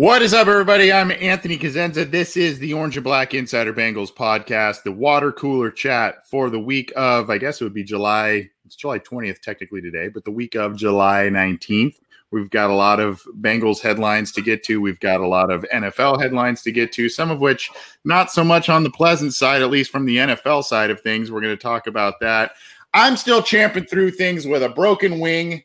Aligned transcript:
What 0.00 0.22
is 0.22 0.32
up, 0.32 0.48
everybody? 0.48 0.90
I'm 0.90 1.10
Anthony 1.10 1.58
Cosenza. 1.58 2.10
This 2.10 2.34
is 2.34 2.58
the 2.58 2.72
Orange 2.72 2.96
and 2.96 3.04
Black 3.04 3.34
Insider 3.34 3.74
Bengals 3.74 4.10
podcast, 4.10 4.82
the 4.82 4.92
water 4.92 5.30
cooler 5.30 5.70
chat 5.70 6.26
for 6.26 6.48
the 6.48 6.58
week 6.58 6.90
of, 6.96 7.28
I 7.28 7.36
guess 7.36 7.60
it 7.60 7.64
would 7.64 7.74
be 7.74 7.84
July, 7.84 8.48
it's 8.64 8.76
July 8.76 8.98
20th 8.98 9.42
technically 9.42 9.82
today, 9.82 10.08
but 10.08 10.24
the 10.24 10.30
week 10.30 10.54
of 10.54 10.74
July 10.74 11.28
19th. 11.30 11.96
We've 12.30 12.48
got 12.48 12.70
a 12.70 12.74
lot 12.74 12.98
of 12.98 13.20
Bengals 13.42 13.80
headlines 13.80 14.32
to 14.32 14.40
get 14.40 14.62
to. 14.62 14.80
We've 14.80 15.00
got 15.00 15.20
a 15.20 15.28
lot 15.28 15.50
of 15.50 15.66
NFL 15.70 16.22
headlines 16.22 16.62
to 16.62 16.72
get 16.72 16.92
to, 16.92 17.10
some 17.10 17.30
of 17.30 17.40
which 17.40 17.70
not 18.02 18.32
so 18.32 18.42
much 18.42 18.70
on 18.70 18.84
the 18.84 18.90
pleasant 18.90 19.34
side, 19.34 19.60
at 19.60 19.68
least 19.68 19.90
from 19.90 20.06
the 20.06 20.16
NFL 20.16 20.64
side 20.64 20.88
of 20.88 21.02
things. 21.02 21.30
We're 21.30 21.42
going 21.42 21.54
to 21.54 21.62
talk 21.62 21.86
about 21.86 22.20
that. 22.20 22.52
I'm 22.94 23.18
still 23.18 23.42
champing 23.42 23.84
through 23.84 24.12
things 24.12 24.46
with 24.46 24.62
a 24.62 24.70
broken 24.70 25.20
wing 25.20 25.62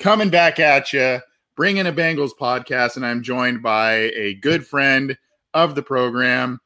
coming 0.00 0.28
back 0.28 0.58
at 0.58 0.92
you 0.92 1.20
bringing 1.56 1.86
a 1.86 1.92
Bengals 1.92 2.32
podcast, 2.38 2.96
and 2.96 3.04
I'm 3.04 3.22
joined 3.22 3.62
by 3.62 4.10
a 4.14 4.34
good 4.34 4.66
friend 4.66 5.16
of 5.54 5.74
the 5.74 5.82
program, 5.82 6.60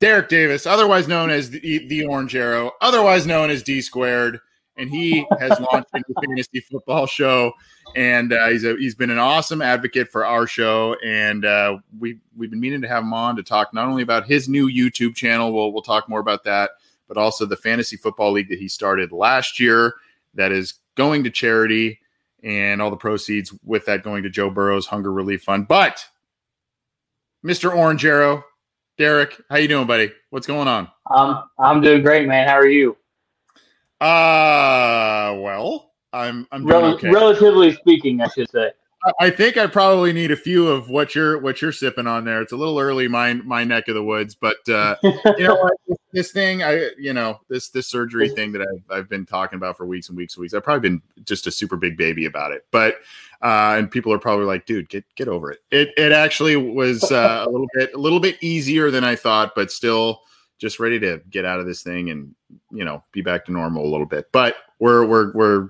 Derek 0.00 0.28
Davis, 0.28 0.66
otherwise 0.66 1.08
known 1.08 1.30
as 1.30 1.50
the, 1.50 1.86
the 1.86 2.04
Orange 2.04 2.34
Arrow, 2.34 2.72
otherwise 2.80 3.26
known 3.26 3.48
as 3.48 3.62
D 3.62 3.80
Squared, 3.80 4.40
and 4.76 4.90
he 4.90 5.24
has 5.38 5.50
launched 5.60 5.88
a 5.94 5.98
new 5.98 6.14
fantasy 6.26 6.60
football 6.60 7.06
show, 7.06 7.52
and 7.94 8.32
uh, 8.32 8.48
he's 8.48 8.64
a, 8.64 8.74
he's 8.76 8.96
been 8.96 9.10
an 9.10 9.20
awesome 9.20 9.62
advocate 9.62 10.08
for 10.08 10.26
our 10.26 10.48
show, 10.48 10.96
and 11.04 11.44
uh, 11.44 11.78
we 11.98 12.18
we've 12.36 12.50
been 12.50 12.60
meaning 12.60 12.82
to 12.82 12.88
have 12.88 13.04
him 13.04 13.14
on 13.14 13.36
to 13.36 13.42
talk 13.42 13.72
not 13.72 13.86
only 13.86 14.02
about 14.02 14.26
his 14.26 14.48
new 14.48 14.68
YouTube 14.68 15.14
channel, 15.14 15.52
we'll 15.52 15.72
we'll 15.72 15.82
talk 15.82 16.08
more 16.08 16.20
about 16.20 16.42
that, 16.42 16.72
but 17.06 17.16
also 17.16 17.46
the 17.46 17.56
fantasy 17.56 17.96
football 17.96 18.32
league 18.32 18.48
that 18.48 18.58
he 18.58 18.68
started 18.68 19.12
last 19.12 19.60
year 19.60 19.94
that 20.34 20.50
is 20.50 20.74
going 20.96 21.22
to 21.22 21.30
charity 21.30 22.00
and 22.44 22.82
all 22.82 22.90
the 22.90 22.96
proceeds 22.96 23.52
with 23.64 23.86
that 23.86 24.02
going 24.02 24.22
to 24.22 24.30
Joe 24.30 24.50
Burrow's 24.50 24.86
Hunger 24.86 25.10
Relief 25.10 25.42
Fund. 25.42 25.66
But 25.66 26.04
Mr. 27.44 27.74
Orange 27.74 28.04
Arrow, 28.04 28.44
Derek, 28.98 29.40
how 29.50 29.56
you 29.56 29.66
doing, 29.66 29.86
buddy? 29.86 30.12
What's 30.30 30.46
going 30.46 30.68
on? 30.68 30.88
Um, 31.10 31.44
I'm 31.58 31.80
doing 31.80 32.02
great, 32.02 32.28
man. 32.28 32.46
How 32.46 32.54
are 32.54 32.68
you? 32.68 32.96
Uh, 34.00 35.34
well, 35.38 35.92
I'm 36.12 36.46
I'm 36.52 36.66
doing 36.66 36.82
Rel- 36.82 36.94
okay. 36.94 37.10
relatively 37.10 37.72
speaking, 37.72 38.20
I 38.20 38.28
should 38.28 38.50
say. 38.50 38.72
I 39.20 39.30
think 39.30 39.56
I 39.56 39.66
probably 39.66 40.12
need 40.12 40.30
a 40.30 40.36
few 40.36 40.68
of 40.68 40.88
what 40.88 41.14
you're 41.14 41.38
what 41.38 41.60
you're 41.60 41.72
sipping 41.72 42.06
on 42.06 42.24
there. 42.24 42.40
It's 42.40 42.52
a 42.52 42.56
little 42.56 42.78
early, 42.78 43.08
my 43.08 43.34
my 43.34 43.64
neck 43.64 43.88
of 43.88 43.94
the 43.94 44.04
woods, 44.04 44.34
but 44.34 44.66
uh, 44.68 44.96
you 45.02 45.46
know? 45.46 45.70
This 46.14 46.30
thing, 46.30 46.62
I 46.62 46.90
you 46.96 47.12
know 47.12 47.40
this 47.48 47.70
this 47.70 47.88
surgery 47.88 48.28
thing 48.28 48.52
that 48.52 48.62
I've 48.62 48.98
I've 48.98 49.08
been 49.08 49.26
talking 49.26 49.56
about 49.56 49.76
for 49.76 49.84
weeks 49.84 50.08
and 50.08 50.16
weeks 50.16 50.36
and 50.36 50.42
weeks. 50.42 50.54
I've 50.54 50.62
probably 50.62 50.88
been 50.88 51.02
just 51.24 51.48
a 51.48 51.50
super 51.50 51.76
big 51.76 51.96
baby 51.96 52.24
about 52.24 52.52
it, 52.52 52.64
but 52.70 52.98
uh, 53.42 53.74
and 53.76 53.90
people 53.90 54.12
are 54.12 54.18
probably 54.20 54.44
like, 54.44 54.64
dude, 54.64 54.88
get 54.88 55.04
get 55.16 55.26
over 55.26 55.50
it. 55.50 55.58
It 55.72 55.88
it 55.96 56.12
actually 56.12 56.54
was 56.54 57.10
uh, 57.10 57.44
a 57.48 57.50
little 57.50 57.66
bit 57.74 57.94
a 57.94 57.98
little 57.98 58.20
bit 58.20 58.40
easier 58.40 58.92
than 58.92 59.02
I 59.02 59.16
thought, 59.16 59.56
but 59.56 59.72
still 59.72 60.20
just 60.58 60.78
ready 60.78 61.00
to 61.00 61.20
get 61.30 61.44
out 61.44 61.58
of 61.58 61.66
this 61.66 61.82
thing 61.82 62.10
and 62.10 62.32
you 62.70 62.84
know 62.84 63.02
be 63.10 63.20
back 63.20 63.44
to 63.46 63.52
normal 63.52 63.84
a 63.84 63.90
little 63.90 64.06
bit. 64.06 64.30
But 64.30 64.54
we're 64.78 65.04
we're 65.04 65.32
we're 65.32 65.68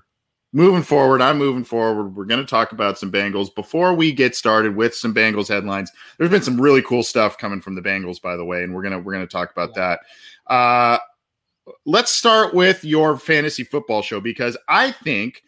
moving 0.54 0.84
forward, 0.84 1.20
I'm 1.20 1.36
moving 1.36 1.64
forward. 1.64 2.14
We're 2.14 2.24
going 2.24 2.40
to 2.40 2.48
talk 2.48 2.70
about 2.72 2.96
some 2.96 3.10
Bengals. 3.10 3.52
Before 3.54 3.92
we 3.92 4.12
get 4.12 4.36
started 4.36 4.76
with 4.76 4.94
some 4.94 5.12
Bengals 5.12 5.48
headlines, 5.48 5.90
there's 6.16 6.30
been 6.30 6.42
some 6.42 6.60
really 6.60 6.80
cool 6.80 7.02
stuff 7.02 7.36
coming 7.36 7.60
from 7.60 7.74
the 7.74 7.82
Bengals, 7.82 8.22
by 8.22 8.36
the 8.36 8.44
way, 8.44 8.62
and 8.62 8.72
we're 8.72 8.82
gonna 8.82 9.00
we're 9.00 9.12
gonna 9.12 9.26
talk 9.26 9.50
about 9.50 9.74
that. 9.74 10.00
Uh, 10.46 10.98
let's 11.84 12.16
start 12.16 12.54
with 12.54 12.84
your 12.84 13.18
fantasy 13.18 13.64
football 13.64 14.00
show 14.00 14.20
because 14.20 14.56
I 14.68 14.92
think, 14.92 15.42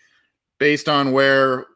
based 0.58 0.88
on 0.88 1.12
where 1.12 1.66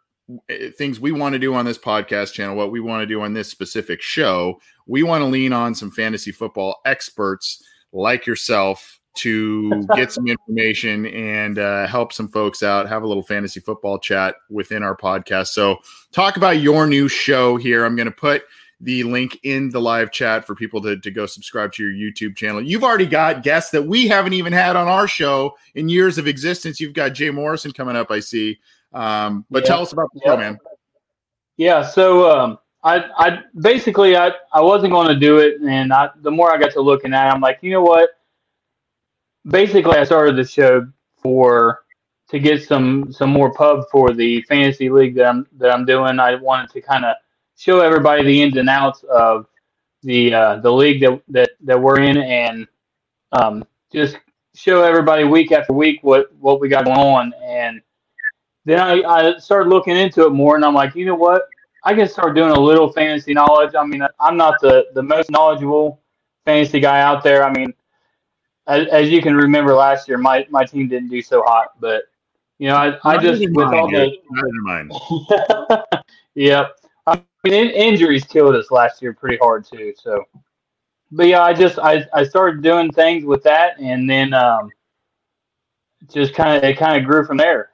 eh, 0.49 0.71
things 0.77 0.99
we 0.99 1.13
want 1.13 1.35
to 1.35 1.39
do 1.39 1.55
on 1.55 1.65
this 1.65 1.79
podcast 1.79 2.33
channel, 2.33 2.57
what 2.57 2.73
we 2.73 2.81
want 2.81 3.03
to 3.03 3.07
do 3.07 3.23
on 3.23 3.33
this 3.33 3.49
specific 3.49 4.03
show, 4.03 4.61
we 4.87 5.05
want 5.05 5.23
to 5.23 5.27
lean 5.27 5.53
on 5.53 5.75
some 5.75 5.93
fantasy 5.93 6.33
football 6.33 6.81
experts 6.85 7.63
like 7.93 8.27
yourself 8.27 9.00
to 9.17 9.87
get 9.97 10.13
some 10.13 10.27
information 10.27 11.07
and 11.07 11.59
uh, 11.59 11.87
help 11.87 12.13
some 12.13 12.29
folks 12.29 12.63
out, 12.63 12.89
have 12.89 13.03
a 13.03 13.07
little 13.07 13.23
fantasy 13.23 13.61
football 13.61 13.99
chat 13.99 14.37
within 14.49 14.83
our 14.83 14.97
podcast. 14.97 15.49
So, 15.49 15.79
talk 16.13 16.37
about 16.37 16.61
your 16.61 16.87
new 16.87 17.09
show 17.09 17.57
here. 17.57 17.85
I'm 17.85 17.97
going 17.97 18.07
to 18.07 18.13
put 18.13 18.45
the 18.81 19.03
link 19.05 19.39
in 19.43 19.69
the 19.71 19.81
live 19.81 20.11
chat 20.11 20.47
for 20.47 20.55
people 20.55 20.81
to, 20.81 20.99
to 20.99 21.11
go 21.11 21.27
subscribe 21.27 21.73
to 21.73 21.87
your 21.87 21.93
YouTube 21.93 22.35
channel. 22.37 22.63
You've 22.63 22.85
already 22.85 23.07
got 23.07 23.43
guests 23.43 23.71
that 23.73 23.83
we 23.83 24.09
haven't 24.09 24.33
even 24.33 24.53
had 24.53 24.75
on 24.75 24.89
our 24.89 25.07
show 25.07 25.55
in 25.75 25.89
years 25.89 26.17
of 26.17 26.27
existence. 26.27 26.81
You've 26.81 26.95
got 26.95 27.11
Jay 27.11 27.31
Morrison 27.31 27.73
coming 27.73 27.97
up, 27.97 28.11
I 28.11 28.21
see. 28.21 28.59
Um, 28.93 29.45
but 29.51 29.65
Yeah. 29.65 29.69
tell 29.69 29.83
us 29.83 29.93
about 29.93 30.09
the 30.15 30.21
Yeah. 30.25 30.33
show, 30.33 30.37
man. 30.39 30.59
Yeah, 31.59 31.83
so 31.83 32.31
um, 32.31 32.59
I, 32.83 33.05
I 33.19 33.41
basically 33.61 34.17
I, 34.17 34.31
I 34.53 34.63
wasn't 34.63 34.93
going 34.93 35.09
to 35.09 35.15
do 35.19 35.39
it, 35.39 35.61
and 35.61 35.93
I, 35.93 36.09
the 36.23 36.31
more 36.31 36.51
I 36.51 36.57
got 36.57 36.73
to 36.73 36.81
looking 36.81 37.13
at, 37.13 37.29
it, 37.29 37.35
I'm 37.35 37.43
like, 37.43 37.59
you 37.61 37.71
know 37.71 37.83
what? 37.83 38.09
Basically, 39.49 39.97
I 39.97 40.05
started 40.05 40.37
the 40.37 40.45
show 40.45 40.87
for 41.23 41.85
to 42.29 42.39
get 42.39 42.63
some 42.63 43.13
some 43.13 43.31
more 43.31 43.53
pub 43.53 43.85
for 43.91 44.13
the 44.13 44.43
fantasy 44.43 44.89
league 44.89 45.15
that 45.17 45.27
I'm 45.27 45.47
that 45.59 45.71
I'm 45.71 45.85
doing. 45.85 46.19
I 46.19 46.35
wanted 46.37 46.71
to 46.71 46.81
kind 46.81 47.05
of 47.05 47.17
show 47.57 47.81
everybody 47.81 48.23
the 48.23 48.43
ins 48.43 48.57
and 48.57 48.69
outs 48.69 49.03
of 49.05 49.47
the 50.03 50.33
uh, 50.33 50.57
the 50.57 50.71
league 50.73 51.01
that, 51.01 51.23
that 51.29 51.51
that 51.65 51.81
we're 51.81 52.01
in, 52.01 52.19
and 52.19 52.67
um, 53.33 53.65
just 53.93 54.17
show 54.55 54.83
everybody 54.83 55.25
week 55.25 55.53
after 55.53 55.73
week 55.73 56.01
what 56.03 56.35
what 56.39 56.61
we 56.61 56.69
got 56.69 56.85
going 56.85 56.99
on. 56.99 57.33
And 57.45 57.81
then 58.65 58.79
I, 58.79 59.03
I 59.03 59.39
started 59.39 59.71
looking 59.71 59.97
into 59.97 60.27
it 60.27 60.31
more, 60.31 60.57
and 60.57 60.65
I'm 60.65 60.75
like, 60.75 60.95
you 60.95 61.07
know 61.07 61.15
what? 61.15 61.43
I 61.85 61.95
can 61.95 62.07
start 62.09 62.35
doing 62.35 62.51
a 62.51 62.61
little 62.61 62.93
fantasy 62.93 63.33
knowledge. 63.33 63.75
I 63.75 63.85
mean, 63.85 64.07
I'm 64.21 64.37
not 64.37 64.61
the 64.61 64.87
the 64.95 65.03
most 65.03 65.31
knowledgeable 65.31 66.03
fantasy 66.45 66.81
guy 66.81 67.01
out 67.01 67.23
there. 67.25 67.43
I 67.43 67.53
mean, 67.53 67.73
as, 68.67 68.87
as 68.89 69.11
you 69.11 69.23
can 69.23 69.35
remember 69.35 69.75
last 69.75 70.09
year, 70.09 70.19
my 70.19 70.47
my 70.51 70.65
team 70.65 70.89
didn't 70.89 71.09
do 71.09 71.23
so 71.23 71.43
hot, 71.43 71.69
but 71.81 72.05
you 72.59 72.69
know, 72.69 72.77
I, 72.77 72.99
I 73.05 73.17
just 73.17 73.41
with 73.53 73.69
all 73.69 73.91
the. 73.91 74.19
Neither 74.31 74.63
mine. 74.63 74.91
yep. 76.35 76.77
I 77.07 77.23
mean, 77.43 77.55
in- 77.55 77.71
injuries 77.71 78.25
killed 78.25 78.55
us 78.55 78.71
last 78.71 79.01
year 79.01 79.15
pretty 79.15 79.39
hard 79.39 79.65
too. 79.65 79.95
So, 79.97 80.25
but 81.11 81.27
yeah, 81.27 81.43
I 81.43 81.55
just 81.55 81.79
I, 81.79 82.05
I 82.13 82.23
started 82.25 82.63
doing 82.63 82.93
things 82.93 83.25
with 83.25 83.43
that, 83.45 83.81
and 83.81 84.09
then 84.09 84.35
um, 84.35 84.71
just 86.13 86.35
kind 86.35 86.57
of 86.57 86.63
it 86.63 86.77
kind 86.77 87.01
of 87.01 87.09
grew 87.09 87.25
from 87.25 87.39
there. 87.39 87.70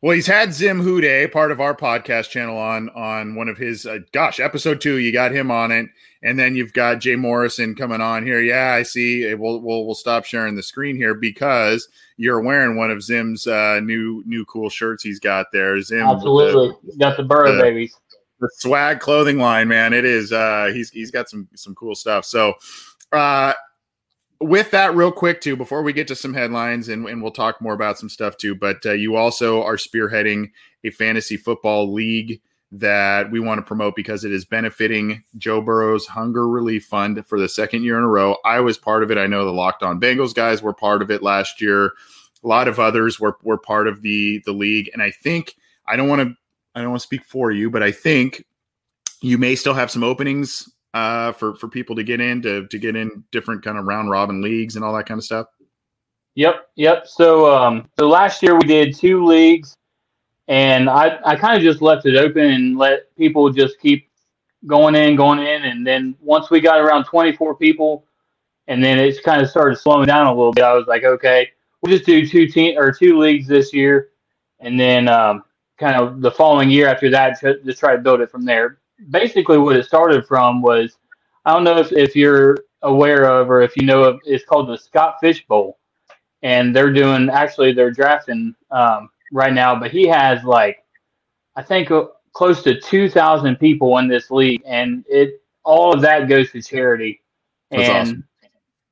Well, 0.00 0.14
he's 0.14 0.28
had 0.28 0.54
Zim 0.54 0.80
Hude, 0.80 1.32
part 1.32 1.50
of 1.50 1.60
our 1.60 1.74
podcast 1.74 2.30
channel, 2.30 2.56
on 2.56 2.88
on 2.90 3.34
one 3.34 3.48
of 3.48 3.58
his 3.58 3.84
uh, 3.84 3.98
gosh 4.12 4.38
episode 4.38 4.80
two. 4.80 4.98
You 4.98 5.12
got 5.12 5.32
him 5.32 5.50
on 5.50 5.72
it, 5.72 5.86
and 6.22 6.38
then 6.38 6.54
you've 6.54 6.72
got 6.72 7.00
Jay 7.00 7.16
Morrison 7.16 7.74
coming 7.74 8.00
on 8.00 8.24
here. 8.24 8.40
Yeah, 8.40 8.74
I 8.74 8.84
see. 8.84 9.34
We'll 9.34 9.60
we'll 9.60 9.86
we'll 9.86 9.96
stop 9.96 10.24
sharing 10.24 10.54
the 10.54 10.62
screen 10.62 10.94
here 10.94 11.14
because 11.14 11.88
you're 12.16 12.40
wearing 12.40 12.76
one 12.76 12.92
of 12.92 13.02
Zim's 13.02 13.48
uh, 13.48 13.80
new 13.80 14.22
new 14.24 14.44
cool 14.44 14.70
shirts 14.70 15.02
he's 15.02 15.18
got 15.18 15.46
there. 15.52 15.80
Zim, 15.82 16.06
Absolutely, 16.06 16.76
the, 16.92 16.96
got 16.96 17.16
the 17.16 17.24
Burrow 17.24 17.56
the- 17.56 17.62
babies. 17.62 17.96
the 18.38 18.48
swag 18.58 19.00
clothing 19.00 19.38
line, 19.38 19.66
man. 19.66 19.92
It 19.92 20.04
is. 20.04 20.30
Uh, 20.32 20.70
he's 20.72 20.90
he's 20.90 21.10
got 21.10 21.28
some 21.28 21.48
some 21.56 21.74
cool 21.74 21.96
stuff. 21.96 22.24
So, 22.24 22.54
uh, 23.10 23.52
with 24.40 24.70
that, 24.70 24.94
real 24.94 25.12
quick 25.12 25.40
too, 25.40 25.56
before 25.56 25.82
we 25.82 25.92
get 25.92 26.08
to 26.08 26.16
some 26.16 26.34
headlines, 26.34 26.88
and, 26.88 27.06
and 27.08 27.22
we'll 27.22 27.32
talk 27.32 27.60
more 27.60 27.74
about 27.74 27.98
some 27.98 28.08
stuff 28.08 28.36
too. 28.36 28.54
But 28.54 28.84
uh, 28.86 28.92
you 28.92 29.16
also 29.16 29.62
are 29.62 29.76
spearheading 29.76 30.50
a 30.84 30.90
fantasy 30.90 31.36
football 31.36 31.92
league 31.92 32.40
that 32.70 33.30
we 33.30 33.40
want 33.40 33.58
to 33.58 33.62
promote 33.62 33.96
because 33.96 34.24
it 34.24 34.32
is 34.32 34.44
benefiting 34.44 35.24
Joe 35.38 35.60
Burrow's 35.60 36.06
Hunger 36.06 36.46
Relief 36.46 36.84
Fund 36.84 37.26
for 37.26 37.40
the 37.40 37.48
second 37.48 37.82
year 37.82 37.96
in 37.96 38.04
a 38.04 38.08
row. 38.08 38.36
I 38.44 38.60
was 38.60 38.76
part 38.76 39.02
of 39.02 39.10
it. 39.10 39.18
I 39.18 39.26
know 39.26 39.44
the 39.44 39.52
Locked 39.52 39.82
On 39.82 40.00
Bengals 40.00 40.34
guys 40.34 40.62
were 40.62 40.74
part 40.74 41.02
of 41.02 41.10
it 41.10 41.22
last 41.22 41.60
year. 41.60 41.92
A 42.44 42.46
lot 42.46 42.68
of 42.68 42.78
others 42.78 43.18
were 43.18 43.36
were 43.42 43.58
part 43.58 43.88
of 43.88 44.02
the 44.02 44.42
the 44.44 44.52
league, 44.52 44.90
and 44.92 45.02
I 45.02 45.10
think 45.10 45.56
I 45.86 45.96
don't 45.96 46.08
want 46.08 46.22
to 46.22 46.34
I 46.74 46.80
don't 46.80 46.90
want 46.90 47.00
to 47.00 47.06
speak 47.06 47.24
for 47.24 47.50
you, 47.50 47.70
but 47.70 47.82
I 47.82 47.90
think 47.90 48.44
you 49.20 49.38
may 49.38 49.56
still 49.56 49.74
have 49.74 49.90
some 49.90 50.04
openings 50.04 50.70
uh, 50.98 51.32
for 51.32 51.54
for 51.56 51.68
people 51.68 51.94
to 51.96 52.02
get 52.02 52.20
in 52.20 52.42
to 52.42 52.66
to 52.66 52.78
get 52.78 52.96
in 52.96 53.24
different 53.30 53.62
kind 53.62 53.78
of 53.78 53.86
round 53.86 54.10
robin 54.10 54.40
leagues 54.40 54.76
and 54.76 54.84
all 54.84 54.94
that 54.94 55.06
kind 55.06 55.18
of 55.18 55.24
stuff. 55.24 55.46
Yep, 56.34 56.68
yep. 56.76 57.06
So 57.06 57.52
um, 57.54 57.88
so 57.98 58.08
last 58.08 58.42
year 58.42 58.54
we 58.56 58.64
did 58.66 58.96
two 58.96 59.24
leagues 59.24 59.76
and 60.48 60.88
I, 60.88 61.18
I 61.24 61.36
kind 61.36 61.56
of 61.56 61.62
just 61.62 61.82
left 61.82 62.06
it 62.06 62.16
open 62.16 62.44
and 62.44 62.78
let 62.78 63.14
people 63.16 63.50
just 63.50 63.78
keep 63.78 64.08
going 64.66 64.94
in, 64.94 65.14
going 65.14 65.38
in, 65.40 65.64
and 65.64 65.86
then 65.86 66.16
once 66.20 66.50
we 66.50 66.60
got 66.60 66.80
around 66.80 67.04
24 67.04 67.54
people, 67.56 68.06
and 68.66 68.82
then 68.82 68.98
it 68.98 69.22
kind 69.22 69.40
of 69.40 69.48
started 69.48 69.76
slowing 69.76 70.06
down 70.06 70.26
a 70.26 70.34
little 70.34 70.52
bit. 70.52 70.64
I 70.64 70.74
was 70.74 70.86
like, 70.86 71.04
okay, 71.04 71.50
we'll 71.80 71.92
just 71.92 72.06
do 72.06 72.26
two 72.26 72.46
team 72.46 72.78
or 72.78 72.92
two 72.92 73.18
leagues 73.18 73.46
this 73.46 73.72
year, 73.72 74.08
and 74.58 74.80
then 74.80 75.06
um, 75.06 75.44
kind 75.78 75.96
of 75.96 76.22
the 76.22 76.30
following 76.30 76.70
year 76.70 76.88
after 76.88 77.10
that, 77.10 77.40
just 77.40 77.78
try 77.78 77.94
to 77.94 78.02
build 78.02 78.20
it 78.20 78.30
from 78.30 78.44
there. 78.44 78.78
Basically, 79.10 79.58
what 79.58 79.76
it 79.76 79.86
started 79.86 80.26
from 80.26 80.62
was 80.62 80.98
I 81.44 81.52
don't 81.52 81.64
know 81.64 81.78
if, 81.78 81.92
if 81.92 82.16
you're 82.16 82.58
aware 82.82 83.24
of 83.24 83.50
or 83.50 83.62
if 83.62 83.76
you 83.76 83.84
know 83.84 84.04
of, 84.04 84.20
it's 84.24 84.44
called 84.44 84.68
the 84.68 84.76
Scott 84.76 85.16
Fish 85.20 85.46
Bowl, 85.46 85.78
and 86.42 86.74
they're 86.74 86.92
doing 86.92 87.30
actually 87.30 87.72
they're 87.72 87.90
drafting. 87.90 88.54
Um, 88.70 89.10
right 89.32 89.52
now, 89.52 89.78
but 89.78 89.90
he 89.90 90.06
has 90.06 90.42
like 90.44 90.84
I 91.56 91.62
think 91.62 91.90
uh, 91.90 92.06
close 92.32 92.62
to 92.62 92.80
two 92.80 93.08
thousand 93.08 93.56
people 93.56 93.98
in 93.98 94.08
this 94.08 94.30
league, 94.30 94.62
and 94.66 95.04
it 95.08 95.42
all 95.64 95.92
of 95.92 96.00
that 96.02 96.28
goes 96.28 96.50
to 96.52 96.62
charity, 96.62 97.20
That's 97.70 97.88
and 97.88 98.24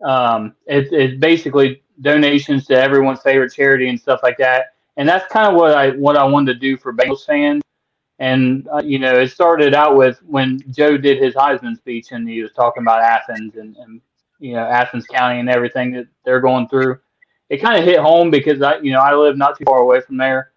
awesome. 0.04 0.44
um, 0.44 0.54
it's 0.66 0.90
it's 0.92 1.18
basically 1.18 1.82
donations 2.00 2.66
to 2.66 2.74
everyone's 2.74 3.20
favorite 3.22 3.52
charity 3.52 3.88
and 3.88 4.00
stuff 4.00 4.20
like 4.22 4.36
that. 4.38 4.74
And 4.98 5.08
that's 5.08 5.30
kind 5.32 5.46
of 5.46 5.54
what 5.54 5.74
I 5.74 5.90
what 5.90 6.16
I 6.16 6.24
wanted 6.24 6.54
to 6.54 6.58
do 6.58 6.76
for 6.76 6.92
Bengals 6.92 7.24
fans. 7.24 7.62
And 8.18 8.66
uh, 8.72 8.82
you 8.82 8.98
know, 8.98 9.18
it 9.18 9.30
started 9.30 9.74
out 9.74 9.96
with 9.96 10.18
when 10.22 10.62
Joe 10.70 10.96
did 10.96 11.22
his 11.22 11.34
Heisman 11.34 11.76
speech, 11.76 12.12
and 12.12 12.28
he 12.28 12.42
was 12.42 12.52
talking 12.52 12.82
about 12.82 13.02
Athens 13.02 13.56
and, 13.56 13.76
and 13.76 14.00
you 14.38 14.54
know 14.54 14.64
Athens 14.64 15.06
County 15.06 15.40
and 15.40 15.50
everything 15.50 15.92
that 15.92 16.06
they're 16.24 16.40
going 16.40 16.68
through 16.68 16.98
it 17.48 17.58
kind 17.58 17.78
of 17.78 17.84
hit 17.84 17.98
home 17.98 18.30
because 18.30 18.60
I, 18.62 18.78
you 18.78 18.92
know, 18.92 19.00
I 19.00 19.14
live 19.14 19.36
not 19.36 19.58
too 19.58 19.64
far 19.64 19.78
away 19.78 20.00
from 20.00 20.16
there. 20.16 20.52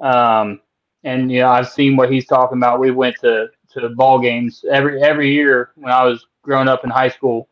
Um, 0.00 0.60
and 1.04 1.30
you 1.30 1.40
know, 1.40 1.48
I've 1.48 1.68
seen 1.68 1.96
what 1.96 2.12
he's 2.12 2.26
talking 2.26 2.58
about. 2.58 2.80
We 2.80 2.90
went 2.90 3.16
to 3.20 3.48
to 3.72 3.88
ball 3.90 4.18
games 4.18 4.64
every 4.70 5.02
every 5.02 5.32
year 5.32 5.72
when 5.74 5.92
I 5.92 6.04
was 6.04 6.26
growing 6.42 6.68
up 6.68 6.84
in 6.84 6.90
high 6.90 7.08
school. 7.08 7.48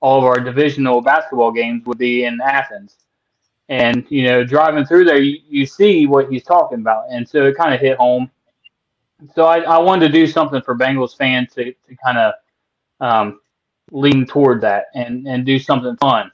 All 0.00 0.18
of 0.18 0.24
our 0.24 0.38
divisional 0.38 1.00
basketball 1.00 1.50
games 1.50 1.84
would 1.86 1.98
be 1.98 2.24
in 2.24 2.40
Athens, 2.40 2.96
and 3.68 4.06
you 4.08 4.24
know, 4.24 4.44
driving 4.44 4.84
through 4.84 5.04
there, 5.04 5.18
you, 5.18 5.38
you 5.48 5.66
see 5.66 6.06
what 6.06 6.30
he's 6.30 6.44
talking 6.44 6.78
about, 6.80 7.04
and 7.10 7.28
so 7.28 7.46
it 7.46 7.56
kind 7.56 7.74
of 7.74 7.80
hit 7.80 7.96
home. 7.98 8.30
So 9.34 9.44
I, 9.44 9.60
I 9.60 9.78
wanted 9.78 10.06
to 10.08 10.12
do 10.12 10.26
something 10.26 10.62
for 10.62 10.76
Bengals 10.76 11.16
fans 11.16 11.52
to 11.54 11.72
to 11.72 11.96
kind 12.04 12.18
of 12.18 12.34
um, 13.00 13.40
lean 13.90 14.26
toward 14.26 14.60
that 14.60 14.86
and 14.94 15.26
and 15.26 15.44
do 15.44 15.58
something 15.58 15.96
fun. 15.96 16.30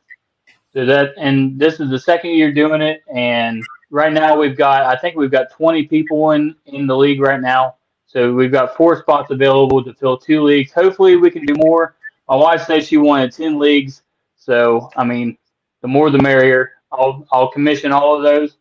So 0.72 0.84
that 0.86 1.14
and 1.16 1.58
this 1.58 1.80
is 1.80 1.88
the 1.90 1.98
second 1.98 2.32
year 2.32 2.52
doing 2.52 2.82
it, 2.82 3.02
and 3.12 3.62
right 3.90 4.12
now 4.12 4.38
we've 4.38 4.56
got 4.56 4.82
I 4.82 4.96
think 4.96 5.16
we've 5.16 5.30
got 5.30 5.50
20 5.52 5.86
people 5.86 6.32
in 6.32 6.54
in 6.66 6.86
the 6.86 6.96
league 6.96 7.20
right 7.20 7.40
now. 7.40 7.76
So 8.06 8.32
we've 8.32 8.52
got 8.52 8.76
four 8.76 9.00
spots 9.00 9.30
available 9.30 9.82
to 9.82 9.94
fill 9.94 10.18
two 10.18 10.42
leagues. 10.42 10.72
Hopefully 10.72 11.16
we 11.16 11.30
can 11.30 11.44
do 11.46 11.54
more. 11.54 11.96
My 12.28 12.36
wife 12.36 12.64
says 12.64 12.86
she 12.86 12.96
wanted 12.96 13.32
10 13.32 13.58
leagues, 13.58 14.02
so 14.36 14.90
I 14.96 15.04
mean, 15.04 15.36
the 15.82 15.88
more 15.88 16.10
the 16.10 16.22
merrier. 16.22 16.72
I'll 16.92 17.26
I'll 17.32 17.50
commission 17.50 17.92
all 17.92 18.16
of 18.16 18.22
those, 18.22 18.56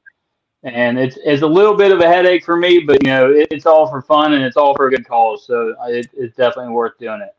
and 0.63 0.97
it's 0.97 1.17
it's 1.23 1.41
a 1.41 1.47
little 1.47 1.75
bit 1.75 1.91
of 1.91 1.99
a 1.99 2.07
headache 2.07 2.45
for 2.45 2.57
me, 2.57 2.79
but 2.79 3.03
you 3.03 3.09
know 3.09 3.31
it, 3.31 3.47
it's 3.51 3.65
all 3.65 3.89
for 3.89 4.01
fun 4.01 4.33
and 4.33 4.43
it's 4.43 4.57
all 4.57 4.75
for 4.75 4.87
a 4.87 4.89
good 4.89 5.07
cause. 5.07 5.45
So 5.45 5.75
it, 5.87 6.09
it's 6.13 6.35
definitely 6.35 6.73
worth 6.73 6.97
doing 6.97 7.21
it. 7.21 7.35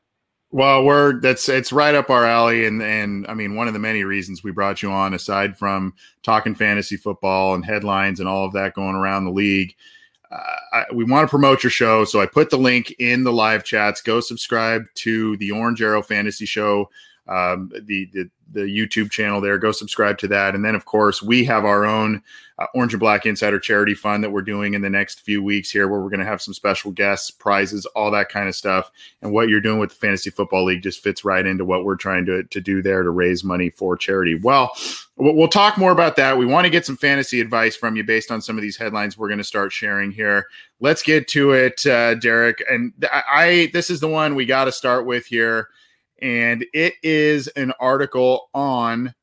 Well, 0.51 0.85
we're 0.85 1.21
that's 1.21 1.49
it's 1.49 1.73
right 1.73 1.95
up 1.95 2.11
our 2.11 2.25
alley, 2.25 2.67
and 2.67 2.81
and 2.83 3.27
I 3.27 3.35
mean 3.35 3.57
one 3.57 3.67
of 3.67 3.73
the 3.73 3.81
many 3.81 4.05
reasons 4.05 4.45
we 4.45 4.53
brought 4.53 4.83
you 4.83 4.91
on, 4.93 5.15
aside 5.15 5.59
from 5.59 5.95
talking 6.23 6.55
fantasy 6.55 6.97
football 6.97 7.55
and 7.55 7.65
headlines 7.65 8.21
and 8.21 8.29
all 8.29 8.45
of 8.45 8.53
that 8.53 8.75
going 8.75 8.95
around 8.95 9.25
the 9.25 9.33
league, 9.33 9.75
uh, 10.31 10.57
I, 10.73 10.85
we 10.95 11.05
want 11.05 11.27
to 11.27 11.31
promote 11.31 11.65
your 11.65 11.71
show. 11.71 12.05
So 12.05 12.21
I 12.21 12.27
put 12.27 12.51
the 12.51 12.59
link 12.59 12.95
in 12.99 13.25
the 13.25 13.33
live 13.33 13.65
chats. 13.65 14.01
Go 14.01 14.21
subscribe 14.21 14.85
to 14.97 15.37
the 15.39 15.51
Orange 15.51 15.83
Arrow 15.83 16.03
Fantasy 16.03 16.47
Show, 16.47 16.89
um, 17.27 17.71
the, 17.73 18.09
the 18.13 18.31
the 18.53 18.61
YouTube 18.61 19.11
channel 19.11 19.41
there. 19.41 19.59
Go 19.59 19.73
subscribe 19.73 20.19
to 20.19 20.29
that, 20.29 20.55
and 20.55 20.65
then 20.65 20.75
of 20.75 20.85
course 20.85 21.23
we 21.23 21.45
have 21.45 21.65
our 21.65 21.85
own 21.85 22.23
uh, 22.59 22.67
Orange 22.75 22.93
and 22.93 23.01
Black 23.01 23.27
Insider 23.27 23.59
Charity 23.59 23.95
Fund 23.95 24.23
that 24.23 24.31
we're 24.31 24.43
doing 24.43 24.75
in 24.75 24.83
the 24.83 24.91
next 24.91 25.21
few 25.21 25.43
weeks 25.43 25.71
here, 25.71 25.89
where 25.89 26.01
we're 26.01 26.11
going 26.11 26.21
to 26.21 26.27
have 26.27 26.41
some 26.41 26.55
special 26.55 26.93
guests, 26.93 27.31
prizes, 27.31 27.85
all 27.87 28.11
that 28.13 28.29
kind 28.29 28.49
of 28.49 28.55
stuff. 28.55 28.91
And 29.23 29.33
what 29.33 29.49
you're 29.49 29.61
doing 29.61 29.81
with 29.81 29.91
the 29.91 29.97
Fantasy 29.97 30.31
Football 30.31 30.65
League 30.65 30.83
just 30.83 31.03
fits 31.03 31.25
right 31.25 31.45
into 31.45 31.65
what 31.65 31.85
we're 31.85 31.97
trying 31.97 32.27
to, 32.27 32.45
to 32.45 32.61
do 32.61 32.81
there 32.81 33.03
to 33.03 33.11
raise 33.11 33.43
money 33.43 33.71
for 33.71 33.97
charity. 33.97 34.37
Well, 34.37 34.71
we'll 35.17 35.49
talk 35.49 35.79
more 35.79 35.91
about 35.91 36.17
that. 36.17 36.39
We 36.39 36.47
want 36.47 36.65
to 36.65 36.71
get 36.71 36.87
some 36.87 36.97
fantasy 36.97 37.41
advice 37.41 37.75
from 37.75 37.97
you 37.97 38.05
based 38.05 38.31
on 38.31 38.41
some 38.41 38.57
of 38.57 38.63
these 38.63 38.77
headlines 38.77 39.19
we're 39.19 39.29
going 39.29 39.39
to 39.39 39.45
start 39.45 39.73
sharing 39.73 40.13
here. 40.13 40.47
Let's 40.79 41.03
get 41.03 41.27
to 41.29 41.53
it, 41.53 41.85
uh, 41.87 42.15
Derek. 42.15 42.63
And 42.71 42.93
I, 43.11 43.23
I 43.29 43.71
this 43.73 43.91
is 43.91 43.99
the 43.99 44.09
one 44.09 44.35
we 44.37 44.47
got 44.47 44.67
to 44.67 44.73
start 44.73 45.07
with 45.07 45.27
here. 45.27 45.69
And 46.25 46.65
it 46.73 46.95
is 47.03 47.49
an 47.49 47.75
article 47.79 48.49
on 48.55 49.15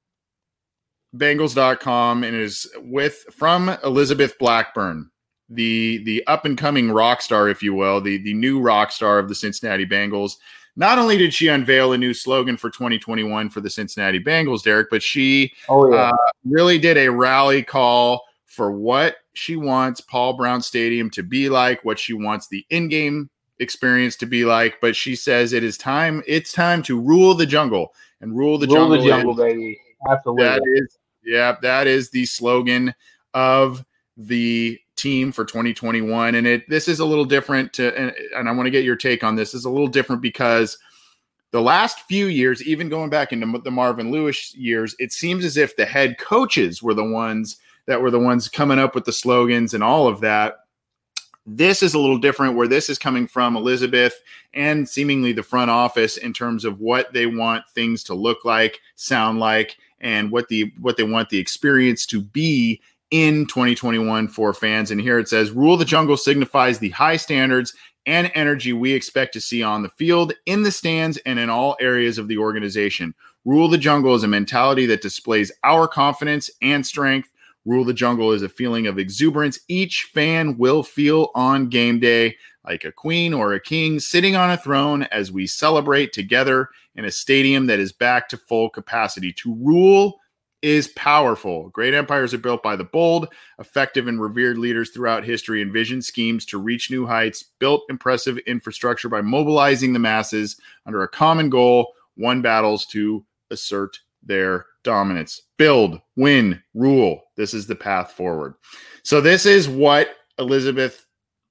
Bengals.com 1.15 2.23
and 2.23 2.35
is 2.35 2.69
with 2.77 3.25
from 3.31 3.75
Elizabeth 3.83 4.37
Blackburn, 4.37 5.09
the 5.49 6.03
the 6.03 6.23
up 6.27 6.45
and 6.45 6.55
coming 6.55 6.91
rock 6.91 7.23
star, 7.23 7.49
if 7.49 7.63
you 7.63 7.73
will, 7.73 8.01
the 8.01 8.19
the 8.19 8.35
new 8.35 8.61
rock 8.61 8.91
star 8.91 9.17
of 9.17 9.29
the 9.29 9.33
Cincinnati 9.33 9.83
Bengals. 9.83 10.33
Not 10.75 10.99
only 10.99 11.17
did 11.17 11.33
she 11.33 11.47
unveil 11.47 11.91
a 11.91 11.97
new 11.97 12.13
slogan 12.13 12.55
for 12.55 12.69
2021 12.69 13.49
for 13.49 13.61
the 13.61 13.69
Cincinnati 13.69 14.23
Bengals, 14.23 14.61
Derek, 14.61 14.91
but 14.91 15.01
she 15.01 15.51
oh, 15.69 15.91
yeah. 15.91 16.09
uh, 16.09 16.17
really 16.45 16.77
did 16.77 16.97
a 16.97 17.09
rally 17.09 17.63
call 17.63 18.23
for 18.45 18.71
what 18.71 19.15
she 19.33 19.55
wants 19.55 20.01
Paul 20.01 20.33
Brown 20.33 20.61
Stadium 20.61 21.09
to 21.09 21.23
be 21.23 21.49
like, 21.49 21.83
what 21.83 21.97
she 21.97 22.13
wants 22.13 22.47
the 22.47 22.63
in-game 22.69 23.30
experience 23.61 24.17
to 24.17 24.25
be 24.25 24.43
like. 24.43 24.81
But 24.81 24.95
she 24.95 25.15
says 25.15 25.53
it 25.53 25.63
is 25.63 25.77
time. 25.77 26.21
It's 26.27 26.51
time 26.51 26.83
to 26.83 26.99
rule 26.99 27.33
the 27.33 27.45
jungle 27.45 27.93
and 28.19 28.37
rule 28.37 28.57
the 28.57 28.67
rule 28.67 28.75
jungle. 28.75 28.97
the 28.97 29.07
jungle, 29.07 29.35
baby. 29.35 29.79
Absolutely. 30.09 30.43
That 30.43 30.61
is 30.65 30.97
yeah, 31.23 31.55
that 31.61 31.87
is 31.87 32.09
the 32.09 32.25
slogan 32.25 32.93
of 33.33 33.85
the 34.17 34.77
team 34.97 35.31
for 35.31 35.45
2021 35.45 36.35
and 36.35 36.45
it 36.45 36.69
this 36.69 36.87
is 36.87 36.99
a 36.99 37.05
little 37.05 37.25
different 37.25 37.73
to 37.73 37.97
and, 37.97 38.13
and 38.35 38.47
I 38.47 38.51
want 38.51 38.67
to 38.67 38.71
get 38.71 38.83
your 38.83 38.95
take 38.95 39.23
on 39.23 39.35
this. 39.35 39.51
this 39.51 39.59
is 39.59 39.65
a 39.65 39.69
little 39.69 39.87
different 39.87 40.21
because 40.21 40.77
the 41.51 41.61
last 41.61 42.01
few 42.01 42.27
years 42.27 42.61
even 42.61 42.87
going 42.87 43.09
back 43.09 43.33
into 43.33 43.59
the 43.63 43.71
Marvin 43.71 44.11
Lewis 44.11 44.53
years 44.53 44.95
it 44.99 45.11
seems 45.11 45.43
as 45.43 45.57
if 45.57 45.75
the 45.75 45.85
head 45.85 46.19
coaches 46.19 46.83
were 46.83 46.93
the 46.93 47.03
ones 47.03 47.57
that 47.87 47.99
were 47.99 48.11
the 48.11 48.19
ones 48.19 48.47
coming 48.47 48.77
up 48.77 48.93
with 48.93 49.05
the 49.05 49.13
slogans 49.13 49.73
and 49.73 49.83
all 49.83 50.07
of 50.07 50.21
that 50.21 50.60
this 51.45 51.81
is 51.81 51.93
a 51.93 51.99
little 51.99 52.17
different 52.17 52.55
where 52.55 52.67
this 52.67 52.89
is 52.89 52.99
coming 52.99 53.27
from 53.27 53.55
Elizabeth 53.55 54.13
and 54.53 54.87
seemingly 54.87 55.33
the 55.33 55.43
front 55.43 55.71
office 55.71 56.17
in 56.17 56.33
terms 56.33 56.65
of 56.65 56.79
what 56.79 57.11
they 57.13 57.25
want 57.25 57.67
things 57.69 58.03
to 58.05 58.13
look 58.13 58.45
like, 58.45 58.79
sound 58.95 59.39
like, 59.39 59.77
and 59.99 60.31
what 60.31 60.47
the 60.47 60.71
what 60.79 60.97
they 60.97 61.03
want 61.03 61.29
the 61.29 61.39
experience 61.39 62.05
to 62.07 62.21
be 62.21 62.81
in 63.11 63.45
2021 63.47 64.27
for 64.27 64.53
fans. 64.53 64.91
And 64.91 65.01
here 65.01 65.19
it 65.19 65.27
says, 65.27 65.51
"Rule 65.51 65.77
the 65.77 65.85
Jungle 65.85 66.17
signifies 66.17 66.79
the 66.79 66.89
high 66.89 67.17
standards 67.17 67.73
and 68.05 68.31
energy 68.33 68.73
we 68.73 68.93
expect 68.93 69.33
to 69.33 69.41
see 69.41 69.61
on 69.61 69.83
the 69.83 69.89
field, 69.89 70.33
in 70.45 70.63
the 70.63 70.71
stands, 70.71 71.17
and 71.25 71.37
in 71.37 71.49
all 71.49 71.77
areas 71.79 72.17
of 72.17 72.27
the 72.27 72.37
organization. 72.37 73.13
Rule 73.45 73.67
the 73.67 73.77
Jungle 73.77 74.15
is 74.15 74.23
a 74.23 74.27
mentality 74.27 74.85
that 74.87 75.01
displays 75.01 75.51
our 75.63 75.87
confidence 75.87 76.49
and 76.61 76.85
strength. 76.85 77.30
Rule 77.65 77.85
the 77.85 77.93
Jungle 77.93 78.31
is 78.31 78.41
a 78.41 78.49
feeling 78.49 78.87
of 78.87 78.97
exuberance 78.97 79.59
each 79.67 80.09
fan 80.13 80.57
will 80.57 80.81
feel 80.81 81.29
on 81.35 81.69
game 81.69 81.99
day, 81.99 82.35
like 82.65 82.83
a 82.83 82.91
queen 82.91 83.33
or 83.33 83.53
a 83.53 83.59
king 83.59 83.99
sitting 83.99 84.35
on 84.35 84.49
a 84.49 84.57
throne 84.57 85.03
as 85.03 85.31
we 85.31 85.45
celebrate 85.45 86.11
together 86.11 86.69
in 86.95 87.05
a 87.05 87.11
stadium 87.11 87.67
that 87.67 87.79
is 87.79 87.91
back 87.91 88.29
to 88.29 88.37
full 88.37 88.69
capacity. 88.69 89.31
To 89.33 89.53
rule 89.55 90.19
is 90.61 90.89
powerful. 90.89 91.69
Great 91.69 91.93
empires 91.93 92.33
are 92.33 92.39
built 92.39 92.61
by 92.61 92.75
the 92.75 92.83
bold, 92.83 93.27
effective, 93.59 94.07
and 94.07 94.21
revered 94.21 94.57
leaders 94.57 94.91
throughout 94.91 95.23
history, 95.23 95.61
envisioned 95.61 96.05
schemes 96.05 96.45
to 96.45 96.59
reach 96.59 96.91
new 96.91 97.05
heights, 97.05 97.43
built 97.59 97.83
impressive 97.89 98.37
infrastructure 98.39 99.09
by 99.09 99.21
mobilizing 99.21 99.93
the 99.93 99.99
masses 99.99 100.57
under 100.85 101.01
a 101.01 101.07
common 101.07 101.49
goal, 101.49 101.93
won 102.15 102.41
battles 102.41 102.85
to 102.85 103.25
assert 103.49 103.97
their 104.23 104.65
dominance. 104.83 105.41
Build, 105.57 105.99
win, 106.15 106.61
rule. 106.73 107.21
This 107.37 107.53
is 107.53 107.67
the 107.67 107.75
path 107.75 108.11
forward. 108.13 108.55
So, 109.03 109.21
this 109.21 109.45
is 109.45 109.67
what 109.69 110.09
Elizabeth 110.39 111.05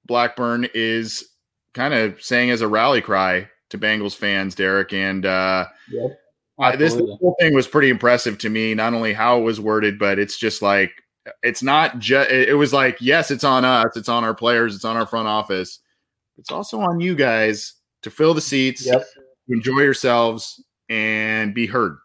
Blackburn 0.05 0.67
is 0.73 1.29
kind 1.73 1.93
of 1.93 2.21
saying 2.21 2.51
as 2.51 2.61
a 2.61 2.67
rally 2.67 3.01
cry 3.01 3.47
to 3.69 3.77
Bengals 3.77 4.15
fans, 4.15 4.55
Derek. 4.55 4.93
And 4.93 5.25
uh, 5.25 5.67
Yep. 5.89 6.19
uh, 6.59 6.75
this 6.75 6.93
whole 6.95 7.35
thing 7.39 7.53
was 7.53 7.67
pretty 7.67 7.89
impressive 7.89 8.37
to 8.39 8.49
me. 8.49 8.73
Not 8.73 8.93
only 8.93 9.13
how 9.13 9.39
it 9.39 9.43
was 9.43 9.59
worded, 9.61 9.97
but 9.97 10.19
it's 10.19 10.37
just 10.37 10.61
like 10.61 10.91
it's 11.43 11.63
not 11.63 11.99
just. 11.99 12.29
It 12.31 12.57
was 12.57 12.73
like 12.73 12.97
yes, 12.99 13.31
it's 13.31 13.43
on 13.43 13.63
us, 13.63 13.95
it's 13.95 14.09
on 14.09 14.23
our 14.23 14.33
players, 14.35 14.75
it's 14.75 14.85
on 14.85 14.97
our 14.97 15.05
front 15.05 15.27
office. 15.27 15.79
It's 16.37 16.51
also 16.51 16.79
on 16.79 16.99
you 16.99 17.15
guys 17.15 17.73
to 18.01 18.09
fill 18.09 18.33
the 18.33 18.41
seats, 18.41 18.85
Yep. 18.85 19.05
enjoy 19.49 19.81
yourselves, 19.81 20.63
and 20.89 21.53
be 21.53 21.67
heard. 21.67 21.97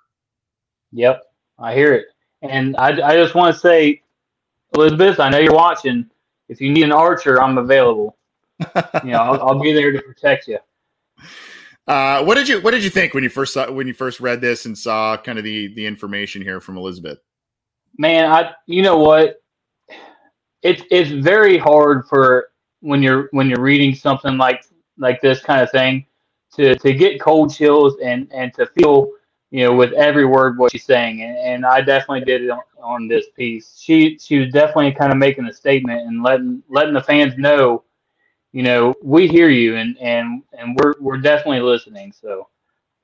Yep. 0.96 1.24
I 1.58 1.74
hear 1.74 1.92
it. 1.92 2.06
And 2.42 2.74
I, 2.76 2.88
I 3.06 3.16
just 3.16 3.34
want 3.34 3.54
to 3.54 3.60
say, 3.60 4.02
Elizabeth, 4.74 5.20
I 5.20 5.28
know 5.28 5.38
you're 5.38 5.52
watching. 5.52 6.08
If 6.48 6.60
you 6.60 6.72
need 6.72 6.84
an 6.84 6.92
archer, 6.92 7.40
I'm 7.40 7.58
available. 7.58 8.16
You 9.04 9.10
know, 9.10 9.18
I'll, 9.18 9.42
I'll 9.42 9.60
be 9.60 9.74
there 9.74 9.92
to 9.92 10.00
protect 10.00 10.48
you. 10.48 10.58
Uh, 11.86 12.24
what 12.24 12.34
did 12.34 12.48
you 12.48 12.60
What 12.62 12.70
did 12.70 12.82
you 12.82 12.88
think 12.88 13.12
when 13.12 13.22
you 13.22 13.28
first 13.28 13.52
saw 13.52 13.70
when 13.70 13.86
you 13.86 13.92
first 13.92 14.18
read 14.18 14.40
this 14.40 14.64
and 14.64 14.76
saw 14.76 15.16
kind 15.18 15.38
of 15.38 15.44
the 15.44 15.72
the 15.74 15.84
information 15.84 16.40
here 16.40 16.60
from 16.60 16.78
Elizabeth? 16.78 17.18
Man, 17.98 18.30
I 18.30 18.52
you 18.66 18.82
know 18.82 18.96
what? 18.96 19.42
It's 20.62 20.82
it's 20.90 21.10
very 21.10 21.58
hard 21.58 22.06
for 22.08 22.48
when 22.80 23.02
you're 23.02 23.28
when 23.32 23.50
you're 23.50 23.60
reading 23.60 23.94
something 23.94 24.38
like 24.38 24.64
like 24.96 25.20
this 25.20 25.42
kind 25.42 25.60
of 25.60 25.70
thing 25.70 26.06
to 26.54 26.74
to 26.76 26.94
get 26.94 27.20
cold 27.20 27.54
chills 27.54 27.96
and 28.02 28.32
and 28.32 28.52
to 28.54 28.66
feel 28.66 29.10
you 29.50 29.64
know 29.64 29.74
with 29.74 29.92
every 29.92 30.24
word 30.26 30.58
what 30.58 30.72
she's 30.72 30.84
saying 30.84 31.22
and, 31.22 31.36
and 31.38 31.66
I 31.66 31.80
definitely 31.80 32.24
did 32.24 32.42
it 32.42 32.50
on, 32.50 32.62
on 32.82 33.08
this 33.08 33.26
piece. 33.36 33.78
She 33.80 34.18
she 34.18 34.38
was 34.40 34.52
definitely 34.52 34.92
kind 34.92 35.12
of 35.12 35.18
making 35.18 35.46
a 35.46 35.52
statement 35.52 36.06
and 36.06 36.22
letting 36.22 36.62
letting 36.68 36.94
the 36.94 37.02
fans 37.02 37.36
know, 37.38 37.84
you 38.52 38.62
know, 38.62 38.94
we 39.02 39.28
hear 39.28 39.48
you 39.50 39.76
and 39.76 39.98
and 39.98 40.42
and 40.58 40.76
we're 40.76 40.94
we're 41.00 41.18
definitely 41.18 41.60
listening. 41.60 42.12
So 42.12 42.48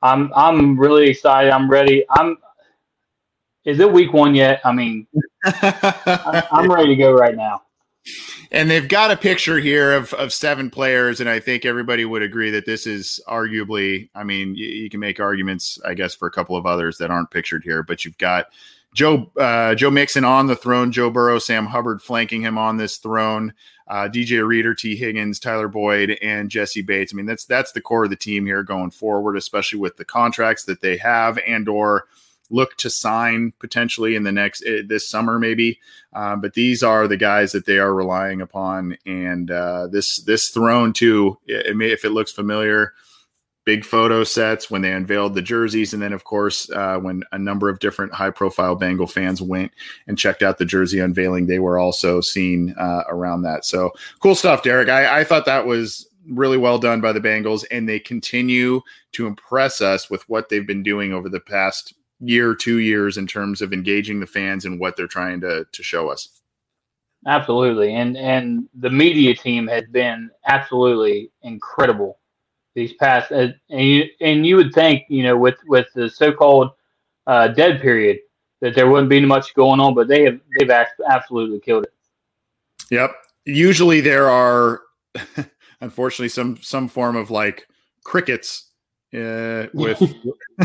I'm 0.03 0.33
I'm 0.35 0.79
really 0.79 1.09
excited. 1.11 1.51
I'm 1.53 1.71
ready. 1.71 2.05
I'm 2.11 2.39
is 3.65 3.81
it 3.81 3.93
week 3.93 4.13
one 4.13 4.35
yet? 4.35 4.61
I 4.65 4.73
mean, 4.73 5.07
I- 5.45 6.43
I'm 6.53 6.71
ready 6.71 6.89
to 6.89 6.97
go 6.97 7.13
right 7.13 7.37
now. 7.37 7.63
And 8.51 8.71
they've 8.71 8.89
got 8.89 9.11
a 9.11 9.17
picture 9.17 9.59
here 9.59 9.93
of, 9.93 10.13
of 10.15 10.33
seven 10.33 10.71
players, 10.71 11.21
and 11.21 11.31
I 11.31 11.41
think 11.41 11.65
everybody 11.65 12.05
would 12.05 12.23
agree 12.23 12.51
that 12.51 12.67
this 12.67 12.87
is 12.87 13.21
arguably. 13.29 14.09
I 14.15 14.25
mean, 14.25 14.55
you, 14.55 14.67
you 14.67 14.91
can 14.91 15.01
make 15.01 15.21
arguments, 15.21 15.79
I 15.85 15.95
guess, 15.95 16.15
for 16.15 16.27
a 16.27 16.33
couple 16.33 16.57
of 16.57 16.67
others 16.67 16.99
that 16.99 17.11
aren't 17.11 17.31
pictured 17.31 17.65
here, 17.65 17.83
but 17.83 18.05
you've 18.05 18.19
got 18.19 18.47
Joe 18.95 19.31
uh, 19.39 19.75
Joe 19.75 19.91
Mixon 19.91 20.25
on 20.25 20.49
the 20.49 20.57
throne, 20.57 20.93
Joe 20.93 21.11
Burrow, 21.11 21.39
Sam 21.39 21.67
Hubbard 21.67 22.03
flanking 22.03 22.43
him 22.43 22.59
on 22.59 22.77
this 22.77 22.99
throne, 22.99 23.55
uh, 23.89 24.09
DJ 24.13 24.47
Reader, 24.47 24.75
T 24.75 24.97
Higgins, 24.97 25.39
Tyler 25.39 25.69
Boyd, 25.69 26.19
and 26.21 26.51
Jessie 26.51 26.83
Bates. 26.83 27.15
I 27.15 27.17
mean, 27.17 27.27
that's 27.27 27.47
that's 27.47 27.73
the 27.73 27.81
core 27.81 28.05
of 28.05 28.11
the 28.11 28.17
team 28.17 28.45
here 28.45 28.63
going 28.63 28.91
forward, 28.91 29.37
especially 29.37 29.79
with 29.79 29.97
the 29.97 30.05
contracts 30.05 30.65
that 30.65 30.83
they 30.83 30.99
have 30.99 31.39
and 31.47 31.69
or 31.69 32.07
look 32.51 32.77
to 32.77 32.91
sign 32.91 33.53
potentially 33.59 34.15
in 34.15 34.25
the 34.25 34.33
next 34.33 34.63
eh, 34.67 34.83
this 34.87 35.09
summer 35.09 35.39
maybe. 35.39 35.79
Um, 36.13 36.41
but 36.41 36.55
these 36.55 36.83
are 36.83 37.09
the 37.09 37.17
guys 37.17 37.53
that 37.53 37.67
they 37.67 37.79
are 37.79 37.95
relying 37.95 38.41
upon. 38.41 38.97
And 39.07 39.51
uh, 39.51 39.89
this 39.89 40.23
this 40.23 40.51
throne 40.51 40.93
too 40.93 41.39
it, 41.47 41.67
it 41.67 41.77
may, 41.77 41.91
if 41.91 42.05
it 42.05 42.11
looks 42.11 42.33
familiar 42.33 42.93
big 43.65 43.85
photo 43.85 44.25
sets 44.25 44.71
when 44.71 44.83
they 44.83 44.93
unveiled 44.93 45.35
the 45.35 45.43
jerseys. 45.43 45.93
And 45.93 46.03
then 46.03 46.13
of 46.13 46.25
course 46.25 46.69
uh, 46.71 46.99
when 46.99 47.23
a 47.33 47.39
number 47.39 47.69
of 47.69 47.79
different 47.79 48.13
high 48.13 48.31
profile 48.31 48.75
bengal 48.75 49.07
fans 49.07 49.41
went 49.41 49.73
and 50.07 50.19
checked 50.19 50.43
out 50.43 50.59
the 50.59 50.65
jersey 50.65 50.99
unveiling 50.99 51.47
they 51.47 51.59
were 51.59 51.79
also 51.79 52.21
seen 52.21 52.75
uh, 52.79 53.05
around 53.09 53.43
that. 53.43 53.65
So 53.65 53.93
cool 54.21 54.35
stuff 54.35 54.63
derek. 54.63 54.89
I, 54.89 55.21
I 55.21 55.25
thought 55.25 55.47
that 55.47 55.67
was 55.67 56.09
really 56.29 56.57
well 56.57 56.79
done 56.79 57.01
by 57.01 57.13
the 57.13 57.21
bengals 57.21 57.65
and 57.71 57.89
they 57.89 57.99
continue 57.99 58.81
to 59.13 59.27
impress 59.27 59.81
us 59.81 60.09
with 60.11 60.29
what 60.29 60.49
they've 60.49 60.67
been 60.67 60.83
doing 60.83 61.13
over 61.13 61.29
the 61.29 61.41
past 61.41 61.95
year, 62.23 62.55
two 62.55 62.79
years 62.79 63.19
in 63.19 63.27
terms 63.27 63.61
of 63.61 63.73
engaging 63.73 64.21
the 64.21 64.27
fans 64.27 64.65
and 64.65 64.81
what 64.81 64.97
they're 64.97 65.07
trying 65.07 65.41
to 65.41 65.67
to 65.71 65.83
show 65.83 66.09
us. 66.09 66.41
Absolutely, 67.27 67.95
and 67.95 68.17
and 68.17 68.69
the 68.75 68.91
media 68.91 69.35
team 69.35 69.67
has 69.67 69.85
been 69.91 70.31
absolutely 70.47 71.31
incredible 71.43 72.19
these 72.75 72.93
past. 72.95 73.31
Uh, 73.31 73.49
and 73.71 73.87
you 73.87 74.05
and 74.21 74.47
you 74.47 74.57
would 74.57 74.73
think 74.73 75.05
you 75.09 75.23
know 75.23 75.37
with 75.37 75.57
with 75.67 75.87
the 75.95 76.09
so-called 76.09 76.71
uh, 77.27 77.49
dead 77.49 77.81
period 77.81 78.19
that 78.61 78.75
there 78.75 78.89
wouldn't 78.89 79.11
be 79.11 79.21
much 79.25 79.55
going 79.55 79.81
on, 79.81 79.95
but 79.95 80.09
they 80.09 80.25
have 80.25 80.41
they've 80.59 80.71
absolutely 81.09 81.61
killed 81.61 81.85
it. 81.85 81.93
Yep. 82.91 83.13
Usually 83.45 84.01
there 84.01 84.29
are, 84.29 84.83
unfortunately, 85.81 86.29
some 86.29 86.57
some 86.59 86.89
form 86.89 87.17
of 87.17 87.31
like 87.31 87.67
crickets 88.05 88.71
uh, 89.15 89.67
with 89.75 90.03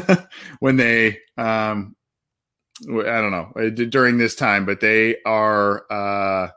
when 0.59 0.77
they 0.77 1.19
um 1.37 1.95
I 2.89 3.21
don't 3.21 3.31
know 3.31 3.51
uh, 3.55 3.69
during 3.69 4.17
this 4.17 4.35
time, 4.35 4.65
but 4.65 4.79
they 4.79 5.17
are. 5.25 5.85
uh 5.91 6.49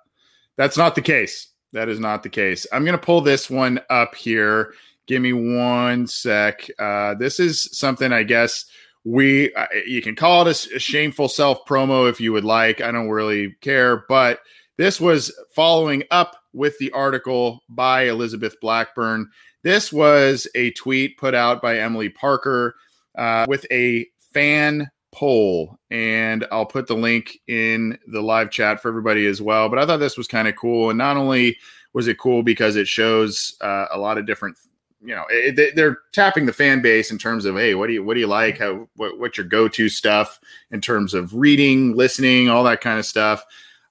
That's 0.56 0.76
not 0.76 0.94
the 0.94 1.02
case. 1.02 1.49
That 1.73 1.88
is 1.88 2.00
not 2.00 2.23
the 2.23 2.28
case. 2.28 2.66
I'm 2.73 2.85
going 2.85 2.99
to 2.99 3.04
pull 3.04 3.20
this 3.20 3.49
one 3.49 3.80
up 3.90 4.14
here. 4.14 4.75
Give 5.06 5.23
me 5.23 5.32
one 5.32 6.06
sec. 6.06 6.68
Uh, 6.78 7.14
this 7.14 7.40
is 7.40 7.70
something 7.76 8.12
I 8.12 8.23
guess 8.25 8.66
we 9.04 9.52
uh, 9.54 9.66
you 9.87 10.02
can 10.02 10.14
call 10.14 10.47
it 10.47 10.66
a 10.75 10.78
shameful 10.78 11.28
self 11.28 11.64
promo 11.66 12.09
if 12.09 12.20
you 12.20 12.32
would 12.32 12.44
like. 12.44 12.80
I 12.80 12.90
don't 12.90 13.09
really 13.09 13.56
care, 13.61 14.04
but 14.09 14.40
this 14.76 15.00
was 15.00 15.32
following 15.54 16.04
up 16.11 16.37
with 16.52 16.76
the 16.78 16.90
article 16.92 17.62
by 17.68 18.02
Elizabeth 18.09 18.56
Blackburn. 18.61 19.28
This 19.62 19.93
was 19.93 20.47
a 20.55 20.71
tweet 20.73 21.19
put 21.19 21.35
out 21.35 21.61
by 21.62 21.79
Emily 21.79 22.09
Parker 22.09 22.75
uh, 23.17 23.47
with 23.49 23.67
a 23.71 24.07
fan 24.33 24.90
poll, 25.12 25.79
and 25.90 26.47
I'll 26.52 26.67
put 26.67 26.87
the 26.87 26.95
link 26.95 27.38
in 27.47 27.99
the 28.07 28.23
live 28.23 28.50
chat 28.50 28.81
for 28.81 28.88
everybody 28.88 29.26
as 29.26 29.43
well. 29.43 29.69
But 29.69 29.79
I 29.79 29.87
thought 29.87 29.99
this 29.99 30.17
was 30.17 30.26
kind 30.29 30.49
of 30.49 30.57
cool, 30.57 30.90
and 30.90 30.99
not 30.99 31.17
only 31.17 31.59
was 31.93 32.07
it 32.09 32.19
cool 32.19 32.43
because 32.43 32.76
it 32.76 32.87
shows 32.88 33.57
uh, 33.61 33.87
a 33.90 33.99
lot 33.99 34.17
of 34.19 34.26
different 34.26 34.57
you 35.02 35.14
know 35.14 35.25
it, 35.31 35.57
they- 35.57 35.71
they're 35.71 35.99
tapping 36.12 36.45
the 36.47 36.52
fan 36.52 36.83
base 36.83 37.11
in 37.11 37.17
terms 37.17 37.47
of 37.47 37.57
hey 37.57 37.75
what 37.75 37.87
do 37.87 37.95
you 37.95 38.05
what 38.05 38.12
do 38.14 38.21
you 38.21 38.26
like 38.26 38.59
how 38.59 38.87
what, 38.97 39.19
what's 39.19 39.38
your 39.38 39.47
go-to 39.47 39.88
stuff 39.88 40.38
in 40.71 40.79
terms 40.81 41.14
of 41.14 41.35
reading 41.35 41.97
listening 41.97 42.50
all 42.50 42.62
that 42.64 42.83
kind 42.83 42.99
of 42.99 43.07
stuff 43.07 43.43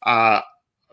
uh 0.06 0.40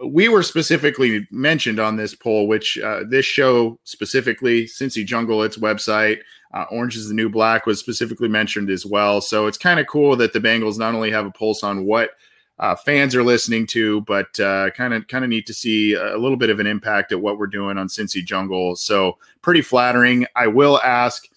we 0.05 0.29
were 0.29 0.43
specifically 0.43 1.27
mentioned 1.31 1.81
on 1.81 1.97
this 1.97 2.15
poll 2.15 2.47
which 2.47 2.79
uh, 2.79 3.01
this 3.09 3.25
show 3.25 3.79
specifically 3.85 4.65
cincy 4.65 5.05
jungle 5.05 5.43
its 5.43 5.57
website 5.57 6.19
uh, 6.55 6.65
orange 6.71 6.97
is 6.97 7.09
the 7.09 7.15
new 7.15 7.29
black 7.29 7.67
was 7.67 7.81
specifically 7.81 8.29
mentioned 8.29 8.71
as 8.71 8.85
well 8.85 9.21
so 9.21 9.47
it's 9.47 9.59
kind 9.59 9.81
of 9.81 9.87
cool 9.87 10.17
that 10.17 10.33
the 10.33 10.41
bengals 10.41 10.79
not 10.79 10.95
only 10.95 11.11
have 11.11 11.27
a 11.27 11.31
pulse 11.31 11.63
on 11.63 11.85
what 11.85 12.11
uh, 12.59 12.75
fans 12.75 13.15
are 13.15 13.23
listening 13.23 13.67
to, 13.67 14.01
but 14.03 14.33
kind 14.33 14.95
of 14.95 15.07
kind 15.09 15.25
of 15.25 15.29
neat 15.29 15.47
to 15.47 15.55
see 15.55 15.93
a 15.93 16.17
little 16.17 16.37
bit 16.39 16.51
of 16.51 16.59
an 16.59 16.67
impact 16.67 17.13
at 17.13 17.21
what 17.21 17.39
we're 17.39 17.47
doing 17.47 17.77
on 17.77 17.87
Cincy 17.87 18.25
Jungle. 18.25 18.77
So 18.77 19.19
pretty 19.43 19.61
flattering. 19.61 20.27
I 20.35 20.47
will 20.47 20.81
ask 20.83 21.29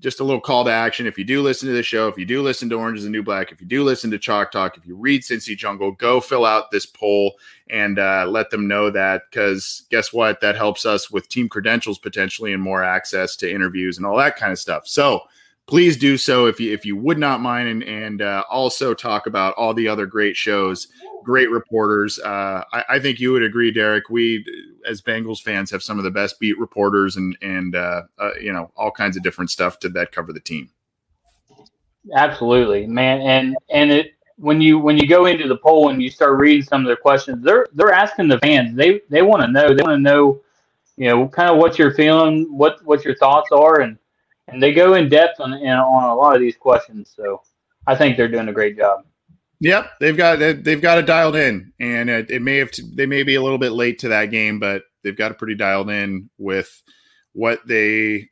just 0.00 0.20
a 0.20 0.24
little 0.24 0.40
call 0.40 0.64
to 0.64 0.70
action. 0.70 1.06
If 1.06 1.18
you 1.18 1.24
do 1.24 1.42
listen 1.42 1.68
to 1.68 1.74
the 1.74 1.82
show, 1.82 2.08
if 2.08 2.16
you 2.16 2.24
do 2.24 2.42
listen 2.42 2.68
to 2.70 2.76
Orange 2.76 2.98
is 2.98 3.04
the 3.04 3.10
New 3.10 3.22
Black, 3.22 3.52
if 3.52 3.60
you 3.60 3.66
do 3.66 3.84
listen 3.84 4.10
to 4.10 4.18
Chalk 4.18 4.50
Talk, 4.50 4.76
if 4.76 4.86
you 4.86 4.96
read 4.96 5.22
Cincy 5.22 5.56
Jungle, 5.56 5.92
go 5.92 6.20
fill 6.20 6.46
out 6.46 6.70
this 6.70 6.86
poll 6.86 7.34
and 7.70 7.98
uh, 7.98 8.26
let 8.28 8.50
them 8.50 8.68
know 8.68 8.90
that 8.90 9.22
because 9.30 9.84
guess 9.90 10.12
what? 10.12 10.40
That 10.40 10.56
helps 10.56 10.84
us 10.84 11.10
with 11.10 11.28
team 11.28 11.48
credentials 11.48 11.98
potentially 11.98 12.52
and 12.52 12.62
more 12.62 12.82
access 12.82 13.36
to 13.36 13.50
interviews 13.50 13.96
and 13.96 14.06
all 14.06 14.16
that 14.16 14.36
kind 14.36 14.52
of 14.52 14.58
stuff. 14.58 14.86
So 14.86 15.22
please 15.66 15.96
do 15.96 16.16
so 16.16 16.46
if 16.46 16.58
you 16.58 16.72
if 16.72 16.84
you 16.84 16.96
would 16.96 17.18
not 17.18 17.40
mind 17.40 17.68
and 17.68 17.82
and 17.84 18.22
uh, 18.22 18.44
also 18.50 18.94
talk 18.94 19.26
about 19.26 19.54
all 19.54 19.72
the 19.72 19.88
other 19.88 20.06
great 20.06 20.36
shows 20.36 20.88
great 21.22 21.50
reporters 21.50 22.18
uh, 22.20 22.64
I, 22.72 22.84
I 22.88 22.98
think 22.98 23.20
you 23.20 23.30
would 23.30 23.44
agree 23.44 23.70
derek 23.70 24.08
we 24.08 24.44
as 24.88 25.00
bengals 25.00 25.40
fans 25.40 25.70
have 25.70 25.82
some 25.82 25.98
of 25.98 26.02
the 26.02 26.10
best 26.10 26.40
beat 26.40 26.58
reporters 26.58 27.14
and 27.14 27.36
and 27.40 27.76
uh, 27.76 28.02
uh, 28.18 28.30
you 28.40 28.52
know 28.52 28.72
all 28.74 28.90
kinds 28.90 29.16
of 29.16 29.22
different 29.22 29.50
stuff 29.50 29.78
to 29.80 29.88
that 29.90 30.10
cover 30.10 30.32
the 30.32 30.40
team 30.40 30.70
Absolutely, 32.14 32.86
man, 32.86 33.20
and 33.20 33.56
and 33.68 33.92
it 33.92 34.14
when 34.40 34.60
you 34.60 34.78
when 34.78 34.96
you 34.96 35.06
go 35.06 35.26
into 35.26 35.46
the 35.46 35.56
poll 35.56 35.90
and 35.90 36.02
you 36.02 36.10
start 36.10 36.38
reading 36.38 36.62
some 36.62 36.80
of 36.80 36.86
their 36.86 36.96
questions, 36.96 37.44
they're 37.44 37.66
they're 37.74 37.92
asking 37.92 38.28
the 38.28 38.38
fans. 38.38 38.74
They 38.74 39.02
they 39.10 39.22
want 39.22 39.42
to 39.42 39.48
know. 39.48 39.74
They 39.74 39.82
want 39.82 39.98
to 39.98 40.02
know, 40.02 40.40
you 40.96 41.08
know, 41.08 41.28
kind 41.28 41.50
of 41.50 41.58
what 41.58 41.78
you're 41.78 41.94
feeling, 41.94 42.46
what 42.56 42.84
what 42.84 43.04
your 43.04 43.14
thoughts 43.16 43.50
are, 43.52 43.80
and 43.80 43.98
and 44.48 44.62
they 44.62 44.72
go 44.72 44.94
in 44.94 45.08
depth 45.08 45.40
on 45.40 45.52
on 45.52 46.04
a 46.04 46.14
lot 46.14 46.34
of 46.34 46.40
these 46.40 46.56
questions. 46.56 47.12
So 47.14 47.42
I 47.86 47.94
think 47.94 48.16
they're 48.16 48.28
doing 48.28 48.48
a 48.48 48.52
great 48.52 48.76
job. 48.76 49.04
Yep, 49.60 49.90
they've 50.00 50.16
got 50.16 50.38
they've 50.38 50.80
got 50.80 50.98
it 50.98 51.06
dialed 51.06 51.36
in, 51.36 51.72
and 51.78 52.08
it, 52.08 52.30
it 52.30 52.40
may 52.40 52.56
have 52.56 52.70
t- 52.70 52.90
they 52.94 53.06
may 53.06 53.22
be 53.22 53.34
a 53.34 53.42
little 53.42 53.58
bit 53.58 53.72
late 53.72 53.98
to 54.00 54.08
that 54.08 54.30
game, 54.30 54.58
but 54.58 54.84
they've 55.04 55.16
got 55.16 55.32
it 55.32 55.38
pretty 55.38 55.54
dialed 55.54 55.90
in 55.90 56.30
with 56.38 56.82
what 57.34 57.60
they 57.66 58.30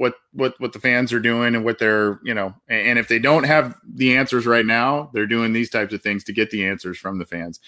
what 0.00 0.14
what 0.32 0.58
what 0.60 0.72
the 0.72 0.78
fans 0.78 1.12
are 1.12 1.20
doing 1.20 1.54
and 1.54 1.62
what 1.62 1.78
they're 1.78 2.20
you 2.24 2.32
know 2.32 2.54
and 2.68 2.98
if 2.98 3.08
they 3.08 3.18
don't 3.18 3.44
have 3.44 3.78
the 3.86 4.16
answers 4.16 4.46
right 4.46 4.64
now 4.64 5.10
they're 5.12 5.26
doing 5.26 5.52
these 5.52 5.68
types 5.68 5.92
of 5.92 6.00
things 6.00 6.24
to 6.24 6.32
get 6.32 6.50
the 6.50 6.64
answers 6.66 6.96
from 6.96 7.18
the 7.18 7.26
fans. 7.26 7.60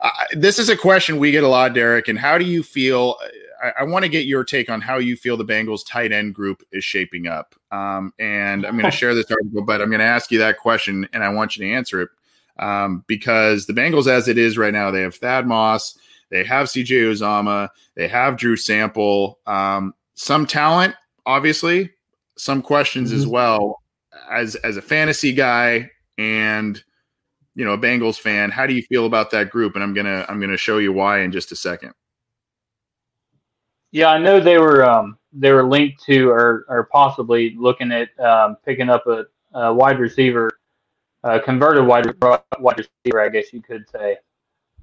Uh, 0.00 0.10
this 0.32 0.58
is 0.58 0.68
a 0.68 0.76
question 0.76 1.16
we 1.16 1.30
get 1.30 1.44
a 1.44 1.48
lot 1.48 1.72
derek 1.72 2.06
and 2.06 2.18
how 2.18 2.36
do 2.36 2.44
you 2.44 2.62
feel 2.62 3.16
i, 3.64 3.72
I 3.80 3.84
want 3.84 4.04
to 4.04 4.10
get 4.10 4.26
your 4.26 4.44
take 4.44 4.68
on 4.68 4.82
how 4.82 4.98
you 4.98 5.16
feel 5.16 5.38
the 5.38 5.46
bengals 5.46 5.80
tight 5.88 6.12
end 6.12 6.34
group 6.34 6.62
is 6.72 6.84
shaping 6.84 7.26
up. 7.26 7.54
Um, 7.72 8.12
and 8.18 8.66
i'm 8.66 8.78
going 8.78 8.84
to 8.90 8.96
share 8.96 9.14
this 9.14 9.30
article 9.30 9.62
but 9.62 9.80
i'm 9.80 9.88
going 9.88 10.00
to 10.00 10.04
ask 10.04 10.30
you 10.30 10.40
that 10.40 10.58
question 10.58 11.08
and 11.14 11.24
i 11.24 11.30
want 11.30 11.56
you 11.56 11.64
to 11.66 11.72
answer 11.72 12.02
it. 12.02 12.10
Um, 12.58 13.02
because 13.06 13.64
the 13.64 13.72
bengals 13.72 14.08
as 14.08 14.28
it 14.28 14.36
is 14.36 14.58
right 14.58 14.74
now 14.74 14.90
they 14.90 15.00
have 15.00 15.14
thad 15.14 15.46
moss 15.46 15.96
they 16.28 16.44
have 16.44 16.66
cj 16.66 16.86
uzomah 16.86 17.70
they 17.94 18.08
have 18.08 18.36
drew 18.36 18.56
sample. 18.56 19.38
Um, 19.46 19.94
some 20.14 20.44
talent 20.44 20.94
obviously, 21.28 21.90
some 22.36 22.62
questions 22.62 23.10
mm-hmm. 23.10 23.20
as 23.20 23.26
well. 23.26 23.82
As 24.30 24.56
as 24.56 24.76
a 24.76 24.82
fantasy 24.82 25.32
guy 25.32 25.90
and 26.16 26.82
you 27.54 27.64
know 27.64 27.74
a 27.74 27.78
Bengals 27.78 28.18
fan, 28.18 28.50
how 28.50 28.66
do 28.66 28.74
you 28.74 28.82
feel 28.82 29.06
about 29.06 29.30
that 29.30 29.50
group? 29.50 29.74
And 29.74 29.84
I'm 29.84 29.94
gonna 29.94 30.24
I'm 30.28 30.40
gonna 30.40 30.56
show 30.56 30.78
you 30.78 30.92
why 30.92 31.20
in 31.20 31.30
just 31.30 31.52
a 31.52 31.56
second. 31.56 31.92
Yeah, 33.92 34.08
I 34.08 34.18
know 34.18 34.40
they 34.40 34.58
were 34.58 34.84
um, 34.84 35.18
they 35.32 35.52
were 35.52 35.62
linked 35.62 36.02
to 36.04 36.30
or 36.30 36.64
or 36.68 36.88
possibly 36.90 37.54
looking 37.56 37.92
at 37.92 38.18
um, 38.18 38.56
picking 38.64 38.88
up 38.88 39.06
a, 39.06 39.24
a 39.54 39.72
wide 39.72 39.98
receiver, 39.98 40.50
a 41.22 41.38
converted 41.38 41.86
wide 41.86 42.12
wide 42.58 42.78
receiver, 42.78 43.20
I 43.20 43.28
guess 43.28 43.52
you 43.52 43.62
could 43.62 43.88
say. 43.90 44.16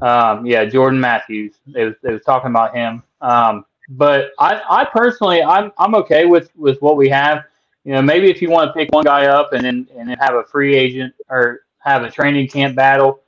Um, 0.02 0.46
yeah, 0.46 0.66
Jordan 0.66 1.00
Matthews. 1.00 1.56
They 1.68 1.86
was, 1.86 1.96
they 2.04 2.14
was 2.14 2.22
talking 2.24 2.50
about 2.50 2.76
him. 2.76 3.04
Um, 3.22 3.66
but 3.90 4.32
I, 4.40 4.62
I 4.70 4.86
personally, 4.86 5.42
I'm, 5.42 5.72
I'm 5.78 5.96
okay 5.96 6.26
with, 6.26 6.50
with 6.56 6.82
what 6.82 6.98
we 6.98 7.10
have. 7.10 7.44
You 7.84 7.94
know, 7.94 8.02
maybe 8.02 8.30
if 8.30 8.42
you 8.42 8.50
want 8.50 8.70
to 8.70 8.74
pick 8.74 8.92
one 8.92 9.04
guy 9.04 9.28
up 9.28 9.54
and 9.54 9.64
then 9.64 9.88
and 9.96 10.10
then 10.10 10.18
have 10.18 10.34
a 10.34 10.44
free 10.44 10.76
agent 10.76 11.14
or 11.30 11.62
have 11.78 12.04
a 12.04 12.10
training 12.10 12.48
camp 12.48 12.76
battle, 12.76 13.22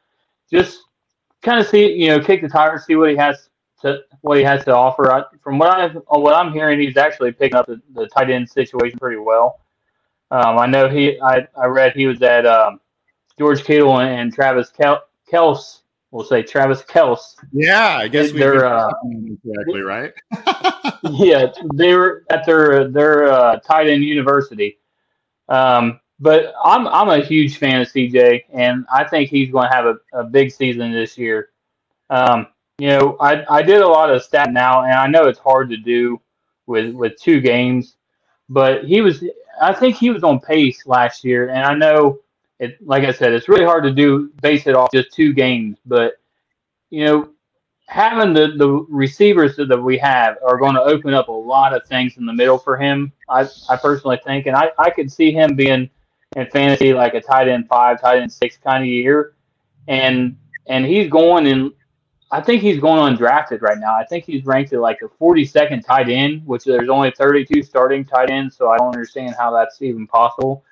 just 0.50 0.82
kind 1.44 1.60
of 1.60 1.68
see, 1.68 1.94
you 1.94 2.08
know, 2.08 2.20
kick 2.20 2.42
the 2.42 2.50
tires, 2.50 2.86
see 2.86 2.96
what 2.96 3.12
he 3.12 3.16
has 3.16 3.50
to 3.82 4.00
what 4.22 4.40
he 4.40 4.44
has 4.44 4.66
to 4.66 4.76
offer. 4.76 5.12
I, 5.12 5.24
from 5.44 5.60
what 5.60 5.70
I 5.70 5.90
what 5.90 6.34
I'm 6.34 6.52
hearing, 6.52 6.80
he's 6.80 6.98
actually 6.98 7.34
picking 7.34 7.56
up 7.56 7.68
the, 7.68 7.80
the 7.94 8.08
tight 8.08 8.32
end 8.32 8.50
situation 8.50 8.98
pretty 8.98 9.18
well. 9.18 9.60
Um, 10.32 10.58
I 10.58 10.66
know 10.66 10.90
he, 10.90 11.20
I, 11.22 11.48
I 11.56 11.68
read 11.68 11.94
he 11.94 12.06
was 12.06 12.22
at 12.22 12.46
um, 12.46 12.82
George 13.40 13.64
Kittle 13.64 14.00
and, 14.00 14.20
and 14.20 14.34
Travis 14.34 14.70
Kel- 14.70 15.04
Kels 15.32 15.82
we'll 16.12 16.26
say 16.26 16.44
Travis 16.44 16.82
Kels. 16.84 17.36
Yeah, 17.52 17.98
I 17.98 18.08
guess 18.08 18.32
they're 18.32 18.66
uh, 18.66 18.92
exactly 19.26 19.82
right. 19.82 20.14
yeah, 21.12 21.48
they 21.76 21.94
were 21.94 22.24
at 22.30 22.46
their 22.46 22.88
their 22.88 23.32
uh, 23.32 23.60
tight 23.60 23.88
end 23.88 24.04
university. 24.04 24.80
Um, 25.50 26.00
but 26.20 26.54
I'm 26.64 26.88
I'm 26.88 27.10
a 27.10 27.24
huge 27.24 27.58
fan 27.58 27.82
of 27.82 27.88
CJ, 27.88 28.46
and 28.52 28.86
I 28.92 29.04
think 29.04 29.30
he's 29.30 29.52
going 29.52 29.70
to 29.70 29.76
have 29.76 29.86
a, 29.86 29.98
a 30.14 30.24
big 30.24 30.52
season 30.52 30.92
this 30.92 31.18
year. 31.18 31.50
Um, 32.10 32.48
you 32.80 32.90
know, 32.90 33.18
I 33.20 33.46
I 33.50 33.62
did 33.62 33.82
a 33.82 33.88
lot 33.88 34.10
of 34.10 34.24
stat 34.24 34.52
now, 34.52 34.84
and 34.84 34.94
I 34.94 35.08
know 35.08 35.28
it's 35.28 35.40
hard 35.40 35.70
to 35.70 35.78
do 35.78 36.20
with 36.66 36.94
with 36.94 37.20
two 37.20 37.40
games, 37.40 37.96
but 38.50 38.86
he 38.86 39.02
was 39.02 39.24
I 39.62 39.74
think 39.74 39.96
he 39.96 40.10
was 40.10 40.24
on 40.24 40.40
pace 40.40 40.86
last 40.86 41.24
year, 41.24 41.50
and 41.50 41.64
I 41.64 41.74
know 41.76 42.20
it 42.60 42.78
like 42.86 43.04
I 43.04 43.12
said, 43.12 43.34
it's 43.34 43.50
really 43.50 43.66
hard 43.66 43.84
to 43.84 43.92
do 43.92 44.32
base 44.42 44.68
it 44.68 44.76
off 44.76 44.92
just 44.92 45.12
two 45.12 45.34
games, 45.34 45.78
but 45.86 46.14
you 46.90 47.06
know, 47.06 47.30
having 47.88 48.34
the, 48.34 48.54
the 48.58 48.86
receivers 48.90 49.56
that 49.56 49.82
we 49.82 49.98
have 49.98 50.38
are 50.46 50.58
going 50.58 50.76
to 50.76 50.82
open 50.82 51.14
up 51.14 51.30
a 51.30 51.32
lot 51.32 51.74
of 51.74 51.86
things 51.88 52.18
in 52.18 52.26
the 52.26 52.34
middle 52.34 52.58
for 52.58 52.78
him. 52.78 53.12
I, 53.30 53.48
I 53.70 53.78
personally 53.78 54.20
think, 54.26 54.46
and 54.46 54.56
I, 54.56 54.72
I 54.78 54.90
could 54.90 55.12
see 55.12 55.32
him 55.32 55.56
being 55.56 55.90
in 56.36 56.48
fantasy 56.48 56.94
like 56.94 57.14
a 57.14 57.22
tight 57.22 57.48
end 57.48 57.68
five, 57.68 58.02
tight 58.02 58.20
end 58.20 58.32
six 58.32 58.58
kind 58.58 58.84
of 58.84 58.90
year, 58.90 59.34
and 59.88 60.38
and 60.68 60.86
he's 60.86 61.10
going 61.10 61.48
in. 61.48 61.74
I 62.30 62.42
think 62.42 62.62
he's 62.62 62.80
going 62.80 63.16
undrafted 63.16 63.62
right 63.62 63.78
now. 63.78 63.96
I 63.96 64.04
think 64.04 64.26
he's 64.26 64.46
ranked 64.46 64.74
at 64.74 64.82
like 64.82 65.00
a 65.02 65.08
42nd 65.08 65.86
tight 65.86 66.10
end, 66.10 66.46
which 66.46 66.66
there's 66.66 66.90
only 66.90 67.10
32 67.12 67.64
starting 67.64 68.04
tight 68.04 68.30
ends, 68.30 68.58
so 68.58 68.70
I 68.70 68.78
don't 68.78 68.94
understand 68.94 69.34
how 69.40 69.50
that's 69.52 69.82
even 69.82 70.06
possible. 70.08 70.66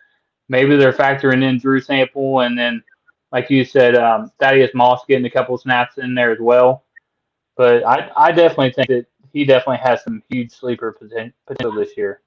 Maybe 0.49 0.75
they're 0.75 0.93
factoring 0.93 1.43
in 1.43 1.57
Drew 1.57 1.81
Sample, 1.81 2.41
and 2.41 2.57
then, 2.57 2.83
like 3.31 3.49
you 3.49 3.65
said, 3.65 3.95
um, 3.95 4.31
Thaddeus 4.39 4.71
Moss 4.73 5.01
getting 5.07 5.25
a 5.25 5.29
couple 5.29 5.57
snaps 5.57 5.97
in 5.97 6.13
there 6.13 6.31
as 6.31 6.39
well. 6.39 6.83
But 7.57 7.83
I, 7.85 8.11
I 8.15 8.31
definitely 8.31 8.73
think 8.73 8.89
that 8.89 9.05
he 9.33 9.45
definitely 9.45 9.77
has 9.77 10.03
some 10.03 10.21
huge 10.29 10.51
sleeper 10.51 10.91
potential 10.91 11.71
this 11.73 11.97
year. 11.97 12.21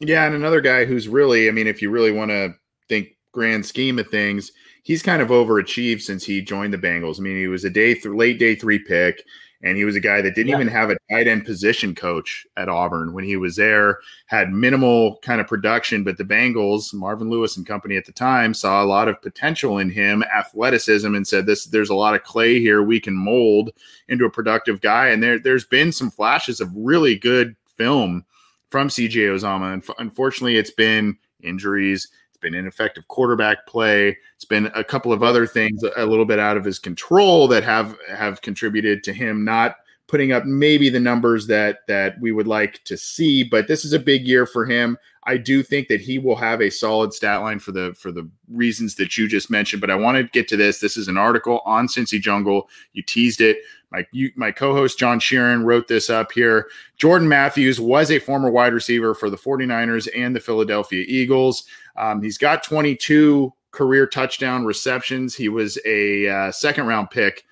Yeah, 0.00 0.26
and 0.26 0.34
another 0.34 0.60
guy 0.60 0.84
who's 0.84 1.08
really, 1.08 1.48
I 1.48 1.52
mean, 1.52 1.66
if 1.66 1.80
you 1.80 1.90
really 1.90 2.12
want 2.12 2.30
to 2.30 2.54
think 2.88 3.16
grand 3.32 3.64
scheme 3.64 3.98
of 3.98 4.08
things, 4.08 4.52
he's 4.82 5.02
kind 5.02 5.22
of 5.22 5.28
overachieved 5.28 6.02
since 6.02 6.24
he 6.24 6.42
joined 6.42 6.74
the 6.74 6.78
Bengals. 6.78 7.18
I 7.18 7.22
mean, 7.22 7.36
he 7.36 7.48
was 7.48 7.64
a 7.64 7.70
day 7.70 7.94
th- 7.94 8.06
late 8.06 8.38
day 8.38 8.54
three 8.54 8.78
pick 8.78 9.24
and 9.62 9.76
he 9.76 9.84
was 9.84 9.94
a 9.94 10.00
guy 10.00 10.20
that 10.20 10.34
didn't 10.34 10.48
yeah. 10.48 10.56
even 10.56 10.68
have 10.68 10.90
a 10.90 10.96
tight 11.10 11.28
end 11.28 11.44
position 11.44 11.94
coach 11.94 12.46
at 12.56 12.68
Auburn 12.68 13.12
when 13.12 13.24
he 13.24 13.36
was 13.36 13.56
there. 13.56 14.00
Had 14.26 14.52
minimal 14.52 15.18
kind 15.22 15.40
of 15.40 15.46
production, 15.46 16.02
but 16.02 16.18
the 16.18 16.24
Bengals, 16.24 16.92
Marvin 16.92 17.30
Lewis 17.30 17.56
and 17.56 17.66
company 17.66 17.96
at 17.96 18.04
the 18.04 18.12
time, 18.12 18.54
saw 18.54 18.82
a 18.82 18.86
lot 18.86 19.08
of 19.08 19.22
potential 19.22 19.78
in 19.78 19.90
him, 19.90 20.22
athleticism, 20.24 21.14
and 21.14 21.26
said, 21.26 21.46
"This, 21.46 21.66
there's 21.66 21.90
a 21.90 21.94
lot 21.94 22.14
of 22.14 22.24
clay 22.24 22.60
here. 22.60 22.82
We 22.82 23.00
can 23.00 23.14
mold 23.14 23.70
into 24.08 24.24
a 24.24 24.30
productive 24.30 24.80
guy." 24.80 25.08
And 25.08 25.22
there, 25.22 25.38
there's 25.38 25.64
been 25.64 25.92
some 25.92 26.10
flashes 26.10 26.60
of 26.60 26.74
really 26.74 27.16
good 27.16 27.54
film 27.76 28.24
from 28.70 28.88
CJ 28.88 29.12
Uzomah, 29.12 29.74
and 29.74 29.84
unfortunately, 29.98 30.56
it's 30.56 30.70
been 30.70 31.16
injuries 31.42 32.08
been 32.42 32.54
ineffective 32.54 33.08
quarterback 33.08 33.66
play. 33.66 34.18
It's 34.36 34.44
been 34.44 34.66
a 34.74 34.84
couple 34.84 35.12
of 35.12 35.22
other 35.22 35.46
things 35.46 35.82
a 35.96 36.04
little 36.04 36.26
bit 36.26 36.38
out 36.38 36.56
of 36.56 36.64
his 36.64 36.78
control 36.78 37.48
that 37.48 37.64
have 37.64 37.96
have 38.08 38.42
contributed 38.42 39.02
to 39.04 39.12
him 39.12 39.44
not 39.44 39.76
putting 40.08 40.32
up 40.32 40.44
maybe 40.44 40.90
the 40.90 41.00
numbers 41.00 41.46
that 41.46 41.78
that 41.88 42.20
we 42.20 42.32
would 42.32 42.46
like 42.46 42.84
to 42.84 42.98
see. 42.98 43.42
But 43.42 43.66
this 43.66 43.84
is 43.84 43.94
a 43.94 43.98
big 43.98 44.28
year 44.28 44.44
for 44.44 44.66
him. 44.66 44.98
I 45.24 45.36
do 45.36 45.62
think 45.62 45.88
that 45.88 46.00
he 46.00 46.18
will 46.18 46.36
have 46.36 46.60
a 46.60 46.68
solid 46.68 47.14
stat 47.14 47.40
line 47.40 47.60
for 47.60 47.72
the 47.72 47.94
for 47.94 48.12
the 48.12 48.28
reasons 48.50 48.96
that 48.96 49.16
you 49.16 49.26
just 49.26 49.50
mentioned. 49.50 49.80
But 49.80 49.90
I 49.90 49.94
want 49.94 50.18
to 50.18 50.24
get 50.24 50.48
to 50.48 50.56
this. 50.56 50.80
This 50.80 50.96
is 50.96 51.08
an 51.08 51.16
article 51.16 51.62
on 51.64 51.86
Cincy 51.86 52.20
Jungle. 52.20 52.68
You 52.92 53.02
teased 53.02 53.40
it. 53.40 53.58
My 53.92 54.06
my 54.36 54.50
co-host 54.50 54.98
John 54.98 55.20
Sheeran 55.20 55.64
wrote 55.64 55.86
this 55.86 56.10
up 56.10 56.32
here. 56.32 56.68
Jordan 56.96 57.28
Matthews 57.28 57.80
was 57.80 58.10
a 58.10 58.18
former 58.18 58.50
wide 58.50 58.72
receiver 58.72 59.14
for 59.14 59.30
the 59.30 59.36
49ers 59.36 60.08
and 60.16 60.34
the 60.34 60.40
Philadelphia 60.40 61.04
Eagles. 61.06 61.64
Um, 61.96 62.22
he's 62.22 62.38
got 62.38 62.64
22 62.64 63.52
career 63.70 64.06
touchdown 64.06 64.64
receptions. 64.64 65.34
He 65.34 65.48
was 65.48 65.78
a 65.84 66.28
uh, 66.28 66.52
second 66.52 66.86
round 66.86 67.10
pick 67.10 67.44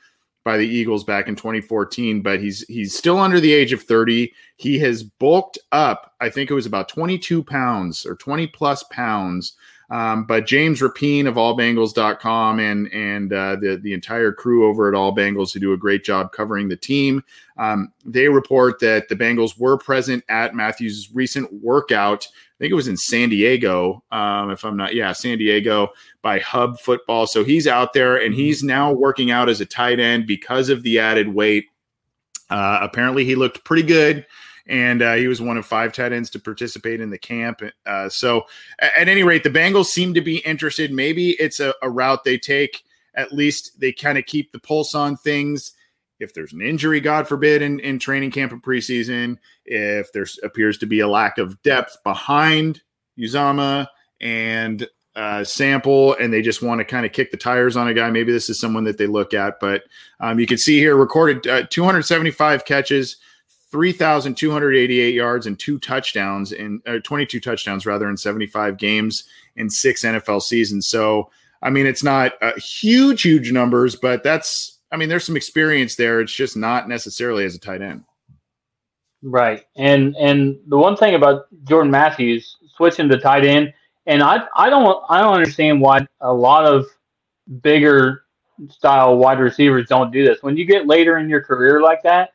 by 0.44 0.57
the 0.57 0.66
Eagles 0.66 1.05
back 1.05 1.29
in 1.29 1.37
2014, 1.37 2.22
but 2.22 2.40
he's 2.40 2.66
he's 2.66 2.96
still 2.96 3.18
under 3.18 3.40
the 3.40 3.53
age 3.53 3.72
of 3.72 3.83
30. 3.83 4.33
He 4.57 4.79
has 4.79 5.03
bulked 5.03 5.59
up. 5.72 6.14
I 6.20 6.31
think 6.31 6.50
it 6.50 6.55
was 6.55 6.66
about 6.66 6.88
22 6.88 7.44
pounds 7.44 8.07
or 8.07 8.14
20 8.16 8.46
plus 8.48 8.83
pounds 8.85 9.55
um, 9.90 10.24
but 10.24 10.46
James 10.46 10.81
Rapien 10.81 11.26
of 11.26 11.35
allbengals.com 11.35 12.61
and 12.61 12.87
and 12.92 13.33
uh, 13.33 13.57
the 13.57 13.76
the 13.83 13.92
entire 13.92 14.33
crew 14.33 14.68
over 14.68 14.88
at 14.88 14.94
All 14.94 15.14
Bengals 15.14 15.53
who 15.53 15.59
do 15.59 15.72
a 15.72 15.76
great 15.76 16.05
job 16.05 16.31
covering 16.31 16.68
the 16.68 16.76
team, 16.76 17.24
um, 17.59 17.92
they 18.05 18.29
report 18.29 18.79
that 18.81 19.09
the 19.09 19.16
Bengals 19.16 19.59
were 19.59 19.76
present 19.76 20.22
at 20.29 20.55
Matthews' 20.55 21.11
recent 21.12 21.53
workout. 21.53 22.29
I 22.29 22.57
think 22.61 22.70
it 22.70 22.76
was 22.76 22.88
in 22.88 22.96
San 22.96 23.31
Diego, 23.31 24.05
um, 24.12 24.50
if 24.50 24.64
I'm 24.64 24.76
not, 24.76 24.94
yeah, 24.94 25.12
San 25.12 25.38
Diego 25.38 25.88
by 26.22 26.38
Hub 26.38 26.79
Football. 26.79 27.26
So 27.26 27.42
he's 27.42 27.66
out 27.66 27.92
there 27.92 28.16
and 28.16 28.35
he's 28.35 28.62
now 28.62 28.92
working 28.92 29.31
out 29.31 29.48
as 29.48 29.61
a 29.61 29.66
tight 29.66 29.98
end 29.98 30.26
because 30.26 30.68
of 30.68 30.83
the 30.83 30.98
added 31.00 31.29
weight. 31.29 31.66
Uh, 32.48 32.81
apparently, 32.83 33.24
he 33.24 33.35
looked 33.35 33.64
pretty 33.64 33.83
good 33.83 34.26
and 34.66 35.03
uh, 35.03 35.14
he 35.14 35.29
was 35.29 35.40
one 35.40 35.57
of 35.57 35.66
five 35.66 35.92
tight 35.92 36.12
ends 36.12 36.31
to 36.31 36.38
participate 36.38 37.01
in 37.01 37.11
the 37.11 37.18
camp. 37.18 37.62
Uh, 37.87 38.09
so, 38.09 38.46
at 38.81 39.09
any 39.09 39.23
rate, 39.23 39.44
the 39.44 39.51
Bengals 39.51 39.87
seem 39.87 40.14
to 40.14 40.20
be 40.20 40.38
interested. 40.38 40.92
Maybe 40.92 41.31
it's 41.31 41.61
a, 41.61 41.75
a 41.83 41.90
route 41.90 42.25
they 42.25 42.38
take. 42.38 42.83
At 43.14 43.33
least 43.33 43.81
they 43.81 43.92
kind 43.92 44.18
of 44.18 44.27
keep 44.27 44.53
the 44.53 44.61
pulse 44.61 44.94
on 44.94 45.16
things. 45.16 45.73
If 46.20 46.35
there's 46.35 46.53
an 46.53 46.61
injury, 46.61 47.01
God 47.01 47.27
forbid, 47.27 47.62
in, 47.62 47.81
in 47.81 47.99
training 47.99 48.31
camp 48.31 48.53
and 48.53 48.62
preseason, 48.62 49.38
if 49.64 50.12
there 50.12 50.27
appears 50.42 50.79
to 50.79 50.87
be 50.87 51.01
a 51.01 51.09
lack 51.09 51.38
of 51.38 51.61
depth 51.62 51.96
behind 52.05 52.83
Uzomah 53.18 53.88
and 54.20 54.87
uh, 55.16 55.42
sample 55.44 56.14
and 56.14 56.33
they 56.33 56.42
just 56.42 56.62
want 56.62 56.79
to 56.79 56.85
kind 56.85 57.05
of 57.05 57.12
kick 57.12 57.31
the 57.31 57.37
tires 57.37 57.77
on 57.77 57.88
a 57.88 57.94
guy. 57.94 58.11
Maybe 58.11 58.33
this 58.33 58.49
is 58.49 58.61
someone 58.61 58.85
that 58.85 58.99
they 58.99 59.07
look 59.07 59.35
at, 59.35 59.59
but 59.61 59.83
um, 60.20 60.38
you 60.38 60.46
can 60.46 60.59
see 60.59 60.79
here 60.79 60.96
recorded 60.96 61.46
uh, 61.46 61.66
275 61.68 62.64
catches, 62.64 63.16
3,288 63.71 65.15
yards 65.15 65.47
and 65.47 65.59
two 65.59 65.79
touchdowns 65.79 66.53
in 66.53 66.83
uh, 66.87 66.99
22 67.05 67.41
touchdowns 67.41 67.87
rather 67.87 68.09
in 68.09 68.17
75 68.17 68.77
games 68.77 69.25
in 69.57 69.71
six 69.71 70.03
NFL 70.03 70.43
seasons. 70.43 70.87
So, 70.89 71.31
I 71.63 71.71
mean, 71.71 71.87
it's 71.87 72.03
not 72.03 72.33
uh, 72.43 72.53
huge, 72.57 73.23
huge 73.23 73.53
numbers, 73.53 73.95
but 73.95 74.25
that's, 74.25 74.79
I 74.91 74.97
mean, 74.97 75.09
there's 75.09 75.25
some 75.25 75.37
experience 75.37 75.95
there. 75.95 76.21
It's 76.21 76.33
just 76.33 76.57
not 76.57 76.89
necessarily 76.89 77.45
as 77.45 77.55
a 77.55 77.61
tight 77.61 77.83
end. 77.83 78.05
Right, 79.23 79.67
and 79.77 80.17
and 80.17 80.59
the 80.69 80.79
one 80.79 80.97
thing 80.97 81.15
about 81.15 81.45
Jordan 81.65 81.91
Matthews 81.91 82.57
switching 82.75 83.07
to 83.11 83.19
tight 83.19 83.45
end, 83.45 83.71
and 84.07 84.23
I 84.23 84.45
I 84.57 84.71
don't 84.71 85.05
I 85.11 85.21
don't 85.21 85.35
understand 85.35 85.83
why 85.83 86.07
a 86.23 86.33
lot 86.33 86.65
of 86.65 86.87
bigger 87.61 88.23
style 88.71 89.19
wide 89.19 89.39
receivers 89.39 89.87
don't 89.89 90.11
do 90.11 90.25
this. 90.25 90.43
When 90.43 90.57
you 90.57 90.65
get 90.65 90.87
later 90.87 91.19
in 91.19 91.29
your 91.29 91.43
career 91.43 91.83
like 91.83 92.03
that, 92.05 92.31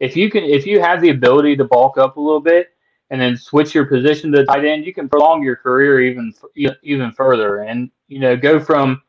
if 0.00 0.16
you 0.16 0.30
can 0.30 0.42
if 0.44 0.66
you 0.66 0.80
have 0.80 1.00
the 1.00 1.10
ability 1.10 1.56
to 1.56 1.64
bulk 1.64 1.98
up 1.98 2.16
a 2.16 2.20
little 2.20 2.40
bit 2.40 2.70
and 3.10 3.20
then 3.20 3.36
switch 3.36 3.74
your 3.74 3.84
position 3.84 4.32
to 4.32 4.44
tight 4.44 4.64
end, 4.64 4.84
you 4.84 4.94
can 4.94 5.08
prolong 5.08 5.42
your 5.42 5.56
career 5.56 6.00
even 6.00 6.32
even 6.82 7.12
further. 7.12 7.60
And 7.60 7.90
you 8.08 8.18
know, 8.18 8.36
go 8.36 8.58
from 8.58 9.02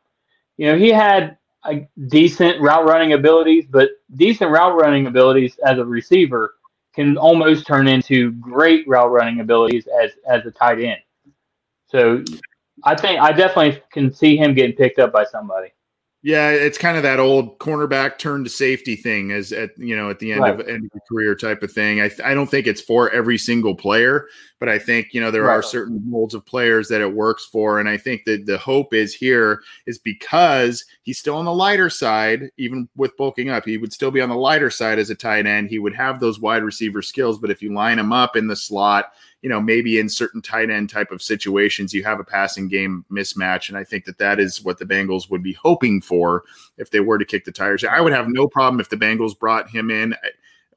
you 0.58 0.66
know 0.66 0.78
he 0.78 0.90
had 0.90 1.38
a 1.64 1.88
decent 2.08 2.60
route 2.60 2.86
running 2.86 3.14
abilities, 3.14 3.64
but 3.68 3.90
decent 4.16 4.50
route 4.50 4.78
running 4.78 5.06
abilities 5.06 5.58
as 5.64 5.78
a 5.78 5.84
receiver 5.84 6.56
can 6.94 7.16
almost 7.16 7.66
turn 7.66 7.88
into 7.88 8.32
great 8.32 8.86
route 8.86 9.10
running 9.10 9.40
abilities 9.40 9.88
as 10.02 10.10
as 10.28 10.44
a 10.44 10.50
tight 10.50 10.80
end. 10.80 11.00
So 11.86 12.22
I 12.84 12.94
think 12.94 13.20
I 13.20 13.32
definitely 13.32 13.82
can 13.92 14.12
see 14.12 14.36
him 14.36 14.54
getting 14.54 14.76
picked 14.76 14.98
up 14.98 15.12
by 15.12 15.24
somebody. 15.24 15.72
Yeah, 16.24 16.50
it's 16.50 16.78
kind 16.78 16.96
of 16.96 17.02
that 17.02 17.18
old 17.18 17.58
cornerback 17.58 18.16
turn 18.16 18.44
to 18.44 18.50
safety 18.50 18.94
thing, 18.94 19.32
as 19.32 19.50
at 19.50 19.70
you 19.76 19.96
know 19.96 20.08
at 20.08 20.20
the 20.20 20.30
end 20.30 20.42
right. 20.42 20.54
of 20.54 20.60
end 20.60 20.84
of 20.84 20.90
your 20.94 21.02
career 21.08 21.34
type 21.34 21.64
of 21.64 21.72
thing. 21.72 22.00
I 22.00 22.12
I 22.24 22.32
don't 22.32 22.48
think 22.48 22.68
it's 22.68 22.80
for 22.80 23.10
every 23.10 23.36
single 23.36 23.74
player, 23.74 24.28
but 24.60 24.68
I 24.68 24.78
think 24.78 25.08
you 25.12 25.20
know 25.20 25.32
there 25.32 25.42
right. 25.42 25.54
are 25.54 25.64
certain 25.64 26.00
molds 26.08 26.34
of 26.34 26.46
players 26.46 26.86
that 26.88 27.00
it 27.00 27.12
works 27.12 27.44
for, 27.44 27.80
and 27.80 27.88
I 27.88 27.96
think 27.96 28.22
that 28.26 28.46
the 28.46 28.56
hope 28.56 28.94
is 28.94 29.12
here 29.12 29.62
is 29.88 29.98
because 29.98 30.84
he's 31.02 31.18
still 31.18 31.34
on 31.34 31.44
the 31.44 31.52
lighter 31.52 31.90
side, 31.90 32.52
even 32.56 32.88
with 32.94 33.16
bulking 33.16 33.50
up, 33.50 33.64
he 33.64 33.76
would 33.76 33.92
still 33.92 34.12
be 34.12 34.20
on 34.20 34.28
the 34.28 34.36
lighter 34.36 34.70
side 34.70 35.00
as 35.00 35.10
a 35.10 35.16
tight 35.16 35.46
end. 35.46 35.70
He 35.70 35.80
would 35.80 35.94
have 35.96 36.20
those 36.20 36.38
wide 36.38 36.62
receiver 36.62 37.02
skills, 37.02 37.36
but 37.36 37.50
if 37.50 37.62
you 37.62 37.74
line 37.74 37.98
him 37.98 38.12
up 38.12 38.36
in 38.36 38.46
the 38.46 38.54
slot 38.54 39.06
you 39.42 39.48
know, 39.48 39.60
maybe 39.60 39.98
in 39.98 40.08
certain 40.08 40.40
tight 40.40 40.70
end 40.70 40.88
type 40.88 41.10
of 41.10 41.20
situations, 41.20 41.92
you 41.92 42.04
have 42.04 42.20
a 42.20 42.24
passing 42.24 42.68
game 42.68 43.04
mismatch. 43.10 43.68
And 43.68 43.76
I 43.76 43.84
think 43.84 44.04
that 44.04 44.18
that 44.18 44.38
is 44.38 44.62
what 44.62 44.78
the 44.78 44.86
Bengals 44.86 45.28
would 45.30 45.42
be 45.42 45.52
hoping 45.52 46.00
for 46.00 46.44
if 46.78 46.90
they 46.90 47.00
were 47.00 47.18
to 47.18 47.24
kick 47.24 47.44
the 47.44 47.52
tires. 47.52 47.84
I 47.84 48.00
would 48.00 48.12
have 48.12 48.28
no 48.28 48.46
problem 48.46 48.80
if 48.80 48.88
the 48.88 48.96
Bengals 48.96 49.38
brought 49.38 49.68
him 49.68 49.90
in. 49.90 50.14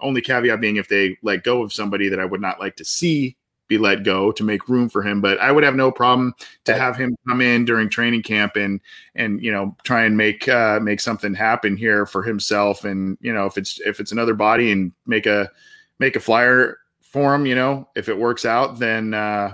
Only 0.01 0.19
caveat 0.21 0.59
being 0.59 0.75
if 0.75 0.89
they 0.89 1.17
let 1.21 1.43
go 1.43 1.61
of 1.61 1.71
somebody 1.71 2.09
that 2.09 2.19
I 2.19 2.25
would 2.25 2.41
not 2.41 2.59
like 2.59 2.75
to 2.77 2.85
see 2.85 3.37
be 3.67 3.77
let 3.77 4.03
go 4.03 4.31
to 4.31 4.43
make 4.43 4.69
room 4.69 4.89
for 4.89 5.01
him. 5.01 5.21
But 5.21 5.39
I 5.39 5.51
would 5.51 5.63
have 5.63 5.75
no 5.75 5.91
problem 5.91 6.33
to 6.65 6.75
have 6.75 6.97
him 6.97 7.15
come 7.27 7.41
in 7.41 7.65
during 7.65 7.89
training 7.89 8.23
camp 8.23 8.55
and 8.55 8.79
and 9.15 9.41
you 9.43 9.51
know 9.51 9.75
try 9.83 10.03
and 10.03 10.17
make 10.17 10.47
uh, 10.47 10.79
make 10.81 11.01
something 11.01 11.33
happen 11.33 11.77
here 11.77 12.05
for 12.05 12.23
himself. 12.23 12.83
And 12.83 13.17
you 13.21 13.33
know 13.33 13.45
if 13.45 13.57
it's 13.57 13.79
if 13.81 13.99
it's 13.99 14.11
another 14.11 14.33
body 14.33 14.71
and 14.71 14.91
make 15.05 15.25
a 15.25 15.49
make 15.99 16.15
a 16.15 16.19
flyer 16.19 16.77
for 17.15 17.33
him. 17.33 17.45
You 17.45 17.55
know, 17.55 17.87
if 17.95 18.09
it 18.09 18.17
works 18.17 18.45
out, 18.45 18.77
then 18.77 19.13
uh, 19.13 19.53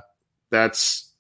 that's 0.50 1.14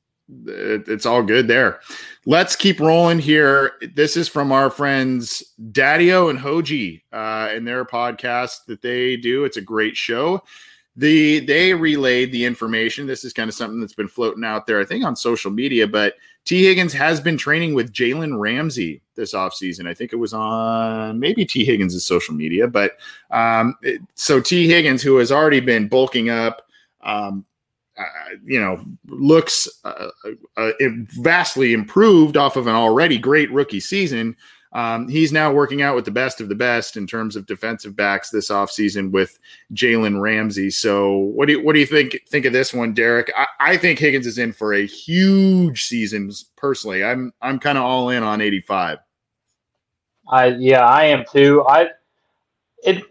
it, 0.47 0.88
it's 0.88 1.06
all 1.06 1.21
good 1.21 1.47
there. 1.47 1.80
Let's 2.25 2.56
keep 2.56 2.80
rolling 2.80 3.19
here. 3.19 3.73
This 3.93 4.17
is 4.17 4.27
from 4.27 4.51
our 4.51 4.71
friends 4.71 5.43
Daddio 5.71 6.32
and 6.32 6.39
Hoji 6.39 7.04
uh, 7.13 7.49
and 7.51 7.65
their 7.67 7.86
podcast 7.86 8.65
that 8.67 8.82
they 8.82 9.17
do. 9.17 9.45
It's 9.45 9.58
a 9.58 9.62
great 9.62 9.95
show. 9.95 10.41
The 10.95 11.39
they 11.41 11.73
relayed 11.73 12.32
the 12.32 12.43
information. 12.43 13.06
This 13.06 13.23
is 13.23 13.34
kind 13.34 13.47
of 13.47 13.56
something 13.56 13.80
that's 13.80 13.93
been 13.93 14.08
floating 14.08 14.43
out 14.43 14.65
there, 14.65 14.82
I 14.82 14.86
think, 14.86 15.06
on 15.06 15.15
social 15.15 15.51
media. 15.51 15.88
But 15.88 16.15
Tee 16.45 16.65
Higgins 16.65 16.93
has 16.93 17.21
been 17.21 17.38
training 17.38 17.73
with 17.73 17.93
Jalen 17.93 18.39
Ramsey 18.39 19.01
this 19.15 19.34
offseason. 19.34 19.88
I 19.88 19.93
think 19.93 20.12
it 20.12 20.17
was 20.17 20.34
on 20.34 21.19
maybe 21.19 21.45
T. 21.45 21.63
Higgins' 21.63 22.04
social 22.06 22.34
media. 22.34 22.67
But 22.67 22.97
um, 23.30 23.75
it, 23.84 24.01
so 24.15 24.41
T. 24.41 24.67
Higgins, 24.67 25.01
who 25.01 25.17
has 25.17 25.32
already 25.32 25.60
been 25.60 25.88
bulking 25.88 26.30
up, 26.30 26.67
um, 27.04 27.45
uh, 27.97 28.04
you 28.43 28.60
know, 28.60 28.84
looks 29.08 29.67
uh, 29.84 30.08
uh, 30.58 30.71
vastly 31.19 31.73
improved 31.73 32.38
off 32.38 32.56
of 32.56 32.67
an 32.67 32.75
already 32.75 33.17
great 33.17 33.51
rookie 33.51 33.80
season. 33.80 34.36
Um, 34.73 35.10
he's 35.10 35.34
now 35.34 35.51
working 35.51 35.81
out 35.81 35.95
with 35.95 36.05
the 36.05 36.12
best 36.12 36.39
of 36.39 36.47
the 36.47 36.55
best 36.55 36.95
in 36.95 37.05
terms 37.05 37.36
of 37.36 37.45
defensive 37.45 37.95
backs 37.95 38.29
this 38.29 38.49
offseason 38.49 39.12
with 39.12 39.38
Jalen 39.73 40.21
Ramsey. 40.21 40.69
So 40.69 41.17
what 41.17 41.47
do 41.47 41.53
you 41.53 41.63
what 41.63 41.73
do 41.73 41.79
you 41.79 41.86
think 41.86 42.17
think 42.27 42.45
of 42.45 42.53
this 42.53 42.73
one, 42.73 42.93
Derek? 42.93 43.31
I, 43.36 43.47
I 43.60 43.77
think 43.77 43.99
Higgins 43.99 44.27
is 44.27 44.38
in 44.38 44.53
for 44.53 44.73
a 44.73 44.86
huge 44.86 45.84
season 45.84 46.31
personally. 46.55 47.03
I'm 47.03 47.34
I'm 47.41 47.60
kind 47.60 47.77
of 47.77 47.84
all 47.84 48.10
in 48.10 48.23
on 48.23 48.39
85. 48.39 48.99
I 50.29 50.45
yeah, 50.47 50.86
I 50.86 51.03
am 51.05 51.25
too. 51.29 51.65
I 51.67 51.89
it 52.86 53.03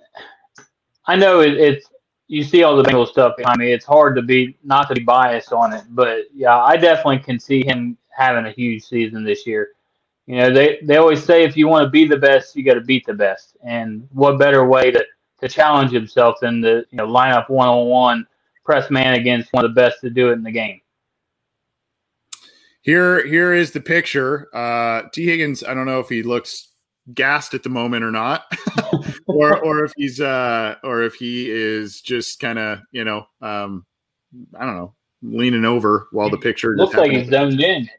I 1.06 1.16
know 1.16 1.40
it, 1.40 1.54
it's 1.54 1.86
you 2.28 2.42
see 2.42 2.62
all 2.62 2.74
the 2.76 2.84
Bengals 2.84 3.08
stuff 3.08 3.36
behind 3.36 3.58
me. 3.58 3.70
It's 3.70 3.84
hard 3.84 4.16
to 4.16 4.22
be 4.22 4.56
not 4.64 4.88
to 4.88 4.94
be 4.94 5.02
biased 5.02 5.52
on 5.52 5.74
it, 5.74 5.84
but 5.90 6.22
yeah, 6.34 6.56
I 6.56 6.78
definitely 6.78 7.18
can 7.18 7.38
see 7.38 7.66
him 7.66 7.98
having 8.08 8.46
a 8.46 8.50
huge 8.50 8.84
season 8.84 9.24
this 9.24 9.46
year 9.46 9.70
you 10.30 10.36
know, 10.36 10.54
they, 10.54 10.78
they 10.84 10.96
always 10.96 11.24
say 11.24 11.42
if 11.42 11.56
you 11.56 11.66
want 11.66 11.84
to 11.84 11.90
be 11.90 12.04
the 12.04 12.16
best, 12.16 12.54
you 12.54 12.62
got 12.62 12.74
to 12.74 12.80
beat 12.80 13.04
the 13.04 13.12
best. 13.12 13.56
And 13.64 14.06
what 14.12 14.38
better 14.38 14.64
way 14.64 14.92
to, 14.92 15.04
to 15.40 15.48
challenge 15.48 15.90
himself 15.90 16.36
than 16.40 16.62
to 16.62 16.84
you 16.88 16.98
know 16.98 17.06
line 17.06 17.32
up 17.32 17.50
one 17.50 17.66
on 17.66 17.88
one, 17.88 18.26
press 18.64 18.92
man 18.92 19.14
against 19.14 19.52
one 19.52 19.64
of 19.64 19.74
the 19.74 19.74
best 19.74 20.00
to 20.02 20.10
do 20.10 20.30
it 20.30 20.34
in 20.34 20.44
the 20.44 20.52
game. 20.52 20.80
Here, 22.82 23.26
here 23.26 23.52
is 23.52 23.72
the 23.72 23.80
picture. 23.80 24.46
Uh, 24.54 25.08
Tee 25.12 25.26
Higgins. 25.26 25.64
I 25.64 25.74
don't 25.74 25.86
know 25.86 25.98
if 25.98 26.08
he 26.08 26.22
looks 26.22 26.68
gassed 27.12 27.52
at 27.54 27.64
the 27.64 27.68
moment 27.68 28.04
or 28.04 28.12
not, 28.12 28.44
or 29.26 29.58
or 29.58 29.84
if 29.84 29.92
he's 29.96 30.20
uh, 30.20 30.76
or 30.84 31.02
if 31.02 31.14
he 31.14 31.50
is 31.50 32.00
just 32.02 32.38
kind 32.38 32.60
of 32.60 32.78
you 32.92 33.02
know 33.02 33.26
um, 33.42 33.84
I 34.56 34.64
don't 34.64 34.76
know 34.76 34.94
leaning 35.22 35.64
over 35.64 36.06
while 36.12 36.30
the 36.30 36.38
picture 36.38 36.76
looks 36.76 36.94
like 36.94 37.10
he's 37.10 37.28
zoned 37.28 37.60
in. 37.60 37.90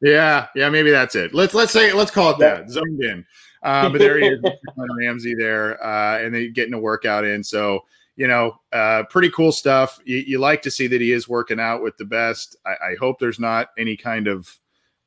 Yeah, 0.00 0.48
yeah, 0.54 0.68
maybe 0.68 0.90
that's 0.90 1.14
it. 1.14 1.34
Let's 1.34 1.54
let's 1.54 1.72
say 1.72 1.92
let's 1.92 2.10
call 2.10 2.32
it 2.32 2.38
that. 2.38 2.70
Zoned 2.70 3.02
in. 3.02 3.24
Uh, 3.62 3.88
but 3.88 3.98
there 3.98 4.18
he 4.18 4.26
is, 4.26 4.40
Ramsey 4.98 5.34
there, 5.34 5.82
uh, 5.82 6.18
and 6.18 6.34
then 6.34 6.52
getting 6.52 6.74
a 6.74 6.78
workout 6.78 7.24
in. 7.24 7.42
So 7.42 7.84
you 8.16 8.28
know, 8.28 8.56
uh, 8.72 9.04
pretty 9.10 9.30
cool 9.30 9.50
stuff. 9.50 9.98
You, 10.04 10.18
you, 10.18 10.38
like 10.38 10.62
to 10.62 10.70
see 10.70 10.86
that 10.86 11.00
he 11.00 11.12
is 11.12 11.28
working 11.28 11.58
out 11.58 11.82
with 11.82 11.96
the 11.96 12.04
best. 12.04 12.56
I, 12.64 12.90
I 12.90 12.94
hope 13.00 13.18
there's 13.18 13.40
not 13.40 13.70
any 13.76 13.96
kind 13.96 14.28
of 14.28 14.48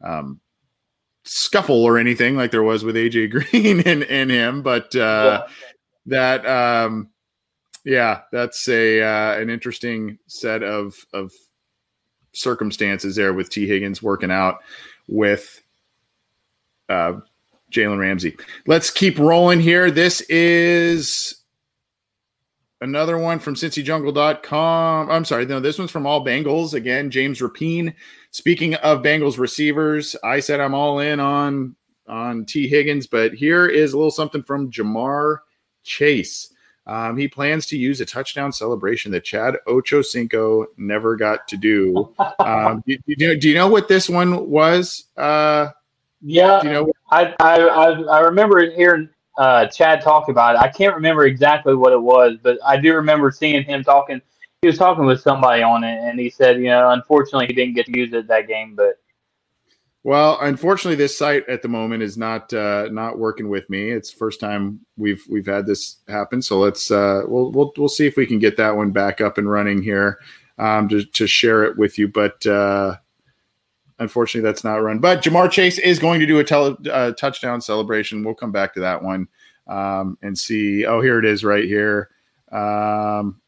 um, 0.04 0.42
scuffle 1.24 1.84
or 1.84 1.98
anything 1.98 2.36
like 2.36 2.52
there 2.52 2.64
was 2.64 2.84
with 2.84 2.96
AJ 2.96 3.32
Green 3.52 3.82
and, 3.82 4.04
and 4.04 4.30
him, 4.30 4.62
but 4.62 4.94
uh, 4.96 5.46
yeah. 5.46 5.54
that 6.08 6.46
um, 6.46 7.10
yeah, 7.86 8.22
that's 8.32 8.68
a 8.68 9.02
uh, 9.02 9.40
an 9.40 9.50
interesting 9.50 10.18
set 10.28 10.64
of 10.64 10.96
of 11.14 11.32
circumstances 12.38 13.16
there 13.16 13.34
with 13.34 13.50
T. 13.50 13.68
Higgins 13.68 14.02
working 14.02 14.32
out 14.32 14.60
with 15.08 15.62
uh, 16.90 17.14
Jalen 17.72 18.00
Ramsey. 18.00 18.38
Let's 18.66 18.90
keep 18.90 19.20
rolling 19.20 19.60
here. 19.60 19.92
This 19.92 20.22
is 20.22 21.44
another 22.82 23.18
one 23.18 23.40
from 23.40 23.56
cincyjungle.com. 23.56 25.12
I'm 25.12 25.26
sorry, 25.26 25.46
no, 25.46 25.60
this 25.60 25.78
one's 25.78 25.92
from 25.92 26.06
All 26.06 26.24
Bengals. 26.24 26.74
Again, 26.74 27.10
James 27.10 27.40
Rapien. 27.40 27.94
Speaking 28.32 28.76
of 28.76 29.02
Bengals 29.02 29.38
receivers, 29.38 30.16
I 30.24 30.40
said 30.40 30.60
I'm 30.60 30.74
all 30.74 31.00
in 31.00 31.20
on 31.20 31.76
on 32.08 32.46
T. 32.46 32.68
Higgins, 32.68 33.08
but 33.08 33.34
here 33.34 33.68
is 33.68 33.92
a 33.92 33.98
little 33.98 34.12
something 34.12 34.42
from 34.42 34.72
Ja'Marr 34.72 35.40
Chase. 35.84 36.54
Um, 36.88 37.18
he 37.18 37.28
plans 37.28 37.66
to 37.68 37.78
use 37.78 38.00
a 38.00 38.06
touchdown 38.06 38.54
celebration 38.54 39.12
that 39.12 39.26
Chad 39.26 39.56
Ochocinco 39.68 40.68
never 40.78 41.18
got 41.18 41.48
to 41.50 41.58
do. 41.58 42.14
Um, 42.40 42.82
do, 42.88 42.96
do, 42.96 43.02
you 43.08 43.28
know, 43.28 43.36
do, 43.36 43.50
you 43.50 43.56
know, 43.56 43.68
what 43.68 43.90
this 43.90 44.10
one 44.10 44.50
was? 44.50 45.06
Uh, 45.18 45.70
yeah, 46.22 46.64
you 46.64 46.70
know? 46.70 46.92
I, 47.12 47.36
I, 47.40 47.58
I 47.60 48.20
remember 48.22 48.72
hearing 48.72 49.10
uh, 49.38 49.66
Chad 49.68 50.02
talk 50.02 50.30
about 50.30 50.56
it. 50.56 50.62
I 50.62 50.70
can't 50.70 50.96
remember 50.96 51.26
exactly 51.26 51.76
what 51.76 51.92
it 51.92 52.02
was, 52.02 52.38
but 52.42 52.58
I 52.66 52.78
do 52.78 52.94
remember 52.94 53.32
seeing 53.32 53.64
him 53.64 53.84
talking. 53.84 54.22
He 54.62 54.68
was 54.68 54.78
talking 54.78 55.06
with 55.06 55.20
somebody 55.20 55.62
on 55.62 55.84
it, 55.84 56.00
and 56.00 56.18
he 56.18 56.30
said, 56.30 56.58
you 56.58 56.68
know, 56.68 56.92
unfortunately, 56.92 57.48
he 57.48 57.54
didn't 57.54 57.76
get 57.76 57.88
to 57.88 57.98
use 57.98 58.14
it 58.14 58.28
that 58.28 58.48
game, 58.48 58.76
but 58.76 59.00
well, 60.04 60.38
unfortunately, 60.42 60.96
this 60.96 61.18
site 61.18 61.48
at 61.50 61.62
the 61.62 61.68
moment 61.68 62.04
is 62.04 62.18
not 62.18 62.54
uh, 62.54 62.88
not 62.92 63.18
working 63.18 63.50
with 63.50 63.70
me. 63.70 63.90
It's 63.92 64.12
first 64.12 64.40
time 64.40 64.80
we've 64.96 65.24
we've 65.30 65.46
had 65.46 65.66
this 65.66 65.98
happen. 66.08 66.42
So 66.42 66.60
let's 66.60 66.90
uh, 66.92 67.24
we'll 67.28 67.52
we'll 67.52 67.74
we'll 67.78 67.90
see 67.90 68.08
if 68.08 68.16
we 68.16 68.26
can 68.26 68.40
get 68.40 68.58
that 68.58 68.76
one 68.76 68.92
back 68.92 69.22
up 69.22 69.38
and 69.38 69.50
running 69.50 69.82
here 69.82 70.20
um, 70.58 70.88
to 70.90 71.04
to 71.04 71.28
share 71.28 71.64
it 71.64 71.78
with 71.78 71.98
you. 71.98 72.08
But 72.08 72.46
uh, 72.46 72.98
unfortunately, 74.00 74.48
that's 74.48 74.64
not 74.64 74.76
run. 74.78 75.00
But 75.00 75.24
Ja'Marr 75.24 75.52
Chase 75.52 75.78
is 75.80 76.00
going 76.00 76.20
to 76.20 76.26
do 76.26 76.40
a 76.40 76.44
tele, 76.44 76.78
uh, 76.92 77.12
touchdown 77.14 77.60
celebration. 77.60 78.24
We'll 78.24 78.36
come 78.36 78.52
back 78.52 78.74
to 78.76 78.80
that 78.82 79.04
one 79.04 79.28
um, 79.68 80.18
and 80.22 80.38
see. 80.38 80.86
Oh, 80.86 81.02
here 81.02 81.20
it 81.20 81.26
is, 81.26 81.44
right 81.44 81.66
here. 81.66 82.10
Um, 82.52 83.42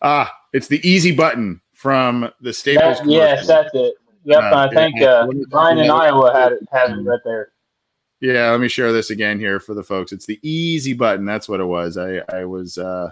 ah, 0.00 0.32
it's 0.52 0.68
the 0.68 0.86
easy 0.88 1.14
button 1.14 1.60
from 1.74 2.30
the 2.40 2.52
Staples. 2.52 2.98
That, 2.98 3.08
yes, 3.08 3.46
that's 3.46 3.70
it. 3.74 3.94
Yep, 4.24 4.42
uh, 4.42 4.56
I 4.56 4.74
think 4.74 5.02
uh, 5.02 5.26
Brian 5.48 5.78
in 5.78 5.90
Iowa 5.90 6.32
had 6.32 6.52
it, 6.52 6.60
had 6.70 6.90
it 6.90 7.02
right 7.02 7.20
there. 7.24 7.52
Yeah, 8.20 8.50
let 8.50 8.60
me 8.60 8.68
share 8.68 8.92
this 8.92 9.10
again 9.10 9.40
here 9.40 9.58
for 9.58 9.74
the 9.74 9.82
folks. 9.82 10.12
It's 10.12 10.26
the 10.26 10.38
easy 10.42 10.92
button. 10.92 11.24
That's 11.24 11.48
what 11.48 11.60
it 11.60 11.64
was. 11.64 11.98
I 11.98 12.22
I 12.32 12.44
was 12.44 12.78
uh, 12.78 13.10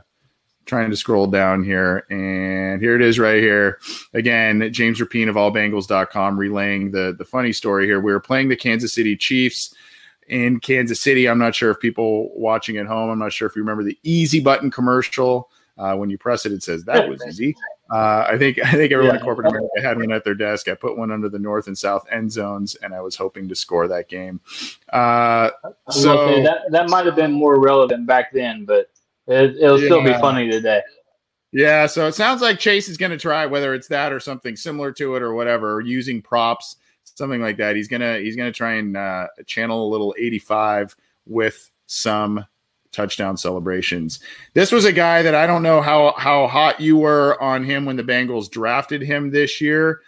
trying 0.67 0.89
to 0.89 0.97
scroll 0.97 1.27
down 1.27 1.65
here, 1.65 2.07
and 2.11 2.81
here 2.81 2.95
it 2.95 3.03
is 3.03 3.19
right 3.19 3.43
here. 3.43 3.81
Again, 4.15 4.73
James 4.73 5.01
Rapien 5.01 5.29
of 5.29 5.35
allbengals.com 5.35 6.39
relaying 6.39 6.93
the, 6.93 7.15
the 7.19 7.25
funny 7.25 7.53
story 7.53 7.87
here. 7.87 8.01
We 8.01 8.13
were 8.13 8.21
playing 8.21 8.49
the 8.49 8.57
Kansas 8.57 8.95
City 8.95 9.17
Chiefs 9.17 9.75
in 10.29 10.61
Kansas 10.61 11.01
City. 11.01 11.29
I'm 11.29 11.39
not 11.39 11.57
sure 11.57 11.73
if 11.73 11.81
people 11.81 12.31
watching 12.39 12.77
at 12.77 12.87
home, 12.87 13.11
I'm 13.11 13.19
not 13.19 13.33
sure 13.33 13.49
if 13.49 13.57
you 13.57 13.63
remember 13.63 13.83
the 13.83 13.99
easy 14.05 14.39
button 14.39 14.71
commercial. 14.71 15.51
Uh, 15.77 15.97
when 15.97 16.09
you 16.09 16.19
press 16.19 16.47
it, 16.47 16.53
it 16.53 16.63
says 16.63 16.85
that 16.85 17.09
was 17.09 17.21
easy. 17.29 17.57
Uh, 17.91 18.27
I 18.29 18.39
think 18.39 18.59
I 18.65 18.73
think 18.73 18.93
everyone 18.93 19.15
yeah. 19.15 19.21
at 19.21 19.25
corporate 19.25 19.49
America 19.49 19.83
had 19.83 19.99
one 19.99 20.13
at 20.13 20.25
their 20.25 20.35
desk. 20.35 20.69
I 20.69 20.75
put 20.75 20.97
one 20.97 21.11
under 21.11 21.29
the 21.29 21.39
north 21.39 21.67
and 21.67 21.77
south 21.77 22.07
end 22.11 22.31
zones, 22.31 22.77
and 22.77 22.95
I 22.95 23.01
was 23.01 23.17
hoping 23.17 23.49
to 23.49 23.55
score 23.55 23.89
that 23.89 24.09
game. 24.09 24.41
Uh, 24.93 25.51
so 25.91 26.43
that 26.43 26.63
that 26.71 26.89
might 26.89 27.07
have 27.07 27.17
been 27.17 27.33
more 27.33 27.59
relevant 27.59 28.07
back 28.07 28.33
then, 28.33 28.65
but 28.65 28.91
it, 29.27 29.61
will 29.61 29.81
yeah. 29.81 29.87
still 29.87 30.05
be 30.05 30.13
funny 30.15 30.51
today. 30.51 30.83
Yeah, 31.53 31.87
so 31.87 32.07
it 32.07 32.15
sounds 32.15 32.43
like 32.43 32.61
Chase 32.61 32.89
is 32.89 32.97
going 32.97 33.11
to 33.11 33.19
try 33.19 33.45
whether 33.45 33.75
it's 33.75 33.89
that 33.89 34.13
or 34.13 34.21
something 34.21 34.55
similar 34.55 34.93
to 34.93 35.17
it 35.17 35.23
or 35.23 35.35
whatever, 35.35 35.75
or 35.75 35.81
using 35.81 36.23
props, 36.23 36.77
something 37.03 37.41
like 37.41 37.57
that. 37.57 37.75
He's 37.75 37.89
gonna 37.89 38.19
he's 38.19 38.37
gonna 38.37 38.53
try 38.53 38.75
and 38.75 38.97
uh, 38.97 39.27
channel 39.47 39.87
a 39.87 39.91
little 39.91 40.15
85 40.17 40.95
with 41.27 41.71
some 41.87 42.45
touchdown 42.93 43.37
celebrations. 43.37 44.21
This 44.55 44.73
was 44.73 44.85
a 44.85 44.93
guy 44.93 45.23
that 45.23 45.35
I 45.35 45.47
don't 45.47 45.63
know 45.63 45.81
how 45.81 46.15
how 46.17 46.47
hot 46.47 46.81
you 46.81 46.97
were 46.97 47.41
on 47.43 47.65
him 47.65 47.85
when 47.85 47.97
the 47.97 48.03
Bengals 48.03 48.51
drafted 48.51 49.03
him 49.03 49.31
this 49.31 49.61
year, 49.61 50.01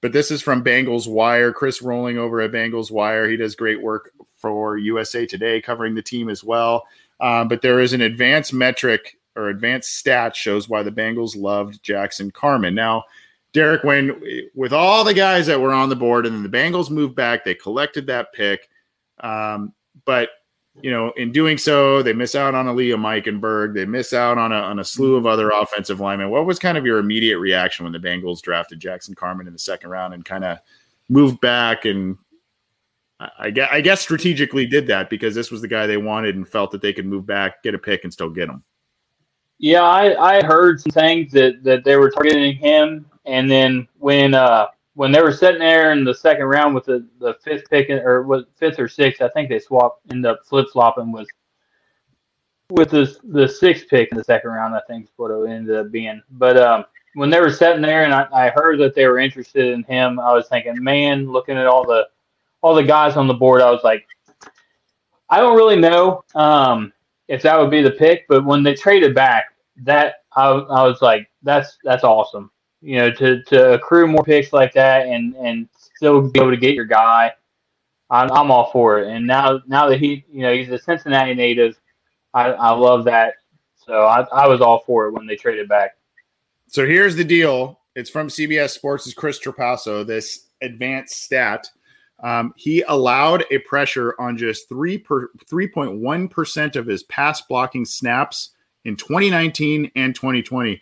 but 0.00 0.12
this 0.12 0.30
is 0.30 0.42
from 0.42 0.64
Bengals 0.64 1.08
Wire. 1.08 1.52
Chris 1.52 1.82
Roling 1.82 2.18
over 2.18 2.40
at 2.40 2.52
Bengals 2.52 2.90
Wire. 2.90 3.28
He 3.28 3.36
does 3.36 3.54
great 3.54 3.80
work 3.80 4.12
for 4.36 4.78
USA 4.78 5.26
Today 5.26 5.60
covering 5.60 5.94
the 5.94 6.02
team 6.02 6.28
as 6.28 6.42
well. 6.42 6.86
Um, 7.20 7.48
but 7.48 7.60
there 7.60 7.80
is 7.80 7.92
an 7.92 8.00
advanced 8.00 8.52
metric 8.52 9.18
or 9.36 9.48
advanced 9.48 9.96
stat 9.96 10.34
shows 10.34 10.68
why 10.68 10.82
the 10.82 10.90
Bengals 10.90 11.36
loved 11.36 11.82
Jackson 11.82 12.30
Carman. 12.30 12.74
Now, 12.74 13.04
Derek, 13.52 13.84
when 13.84 14.20
with 14.54 14.72
all 14.72 15.04
the 15.04 15.14
guys 15.14 15.46
that 15.46 15.60
were 15.60 15.72
on 15.72 15.88
the 15.88 15.96
board, 15.96 16.24
and 16.24 16.34
then 16.34 16.42
the 16.42 16.56
Bengals 16.56 16.90
moved 16.90 17.14
back, 17.14 17.44
they 17.44 17.54
collected 17.54 18.06
that 18.06 18.32
pick. 18.32 18.68
Um, 19.18 19.74
but 20.04 20.30
you 20.82 20.90
know, 20.90 21.10
in 21.16 21.32
doing 21.32 21.58
so, 21.58 22.02
they 22.02 22.12
miss 22.12 22.34
out 22.34 22.54
on 22.54 22.66
Liam 22.66 23.00
Eichenberg. 23.02 23.74
They 23.74 23.84
miss 23.84 24.12
out 24.12 24.38
on 24.38 24.52
a, 24.52 24.56
on 24.56 24.78
a 24.78 24.84
slew 24.84 25.16
of 25.16 25.26
other 25.26 25.50
offensive 25.50 26.00
linemen. 26.00 26.30
What 26.30 26.46
was 26.46 26.58
kind 26.58 26.78
of 26.78 26.86
your 26.86 26.98
immediate 26.98 27.38
reaction 27.38 27.84
when 27.84 27.92
the 27.92 27.98
Bengals 27.98 28.40
drafted 28.40 28.80
Jackson 28.80 29.14
Carman 29.14 29.46
in 29.46 29.52
the 29.52 29.58
second 29.58 29.90
round 29.90 30.14
and 30.14 30.24
kind 30.24 30.44
of 30.44 30.58
moved 31.08 31.40
back 31.40 31.84
and 31.84 32.16
I 33.38 33.50
guess, 33.50 33.68
I 33.70 33.80
guess 33.82 34.00
strategically 34.00 34.64
did 34.64 34.86
that 34.86 35.10
because 35.10 35.34
this 35.34 35.50
was 35.50 35.60
the 35.60 35.68
guy 35.68 35.86
they 35.86 35.98
wanted 35.98 36.36
and 36.36 36.48
felt 36.48 36.70
that 36.70 36.80
they 36.80 36.94
could 36.94 37.04
move 37.04 37.26
back, 37.26 37.62
get 37.62 37.74
a 37.74 37.78
pick, 37.78 38.04
and 38.04 38.12
still 38.12 38.30
get 38.30 38.48
him. 38.48 38.62
Yeah, 39.58 39.82
I, 39.82 40.38
I 40.38 40.42
heard 40.42 40.80
some 40.80 40.92
things 40.92 41.30
that, 41.32 41.62
that 41.62 41.84
they 41.84 41.96
were 41.96 42.10
targeting 42.10 42.56
him, 42.56 43.04
and 43.26 43.50
then 43.50 43.86
when 43.98 44.32
uh, 44.32 44.68
when 45.00 45.12
they 45.12 45.22
were 45.22 45.32
sitting 45.32 45.60
there 45.60 45.92
in 45.92 46.04
the 46.04 46.12
second 46.12 46.44
round 46.44 46.74
with 46.74 46.84
the, 46.84 47.08
the 47.20 47.32
fifth 47.42 47.70
pick 47.70 47.88
or 47.88 48.22
was 48.22 48.44
fifth 48.58 48.78
or 48.78 48.86
sixth, 48.86 49.22
I 49.22 49.30
think 49.30 49.48
they 49.48 49.58
swapped 49.58 50.02
end 50.12 50.26
up 50.26 50.40
flip 50.44 50.66
flopping 50.70 51.10
with 51.10 51.26
with 52.68 52.90
the 52.90 53.16
the 53.24 53.48
sixth 53.48 53.88
pick 53.88 54.10
in 54.12 54.18
the 54.18 54.24
second 54.24 54.50
round. 54.50 54.74
I 54.74 54.82
think 54.86 55.04
is 55.04 55.10
what 55.16 55.30
it 55.30 55.48
ended 55.48 55.74
up 55.74 55.90
being. 55.90 56.20
But 56.32 56.58
um, 56.58 56.84
when 57.14 57.30
they 57.30 57.40
were 57.40 57.50
sitting 57.50 57.80
there 57.80 58.04
and 58.04 58.12
I, 58.12 58.26
I 58.30 58.50
heard 58.50 58.78
that 58.80 58.94
they 58.94 59.06
were 59.06 59.18
interested 59.18 59.72
in 59.72 59.84
him, 59.84 60.20
I 60.20 60.34
was 60.34 60.48
thinking, 60.48 60.84
man, 60.84 61.32
looking 61.32 61.56
at 61.56 61.66
all 61.66 61.86
the 61.86 62.06
all 62.60 62.74
the 62.74 62.82
guys 62.82 63.16
on 63.16 63.26
the 63.26 63.32
board, 63.32 63.62
I 63.62 63.70
was 63.70 63.82
like, 63.82 64.06
I 65.30 65.38
don't 65.38 65.56
really 65.56 65.80
know 65.80 66.24
um, 66.34 66.92
if 67.26 67.40
that 67.40 67.58
would 67.58 67.70
be 67.70 67.80
the 67.80 67.92
pick, 67.92 68.26
but 68.28 68.44
when 68.44 68.62
they 68.62 68.74
traded 68.74 69.14
back, 69.14 69.46
that 69.78 70.16
I, 70.36 70.50
I 70.50 70.82
was 70.86 71.00
like, 71.00 71.30
that's 71.42 71.78
that's 71.84 72.04
awesome. 72.04 72.50
You 72.82 72.96
know, 72.98 73.10
to 73.12 73.42
to 73.44 73.74
accrue 73.74 74.06
more 74.06 74.24
picks 74.24 74.52
like 74.52 74.72
that 74.74 75.06
and 75.06 75.34
and 75.36 75.68
still 75.94 76.22
be 76.22 76.40
able 76.40 76.50
to 76.50 76.56
get 76.56 76.74
your 76.74 76.86
guy, 76.86 77.32
I'm, 78.08 78.30
I'm 78.32 78.50
all 78.50 78.70
for 78.70 79.00
it. 79.00 79.08
And 79.08 79.26
now 79.26 79.60
now 79.66 79.88
that 79.88 80.00
he, 80.00 80.24
you 80.30 80.42
know, 80.42 80.52
he's 80.52 80.70
a 80.70 80.78
Cincinnati 80.78 81.34
native, 81.34 81.78
I, 82.32 82.52
I 82.52 82.70
love 82.70 83.04
that. 83.04 83.34
So 83.86 84.04
I, 84.04 84.22
I 84.32 84.48
was 84.48 84.60
all 84.60 84.82
for 84.86 85.08
it 85.08 85.12
when 85.12 85.26
they 85.26 85.36
traded 85.36 85.68
back. 85.68 85.96
So 86.68 86.86
here's 86.86 87.16
the 87.16 87.24
deal. 87.24 87.80
It's 87.96 88.08
from 88.08 88.28
CBS 88.28 88.70
Sports' 88.70 89.06
is 89.08 89.14
Chris 89.14 89.38
Trapasso. 89.40 90.06
This 90.06 90.46
advanced 90.62 91.22
stat 91.22 91.68
um, 92.22 92.52
he 92.56 92.82
allowed 92.82 93.44
a 93.50 93.58
pressure 93.58 94.14
on 94.20 94.36
just 94.36 94.68
three 94.68 94.98
per 94.98 95.30
3.1 95.50 96.30
percent 96.30 96.76
of 96.76 96.86
his 96.86 97.02
pass 97.04 97.40
blocking 97.42 97.84
snaps 97.84 98.50
in 98.84 98.96
2019 98.96 99.90
and 99.96 100.14
2020. 100.14 100.80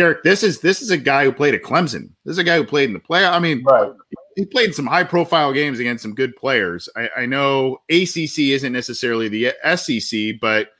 Derek, 0.00 0.22
this 0.22 0.42
is 0.42 0.60
this 0.60 0.80
is 0.80 0.90
a 0.90 0.96
guy 0.96 1.24
who 1.24 1.32
played 1.32 1.52
at 1.52 1.62
Clemson. 1.62 2.08
This 2.24 2.32
is 2.32 2.38
a 2.38 2.44
guy 2.44 2.56
who 2.56 2.64
played 2.64 2.88
in 2.88 2.94
the 2.94 3.00
play. 3.00 3.22
I 3.22 3.38
mean, 3.38 3.62
right. 3.64 3.92
he 4.34 4.46
played 4.46 4.74
some 4.74 4.86
high 4.86 5.04
profile 5.04 5.52
games 5.52 5.78
against 5.78 6.00
some 6.00 6.14
good 6.14 6.34
players. 6.36 6.88
I, 6.96 7.10
I 7.18 7.26
know 7.26 7.82
ACC 7.90 8.38
isn't 8.38 8.72
necessarily 8.72 9.28
the 9.28 9.52
SEC, 9.76 10.40
but 10.40 10.70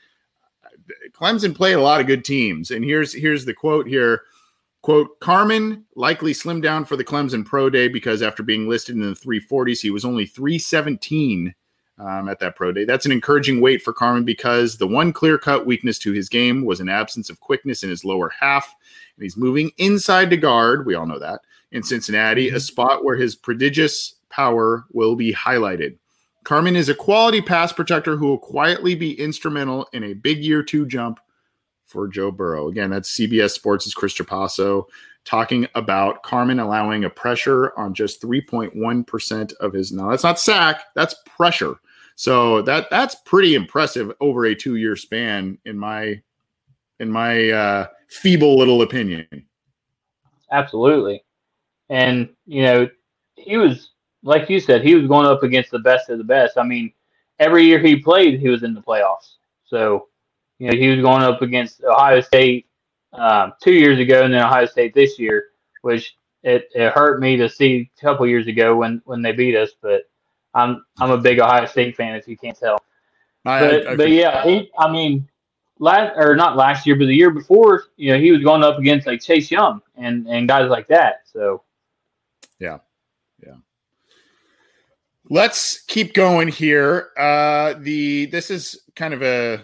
Clemson 1.13 1.55
played 1.55 1.75
a 1.75 1.83
lot 1.83 2.01
of 2.01 2.07
good 2.07 2.25
teams. 2.25 2.71
And 2.71 2.83
here's 2.83 3.13
here's 3.13 3.45
the 3.45 3.53
quote 3.53 3.87
here. 3.87 4.23
Quote, 4.81 5.21
Carman 5.21 5.85
likely 5.95 6.33
slimmed 6.33 6.63
down 6.63 6.87
for 6.87 6.97
the 6.97 7.05
Clemson 7.05 7.45
Pro 7.45 7.69
Day 7.69 7.89
because 7.89 8.23
after 8.23 8.43
being 8.43 8.71
listed 8.71 8.95
in 8.95 9.03
the 9.03 9.09
340s, 9.15 9.83
he 9.83 9.91
was 9.91 10.07
only 10.07 10.25
317 10.25 11.55
um, 12.01 12.29
at 12.29 12.39
that 12.41 12.57
Pro 12.57 12.73
Day. 12.73 12.85
That's 12.85 13.07
an 13.07 13.13
encouraging 13.13 13.61
weight 13.61 13.83
for 13.83 13.93
Carman 13.93 14.25
because 14.25 14.79
the 14.79 14.87
one 14.87 15.13
clear 15.13 15.39
cut 15.39 15.67
weakness 15.67 15.99
to 16.01 16.13
his 16.13 16.29
game 16.29 16.65
was 16.65 16.81
an 16.81 16.89
absence 16.89 17.31
of 17.31 17.41
quickness 17.41 17.83
in 17.83 17.91
his 17.91 18.05
lower 18.05 18.31
half. 18.31 18.75
And 19.17 19.23
he's 19.23 19.37
moving 19.37 19.71
inside 19.79 20.31
to 20.31 20.37
guard. 20.37 20.87
We 20.87 20.95
all 20.95 21.07
know 21.07 21.19
that 21.19 21.41
in 21.73 21.83
Cincinnati, 21.83 22.49
a 22.49 22.53
mm-hmm. 22.53 22.59
spot 22.59 23.05
where 23.05 23.17
his 23.17 23.37
prodigious 23.37 24.15
power 24.31 24.85
will 24.93 25.17
be 25.17 25.33
highlighted. 25.33 25.97
Carman 26.45 26.77
is 26.77 26.89
a 26.89 26.95
quality 26.95 27.43
pass 27.43 27.73
protector 27.73 28.17
who 28.17 28.27
will 28.27 28.39
quietly 28.39 28.95
be 28.95 29.19
instrumental 29.21 29.87
in 29.93 30.05
a 30.05 30.15
big 30.15 30.39
year 30.39 30.63
two 30.63 30.87
jump 30.87 31.21
for 31.85 32.09
Joe 32.09 32.31
Burrow. 32.31 32.69
Again, 32.69 32.91
that's 32.91 33.17
CBS 33.17 33.51
Sports' 33.51 33.93
Chris 33.93 34.15
Trapasso 34.15 34.85
talking 35.25 35.67
about 35.75 36.23
Carman 36.23 36.61
allowing 36.61 37.05
a 37.05 37.11
pressure 37.11 37.79
on 37.79 37.93
just 37.93 38.23
3.1% 38.23 39.53
of 39.55 39.73
his. 39.75 39.93
Now, 39.93 40.11
that's 40.11 40.25
not 40.25 40.41
sack, 40.41 40.85
that's 40.95 41.15
pressure. 41.27 41.77
So 42.21 42.61
that 42.61 42.91
that's 42.91 43.15
pretty 43.15 43.55
impressive 43.55 44.13
over 44.21 44.45
a 44.45 44.55
two 44.55 44.77
year 44.77 44.95
span, 44.95 45.57
in 45.65 45.79
my 45.79 46.21
in 46.99 47.11
my 47.11 47.49
uh, 47.49 47.87
feeble 48.11 48.59
little 48.59 48.83
opinion. 48.83 49.27
Absolutely, 50.53 51.25
and 51.89 52.29
you 52.45 52.63
know 52.63 52.87
he 53.37 53.57
was 53.57 53.93
like 54.23 54.51
you 54.51 54.61
said 54.61 54.85
he 54.85 54.95
was 54.95 55.07
going 55.07 55.25
up 55.25 55.43
against 55.43 55.71
the 55.71 55.79
best 55.79 56.11
of 56.11 56.19
the 56.19 56.25
best. 56.25 56.59
I 56.59 56.63
mean, 56.63 56.93
every 57.39 57.65
year 57.65 57.79
he 57.79 57.97
played, 57.97 58.39
he 58.39 58.51
was 58.51 58.65
in 58.65 58.75
the 58.75 58.83
playoffs. 58.83 59.37
So 59.65 60.09
you 60.59 60.71
know, 60.71 60.77
he 60.77 60.89
was 60.89 61.01
going 61.01 61.23
up 61.23 61.41
against 61.41 61.83
Ohio 61.85 62.21
State 62.21 62.67
um, 63.15 63.55
two 63.63 63.73
years 63.73 63.99
ago, 63.99 64.25
and 64.25 64.35
then 64.35 64.43
Ohio 64.43 64.67
State 64.67 64.93
this 64.93 65.19
year, 65.19 65.45
which 65.81 66.15
it, 66.43 66.69
it 66.75 66.93
hurt 66.93 67.19
me 67.19 67.39
to 67.39 67.49
see 67.49 67.91
a 67.97 68.01
couple 68.03 68.27
years 68.27 68.47
ago 68.47 68.77
when 68.77 69.01
when 69.07 69.23
they 69.23 69.33
beat 69.33 69.57
us. 69.57 69.71
But 69.81 70.03
I'm 70.55 70.85
I'm 70.99 71.11
a 71.11 71.19
big 71.19 71.41
Ohio 71.41 71.67
State 71.67 71.97
fan, 71.97 72.15
if 72.15 72.27
you 72.27 72.37
can't 72.37 72.59
tell. 72.59 72.79
I, 73.45 73.61
but 73.61 73.87
I, 73.87 73.93
I, 73.93 73.97
but 73.97 74.11
yeah, 74.11 74.45
he, 74.45 74.71
I 74.79 74.91
mean, 74.91 75.29
last 75.79 76.13
or 76.17 76.37
not 76.37 76.57
last 76.57 76.87
year, 76.87 76.97
but 76.97 77.07
the 77.07 77.15
year 77.15 77.31
before, 77.31 77.85
you 77.97 78.13
know, 78.13 78.19
he 78.19 78.31
was 78.31 78.43
going 78.43 78.63
up 78.63 78.79
against 78.79 79.07
like 79.07 79.21
Chase 79.21 79.51
Young 79.51 79.81
and 79.97 80.27
and 80.29 80.49
guys 80.49 80.69
like 80.71 80.87
that. 80.89 81.23
So 81.25 81.63
yeah, 82.59 82.79
yeah. 83.45 83.55
Let's 85.29 85.83
keep 85.87 86.15
going 86.15 86.49
here. 86.49 87.11
Uh, 87.17 87.75
the 87.79 88.27
this 88.27 88.51
is 88.51 88.81
kind 88.95 89.15
of 89.15 89.23
a 89.23 89.63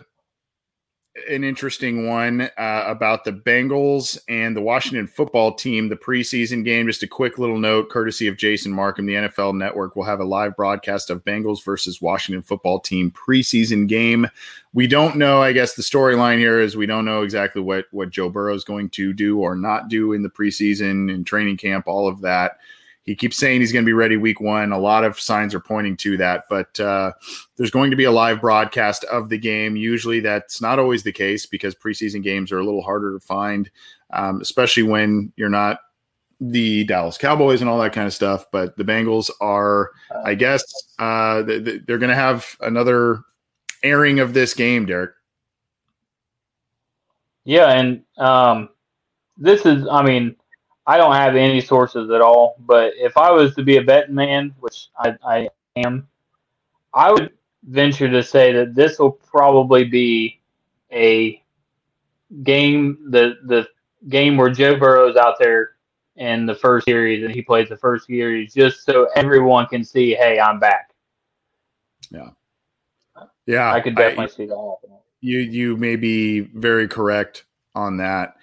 an 1.29 1.45
interesting 1.45 2.07
one 2.07 2.43
uh, 2.43 2.85
about 2.87 3.25
the 3.25 3.33
Bengals 3.33 4.19
and 4.29 4.57
the 4.57 4.61
Washington 4.61 5.07
football 5.07 5.55
team, 5.55 5.89
the 5.89 5.97
preseason 5.97 6.65
game. 6.65 6.87
Just 6.87 7.03
a 7.03 7.09
quick 7.09 7.39
little 7.39 7.59
note, 7.59 7.89
courtesy 7.89 8.27
of 8.27 8.37
Jason 8.37 8.73
Markham, 8.73 9.07
the 9.07 9.15
NFL 9.15 9.57
Network 9.57 9.97
will 9.97 10.05
have 10.05 10.21
a 10.21 10.25
live 10.25 10.57
broadcast 10.57 11.11
of 11.11 11.25
Bengals 11.25 11.65
versus 11.65 12.01
Washington 12.01 12.43
football 12.43 12.81
team 12.81 13.11
preseason 13.11 13.89
game. 13.89 14.29
We 14.75 14.87
don't 14.87 15.17
know, 15.17 15.43
I 15.43 15.53
guess 15.53 15.75
the 15.75 15.83
storyline 15.83 16.39
here 16.39 16.61
is 16.61 16.77
we 16.77 16.87
don't 16.87 17.05
know 17.05 17.23
exactly 17.23 17.63
what, 17.63 17.87
what 17.91 18.11
Joe 18.11 18.29
Burrow 18.29 18.55
is 18.55 18.65
going 18.65 18.91
to 18.91 19.13
do 19.13 19.39
or 19.39 19.57
not 19.57 19.89
do 19.89 20.13
in 20.13 20.23
the 20.23 20.29
preseason 20.29 21.13
and 21.13 21.27
training 21.27 21.57
camp, 21.57 21.87
all 21.87 22.09
of 22.09 22.21
that 22.21 22.59
he 23.07 23.15
keeps 23.15 23.37
saying 23.37 23.61
he's 23.61 23.73
going 23.73 23.85
to 23.85 23.89
be 23.89 23.93
ready 23.93 24.17
week 24.17 24.41
one. 24.41 24.73
A 24.73 24.79
lot 24.79 25.05
of 25.05 25.19
signs 25.19 25.55
are 25.55 25.61
pointing 25.61 25.97
to 25.99 26.17
that, 26.17 26.45
but 26.51 26.79
uh, 26.81 27.13
there's 27.57 27.71
going 27.71 27.91
to 27.91 27.97
be 27.97 28.05
a 28.05 28.11
live 28.11 28.41
broadcast 28.41 29.05
of 29.05 29.29
the 29.29 29.39
game. 29.39 29.77
Usually 29.77 30.19
that's 30.19 30.61
not 30.61 30.81
always 30.81 31.05
the 31.05 31.13
case 31.13 31.47
because 31.47 31.75
preseason 31.75 32.23
games 32.23 32.51
are 32.51 32.59
a 32.59 32.65
little 32.65 32.83
harder 32.83 33.13
to 33.13 33.21
find, 33.21 33.71
um, 34.13 34.41
especially 34.41 34.83
when 34.83 35.33
you're 35.37 35.49
not 35.49 35.79
the 36.41 36.85
Dallas 36.85 37.17
Cowboys 37.17 37.61
and 37.61 37.71
all 37.71 37.79
that 37.79 37.93
kind 37.93 38.09
of 38.09 38.13
stuff. 38.13 38.45
But 38.51 38.77
the 38.77 38.85
Bengals 38.85 39.31
are, 39.41 39.93
I 40.25 40.35
guess, 40.35 40.65
uh, 40.99 41.43
they're 41.43 41.99
going 41.99 42.11
to 42.11 42.15
have 42.15 42.57
another 42.61 43.21
airing 43.85 44.19
of 44.19 44.35
this 44.35 44.53
game, 44.53 44.85
Derek. 44.85 45.13
Yeah, 47.45 47.71
and 47.71 48.03
um, 48.19 48.71
this 49.39 49.65
is, 49.65 49.87
I 49.89 50.03
mean, 50.03 50.35
I 50.87 50.97
don't 50.97 51.15
have 51.15 51.35
any 51.35 51.61
sources 51.61 52.11
at 52.11 52.21
all, 52.21 52.57
but 52.61 52.93
if 52.97 53.17
I 53.17 53.31
was 53.31 53.55
to 53.57 53.63
be 53.63 53.79
a 53.79 53.83
betting 53.83 54.15
man, 54.15 54.55
which 54.61 54.89
I, 54.97 55.17
I 55.25 55.49
am, 55.77 56.07
I 56.95 57.11
would 57.13 57.33
venture 57.65 58.09
to 58.09 58.23
say 58.23 58.53
that 58.53 58.75
this 58.75 58.99
will 58.99 59.11
probably 59.11 59.85
be 59.85 60.41
a 60.93 61.43
game, 62.45 62.99
the 63.11 63.35
the 63.47 63.69
game 64.09 64.37
where 64.37 64.51
Joe 64.51 64.77
Burrow's 64.77 65.17
out 65.17 65.37
there 65.41 65.73
in 66.15 66.47
the 66.47 66.55
first 66.55 66.87
series 66.87 67.25
and 67.25 67.35
he 67.35 67.43
plays 67.43 67.69
the 67.69 67.77
first 67.77 68.07
series, 68.07 68.55
just 68.55 68.85
so 68.85 69.09
everyone 69.17 69.67
can 69.67 69.83
see, 69.83 70.15
hey, 70.15 70.39
I'm 70.39 70.61
back. 70.61 70.91
Yeah, 72.11 72.31
yeah, 73.47 73.73
I 73.73 73.81
could 73.81 73.97
definitely 73.97 74.25
I, 74.25 74.29
see 74.29 74.47
that 74.47 74.57
happening. 74.57 75.01
You 75.21 75.39
you 75.39 75.77
may 75.77 75.97
be 75.97 76.41
very 76.41 76.87
correct 76.87 77.45
on 77.75 77.97
that. 77.97 78.37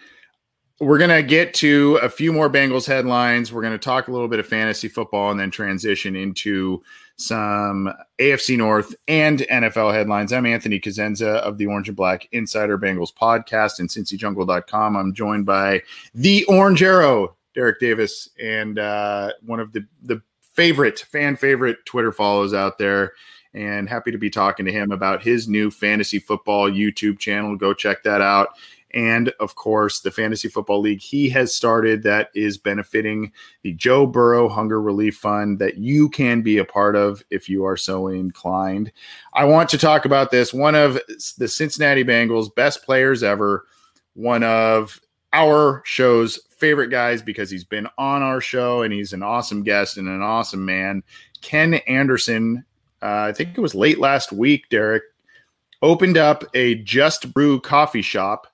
We're 0.83 0.97
going 0.97 1.11
to 1.11 1.23
get 1.23 1.53
to 1.55 1.95
a 2.01 2.09
few 2.09 2.33
more 2.33 2.49
Bengals 2.49 2.85
headlines. 2.85 3.53
We're 3.53 3.61
going 3.61 3.71
to 3.71 3.79
talk 3.79 4.09
a 4.09 4.11
little 4.11 4.27
bit 4.27 4.39
of 4.39 4.45
fantasy 4.45 4.89
football 4.89 5.31
and 5.31 5.39
then 5.39 5.49
transition 5.49 6.13
into 6.13 6.83
some 7.15 7.89
AFC 8.19 8.57
North 8.57 8.93
and 9.07 9.39
NFL 9.39 9.93
headlines. 9.93 10.33
I'm 10.33 10.45
Anthony 10.45 10.81
Cosenza 10.81 11.35
of 11.35 11.57
the 11.57 11.67
Orange 11.67 11.87
and 11.87 11.95
Black 11.95 12.27
Insider 12.33 12.77
Bengals 12.77 13.13
podcast 13.13 13.79
and 13.79 13.87
CincyJungle.com. 13.87 14.97
I'm 14.97 15.13
joined 15.13 15.45
by 15.45 15.83
the 16.13 16.43
Orange 16.45 16.83
Arrow, 16.83 17.37
Derek 17.55 17.79
Davis, 17.79 18.27
and 18.37 18.77
uh, 18.77 19.31
one 19.45 19.61
of 19.61 19.71
the, 19.71 19.87
the 20.01 20.21
favorite, 20.41 20.99
fan 20.99 21.37
favorite 21.37 21.77
Twitter 21.85 22.11
follows 22.11 22.53
out 22.53 22.77
there. 22.77 23.13
And 23.53 23.87
happy 23.87 24.11
to 24.11 24.17
be 24.17 24.31
talking 24.31 24.65
to 24.65 24.71
him 24.71 24.91
about 24.91 25.23
his 25.23 25.47
new 25.47 25.71
fantasy 25.71 26.19
football 26.19 26.69
YouTube 26.69 27.19
channel. 27.19 27.55
Go 27.55 27.73
check 27.73 28.03
that 28.03 28.19
out 28.19 28.49
and 28.93 29.29
of 29.39 29.55
course 29.55 30.01
the 30.01 30.11
fantasy 30.11 30.47
football 30.47 30.79
league 30.79 31.01
he 31.01 31.29
has 31.29 31.55
started 31.55 32.03
that 32.03 32.29
is 32.35 32.57
benefiting 32.57 33.31
the 33.63 33.73
Joe 33.73 34.05
Burrow 34.05 34.47
Hunger 34.47 34.81
Relief 34.81 35.15
Fund 35.15 35.59
that 35.59 35.77
you 35.77 36.09
can 36.09 36.41
be 36.41 36.57
a 36.57 36.65
part 36.65 36.95
of 36.95 37.23
if 37.29 37.49
you 37.49 37.65
are 37.65 37.77
so 37.77 38.07
inclined. 38.07 38.91
I 39.33 39.45
want 39.45 39.69
to 39.69 39.77
talk 39.77 40.05
about 40.05 40.31
this 40.31 40.53
one 40.53 40.75
of 40.75 40.99
the 41.37 41.47
Cincinnati 41.47 42.03
Bengals 42.03 42.53
best 42.53 42.83
players 42.83 43.23
ever, 43.23 43.65
one 44.13 44.43
of 44.43 44.99
our 45.33 45.81
show's 45.85 46.39
favorite 46.57 46.89
guys 46.89 47.21
because 47.21 47.49
he's 47.49 47.63
been 47.65 47.87
on 47.97 48.21
our 48.21 48.39
show 48.39 48.83
and 48.83 48.93
he's 48.93 49.11
an 49.11 49.23
awesome 49.23 49.63
guest 49.63 49.97
and 49.97 50.07
an 50.07 50.21
awesome 50.21 50.63
man. 50.63 51.03
Ken 51.41 51.73
Anderson, 51.73 52.63
uh, 53.01 53.25
I 53.27 53.33
think 53.33 53.57
it 53.57 53.61
was 53.61 53.75
late 53.75 53.99
last 53.99 54.31
week, 54.31 54.69
Derek, 54.69 55.03
opened 55.81 56.17
up 56.17 56.45
a 56.53 56.75
Just 56.75 57.33
Brew 57.33 57.59
coffee 57.59 58.01
shop 58.01 58.47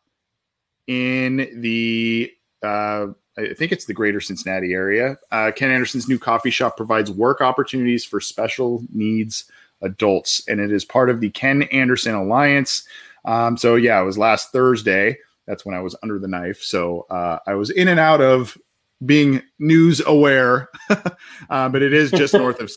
in 0.90 1.62
the 1.62 2.34
uh, 2.64 3.06
I 3.38 3.54
think 3.54 3.72
it's 3.72 3.86
the 3.86 3.94
greater 3.94 4.20
Cincinnati 4.20 4.74
area. 4.74 5.18
Uh, 5.32 5.52
Ken 5.56 5.72
Anderson's 5.72 6.10
new 6.10 6.20
coffee 6.20 6.50
shop 6.50 6.76
provides 6.76 7.12
work 7.12 7.42
opportunities 7.42 8.04
for 8.04 8.20
special 8.20 8.84
needs 8.92 9.46
adults, 9.82 10.42
and 10.48 10.60
it 10.60 10.72
is 10.72 10.84
part 10.84 11.10
of 11.10 11.22
the 11.22 11.30
Ken 11.30 11.64
Anderson 11.64 12.16
Alliance. 12.16 12.84
Um, 13.24 13.56
so, 13.56 13.76
yeah, 13.76 14.02
it 14.02 14.06
was 14.06 14.18
last 14.18 14.52
Thursday. 14.52 15.18
That's 15.48 15.64
when 15.64 15.76
I 15.76 15.82
was 15.82 15.96
under 16.04 16.20
the 16.20 16.28
knife. 16.28 16.60
So, 16.62 17.06
uh, 17.10 17.38
I 17.46 17.54
was 17.54 17.70
in 17.70 17.88
and 17.88 18.00
out 18.00 18.20
of 18.20 18.58
being 19.06 19.42
news 19.60 20.02
aware, 20.06 20.70
uh, 21.50 21.70
but 21.70 21.82
it 21.82 21.94
is 21.94 22.12
just 22.12 22.34
north 22.36 22.60
of, 22.60 22.72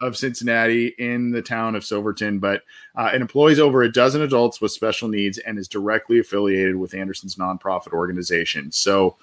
of 0.00 0.16
Cincinnati 0.16 0.88
in 0.98 1.30
the 1.30 1.42
town 1.42 1.76
of 1.76 1.84
Silverton. 1.84 2.38
But 2.40 2.62
uh, 2.96 3.10
it 3.14 3.20
employs 3.20 3.58
over 3.58 3.82
a 3.82 3.92
dozen 3.92 4.22
adults 4.22 4.60
with 4.60 4.72
special 4.72 5.08
needs 5.08 5.38
and 5.38 5.58
is 5.58 5.68
directly 5.68 6.18
affiliated 6.18 6.76
with 6.76 6.94
Anderson's 6.94 7.36
nonprofit 7.36 7.92
organization. 7.92 8.72
So 8.72 9.16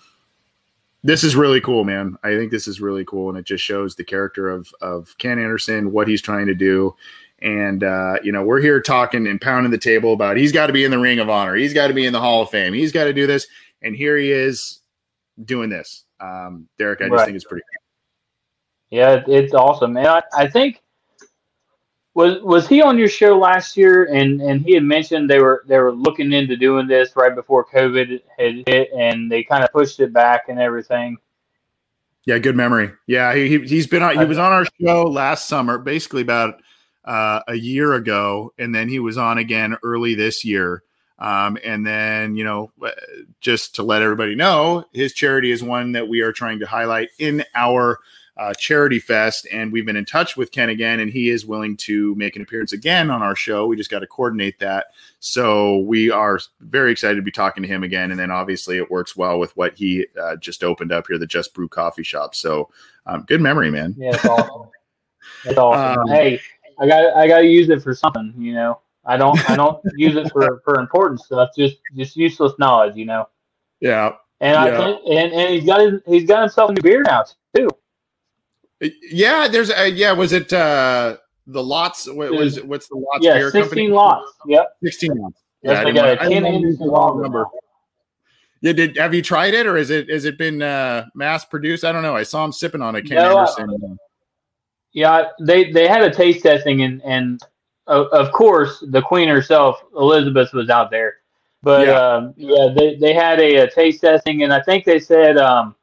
this 1.03 1.23
is 1.23 1.35
really 1.35 1.61
cool, 1.61 1.83
man. 1.83 2.17
I 2.23 2.35
think 2.35 2.51
this 2.51 2.67
is 2.67 2.81
really 2.81 3.05
cool, 3.05 3.29
and 3.29 3.37
it 3.37 3.45
just 3.45 3.63
shows 3.63 3.95
the 3.95 4.05
character 4.05 4.49
of 4.49 4.73
of 4.81 5.15
Ken 5.17 5.37
Anderson, 5.37 5.91
what 5.91 6.07
he's 6.07 6.21
trying 6.21 6.47
to 6.47 6.55
do. 6.55 6.95
And 7.39 7.83
uh, 7.83 8.15
you 8.23 8.31
know, 8.31 8.43
we're 8.43 8.61
here 8.61 8.81
talking 8.81 9.27
and 9.27 9.41
pounding 9.41 9.71
the 9.71 9.77
table 9.77 10.13
about 10.13 10.37
he's 10.37 10.53
got 10.53 10.67
to 10.67 10.73
be 10.73 10.85
in 10.85 10.91
the 10.91 10.97
Ring 10.97 11.19
of 11.19 11.29
Honor, 11.29 11.55
he's 11.55 11.73
got 11.73 11.87
to 11.87 11.93
be 11.93 12.05
in 12.05 12.13
the 12.13 12.21
Hall 12.21 12.41
of 12.41 12.49
Fame, 12.49 12.73
he's 12.73 12.93
got 12.93 13.03
to 13.03 13.13
do 13.13 13.27
this, 13.27 13.45
and 13.81 13.93
here 13.93 14.17
he 14.17 14.31
is 14.31 14.79
doing 15.43 15.69
this 15.69 16.04
um, 16.19 16.67
Derek, 16.77 17.01
I 17.01 17.05
just 17.05 17.13
right. 17.13 17.25
think 17.25 17.35
it's 17.35 17.45
pretty. 17.45 17.63
Cool. 17.63 18.99
Yeah, 18.99 19.23
it's 19.27 19.53
awesome, 19.53 19.97
and 19.97 20.07
I, 20.07 20.23
I 20.35 20.47
think 20.47 20.81
was 22.15 22.41
was 22.41 22.67
he 22.67 22.81
on 22.81 22.97
your 22.97 23.09
show 23.09 23.37
last 23.37 23.77
year 23.77 24.05
and 24.05 24.41
and 24.41 24.61
he 24.61 24.73
had 24.73 24.83
mentioned 24.83 25.29
they 25.29 25.39
were 25.39 25.63
they 25.67 25.77
were 25.77 25.91
looking 25.91 26.31
into 26.31 26.55
doing 26.55 26.87
this 26.87 27.15
right 27.15 27.35
before 27.35 27.63
covid 27.63 28.21
had 28.39 28.63
hit 28.67 28.89
and 28.97 29.31
they 29.31 29.43
kind 29.43 29.63
of 29.63 29.71
pushed 29.71 29.99
it 29.99 30.11
back 30.11 30.45
and 30.47 30.59
everything 30.59 31.17
yeah 32.25 32.39
good 32.39 32.55
memory 32.55 32.91
yeah 33.05 33.35
he, 33.35 33.59
he's 33.59 33.85
been 33.85 34.01
on 34.01 34.17
he 34.17 34.25
was 34.25 34.37
on 34.37 34.51
our 34.51 34.65
show 34.81 35.03
last 35.03 35.47
summer 35.47 35.77
basically 35.77 36.21
about 36.21 36.61
uh, 37.03 37.39
a 37.49 37.53
year 37.53 37.93
ago 37.93 38.51
and 38.57 38.73
then 38.73 38.89
he 38.89 38.97
was 38.97 39.15
on 39.15 39.37
again 39.37 39.77
early 39.83 40.15
this 40.15 40.43
year 40.43 40.81
um, 41.17 41.57
and 41.63 41.85
then, 41.85 42.35
you 42.35 42.43
know, 42.43 42.71
uh, 42.81 42.91
just 43.39 43.75
to 43.75 43.83
let 43.83 44.01
everybody 44.01 44.35
know, 44.35 44.85
his 44.93 45.13
charity 45.13 45.51
is 45.51 45.63
one 45.63 45.93
that 45.93 46.07
we 46.07 46.21
are 46.21 46.33
trying 46.33 46.59
to 46.59 46.67
highlight 46.67 47.09
in 47.19 47.43
our 47.55 47.99
uh, 48.37 48.53
charity 48.53 48.99
fest. 48.99 49.47
And 49.49 49.71
we've 49.71 49.85
been 49.85 49.95
in 49.95 50.03
touch 50.03 50.35
with 50.35 50.51
Ken 50.51 50.69
again, 50.69 50.99
and 50.99 51.09
he 51.09 51.29
is 51.29 51.45
willing 51.45 51.77
to 51.77 52.13
make 52.15 52.35
an 52.35 52.41
appearance 52.41 52.73
again 52.73 53.09
on 53.09 53.21
our 53.21 53.35
show. 53.35 53.65
We 53.65 53.77
just 53.77 53.89
got 53.89 53.99
to 53.99 54.07
coordinate 54.07 54.59
that. 54.59 54.87
So 55.19 55.77
we 55.79 56.11
are 56.11 56.39
very 56.59 56.91
excited 56.91 57.15
to 57.15 57.21
be 57.21 57.31
talking 57.31 57.63
to 57.63 57.69
him 57.69 57.83
again. 57.83 58.11
And 58.11 58.19
then 58.19 58.31
obviously 58.31 58.77
it 58.77 58.91
works 58.91 59.15
well 59.15 59.39
with 59.39 59.55
what 59.55 59.73
he 59.73 60.05
uh, 60.21 60.35
just 60.35 60.65
opened 60.65 60.91
up 60.91 61.07
here, 61.07 61.17
the 61.17 61.25
Just 61.25 61.53
Brew 61.53 61.69
Coffee 61.69 62.03
Shop. 62.03 62.35
So 62.35 62.69
um, 63.05 63.23
good 63.25 63.39
memory, 63.39 63.71
man. 63.71 63.95
Yeah, 63.97 64.15
it's 64.15 64.25
awesome. 64.25 64.69
It's 65.45 65.57
awesome. 65.57 66.01
Um, 66.01 66.07
hey, 66.09 66.41
I 66.79 66.87
got 66.87 67.15
I 67.15 67.27
got 67.27 67.39
to 67.39 67.47
use 67.47 67.69
it 67.69 67.81
for 67.81 67.93
something, 67.93 68.33
you 68.37 68.53
know. 68.53 68.79
I 69.05 69.17
don't 69.17 69.49
I 69.49 69.55
don't 69.55 69.81
use 69.95 70.15
it 70.15 70.31
for, 70.31 70.61
for 70.63 70.79
important 70.79 71.21
stuff. 71.21 71.49
Just 71.57 71.77
just 71.95 72.15
useless 72.15 72.53
knowledge, 72.59 72.95
you 72.95 73.05
know. 73.05 73.27
Yeah. 73.79 74.13
And 74.41 74.53
yeah. 74.53 74.63
I 74.63 74.77
think 74.77 75.01
and, 75.07 75.33
and 75.33 75.53
he's 75.53 75.65
got 75.65 75.79
his, 75.79 76.01
he's 76.05 76.27
got 76.27 76.41
himself 76.41 76.71
a 76.71 76.73
new 76.73 76.81
beer 76.81 77.03
now 77.03 77.23
too. 77.55 77.69
Yeah, 79.11 79.47
there's 79.47 79.69
a, 79.69 79.89
yeah. 79.89 80.11
Was 80.11 80.33
it 80.33 80.51
uh 80.51 81.17
the 81.47 81.63
lots? 81.63 82.11
What 82.11 82.31
was 82.31 82.61
what's 82.63 82.87
the 82.87 82.97
lots? 82.97 83.23
Yeah, 83.23 83.39
sixteen 83.49 83.61
company? 83.61 83.87
lots. 83.89 84.33
Yep, 84.47 84.77
sixteen 84.83 85.17
Lots. 85.17 85.41
Yes, 85.61 85.81
yeah, 85.83 85.89
I, 85.89 85.91
got 85.91 86.09
a 86.09 86.29
ten 86.29 86.43
number. 86.43 87.45
Yeah, 88.61 88.73
did 88.73 88.97
have 88.97 89.13
you 89.13 89.21
tried 89.21 89.53
it 89.53 89.65
or 89.65 89.77
is 89.77 89.89
it 89.89 90.09
has 90.09 90.25
it 90.25 90.37
been 90.37 90.61
uh, 90.61 91.05
mass 91.15 91.45
produced? 91.45 91.83
I 91.83 91.91
don't 91.91 92.03
know. 92.03 92.15
I 92.15 92.23
saw 92.23 92.43
him 92.43 92.51
sipping 92.51 92.81
on 92.81 92.95
a 92.95 93.01
Ken 93.01 93.17
no, 93.17 93.39
Anderson. 93.39 93.69
Uh, 93.69 93.95
yeah, 94.91 95.29
they 95.41 95.71
they 95.71 95.87
had 95.87 96.01
a 96.01 96.13
taste 96.13 96.43
testing 96.43 96.81
and 96.81 97.01
and 97.03 97.41
of, 97.87 98.07
of 98.07 98.31
course, 98.31 98.83
the 98.89 99.01
queen 99.01 99.27
herself, 99.27 99.83
Elizabeth, 99.95 100.53
was 100.53 100.69
out 100.69 100.89
there. 100.89 101.17
But 101.61 101.87
yeah, 101.87 101.93
um, 101.93 102.33
yeah 102.37 102.73
they, 102.75 102.95
they 102.95 103.13
had 103.13 103.39
a, 103.39 103.57
a, 103.63 103.69
taste 103.69 104.01
testing, 104.01 104.43
and 104.43 104.53
I 104.53 104.61
think 104.61 104.85
they 104.85 104.99
said 104.99 105.37
um, 105.37 105.75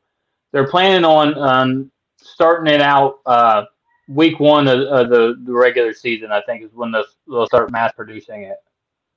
they're 0.52 0.68
planning 0.68 1.04
on 1.04 1.36
um, 1.38 1.90
starting 2.20 2.72
it 2.72 2.80
out 2.80 3.18
uh, 3.26 3.64
week 4.08 4.38
one 4.38 4.68
of, 4.68 4.80
of, 4.80 5.10
the, 5.10 5.40
the 5.44 5.52
regular 5.52 5.92
season. 5.92 6.30
I 6.30 6.40
think 6.42 6.62
is 6.62 6.70
when 6.72 6.92
they'll, 6.92 7.04
they'll 7.28 7.46
start 7.46 7.72
mass 7.72 7.92
producing 7.96 8.42
it. 8.42 8.58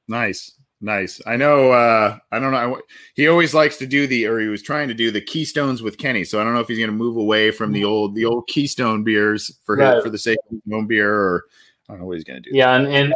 Nice, 0.07 0.53
nice. 0.81 1.21
I 1.27 1.35
know. 1.35 1.71
Uh, 1.71 2.17
I 2.31 2.39
don't 2.39 2.51
know. 2.51 2.81
He 3.15 3.27
always 3.27 3.53
likes 3.53 3.77
to 3.77 3.87
do 3.87 4.07
the, 4.07 4.25
or 4.25 4.39
he 4.39 4.47
was 4.47 4.63
trying 4.63 4.87
to 4.87 4.93
do 4.95 5.11
the 5.11 5.21
Keystones 5.21 5.83
with 5.83 5.97
Kenny. 5.99 6.23
So 6.23 6.41
I 6.41 6.43
don't 6.43 6.53
know 6.53 6.61
if 6.61 6.67
he's 6.67 6.79
going 6.79 6.89
to 6.89 6.95
move 6.95 7.17
away 7.17 7.51
from 7.51 7.71
the 7.71 7.83
old, 7.83 8.15
the 8.15 8.25
old 8.25 8.47
Keystone 8.47 9.03
beers 9.03 9.59
for 9.63 9.75
right. 9.75 9.95
his, 9.95 10.03
for 10.03 10.09
the 10.09 10.17
sake 10.17 10.39
of 10.49 10.59
his 10.63 10.73
own 10.73 10.87
beer, 10.87 11.13
or 11.13 11.45
I 11.87 11.93
don't 11.93 12.01
know 12.01 12.07
what 12.07 12.17
he's 12.17 12.23
going 12.23 12.41
to 12.41 12.49
do. 12.49 12.55
Yeah, 12.55 12.75
and, 12.75 12.87
and 12.87 13.13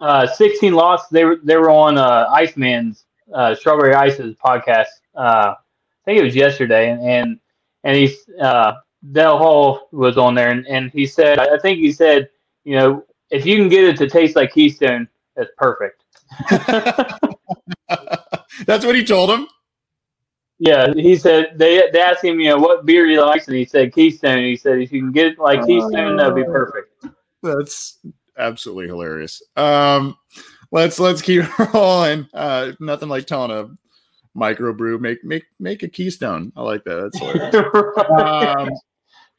uh, 0.00 0.26
16 0.26 0.72
Lots, 0.72 1.08
they 1.08 1.24
were 1.24 1.38
they 1.42 1.56
were 1.56 1.70
on 1.70 1.98
uh, 1.98 2.28
Iceman's 2.30 3.06
uh, 3.32 3.54
Strawberry 3.54 3.94
Ice's 3.94 4.34
podcast. 4.36 4.86
Uh, 5.14 5.54
I 5.56 6.04
think 6.04 6.20
it 6.20 6.24
was 6.24 6.36
yesterday, 6.36 6.90
and 6.90 7.00
and, 7.02 7.40
and 7.84 7.96
he's 7.96 8.28
uh, 8.40 8.74
Dale 9.12 9.38
Hall 9.38 9.88
was 9.92 10.16
on 10.16 10.34
there, 10.34 10.50
and, 10.50 10.66
and 10.66 10.90
he 10.90 11.06
said, 11.06 11.38
I 11.38 11.58
think 11.58 11.78
he 11.78 11.92
said, 11.92 12.28
you 12.64 12.76
know, 12.76 13.04
if 13.30 13.44
you 13.44 13.56
can 13.56 13.68
get 13.68 13.84
it 13.84 13.96
to 13.98 14.08
taste 14.08 14.36
like 14.36 14.52
Keystone, 14.52 15.08
that's 15.36 15.50
perfect. 15.56 16.04
that's 18.66 18.84
what 18.84 18.94
he 18.94 19.04
told 19.04 19.30
him. 19.30 19.48
Yeah, 20.58 20.92
he 20.94 21.16
said 21.16 21.54
they 21.56 21.90
they 21.92 22.00
asked 22.00 22.24
him, 22.24 22.38
you 22.38 22.48
know, 22.50 22.58
what 22.58 22.86
beer 22.86 23.06
he 23.06 23.18
likes, 23.18 23.48
and 23.48 23.56
he 23.56 23.64
said 23.64 23.92
Keystone. 23.92 24.44
He 24.44 24.56
said 24.56 24.78
if 24.78 24.92
you 24.92 25.00
can 25.00 25.12
get 25.12 25.26
it 25.26 25.38
like 25.38 25.66
Keystone, 25.66 26.16
that'd 26.16 26.34
be 26.34 26.44
perfect. 26.44 26.93
That's 27.44 27.98
absolutely 28.38 28.86
hilarious. 28.86 29.42
Um, 29.56 30.16
let's 30.72 30.98
let's 30.98 31.22
keep 31.22 31.44
rolling. 31.74 32.26
Uh, 32.32 32.72
nothing 32.80 33.08
like 33.08 33.26
telling 33.26 33.50
a 33.50 33.68
microbrew 34.36 35.00
make 35.00 35.22
make 35.24 35.44
make 35.60 35.82
a 35.82 35.88
keystone. 35.88 36.52
I 36.56 36.62
like 36.62 36.84
that. 36.84 37.10
That's 37.12 37.18
hilarious. 37.18 37.54
um, 38.18 38.70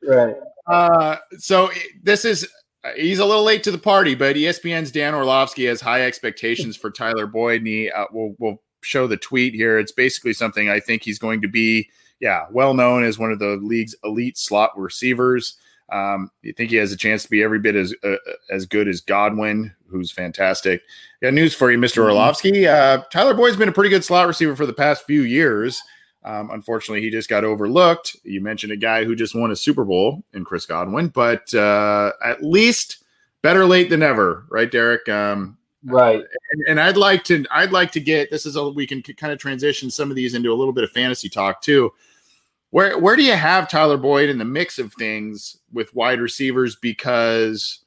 right. 0.08 0.36
Uh, 0.68 1.18
so 1.38 1.70
this 2.04 2.26
is 2.26 2.48
he's 2.96 3.20
a 3.20 3.26
little 3.26 3.44
late 3.44 3.64
to 3.64 3.72
the 3.72 3.78
party, 3.78 4.16
but 4.16 4.36
ESPN's 4.36 4.92
Dan 4.92 5.16
Orlovsky 5.16 5.66
has 5.66 5.82
high 5.82 6.04
expectations 6.04 6.78
for 6.78 6.92
Tyler 6.92 7.28
Boyd, 7.28 7.62
and 7.62 7.68
he 7.68 7.92
uh, 7.92 8.06
will 8.12 8.36
will 8.40 8.62
show 8.82 9.08
the 9.08 9.18
tweet 9.18 9.54
here. 9.54 9.80
It's 9.80 9.92
basically 9.92 10.34
something 10.34 10.70
I 10.70 10.80
think 10.80 11.04
he's 11.04 11.20
going 11.20 11.42
to 11.42 11.48
be, 11.48 11.90
yeah, 12.20 12.46
well 12.52 12.74
known 12.74 13.04
as 13.04 13.18
one 13.18 13.32
of 13.32 13.40
the 13.40 13.58
league's 13.62 13.96
elite 14.04 14.38
slot 14.38 14.78
receivers. 14.78 15.58
Um, 15.90 16.32
you 16.42 16.54
think 16.54 16.72
he 16.72 16.78
has 16.78 16.92
a 16.92 16.98
chance 16.98 17.24
to 17.24 17.30
be 17.30 17.44
every 17.44 17.60
bit 17.60 17.76
as 17.76 17.94
uh, 18.04 18.16
as 18.50 18.66
good 18.66 18.88
as 18.88 19.02
Godwin, 19.02 19.74
who's 19.88 20.12
fantastic. 20.12 20.82
Got 21.22 21.34
news 21.34 21.54
for 21.54 21.72
you, 21.72 21.78
Mr. 21.78 21.98
Mm-hmm. 21.98 22.02
Orlovsky. 22.02 22.68
Uh, 22.68 23.04
Tyler 23.12 23.34
Boyd's 23.34 23.58
been 23.58 23.70
a 23.70 23.74
pretty 23.74 23.90
good 23.90 24.04
slot 24.04 24.28
receiver 24.28 24.56
for 24.56 24.66
the 24.66 24.74
past 24.74 25.06
few 25.06 25.22
years. 25.22 25.82
Um, 26.24 26.50
unfortunately, 26.50 27.02
he 27.02 27.12
just 27.12 27.30
got 27.30 27.44
overlooked. 27.44 28.16
You 28.24 28.42
mentioned 28.42 28.72
a 28.72 28.78
guy 28.78 29.06
who 29.06 29.16
just 29.16 29.36
won 29.36 29.52
a 29.52 29.56
Super 29.56 29.86
Bowl 29.86 30.24
in 30.34 30.44
Chris 30.44 30.66
Godwin, 30.66 31.10
but 31.10 31.54
uh, 31.54 32.14
at 32.24 32.44
least 32.44 33.04
better 33.44 33.64
late 33.64 33.92
than 33.92 34.00
never, 34.00 34.48
right, 34.50 34.72
Derek? 34.72 35.08
Um, 35.08 35.56
right. 35.84 36.24
And, 36.52 36.64
and, 36.68 36.80
I'd 36.80 36.98
like 36.98 37.24
to, 37.26 37.46
I'd 37.52 37.72
like 37.72 37.92
to 37.92 38.00
get 38.00 38.32
this 38.32 38.48
is 38.48 38.56
a 38.56 38.68
we 38.70 38.88
can 38.88 39.04
kind 39.04 39.32
of 39.32 39.38
transition 39.38 39.92
some 39.92 40.10
of 40.10 40.16
these 40.16 40.34
into 40.34 40.52
a 40.52 40.56
little 40.56 40.74
bit 40.74 40.84
of 40.84 40.90
fantasy 40.90 41.30
talk 41.30 41.62
too. 41.62 41.94
Where 42.76 43.00
where 43.00 43.16
do 43.16 43.24
you 43.24 43.32
have 43.32 43.70
Tyler 43.70 43.96
Boyd 43.96 44.28
in 44.28 44.38
the 44.38 44.44
mix 44.44 44.80
of 44.80 44.92
things 44.92 45.56
with 45.72 45.96
wide 45.96 46.20
receivers? 46.20 46.76
Because 46.76 47.86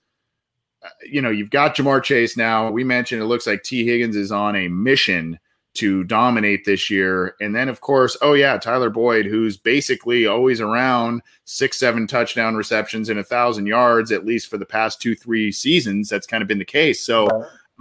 uh, 0.82 0.88
you 1.04 1.20
know 1.20 1.28
you've 1.28 1.50
got 1.50 1.76
Ja'Marr 1.76 2.02
Chase 2.02 2.38
now. 2.38 2.70
We 2.70 2.84
mentioned 2.84 3.20
it 3.20 3.26
looks 3.26 3.46
like 3.46 3.62
Tee 3.62 3.84
Higgins 3.84 4.16
is 4.16 4.32
on 4.32 4.56
a 4.56 4.68
mission 4.68 5.38
to 5.74 6.04
dominate 6.04 6.64
this 6.64 6.88
year. 6.88 7.34
And 7.38 7.54
then, 7.54 7.68
of 7.68 7.82
course, 7.82 8.16
oh, 8.22 8.32
yeah, 8.32 8.56
Tyler 8.56 8.88
Boyd, 8.88 9.26
who's 9.26 9.58
basically 9.58 10.26
always 10.26 10.58
around 10.58 11.20
six, 11.44 11.78
seven 11.78 12.06
touchdown 12.06 12.56
receptions 12.56 13.10
and 13.10 13.20
a 13.20 13.24
thousand 13.24 13.66
yards, 13.66 14.10
at 14.10 14.24
least 14.24 14.48
for 14.48 14.56
the 14.56 14.64
past 14.64 15.02
two, 15.02 15.14
three 15.14 15.52
seasons. 15.52 16.08
That's 16.08 16.26
kind 16.26 16.40
of 16.40 16.48
been 16.48 16.58
the 16.58 16.64
case. 16.64 17.04
So, 17.04 17.28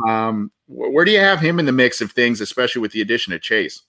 um, 0.06 0.52
where 0.68 1.06
do 1.06 1.12
you 1.12 1.20
have 1.20 1.40
him 1.40 1.58
in 1.58 1.68
the 1.68 1.72
mix 1.72 2.02
of 2.02 2.12
things, 2.12 2.42
especially 2.42 2.82
with 2.82 2.92
the 2.92 3.02
addition 3.02 3.32
of 3.32 3.42
Chase? 3.42 3.82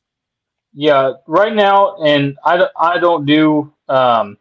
Yeah, 0.73 1.15
right 1.27 1.55
now, 1.55 1.97
and 1.97 2.37
I, 2.45 2.69
I 2.79 2.99
don't 2.99 3.27
do 3.27 3.73
um, 3.89 4.37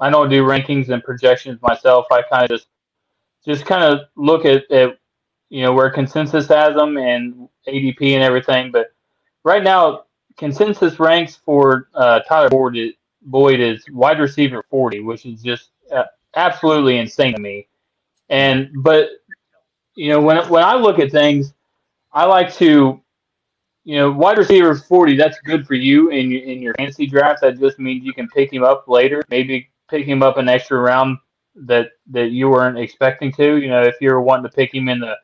I 0.00 0.08
don't 0.10 0.30
do 0.30 0.44
rankings 0.44 0.88
and 0.88 1.04
projections 1.04 1.60
myself. 1.60 2.06
I 2.10 2.22
kind 2.22 2.44
of 2.44 2.50
just 2.50 2.68
just 3.44 3.66
kind 3.66 3.84
of 3.84 4.06
look 4.16 4.44
at, 4.44 4.70
at 4.70 4.98
you 5.50 5.62
know 5.62 5.72
where 5.72 5.90
consensus 5.90 6.48
has 6.48 6.74
them 6.74 6.96
and 6.96 7.48
ADP 7.68 8.12
and 8.14 8.22
everything. 8.22 8.70
But 8.70 8.92
right 9.44 9.62
now, 9.62 10.04
consensus 10.38 10.98
ranks 10.98 11.36
for 11.36 11.88
uh, 11.94 12.20
Tyler 12.20 12.48
Boyd 12.48 12.76
is, 12.76 12.92
Boyd 13.22 13.60
is 13.60 13.84
wide 13.90 14.20
receiver 14.20 14.64
40, 14.70 15.00
which 15.00 15.26
is 15.26 15.42
just 15.42 15.70
uh, 15.92 16.04
absolutely 16.36 16.98
insane 16.98 17.34
to 17.34 17.40
me. 17.40 17.68
And 18.30 18.70
but 18.82 19.08
you 19.96 20.08
know 20.08 20.20
when 20.20 20.38
when 20.48 20.62
I 20.62 20.76
look 20.76 20.98
at 20.98 21.10
things, 21.10 21.52
I 22.12 22.24
like 22.24 22.54
to 22.54 23.02
you 23.90 23.96
know 23.96 24.12
wide 24.12 24.38
receiver 24.38 24.72
40. 24.76 25.16
That's 25.16 25.40
good 25.40 25.66
for 25.66 25.74
you 25.74 26.10
in 26.10 26.32
in 26.32 26.62
your 26.62 26.74
fantasy 26.74 27.08
draft. 27.08 27.40
That 27.40 27.58
just 27.58 27.80
means 27.80 28.04
you 28.04 28.12
can 28.12 28.28
pick 28.28 28.52
him 28.52 28.62
up 28.62 28.84
later. 28.86 29.20
Maybe 29.30 29.68
pick 29.88 30.06
him 30.06 30.22
up 30.22 30.36
an 30.36 30.48
extra 30.48 30.78
round 30.78 31.18
that 31.56 31.88
that 32.12 32.30
you 32.30 32.48
weren't 32.48 32.78
expecting 32.78 33.32
to. 33.32 33.56
You 33.56 33.68
know 33.68 33.82
if 33.82 33.96
you're 34.00 34.20
wanting 34.20 34.44
to 34.44 34.54
pick 34.54 34.72
him 34.72 34.88
in 34.88 35.00
the 35.00 35.16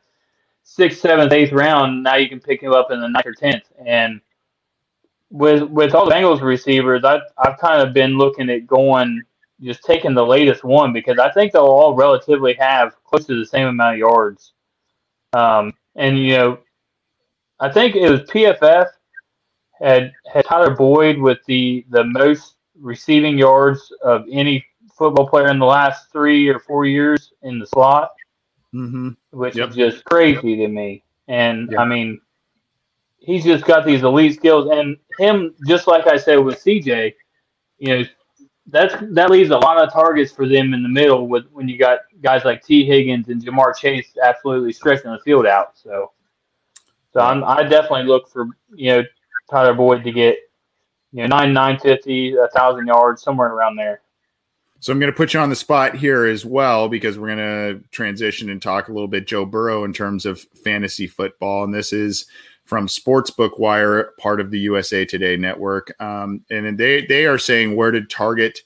sixth, 0.63 0.99
seventh, 0.99 1.31
eighth 1.31 1.53
round, 1.53 2.03
now 2.03 2.15
you 2.15 2.27
can 2.27 2.41
pick 2.41 2.61
him 2.61 2.73
up 2.73 2.91
in 2.91 2.99
the 2.99 3.07
ninth 3.07 3.25
or 3.25 3.33
tenth. 3.33 3.63
And 3.85 4.19
with 5.29 5.63
with 5.63 5.95
all 5.95 6.05
the 6.05 6.11
Bengals 6.11 6.41
receivers, 6.41 7.05
I've 7.05 7.21
I've 7.37 7.57
kind 7.59 7.81
of 7.81 7.93
been 7.93 8.17
looking 8.17 8.49
at 8.49 8.67
going 8.67 9.21
just 9.61 9.81
taking 9.85 10.13
the 10.13 10.25
latest 10.25 10.65
one 10.65 10.91
because 10.91 11.19
I 11.19 11.31
think 11.31 11.53
they'll 11.53 11.63
all 11.63 11.95
relatively 11.95 12.53
have 12.55 13.01
close 13.05 13.25
to 13.27 13.39
the 13.39 13.45
same 13.45 13.67
amount 13.67 13.93
of 13.93 13.99
yards. 13.99 14.51
Um, 15.31 15.71
and 15.95 16.19
you 16.19 16.37
know, 16.37 16.59
I 17.59 17.71
think 17.71 17.95
it 17.95 18.09
was 18.09 18.21
PFF 18.21 18.87
had 19.79 20.11
had 20.31 20.45
Tyler 20.45 20.75
Boyd 20.75 21.17
with 21.17 21.39
the 21.47 21.85
the 21.89 22.03
most 22.03 22.55
receiving 22.79 23.37
yards 23.37 23.91
of 24.03 24.25
any 24.31 24.65
football 24.95 25.27
player 25.27 25.47
in 25.47 25.59
the 25.59 25.65
last 25.65 26.11
three 26.11 26.47
or 26.47 26.59
four 26.59 26.85
years 26.85 27.33
in 27.43 27.59
the 27.59 27.67
slot 27.67 28.11
mm-hmm. 28.73 29.09
which 29.31 29.55
yep. 29.55 29.69
is 29.69 29.75
just 29.75 30.05
crazy 30.05 30.55
to 30.57 30.67
me. 30.67 31.03
And 31.27 31.71
yep. 31.71 31.79
I 31.79 31.85
mean, 31.85 32.21
he's 33.17 33.43
just 33.43 33.65
got 33.65 33.85
these 33.85 34.03
elite 34.03 34.35
skills, 34.35 34.69
and 34.71 34.97
him, 35.17 35.53
just 35.67 35.87
like 35.87 36.07
I 36.07 36.17
said 36.17 36.37
with 36.37 36.63
CJ, 36.63 37.13
you 37.79 37.89
know, 37.89 38.03
that's 38.67 38.95
that 39.13 39.29
leaves 39.29 39.49
a 39.49 39.57
lot 39.57 39.81
of 39.81 39.93
targets 39.93 40.31
for 40.31 40.47
them 40.47 40.73
in 40.73 40.83
the 40.83 40.89
middle 40.89 41.27
with 41.27 41.45
when 41.51 41.67
you 41.67 41.77
got 41.77 41.99
guys 42.21 42.43
like 42.43 42.63
Tee 42.63 42.85
Higgins 42.85 43.29
and 43.29 43.41
Ja'Marr 43.41 43.75
Chase 43.77 44.17
absolutely 44.21 44.73
stretching 44.73 45.11
the 45.11 45.19
field 45.19 45.45
out. 45.45 45.77
So, 45.77 46.11
so 47.17 47.23
I'm, 47.23 47.43
I 47.43 47.63
definitely 47.63 48.03
look 48.03 48.29
for 48.29 48.47
you 48.75 48.91
know 48.91 49.03
Tyler 49.49 49.73
Boyd 49.73 50.03
to 50.03 50.11
get 50.11 50.37
you 51.11 51.23
know 51.23 51.25
nine 51.25 51.51
nine 51.51 51.79
fifty 51.79 52.35
a 52.35 52.47
thousand 52.49 52.85
yards 52.85 53.23
somewhere 53.23 53.51
around 53.51 53.75
there. 53.75 54.01
So 54.81 54.93
I'm 54.93 54.99
going 54.99 55.11
to 55.11 55.17
put 55.17 55.33
you 55.33 55.39
on 55.39 55.49
the 55.49 55.55
spot 55.55 55.95
here 55.95 56.25
as 56.25 56.45
well 56.45 56.87
because 56.87 57.17
we're 57.17 57.35
going 57.35 57.37
to 57.39 57.89
transition 57.89 58.51
and 58.51 58.61
talk 58.61 58.87
a 58.87 58.93
little 58.93 59.07
bit 59.07 59.25
Joe 59.25 59.43
Burrow 59.43 59.83
in 59.83 59.93
terms 59.93 60.27
of 60.27 60.39
fantasy 60.63 61.07
football, 61.07 61.63
and 61.63 61.73
this 61.73 61.91
is 61.91 62.27
from 62.65 62.85
Sportsbook 62.85 63.57
Wire, 63.57 64.11
part 64.19 64.39
of 64.39 64.51
the 64.51 64.59
USA 64.59 65.03
Today 65.03 65.37
network, 65.37 65.99
um, 65.99 66.45
and 66.51 66.77
they 66.77 67.03
they 67.07 67.25
are 67.25 67.39
saying 67.39 67.75
where 67.75 67.89
to 67.89 68.01
target 68.01 68.59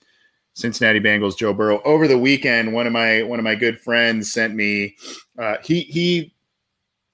Cincinnati 0.55 0.99
Bengals 0.99 1.37
Joe 1.37 1.53
Burrow 1.53 1.81
over 1.85 2.05
the 2.05 2.17
weekend. 2.19 2.73
One 2.73 2.85
of 2.85 2.91
my 2.91 3.23
one 3.23 3.39
of 3.39 3.45
my 3.45 3.55
good 3.55 3.79
friends 3.79 4.33
sent 4.33 4.53
me. 4.53 4.97
Uh, 5.39 5.55
he 5.63 5.83
he 5.83 6.33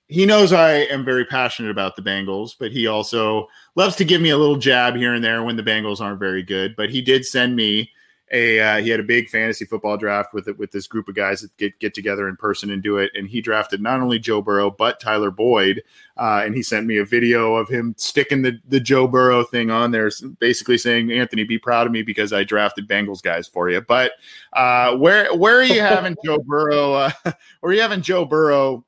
he 0.07 0.25
knows 0.25 0.53
I 0.53 0.71
am 0.71 1.03
very 1.03 1.25
passionate 1.25 1.71
about 1.71 1.95
the 1.95 2.01
Bengals, 2.01 2.55
but 2.57 2.71
he 2.71 2.87
also 2.87 3.47
loves 3.75 3.95
to 3.97 4.05
give 4.05 4.21
me 4.21 4.29
a 4.29 4.37
little 4.37 4.57
jab 4.57 4.95
here 4.95 5.13
and 5.13 5.23
there 5.23 5.43
when 5.43 5.57
the 5.57 5.63
Bengals 5.63 5.99
aren't 5.99 6.19
very 6.19 6.43
good. 6.43 6.75
But 6.75 6.89
he 6.89 7.01
did 7.01 7.25
send 7.25 7.55
me 7.55 7.91
a 8.31 8.59
uh, 8.59 8.77
he 8.77 8.89
had 8.89 8.99
a 8.99 9.03
big 9.03 9.29
fantasy 9.29 9.63
football 9.63 9.95
draft 9.95 10.33
with 10.33 10.47
it 10.49 10.57
with 10.57 10.71
this 10.71 10.87
group 10.87 11.07
of 11.07 11.15
guys 11.15 11.41
that 11.41 11.55
get 11.57 11.77
get 11.79 11.93
together 11.93 12.27
in 12.27 12.35
person 12.35 12.71
and 12.71 12.83
do 12.83 12.97
it. 12.97 13.11
And 13.15 13.27
he 13.27 13.41
drafted 13.41 13.81
not 13.81 14.01
only 14.01 14.19
Joe 14.19 14.41
Burrow 14.41 14.69
but 14.69 14.99
Tyler 14.99 15.31
Boyd. 15.31 15.81
Uh, 16.17 16.41
and 16.43 16.55
he 16.55 16.63
sent 16.63 16.87
me 16.87 16.97
a 16.97 17.05
video 17.05 17.55
of 17.55 17.69
him 17.69 17.93
sticking 17.97 18.41
the 18.41 18.59
the 18.67 18.79
Joe 18.79 19.07
Burrow 19.07 19.43
thing 19.43 19.71
on 19.71 19.91
there, 19.91 20.09
basically 20.39 20.77
saying, 20.77 21.11
"Anthony, 21.11 21.43
be 21.43 21.59
proud 21.59 21.85
of 21.85 21.93
me 21.93 22.01
because 22.01 22.33
I 22.33 22.43
drafted 22.43 22.87
Bengals 22.87 23.21
guys 23.21 23.47
for 23.47 23.69
you." 23.69 23.81
But 23.81 24.13
uh, 24.53 24.95
where 24.97 25.33
where 25.35 25.59
are 25.59 25.63
you 25.63 25.81
having 25.81 26.15
Joe 26.25 26.39
Burrow? 26.39 26.93
Uh, 26.93 27.11
where 27.59 27.71
are 27.71 27.73
you 27.73 27.81
having 27.81 28.01
Joe 28.01 28.25
Burrow 28.25 28.83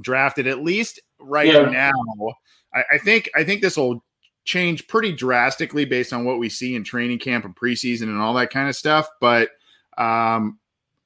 drafted 0.00 0.46
at 0.46 0.62
least 0.62 1.00
right 1.18 1.52
yeah. 1.52 1.70
now? 1.70 1.92
I, 2.74 2.82
I 2.94 2.98
think 2.98 3.30
I 3.34 3.44
think 3.44 3.62
this 3.62 3.76
will 3.76 4.04
change 4.44 4.86
pretty 4.86 5.12
drastically 5.12 5.84
based 5.84 6.12
on 6.12 6.24
what 6.24 6.38
we 6.38 6.48
see 6.48 6.74
in 6.74 6.84
training 6.84 7.18
camp 7.18 7.44
and 7.44 7.56
preseason 7.56 8.04
and 8.04 8.20
all 8.20 8.34
that 8.34 8.50
kind 8.50 8.68
of 8.68 8.76
stuff. 8.76 9.08
But 9.20 9.50
um, 9.98 10.58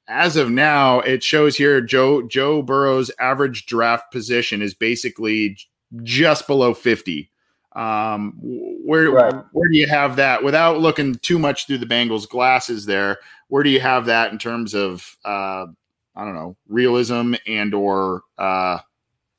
as 0.07 0.37
of 0.37 0.51
now, 0.51 0.99
it 0.99 1.23
shows 1.23 1.55
here 1.55 1.81
Joe 1.81 2.21
Joe 2.23 2.61
Burrow's 2.61 3.11
average 3.19 3.65
draft 3.65 4.11
position 4.11 4.61
is 4.61 4.73
basically 4.73 5.57
just 6.03 6.47
below 6.47 6.73
fifty. 6.73 7.29
Um, 7.73 8.33
where 8.41 9.11
right. 9.11 9.33
where 9.53 9.69
do 9.69 9.77
you 9.77 9.87
have 9.87 10.17
that 10.17 10.43
without 10.43 10.79
looking 10.79 11.15
too 11.15 11.39
much 11.39 11.65
through 11.65 11.77
the 11.77 11.85
Bengals' 11.85 12.27
glasses? 12.27 12.85
There, 12.85 13.17
where 13.47 13.63
do 13.63 13.69
you 13.69 13.79
have 13.79 14.07
that 14.07 14.31
in 14.31 14.37
terms 14.37 14.73
of 14.73 15.15
uh, 15.23 15.67
I 16.15 16.25
don't 16.25 16.35
know 16.35 16.55
realism 16.67 17.35
and 17.47 17.73
or 17.73 18.23
uh, 18.37 18.79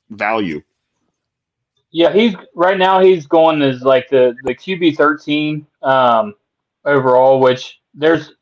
value? 0.09 0.61
Yeah, 1.91 2.11
he's 2.11 2.35
right 2.55 2.77
now 2.77 3.01
he's 3.01 3.27
going 3.27 3.61
as 3.61 3.83
like 3.83 4.09
the 4.09 4.35
the 4.43 4.55
QB 4.55 4.97
thirteen 4.97 5.67
um, 5.83 6.33
overall, 6.85 7.39
which 7.39 7.79
there's 7.93 8.33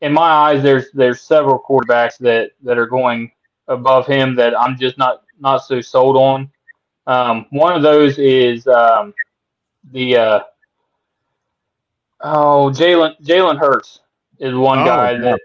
in 0.00 0.12
my 0.12 0.28
eyes 0.28 0.62
there's 0.62 0.90
there's 0.92 1.20
several 1.20 1.60
quarterbacks 1.60 2.18
that 2.18 2.50
that 2.62 2.78
are 2.78 2.86
going 2.86 3.30
above 3.68 4.06
him 4.06 4.34
that 4.36 4.58
I'm 4.58 4.76
just 4.76 4.98
not 4.98 5.22
not 5.38 5.58
so 5.58 5.80
sold 5.80 6.16
on. 6.16 6.50
Um, 7.06 7.46
one 7.50 7.74
of 7.74 7.82
those 7.82 8.18
is 8.18 8.66
um, 8.66 9.14
the 9.92 10.16
uh, 10.16 10.40
oh 12.20 12.70
Jalen 12.74 13.20
Jalen 13.22 13.58
Hurts 13.58 14.00
is 14.40 14.54
one 14.54 14.80
oh, 14.80 14.84
guy 14.84 15.12
yeah. 15.12 15.18
that 15.18 15.40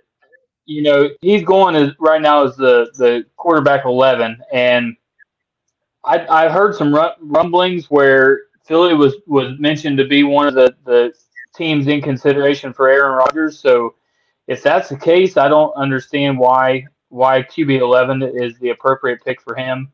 you 0.65 0.81
know 0.81 1.09
he's 1.21 1.43
going 1.43 1.75
as 1.75 1.91
right 1.99 2.21
now 2.21 2.43
as 2.45 2.55
the 2.55 2.89
the 2.95 3.25
quarterback 3.35 3.85
eleven 3.85 4.41
and 4.51 4.95
I 6.03 6.25
I 6.27 6.49
heard 6.49 6.75
some 6.75 6.93
rumblings 7.21 7.89
where 7.89 8.43
Philly 8.65 8.93
was 8.93 9.15
was 9.27 9.57
mentioned 9.59 9.97
to 9.97 10.07
be 10.07 10.23
one 10.23 10.47
of 10.47 10.53
the 10.53 10.75
the 10.85 11.13
teams 11.55 11.87
in 11.87 12.01
consideration 12.01 12.73
for 12.73 12.89
Aaron 12.89 13.13
Rodgers. 13.13 13.59
So 13.59 13.95
if 14.47 14.63
that's 14.63 14.89
the 14.89 14.97
case, 14.97 15.37
I 15.37 15.47
don't 15.47 15.73
understand 15.75 16.37
why 16.37 16.85
why 17.09 17.43
QB 17.43 17.79
eleven 17.79 18.21
is 18.21 18.57
the 18.59 18.69
appropriate 18.69 19.23
pick 19.23 19.41
for 19.41 19.55
him. 19.55 19.91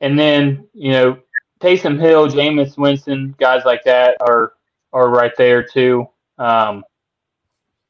And 0.00 0.18
then 0.18 0.68
you 0.74 0.92
know 0.92 1.18
Taysom 1.60 1.98
Hill, 2.00 2.28
Jameis 2.28 2.76
Winston, 2.76 3.34
guys 3.38 3.64
like 3.64 3.84
that 3.84 4.16
are 4.20 4.54
are 4.92 5.08
right 5.08 5.32
there 5.36 5.62
too. 5.62 6.08
Um, 6.38 6.84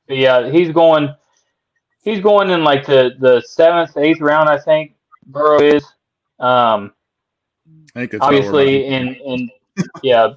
yeah, 0.08 0.50
he's 0.50 0.72
going 0.72 1.14
he's 2.02 2.20
going 2.20 2.50
in 2.50 2.64
like 2.64 2.86
the 2.86 3.14
the 3.18 3.40
seventh, 3.42 3.96
eighth 3.96 4.20
round, 4.20 4.48
I 4.48 4.58
think. 4.58 4.94
Burrow 5.26 5.60
is. 5.60 5.84
Um, 6.38 6.92
I 7.94 8.06
think 8.06 8.22
obviously 8.22 8.86
in 8.86 9.14
in 9.14 9.50
yeah 10.02 10.34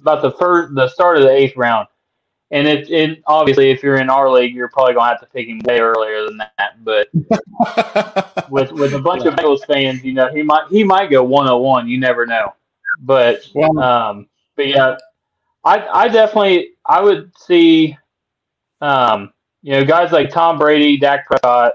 about 0.00 0.22
the 0.22 0.32
first 0.32 0.74
the 0.74 0.88
start 0.88 1.16
of 1.16 1.22
the 1.22 1.30
eighth 1.30 1.56
round. 1.56 1.88
And 2.50 2.68
it, 2.68 2.90
it 2.90 3.22
obviously, 3.26 3.70
if 3.70 3.82
you're 3.82 3.96
in 3.96 4.10
our 4.10 4.30
league, 4.30 4.54
you're 4.54 4.68
probably 4.68 4.92
gonna 4.92 5.08
have 5.08 5.20
to 5.20 5.26
pick 5.26 5.48
him 5.48 5.62
way 5.64 5.80
earlier 5.80 6.26
than 6.26 6.36
that. 6.36 6.84
But 6.84 7.08
with 8.50 8.72
with 8.72 8.92
a 8.92 8.98
bunch 8.98 9.24
of 9.24 9.34
Bengals 9.34 9.64
fans, 9.66 10.04
you 10.04 10.12
know, 10.12 10.30
he 10.30 10.42
might 10.42 10.68
he 10.68 10.84
might 10.84 11.10
go 11.10 11.22
101. 11.24 11.88
You 11.88 11.98
never 11.98 12.26
know. 12.26 12.52
But 13.00 13.48
Well- 13.54 13.78
um, 13.78 14.28
but 14.54 14.68
yeah, 14.68 14.98
I 15.64 15.86
I 15.88 16.08
definitely 16.08 16.72
I 16.84 17.00
would 17.00 17.32
see, 17.38 17.96
um, 18.82 19.32
you 19.62 19.72
know, 19.72 19.84
guys 19.84 20.12
like 20.12 20.30
Tom 20.30 20.58
Brady, 20.58 20.96
Dak 20.96 21.26
Prescott 21.26 21.72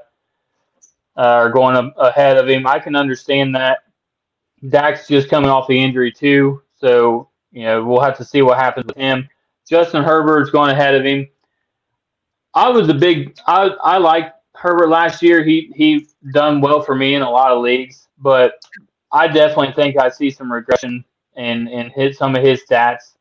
uh, 1.18 1.22
are 1.22 1.50
going 1.50 1.76
a- 1.76 2.00
ahead 2.02 2.38
of 2.38 2.48
him. 2.48 2.68
I 2.68 2.80
can 2.80 2.96
understand 2.96 3.56
that. 3.56 3.80
Dak's 4.70 5.08
just 5.08 5.30
coming 5.30 5.50
off 5.50 5.68
the 5.68 5.80
injury 5.80 6.12
too, 6.12 6.62
so 6.76 7.30
you 7.52 7.64
know 7.64 7.84
we'll 7.84 8.02
have 8.02 8.18
to 8.18 8.26
see 8.26 8.42
what 8.42 8.58
happens 8.58 8.88
with 8.88 8.98
him. 8.98 9.28
Justin 9.70 10.04
Herbert's 10.04 10.50
going 10.50 10.72
ahead 10.72 10.96
of 10.96 11.06
him. 11.06 11.28
I 12.54 12.70
was 12.70 12.90
a 12.90 12.94
big 12.94 13.38
I 13.48 13.70
I 13.84 13.98
liked 13.98 14.34
Herbert 14.56 14.90
last 14.90 15.22
year. 15.22 15.44
He 15.44 15.72
he 15.76 16.08
done 16.34 16.60
well 16.60 16.82
for 16.82 16.96
me 16.96 17.16
in 17.16 17.22
a 17.22 17.30
lot 17.30 17.52
of 17.52 17.62
leagues, 17.62 18.08
but 18.18 18.54
I 19.12 19.28
definitely 19.28 19.74
think 19.74 19.98
I 19.98 20.10
see 20.10 20.32
some 20.32 20.52
regression 20.52 21.06
in 21.36 21.68
in 21.68 21.90
his 21.92 22.18
some 22.18 22.36
of 22.36 22.44
his 22.44 22.64
stats. 22.66 23.16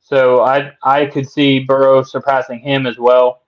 So 0.00 0.42
I 0.42 0.72
I 0.82 1.06
could 1.06 1.28
see 1.28 1.60
Burrow 1.60 2.02
surpassing 2.02 2.58
him 2.58 2.86
as 2.86 2.98
well. 2.98 3.42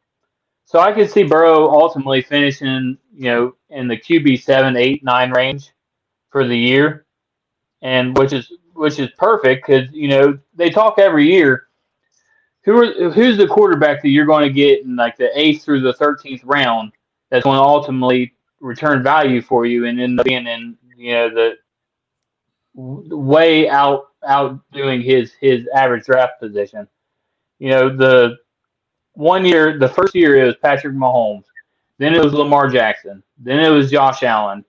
So 0.68 0.80
I 0.80 0.92
could 0.92 1.10
see 1.10 1.22
Burrow 1.22 1.70
ultimately 1.70 2.20
finishing, 2.20 2.98
you 3.14 3.24
know, 3.30 3.54
in 3.70 3.88
the 3.88 3.96
QB 3.96 4.42
seven, 4.42 4.76
eight, 4.76 5.02
nine 5.02 5.30
range 5.30 5.72
for 6.28 6.46
the 6.46 6.58
year, 6.58 7.06
and 7.80 8.14
which 8.18 8.34
is 8.34 8.52
which 8.74 8.98
is 8.98 9.08
perfect 9.16 9.66
because 9.66 9.88
you 9.92 10.08
know 10.08 10.38
they 10.54 10.68
talk 10.68 10.98
every 10.98 11.26
year. 11.26 11.68
Who 12.66 12.82
are 12.82 13.10
who's 13.12 13.38
the 13.38 13.46
quarterback 13.46 14.02
that 14.02 14.10
you're 14.10 14.26
going 14.26 14.46
to 14.46 14.52
get 14.52 14.84
in 14.84 14.94
like 14.94 15.16
the 15.16 15.30
eighth 15.34 15.64
through 15.64 15.80
the 15.80 15.94
thirteenth 15.94 16.44
round 16.44 16.92
that's 17.30 17.44
going 17.44 17.56
to 17.56 17.62
ultimately 17.62 18.34
return 18.60 19.02
value 19.02 19.40
for 19.40 19.64
you 19.64 19.86
and 19.86 19.98
end 19.98 20.20
up 20.20 20.26
being 20.26 20.46
in 20.46 20.76
you 20.98 21.12
know 21.14 21.30
the 22.74 23.16
way 23.16 23.70
out 23.70 24.08
outdoing 24.22 25.00
his 25.00 25.32
his 25.40 25.66
average 25.74 26.04
draft 26.04 26.38
position. 26.38 26.86
You 27.58 27.70
know 27.70 27.96
the 27.96 28.36
one 29.18 29.44
year, 29.44 29.76
the 29.76 29.88
first 29.88 30.14
year 30.14 30.36
it 30.36 30.44
was 30.44 30.54
Patrick 30.62 30.94
Mahomes, 30.94 31.42
then 31.98 32.14
it 32.14 32.22
was 32.22 32.32
Lamar 32.32 32.68
Jackson, 32.68 33.20
then 33.36 33.58
it 33.58 33.68
was 33.68 33.90
Josh 33.90 34.22
Allen, 34.22 34.64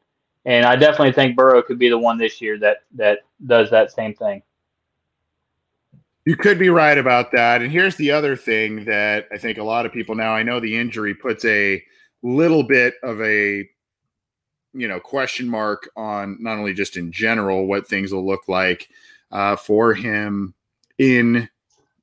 and 0.46 0.66
I 0.66 0.76
definitely 0.76 1.12
think 1.12 1.36
Burrow 1.36 1.62
could 1.62 1.78
be 1.78 1.88
the 1.88 2.00
one 2.00 2.18
this 2.18 2.42
year 2.42 2.58
that 2.58 2.78
that 2.96 3.20
does 3.46 3.70
that 3.70 3.92
same 3.92 4.16
thing. 4.16 4.42
You 6.26 6.36
could 6.36 6.58
be 6.58 6.70
right 6.70 6.98
about 6.98 7.32
that. 7.34 7.62
And 7.62 7.72
here's 7.72 7.96
the 7.96 8.10
other 8.10 8.36
thing 8.36 8.86
that 8.86 9.28
I 9.32 9.38
think 9.38 9.60
a 9.60 9.64
lot 9.64 9.86
of 9.86 9.94
people 9.94 10.16
now, 10.16 10.34
I 10.34 10.42
know 10.42 10.60
the 10.60 10.76
injury 10.76 11.14
puts 11.14 11.46
a 11.46 11.84
little 12.24 12.64
bit 12.64 12.96
of 13.04 13.22
a 13.22 13.70
you 14.74 14.88
know 14.88 15.00
question 15.00 15.48
mark 15.48 15.92
on 15.96 16.38
not 16.40 16.58
only 16.58 16.74
just 16.74 16.98
in 16.98 17.12
general 17.12 17.68
what 17.68 17.88
things 17.88 18.12
will 18.12 18.26
look 18.26 18.48
like 18.48 18.90
uh, 19.32 19.56
for 19.56 19.94
him 19.94 20.56
in 20.98 21.48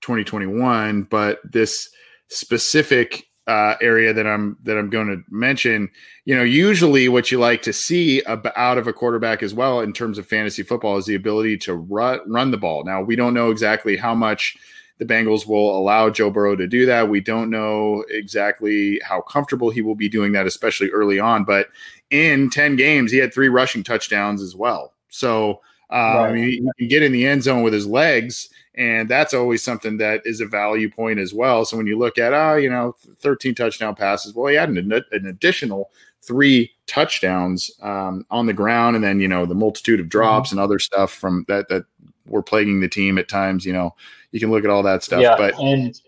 2021, 0.01 1.03
but 1.03 1.41
this 1.43 1.91
specific 2.29 3.27
uh, 3.47 3.77
area 3.81 4.13
that 4.13 4.27
I'm 4.27 4.57
that 4.65 4.77
I'm 4.77 4.91
going 4.91 5.07
to 5.07 5.23
mention. 5.31 5.89
You 6.25 6.37
know, 6.37 6.43
usually 6.43 7.09
what 7.09 7.31
you 7.31 7.39
like 7.39 7.63
to 7.63 7.73
see 7.73 8.23
ab- 8.25 8.53
out 8.57 8.79
of 8.79 8.89
a 8.89 8.93
quarterback 8.93 9.43
as 9.43 9.55
well 9.55 9.81
in 9.81 9.93
terms 9.93 10.19
of 10.19 10.27
fantasy 10.27 10.63
football 10.63 10.97
is 10.97 11.07
the 11.07 11.15
ability 11.15 11.59
to 11.59 11.75
run 11.75 12.21
run 12.27 12.51
the 12.51 12.57
ball. 12.57 12.85
Now 12.85 13.03
we 13.03 13.17
don't 13.17 13.35
know 13.35 13.51
exactly 13.51 13.97
how 13.97 14.15
much 14.15 14.57
the 14.99 15.05
Bengals 15.05 15.47
will 15.47 15.77
allow 15.79 16.09
Joe 16.11 16.31
Burrow 16.31 16.57
to 16.57 16.67
do 16.67 16.87
that. 16.87 17.09
We 17.09 17.21
don't 17.21 17.51
know 17.51 18.05
exactly 18.09 19.01
how 19.05 19.21
comfortable 19.21 19.71
he 19.71 19.83
will 19.83 19.95
be 19.95 20.09
doing 20.09 20.33
that, 20.33 20.47
especially 20.47 20.89
early 20.91 21.19
on. 21.19 21.45
But 21.45 21.69
in 22.11 22.51
10 22.51 22.77
games, 22.77 23.13
he 23.13 23.19
had 23.19 23.33
three 23.33 23.49
rushing 23.49 23.83
touchdowns 23.83 24.41
as 24.41 24.57
well. 24.57 24.95
So, 25.09 25.61
uh, 25.91 26.23
I 26.23 26.33
mean, 26.33 26.49
he 26.49 26.71
can 26.79 26.89
get 26.89 27.03
in 27.03 27.13
the 27.13 27.27
end 27.27 27.43
zone 27.43 27.63
with 27.63 27.75
his 27.75 27.87
legs, 27.87 28.49
and 28.77 29.09
that's 29.09 29.33
always 29.33 29.63
something 29.63 29.97
that 29.99 30.23
is 30.25 30.41
a 30.41 30.47
value 30.47 30.91
point 30.91 31.19
as 31.19 31.33
well. 31.33 31.65
So 31.65 31.77
when 31.77 31.87
you 31.87 31.99
look 31.99 32.19
at, 32.19 32.35
oh, 32.35 32.57
you 32.57 32.69
know, 32.69 32.95
13 33.21 33.55
touchdown 33.55 33.95
passes, 33.95 34.35
well, 34.35 34.49
he 34.49 34.57
had 34.57 34.69
an, 34.69 34.93
an 34.93 35.27
additional 35.27 35.91
three 36.23 36.73
touchdowns 36.87 37.71
um, 37.83 38.27
on 38.31 38.47
the 38.47 38.53
ground, 38.53 38.97
and 38.97 39.05
then 39.05 39.21
you 39.21 39.29
know 39.29 39.47
the 39.47 39.55
multitude 39.55 40.01
of 40.01 40.09
drops 40.09 40.51
and 40.51 40.61
other 40.61 40.79
stuff 40.79 41.13
from 41.13 41.45
that 41.49 41.69
that 41.69 41.85
were 42.27 42.43
plaguing 42.43 42.81
the 42.81 42.89
team 42.89 43.19
at 43.19 43.29
times. 43.29 43.65
You 43.65 43.73
know, 43.73 43.95
you 44.33 44.41
can 44.41 44.51
look 44.51 44.65
at 44.65 44.71
all 44.71 44.83
that 44.83 45.03
stuff, 45.03 45.21
yeah, 45.21 45.37
but 45.37 45.59
and 45.59 45.99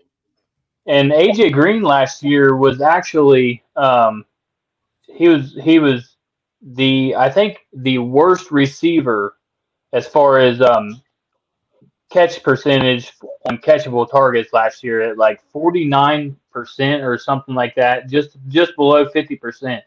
and 0.85 1.11
AJ 1.11 1.53
Green 1.53 1.81
last 1.81 2.21
year 2.21 2.55
was 2.55 2.81
actually 2.81 3.63
um, 3.75 4.25
he 5.07 5.27
was 5.29 5.57
he 5.63 5.79
was 5.79 6.15
the 6.61 7.15
I 7.17 7.29
think 7.29 7.65
the 7.73 7.99
worst 7.99 8.51
receiver 8.51 9.35
as 9.93 10.07
far 10.07 10.39
as 10.39 10.61
um, 10.61 11.01
catch 12.09 12.41
percentage 12.43 13.13
on 13.47 13.57
catchable 13.59 14.09
targets 14.09 14.53
last 14.53 14.83
year 14.83 15.01
at 15.01 15.17
like 15.17 15.41
forty 15.51 15.85
nine 15.85 16.35
percent 16.51 17.03
or 17.03 17.17
something 17.17 17.55
like 17.55 17.75
that, 17.75 18.09
just 18.09 18.37
just 18.47 18.75
below 18.75 19.07
fifty 19.09 19.35
percent. 19.35 19.83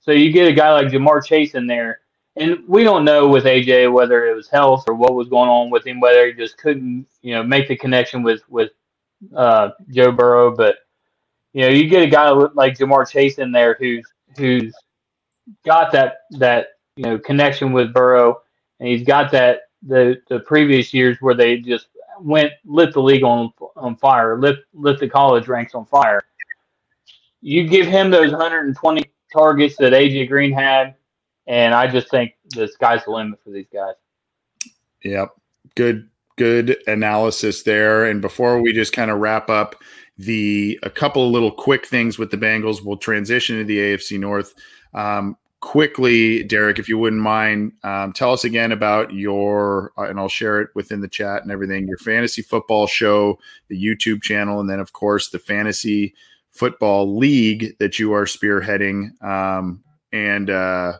So 0.00 0.12
you 0.12 0.32
get 0.32 0.46
a 0.46 0.52
guy 0.52 0.72
like 0.72 0.88
Ja'Marr 0.88 1.24
Chase 1.24 1.54
in 1.54 1.66
there, 1.66 2.00
and 2.36 2.58
we 2.68 2.84
don't 2.84 3.04
know 3.04 3.28
with 3.28 3.44
AJ 3.44 3.92
whether 3.92 4.26
it 4.26 4.34
was 4.34 4.48
health 4.48 4.84
or 4.86 4.94
what 4.94 5.14
was 5.14 5.28
going 5.28 5.48
on 5.48 5.70
with 5.70 5.86
him, 5.86 5.98
whether 5.98 6.26
he 6.26 6.32
just 6.32 6.58
couldn't, 6.58 7.06
you 7.22 7.34
know, 7.34 7.42
make 7.42 7.68
the 7.68 7.76
connection 7.76 8.22
with 8.22 8.42
with 8.48 8.70
uh, 9.34 9.70
Joe 9.90 10.12
Burrow. 10.12 10.54
But 10.54 10.76
you 11.52 11.62
know, 11.62 11.68
you 11.68 11.88
get 11.88 12.02
a 12.02 12.06
guy 12.06 12.30
like 12.30 12.78
Ja'Marr 12.78 13.08
Chase 13.10 13.38
in 13.38 13.50
there 13.50 13.76
who's 13.78 14.06
who's 14.36 14.74
got 15.64 15.90
that 15.92 16.18
that 16.32 16.68
you 16.96 17.04
know 17.04 17.18
connection 17.18 17.72
with 17.72 17.92
Burrow, 17.92 18.42
and 18.78 18.88
he's 18.88 19.04
got 19.04 19.32
that 19.32 19.62
the 19.82 20.20
the 20.28 20.40
previous 20.40 20.92
years 20.92 21.18
where 21.20 21.34
they 21.34 21.58
just 21.58 21.88
went 22.20 22.52
lit 22.64 22.92
the 22.92 23.02
league 23.02 23.24
on 23.24 23.52
on 23.76 23.96
fire, 23.96 24.38
lit 24.38 24.58
lit 24.72 24.98
the 24.98 25.08
college 25.08 25.48
ranks 25.48 25.74
on 25.74 25.84
fire. 25.86 26.22
You 27.40 27.68
give 27.68 27.86
him 27.86 28.10
those 28.10 28.32
120 28.32 29.04
targets 29.32 29.76
that 29.76 29.92
AJ 29.92 30.28
Green 30.28 30.52
had, 30.52 30.94
and 31.46 31.74
I 31.74 31.86
just 31.86 32.10
think 32.10 32.32
the 32.50 32.66
sky's 32.66 33.04
the 33.04 33.10
limit 33.10 33.38
for 33.44 33.50
these 33.50 33.68
guys. 33.72 33.94
Yep. 35.04 35.30
Good 35.74 36.08
good 36.36 36.76
analysis 36.86 37.62
there. 37.62 38.04
And 38.06 38.20
before 38.20 38.60
we 38.60 38.72
just 38.72 38.92
kind 38.92 39.10
of 39.10 39.18
wrap 39.18 39.48
up 39.48 39.76
the 40.18 40.78
a 40.82 40.90
couple 40.90 41.26
of 41.26 41.32
little 41.32 41.52
quick 41.52 41.86
things 41.86 42.18
with 42.18 42.30
the 42.30 42.36
Bengals, 42.36 42.84
we'll 42.84 42.96
transition 42.96 43.58
to 43.58 43.64
the 43.64 43.78
AFC 43.78 44.18
North. 44.18 44.54
Um, 44.94 45.36
quickly, 45.60 46.42
Derek, 46.44 46.78
if 46.78 46.88
you 46.88 46.98
wouldn't 46.98 47.22
mind, 47.22 47.72
um, 47.82 48.12
tell 48.12 48.32
us 48.32 48.44
again 48.44 48.72
about 48.72 49.12
your, 49.12 49.92
uh, 49.98 50.02
and 50.02 50.18
I'll 50.18 50.28
share 50.28 50.60
it 50.60 50.70
within 50.74 51.00
the 51.00 51.08
chat 51.08 51.42
and 51.42 51.50
everything, 51.50 51.88
your 51.88 51.98
fantasy 51.98 52.42
football 52.42 52.86
show, 52.86 53.38
the 53.68 53.82
YouTube 53.82 54.22
channel, 54.22 54.60
and 54.60 54.68
then, 54.68 54.80
of 54.80 54.92
course, 54.92 55.30
the 55.30 55.38
fantasy 55.38 56.14
football 56.52 57.16
league 57.16 57.76
that 57.78 57.98
you 57.98 58.12
are 58.12 58.24
spearheading. 58.24 59.20
Um, 59.22 59.82
and 60.12 60.50
uh, 60.50 60.94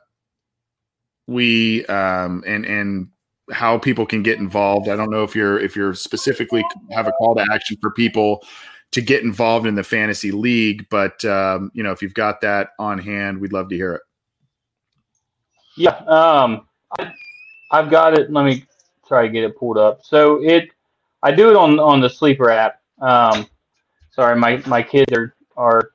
we, 1.27 1.85
um, 1.87 2.43
and, 2.47 2.65
and, 2.65 3.09
how 3.53 3.79
people 3.79 4.05
can 4.05 4.25
get 4.25 4.39
involved. 4.39 4.89
I 4.89 4.97
don't 4.97 5.09
know 5.09 5.23
if 5.23 5.37
you're 5.37 5.57
if 5.57 5.77
you're 5.77 5.95
specifically 5.95 6.65
have 6.91 7.07
a 7.07 7.13
call 7.13 7.37
to 7.37 7.47
action 7.53 7.77
for 7.81 7.93
people 7.93 8.45
to 8.91 9.01
get 9.01 9.23
involved 9.23 9.67
in 9.67 9.77
the 9.77 9.85
fantasy 9.85 10.33
league, 10.33 10.85
but 10.91 11.25
um, 11.25 11.71
you 11.73 11.83
know 11.83 11.93
if 11.93 12.03
you've 12.03 12.15
got 12.15 12.41
that 12.41 12.71
on 12.81 12.99
hand, 12.99 13.41
we'd 13.41 13.53
love 13.53 13.69
to 13.69 13.77
hear 13.77 13.95
it. 13.95 14.03
Yeah, 15.77 15.97
um, 16.07 16.67
I, 16.99 17.13
I've 17.71 17.91
got 17.91 18.19
it. 18.19 18.31
Let 18.33 18.45
me 18.45 18.65
try 19.07 19.23
to 19.27 19.29
get 19.29 19.45
it 19.45 19.59
pulled 19.59 19.79
up. 19.79 20.03
So 20.03 20.43
it, 20.43 20.71
I 21.23 21.33
do 21.33 21.51
it 21.51 21.57
on 21.57 21.79
on 21.79 22.01
the 22.01 22.09
Sleeper 22.09 22.51
app. 22.51 22.81
Um, 23.01 23.47
sorry, 24.11 24.37
my 24.37 24.63
my 24.67 24.83
kids 24.83 25.13
are 25.13 25.35
are 25.57 25.91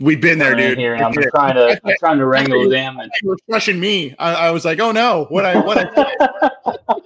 We've 0.00 0.20
been 0.20 0.38
there, 0.38 0.56
dude. 0.56 0.78
here, 0.78 0.96
I'm 0.96 1.12
trying 1.12 1.54
to 1.54 1.80
I'm 1.84 1.94
trying 1.98 2.18
to 2.18 2.26
wrangle 2.26 2.68
them. 2.68 2.98
And 2.98 3.10
You 3.22 3.30
were 3.30 3.38
crushing 3.48 3.78
me. 3.78 4.14
I, 4.18 4.34
I 4.46 4.50
was 4.50 4.64
like, 4.64 4.80
oh 4.80 4.92
no, 4.92 5.26
what 5.28 5.44
I 5.44 5.58
what 5.60 5.78
I 5.78 6.50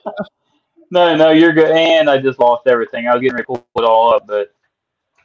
no, 0.91 1.17
no, 1.17 1.31
you're 1.31 1.53
good. 1.53 1.71
And 1.71 2.09
I 2.09 2.19
just 2.19 2.39
lost 2.39 2.67
everything. 2.67 3.07
I 3.09 3.15
was 3.15 3.23
getting 3.23 3.35
ready 3.35 3.45
to 3.45 3.47
pull 3.47 3.67
it 3.77 3.85
all 3.85 4.15
up, 4.15 4.27
but 4.27 4.53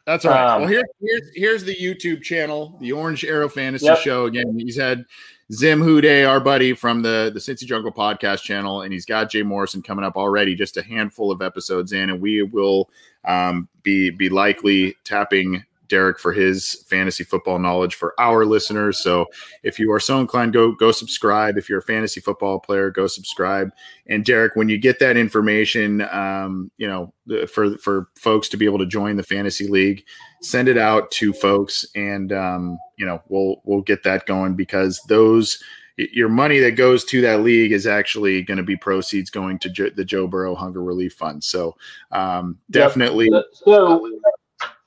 That's 0.06 0.26
all 0.26 0.32
right. 0.32 0.54
Um, 0.56 0.62
well, 0.62 0.70
here, 0.70 0.84
here's 1.00 1.30
here's 1.36 1.64
the 1.64 1.76
YouTube 1.76 2.24
channel, 2.24 2.78
the 2.82 2.92
Orange 2.92 3.24
Arrow 3.24 3.48
Fantasy 3.50 3.86
Yep. 3.86 4.00
Show. 4.00 4.26
Again, 4.26 4.58
he's 4.60 4.78
had 4.78 5.06
Zim 5.52 5.82
Hude, 5.82 6.26
our 6.26 6.40
buddy 6.40 6.74
from 6.74 7.02
the 7.02 7.32
the 7.34 7.40
Cincy 7.40 7.66
Jungle 7.66 7.92
podcast 7.92 8.44
channel, 8.44 8.82
and 8.82 8.94
he's 8.94 9.06
got 9.06 9.30
Jay 9.30 9.44
Morrison 9.44 9.82
coming 9.82 10.06
up 10.06 10.16
already. 10.16 10.56
Just 10.56 10.78
a 10.78 10.84
handful 10.84 11.32
of 11.32 11.42
episodes 11.42 11.92
in, 11.92 12.10
and 12.10 12.22
we 12.22 12.44
will 12.44 12.90
um, 13.26 13.68
be 13.84 14.10
be 14.10 14.30
likely 14.30 14.96
tapping 15.04 15.64
Derek 15.90 16.18
for 16.20 16.32
his 16.32 16.84
fantasy 16.88 17.24
football 17.24 17.60
knowledge 17.60 17.96
for 17.96 18.20
our 18.20 18.46
listeners. 18.46 18.98
So 18.98 19.28
if 19.62 19.78
you 19.78 19.92
are 19.92 20.00
so 20.00 20.20
inclined, 20.20 20.54
go 20.54 20.72
go 20.72 20.92
subscribe. 20.92 21.58
If 21.58 21.70
you're 21.70 21.80
a 21.80 21.84
fantasy 21.84 22.20
football 22.20 22.60
player, 22.60 22.90
go 22.90 23.06
subscribe. 23.06 23.70
And 24.08 24.26
Derek, 24.26 24.56
when 24.56 24.70
you 24.70 24.78
get 24.78 25.00
that 25.00 25.18
information, 25.18 26.02
um, 26.02 26.72
you 26.78 26.88
know, 26.88 27.14
for 27.48 27.78
for 27.78 28.08
folks 28.18 28.50
to 28.50 28.58
be 28.58 28.66
able 28.66 28.80
to 28.80 28.86
join 28.86 29.18
the 29.18 29.24
fantasy 29.24 29.68
league, 29.68 30.04
send 30.42 30.68
it 30.68 30.78
out 30.78 31.12
to 31.12 31.34
folks, 31.34 31.86
and 31.96 32.32
um, 32.34 32.80
you 33.04 33.10
know, 33.10 33.22
we'll 33.28 33.58
we'll 33.66 33.82
get 33.82 34.02
that 34.04 34.26
going 34.26 34.56
because 34.56 35.02
those 35.10 35.62
your 35.98 36.30
money 36.30 36.60
that 36.60 36.72
goes 36.72 37.04
to 37.04 37.20
that 37.20 37.42
league 37.42 37.74
is 37.74 37.86
actually 37.86 38.42
going 38.42 38.56
to 38.58 38.64
be 38.64 38.78
proceeds 38.78 39.30
going 39.30 39.60
to 39.60 39.70
jo- 39.70 39.90
the 39.90 40.06
Joe 40.06 40.26
Burrow 40.26 40.56
Hunger 40.56 40.82
Relief 40.82 41.14
Fund. 41.16 41.44
So 41.44 41.76
um, 42.14 42.58
definitely. 42.72 43.28
Yep. 43.30 43.44
So 43.52 44.10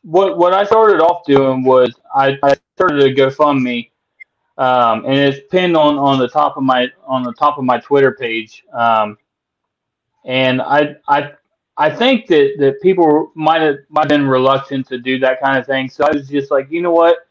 what 0.01 0.39
what 0.39 0.55
I 0.55 0.65
started 0.65 1.03
off 1.03 1.27
doing 1.27 1.63
was 1.63 1.95
I, 2.15 2.39
I 2.43 2.57
started 2.75 3.03
a 3.03 3.15
GoFundMe, 3.15 3.91
um, 4.57 5.05
and 5.05 5.15
it's 5.15 5.47
pinned 5.51 5.77
on, 5.77 5.99
on 5.99 6.19
the 6.19 6.29
top 6.29 6.57
of 6.57 6.63
my 6.63 6.91
on 7.07 7.23
the 7.23 7.35
top 7.35 7.59
of 7.59 7.65
my 7.65 7.79
Twitter 7.81 8.13
page. 8.19 8.65
Um, 8.73 9.19
and 10.25 10.63
I 10.63 10.97
I 11.07 11.33
I 11.77 11.91
think 11.91 12.29
that, 12.29 12.55
that 12.61 12.81
people 12.81 13.31
might 13.35 13.61
have 13.61 13.77
might 13.91 14.05
have 14.05 14.09
been 14.09 14.27
reluctant 14.27 14.89
to 14.89 14.97
do 14.97 15.19
that 15.19 15.39
kind 15.43 15.59
of 15.59 15.67
thing. 15.67 15.91
So 15.91 16.07
I 16.07 16.13
was 16.13 16.31
just 16.31 16.51
like, 16.51 16.71
you 16.71 16.81
know 16.81 16.93
what? 16.93 17.26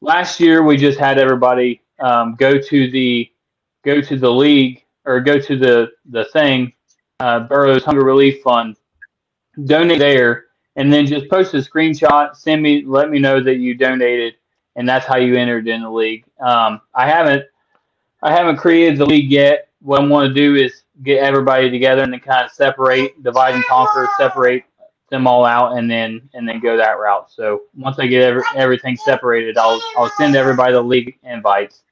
Last 0.00 0.40
year 0.40 0.62
we 0.62 0.76
just 0.76 0.98
had 0.98 1.18
everybody 1.18 1.80
um, 2.00 2.34
go 2.34 2.58
to 2.58 2.90
the 2.90 3.30
go 3.84 4.00
to 4.00 4.16
the 4.16 4.30
league 4.30 4.84
or 5.04 5.20
go 5.20 5.38
to 5.38 5.56
the 5.56 5.92
the 6.10 6.26
thing, 6.26 6.72
uh, 7.20 7.40
Burrow's 7.40 7.84
Hunger 7.84 8.04
Relief 8.04 8.42
Fund, 8.42 8.76
donate 9.64 9.98
there, 9.98 10.46
and 10.76 10.92
then 10.92 11.06
just 11.06 11.28
post 11.30 11.54
a 11.54 11.58
screenshot, 11.58 12.36
send 12.36 12.62
me, 12.62 12.84
let 12.84 13.10
me 13.10 13.18
know 13.18 13.42
that 13.42 13.56
you 13.56 13.74
donated, 13.74 14.34
and 14.76 14.88
that's 14.88 15.06
how 15.06 15.16
you 15.16 15.36
entered 15.36 15.66
in 15.68 15.82
the 15.82 15.90
league. 15.90 16.24
Um, 16.40 16.80
I 16.94 17.08
haven't 17.08 17.44
I 18.22 18.32
haven't 18.32 18.56
created 18.56 18.98
the 18.98 19.06
league 19.06 19.30
yet. 19.30 19.68
What 19.80 20.02
I 20.02 20.06
want 20.06 20.28
to 20.28 20.34
do 20.34 20.56
is 20.56 20.82
get 21.02 21.22
everybody 21.22 21.70
together 21.70 22.02
and 22.02 22.12
then 22.12 22.20
kind 22.20 22.44
of 22.44 22.50
separate, 22.50 23.22
divide 23.22 23.54
and 23.54 23.64
conquer, 23.64 24.08
separate 24.18 24.64
them 25.10 25.26
all 25.26 25.44
out, 25.44 25.76
and 25.76 25.90
then 25.90 26.28
and 26.34 26.48
then 26.48 26.60
go 26.60 26.76
that 26.76 26.98
route. 26.98 27.30
So 27.30 27.62
once 27.74 27.98
I 27.98 28.06
get 28.06 28.22
every, 28.22 28.42
everything 28.56 28.96
separated, 28.96 29.56
I'll 29.56 29.80
I'll 29.96 30.10
send 30.18 30.36
everybody 30.36 30.72
the 30.72 30.82
league 30.82 31.16
invites, 31.22 31.82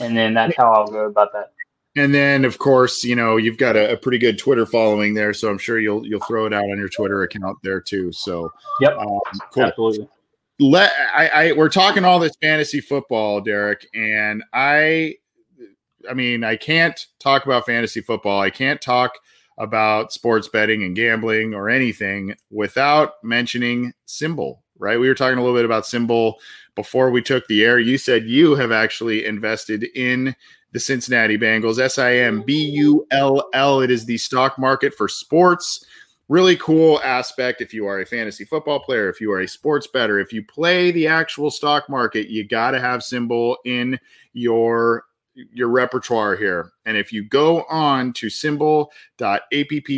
and 0.00 0.16
then 0.16 0.34
that's 0.34 0.56
how 0.56 0.72
I'll 0.72 0.86
go 0.86 1.06
about 1.06 1.32
that. 1.32 1.52
And 1.96 2.14
then, 2.14 2.44
of 2.44 2.58
course, 2.58 3.02
you 3.02 3.16
know 3.16 3.36
you've 3.36 3.58
got 3.58 3.76
a, 3.76 3.92
a, 3.92 3.96
pretty 3.96 4.18
good 4.18 4.38
Twitter 4.38 4.66
following 4.66 5.14
there, 5.14 5.32
so 5.32 5.48
I'm 5.48 5.58
sure 5.58 5.80
you'll 5.80 6.06
you'll 6.06 6.20
throw 6.20 6.46
it 6.46 6.52
out 6.52 6.64
on 6.64 6.78
your 6.78 6.88
Twitter 6.88 7.22
account 7.22 7.58
there 7.62 7.80
too. 7.80 8.12
So, 8.12 8.52
yep, 8.80 8.96
um, 8.98 9.18
cool. 9.52 9.64
absolutely. 9.64 10.08
Let 10.60 10.92
I, 11.14 11.28
I 11.28 11.52
we're 11.52 11.68
talking 11.68 12.04
all 12.04 12.18
this 12.18 12.36
fantasy 12.40 12.80
football, 12.80 13.40
Derek, 13.40 13.86
and 13.94 14.44
I, 14.52 15.14
I 16.08 16.14
mean, 16.14 16.44
I 16.44 16.56
can't 16.56 16.98
talk 17.18 17.46
about 17.46 17.66
fantasy 17.66 18.00
football. 18.00 18.40
I 18.40 18.50
can't 18.50 18.80
talk 18.80 19.12
about 19.58 20.12
sports 20.12 20.48
betting 20.48 20.82
and 20.82 20.96
gambling 20.96 21.52
or 21.54 21.68
anything 21.68 22.34
without 22.50 23.22
mentioning 23.22 23.92
SimBull, 24.06 24.58
Right? 24.78 24.98
We 24.98 25.08
were 25.08 25.14
talking 25.14 25.38
a 25.38 25.42
little 25.42 25.56
bit 25.56 25.64
about 25.64 25.82
SimBull 25.82 26.34
before 26.76 27.10
we 27.10 27.20
took 27.20 27.46
the 27.48 27.64
air. 27.64 27.80
You 27.80 27.98
said 27.98 28.24
you 28.26 28.54
have 28.54 28.70
actually 28.70 29.26
invested 29.26 29.84
in 29.96 30.34
the 30.72 30.78
Cincinnati 30.78 31.36
Bengals. 31.36 31.80
S 31.80 31.98
I 31.98 32.14
M 32.14 32.42
B 32.42 32.70
U 32.70 33.06
L 33.10 33.48
L. 33.52 33.80
It 33.80 33.90
is 33.90 34.04
the 34.04 34.18
stock 34.18 34.58
market 34.58 34.94
for 34.94 35.08
sports. 35.08 35.84
Really 36.28 36.56
cool 36.56 37.00
aspect 37.02 37.62
if 37.62 37.72
you 37.72 37.86
are 37.86 38.00
a 38.00 38.06
fantasy 38.06 38.44
football 38.44 38.78
player, 38.80 39.08
if 39.08 39.20
you 39.20 39.32
are 39.32 39.40
a 39.40 39.48
sports 39.48 39.86
better, 39.86 40.20
if 40.20 40.32
you 40.32 40.44
play 40.44 40.90
the 40.90 41.06
actual 41.06 41.50
stock 41.50 41.88
market, 41.88 42.28
you 42.28 42.46
got 42.46 42.72
to 42.72 42.80
have 42.80 43.00
SimBull 43.00 43.56
in 43.64 43.98
your 44.34 45.04
your 45.52 45.68
repertoire 45.68 46.36
here. 46.36 46.72
And 46.84 46.96
if 46.96 47.12
you 47.12 47.24
go 47.24 47.64
on 47.64 48.12
to 48.14 48.26
simbull.app 48.26 49.50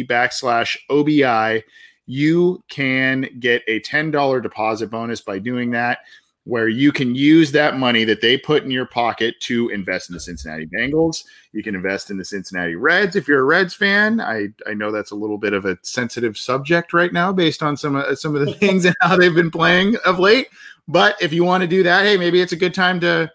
backslash 0.08 0.76
OBI, 0.88 1.64
you 2.06 2.62
can 2.68 3.28
get 3.38 3.62
a 3.68 3.80
$10 3.80 4.42
deposit 4.42 4.90
bonus 4.90 5.20
by 5.20 5.38
doing 5.38 5.70
that 5.70 6.00
where 6.44 6.68
you 6.68 6.90
can 6.90 7.14
use 7.14 7.52
that 7.52 7.76
money 7.76 8.02
that 8.04 8.22
they 8.22 8.36
put 8.36 8.64
in 8.64 8.70
your 8.70 8.86
pocket 8.86 9.34
to 9.40 9.68
invest 9.68 10.08
in 10.08 10.14
the 10.14 10.20
Cincinnati 10.20 10.66
Bengals. 10.66 11.24
You 11.52 11.62
can 11.62 11.74
invest 11.74 12.10
in 12.10 12.16
the 12.16 12.24
Cincinnati 12.24 12.74
Reds 12.74 13.14
if 13.14 13.28
you're 13.28 13.40
a 13.40 13.44
Reds 13.44 13.74
fan. 13.74 14.20
I, 14.20 14.48
I 14.66 14.74
know 14.74 14.90
that's 14.90 15.10
a 15.10 15.16
little 15.16 15.38
bit 15.38 15.52
of 15.52 15.66
a 15.66 15.78
sensitive 15.82 16.38
subject 16.38 16.92
right 16.92 17.12
now 17.12 17.32
based 17.32 17.62
on 17.62 17.76
some 17.76 17.94
of 17.94 18.18
some 18.18 18.34
of 18.34 18.44
the 18.44 18.54
things 18.58 18.84
and 18.84 18.96
how 19.00 19.16
they've 19.16 19.34
been 19.34 19.50
playing 19.50 19.96
of 20.04 20.18
late. 20.18 20.48
But 20.88 21.20
if 21.20 21.32
you 21.32 21.44
want 21.44 21.60
to 21.60 21.68
do 21.68 21.82
that, 21.82 22.04
hey, 22.04 22.16
maybe 22.16 22.40
it's 22.40 22.52
a 22.52 22.56
good 22.56 22.74
time 22.74 23.00
to 23.00 23.30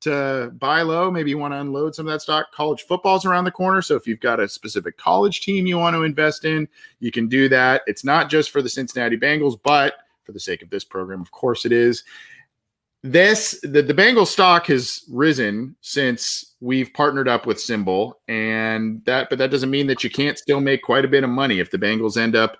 to 0.00 0.52
buy 0.58 0.82
low. 0.82 1.10
Maybe 1.10 1.30
you 1.30 1.38
want 1.38 1.52
to 1.54 1.60
unload 1.60 1.94
some 1.94 2.06
of 2.06 2.12
that 2.12 2.22
stock. 2.22 2.52
College 2.52 2.82
football's 2.82 3.24
around 3.24 3.44
the 3.44 3.50
corner. 3.50 3.82
So 3.82 3.96
if 3.96 4.06
you've 4.06 4.20
got 4.20 4.40
a 4.40 4.48
specific 4.48 4.96
college 4.96 5.40
team 5.42 5.66
you 5.66 5.78
want 5.78 5.94
to 5.94 6.02
invest 6.02 6.44
in, 6.44 6.68
you 7.00 7.10
can 7.10 7.28
do 7.28 7.48
that. 7.48 7.82
It's 7.86 8.04
not 8.04 8.30
just 8.30 8.50
for 8.50 8.62
the 8.62 8.68
Cincinnati 8.68 9.16
Bengals, 9.16 9.58
but 9.62 9.94
for 10.24 10.32
the 10.32 10.40
sake 10.40 10.62
of 10.62 10.70
this 10.70 10.84
program, 10.84 11.20
of 11.20 11.30
course 11.30 11.64
it 11.64 11.72
is 11.72 12.04
this 13.02 13.58
the, 13.62 13.82
the 13.82 13.94
Bengal 13.94 14.26
stock 14.26 14.66
has 14.66 15.04
risen 15.10 15.74
since 15.80 16.54
we've 16.60 16.92
partnered 16.92 17.28
up 17.28 17.46
with 17.46 17.56
SimBull. 17.56 18.12
and 18.28 19.02
that 19.06 19.30
but 19.30 19.38
that 19.38 19.50
doesn't 19.50 19.70
mean 19.70 19.86
that 19.86 20.04
you 20.04 20.10
can't 20.10 20.38
still 20.38 20.60
make 20.60 20.82
quite 20.82 21.04
a 21.04 21.08
bit 21.08 21.24
of 21.24 21.30
money 21.30 21.60
if 21.60 21.70
the 21.70 21.78
Bengals 21.78 22.18
end 22.18 22.36
up 22.36 22.58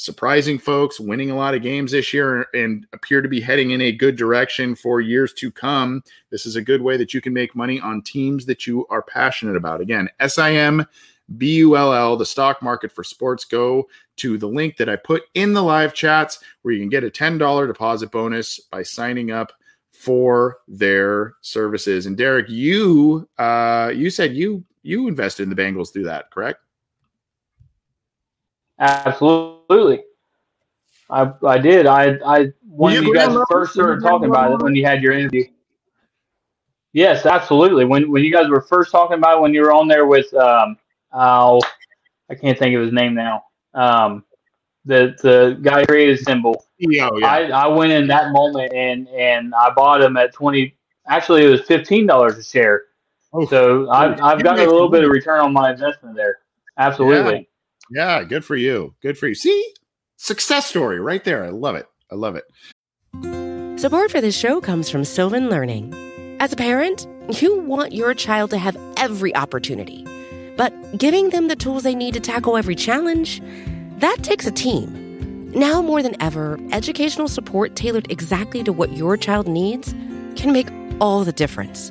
surprising 0.00 0.58
folks, 0.58 0.98
winning 0.98 1.30
a 1.30 1.36
lot 1.36 1.54
of 1.54 1.60
games 1.60 1.92
this 1.92 2.14
year, 2.14 2.46
and 2.54 2.86
appear 2.94 3.20
to 3.20 3.28
be 3.28 3.40
heading 3.40 3.72
in 3.72 3.82
a 3.82 3.92
good 3.92 4.16
direction 4.16 4.74
for 4.74 5.02
years 5.02 5.34
to 5.34 5.50
come. 5.50 6.02
This 6.30 6.46
is 6.46 6.56
a 6.56 6.62
good 6.62 6.80
way 6.80 6.96
that 6.96 7.12
you 7.12 7.20
can 7.20 7.34
make 7.34 7.54
money 7.54 7.78
on 7.80 8.00
teams 8.00 8.46
that 8.46 8.66
you 8.66 8.86
are 8.88 9.02
passionate 9.02 9.56
about. 9.56 9.80
Again, 9.80 10.08
SIM. 10.26 10.86
BULL, 11.28 12.16
the 12.16 12.26
stock 12.26 12.60
market 12.60 12.90
for 12.90 13.04
sports. 13.04 13.44
Go 13.44 13.88
to 14.16 14.36
the 14.36 14.48
link 14.48 14.78
that 14.78 14.88
I 14.88 14.96
put 14.96 15.22
in 15.34 15.52
the 15.52 15.62
live 15.62 15.94
chats 15.94 16.40
where 16.62 16.74
you 16.74 16.80
can 16.80 16.88
get 16.88 17.04
a 17.04 17.10
$10 17.10 17.66
deposit 17.68 18.10
bonus 18.10 18.58
by 18.58 18.82
signing 18.82 19.30
up 19.30 19.52
for 19.92 20.58
their 20.66 21.34
services. 21.42 22.06
And 22.06 22.16
Derek, 22.16 22.48
you 22.48 23.28
uh, 23.38 23.92
you 23.94 24.10
said 24.10 24.34
you 24.34 24.64
you 24.82 25.06
invested 25.08 25.44
in 25.44 25.50
the 25.50 25.62
Bengals 25.62 25.92
through 25.92 26.04
that, 26.04 26.30
correct? 26.30 26.60
Absolutely. 28.80 30.02
I 31.10 31.32
I 31.46 31.58
did. 31.58 31.86
I 31.86 32.18
I 32.24 32.52
when 32.68 32.94
you, 32.94 33.02
you 33.02 33.14
guys 33.14 33.36
first 33.50 33.74
started 33.74 34.02
talking 34.02 34.28
about 34.28 34.52
it 34.52 34.62
when 34.62 34.74
you 34.74 34.84
had 34.84 35.02
your 35.02 35.12
interview. 35.12 35.44
Yes, 36.92 37.26
absolutely. 37.26 37.84
When 37.84 38.10
when 38.10 38.24
you 38.24 38.32
guys 38.32 38.48
were 38.48 38.62
first 38.62 38.90
talking 38.90 39.18
about 39.18 39.38
it, 39.38 39.40
when 39.42 39.54
you 39.54 39.62
were 39.62 39.72
on 39.72 39.86
there 39.86 40.06
with 40.06 40.32
um 40.34 40.76
oh 41.12 41.60
I 42.30 42.34
can't 42.34 42.58
think 42.58 42.74
of 42.74 42.82
his 42.82 42.92
name 42.92 43.14
now. 43.14 43.44
Um 43.74 44.24
the 44.86 45.14
the 45.22 45.58
guy 45.60 45.84
created 45.84 46.18
SimBull. 46.20 46.56
Yeah, 46.78 47.10
yeah. 47.18 47.26
I, 47.26 47.42
I 47.48 47.66
went 47.66 47.92
in 47.92 48.06
that 48.06 48.32
moment 48.32 48.72
and 48.72 49.06
and 49.08 49.54
I 49.54 49.70
bought 49.70 50.00
him 50.00 50.16
at 50.16 50.32
twenty. 50.32 50.74
Actually, 51.06 51.44
it 51.44 51.50
was 51.50 51.60
fifteen 51.62 52.06
dollars 52.06 52.38
a 52.38 52.42
share. 52.42 52.84
Oh, 53.32 53.46
so 53.46 53.90
I've 53.90 54.20
I've 54.22 54.42
gotten 54.42 54.66
a 54.66 54.70
little 54.70 54.88
bit 54.88 55.04
of 55.04 55.10
return 55.10 55.40
on 55.40 55.52
my 55.52 55.72
investment 55.72 56.16
there. 56.16 56.38
Absolutely. 56.78 57.49
Yeah. 57.90 58.22
good 58.24 58.44
for 58.44 58.56
you. 58.56 58.94
Good 59.02 59.18
for 59.18 59.28
you. 59.28 59.34
See, 59.34 59.74
success 60.16 60.66
story 60.66 61.00
right 61.00 61.24
there. 61.24 61.44
I 61.44 61.50
love 61.50 61.76
it. 61.76 61.86
I 62.10 62.14
love 62.14 62.36
it. 62.36 62.44
Support 63.80 64.10
for 64.10 64.20
this 64.20 64.36
show 64.36 64.60
comes 64.60 64.90
from 64.90 65.04
Sylvan 65.04 65.48
Learning. 65.48 65.94
As 66.38 66.52
a 66.52 66.56
parent, 66.56 67.06
you 67.40 67.60
want 67.60 67.92
your 67.92 68.14
child 68.14 68.50
to 68.50 68.58
have 68.58 68.76
every 68.96 69.34
opportunity, 69.34 70.06
but 70.56 70.72
giving 70.98 71.30
them 71.30 71.48
the 71.48 71.56
tools 71.56 71.82
they 71.82 71.94
need 71.94 72.14
to 72.14 72.20
tackle 72.20 72.56
every 72.56 72.74
challenge 72.74 73.40
that 73.98 74.22
takes 74.22 74.46
a 74.46 74.50
team. 74.50 75.50
Now 75.52 75.82
more 75.82 76.02
than 76.02 76.20
ever, 76.22 76.58
educational 76.72 77.28
support 77.28 77.76
tailored 77.76 78.10
exactly 78.10 78.62
to 78.64 78.72
what 78.72 78.96
your 78.96 79.16
child 79.16 79.48
needs 79.48 79.92
can 80.36 80.52
make 80.52 80.68
all 81.00 81.24
the 81.24 81.32
difference. 81.32 81.90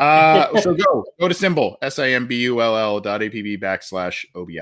Uh, 0.00 0.58
so 0.60 0.74
go 0.74 1.04
go 1.20 1.28
to 1.28 1.34
SimBull 1.34 1.76
s 1.82 1.98
i 1.98 2.08
m 2.08 2.26
b 2.26 2.40
u 2.42 2.60
l 2.60 2.76
l 2.76 3.00
dot 3.00 3.20
apb 3.20 3.60
backslash 3.60 4.24
obi. 4.34 4.58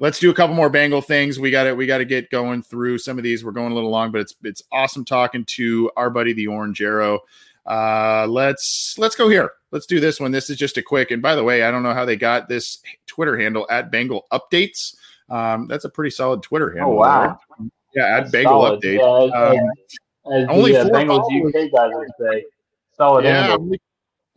Let's 0.00 0.18
do 0.18 0.30
a 0.30 0.34
couple 0.34 0.56
more 0.56 0.68
Bengal 0.68 1.00
things. 1.00 1.38
We 1.38 1.50
got 1.50 1.66
it. 1.66 1.76
we 1.76 1.86
got 1.86 1.98
to 1.98 2.04
get 2.04 2.28
going 2.30 2.62
through 2.62 2.98
some 2.98 3.16
of 3.16 3.24
these. 3.24 3.44
We're 3.44 3.52
going 3.52 3.70
a 3.70 3.74
little 3.74 3.90
long, 3.90 4.10
but 4.10 4.20
it's 4.20 4.34
it's 4.42 4.62
awesome 4.72 5.04
talking 5.04 5.44
to 5.46 5.90
our 5.96 6.10
buddy 6.10 6.32
the 6.32 6.48
Orange 6.48 6.82
Arrow. 6.82 7.20
Uh, 7.64 8.26
let's 8.28 8.96
let's 8.98 9.14
go 9.14 9.28
here. 9.28 9.52
Let's 9.70 9.86
do 9.86 10.00
this 10.00 10.18
one. 10.18 10.32
This 10.32 10.50
is 10.50 10.56
just 10.56 10.76
a 10.76 10.82
quick. 10.82 11.12
And 11.12 11.22
by 11.22 11.36
the 11.36 11.44
way, 11.44 11.62
I 11.62 11.70
don't 11.70 11.84
know 11.84 11.94
how 11.94 12.04
they 12.04 12.16
got 12.16 12.48
this 12.48 12.80
Twitter 13.06 13.38
handle 13.38 13.66
at 13.70 13.92
Bengal 13.92 14.26
Updates. 14.32 14.96
Um, 15.28 15.68
that's 15.68 15.84
a 15.84 15.88
pretty 15.88 16.10
solid 16.10 16.42
Twitter 16.42 16.72
handle. 16.72 16.94
Oh 16.94 16.96
wow! 16.96 17.38
Yeah, 17.94 18.18
at 18.18 18.32
Bengal 18.32 18.62
Solid. 18.62 18.82
Update. 18.82 18.98
Yeah, 18.98 19.38
Um, 19.38 19.70
as 20.32 20.48
only 20.48 20.72
the 20.72 20.80
uh, 20.80 20.84
four 20.88 20.92
Bengals. 20.92 21.48
UK 21.48 21.72
guys 21.72 21.90
would 21.94 22.08
say, 22.18 22.44
solid 22.96 23.24
yeah, 23.24 23.46
handle. 23.46 23.76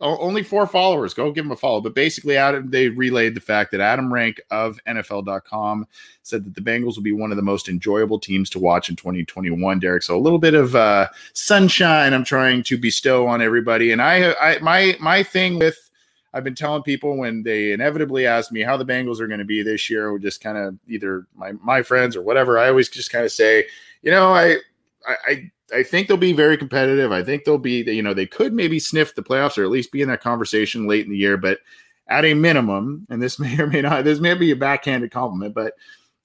Only, 0.04 0.42
four 0.42 0.66
followers. 0.66 1.14
Go 1.14 1.32
give 1.32 1.44
them 1.44 1.52
a 1.52 1.56
follow. 1.56 1.80
But 1.80 1.94
basically, 1.94 2.36
Adam 2.36 2.70
they 2.70 2.88
relayed 2.88 3.34
the 3.34 3.40
fact 3.40 3.70
that 3.72 3.80
Adam 3.80 4.12
Rank 4.12 4.40
of 4.50 4.78
NFL.com 4.86 5.86
said 6.22 6.44
that 6.44 6.54
the 6.54 6.60
Bengals 6.60 6.96
will 6.96 7.02
be 7.02 7.12
one 7.12 7.30
of 7.30 7.36
the 7.36 7.42
most 7.42 7.68
enjoyable 7.68 8.18
teams 8.18 8.50
to 8.50 8.58
watch 8.58 8.88
in 8.88 8.96
2021. 8.96 9.78
Derek, 9.78 10.02
so 10.02 10.16
a 10.16 10.20
little 10.20 10.38
bit 10.38 10.54
of 10.54 10.76
uh, 10.76 11.08
sunshine 11.32 12.12
I'm 12.12 12.24
trying 12.24 12.62
to 12.64 12.78
bestow 12.78 13.26
on 13.26 13.42
everybody. 13.42 13.92
And 13.92 14.02
I, 14.02 14.34
I 14.40 14.58
my 14.58 14.96
my 15.00 15.22
thing 15.22 15.58
with 15.58 15.90
I've 16.34 16.44
been 16.44 16.56
telling 16.56 16.82
people 16.82 17.16
when 17.16 17.44
they 17.44 17.72
inevitably 17.72 18.26
ask 18.26 18.50
me 18.50 18.62
how 18.62 18.76
the 18.76 18.84
Bengals 18.84 19.20
are 19.20 19.28
going 19.28 19.38
to 19.38 19.44
be 19.44 19.62
this 19.62 19.88
year, 19.88 20.10
or 20.10 20.18
just 20.18 20.42
kind 20.42 20.58
of 20.58 20.76
either 20.88 21.26
my 21.36 21.52
my 21.62 21.82
friends 21.82 22.16
or 22.16 22.22
whatever, 22.22 22.58
I 22.58 22.68
always 22.68 22.88
just 22.88 23.12
kind 23.12 23.24
of 23.24 23.32
say, 23.32 23.66
you 24.02 24.10
know, 24.10 24.32
I 24.32 24.58
I. 25.06 25.16
I 25.26 25.50
I 25.72 25.82
think 25.82 26.06
they'll 26.06 26.18
be 26.18 26.34
very 26.34 26.58
competitive. 26.58 27.10
I 27.10 27.24
think 27.24 27.44
they'll 27.44 27.56
be, 27.56 27.82
you 27.90 28.02
know, 28.02 28.12
they 28.12 28.26
could 28.26 28.52
maybe 28.52 28.78
sniff 28.78 29.14
the 29.14 29.22
playoffs 29.22 29.56
or 29.56 29.64
at 29.64 29.70
least 29.70 29.90
be 29.92 30.02
in 30.02 30.08
that 30.08 30.20
conversation 30.20 30.86
late 30.86 31.06
in 31.06 31.10
the 31.10 31.16
year. 31.16 31.38
But 31.38 31.58
at 32.06 32.26
a 32.26 32.34
minimum, 32.34 33.06
and 33.08 33.20
this 33.20 33.38
may 33.40 33.58
or 33.58 33.66
may 33.66 33.80
not, 33.80 34.04
this 34.04 34.20
may 34.20 34.34
be 34.34 34.50
a 34.50 34.56
backhanded 34.56 35.10
compliment, 35.10 35.54
but 35.54 35.72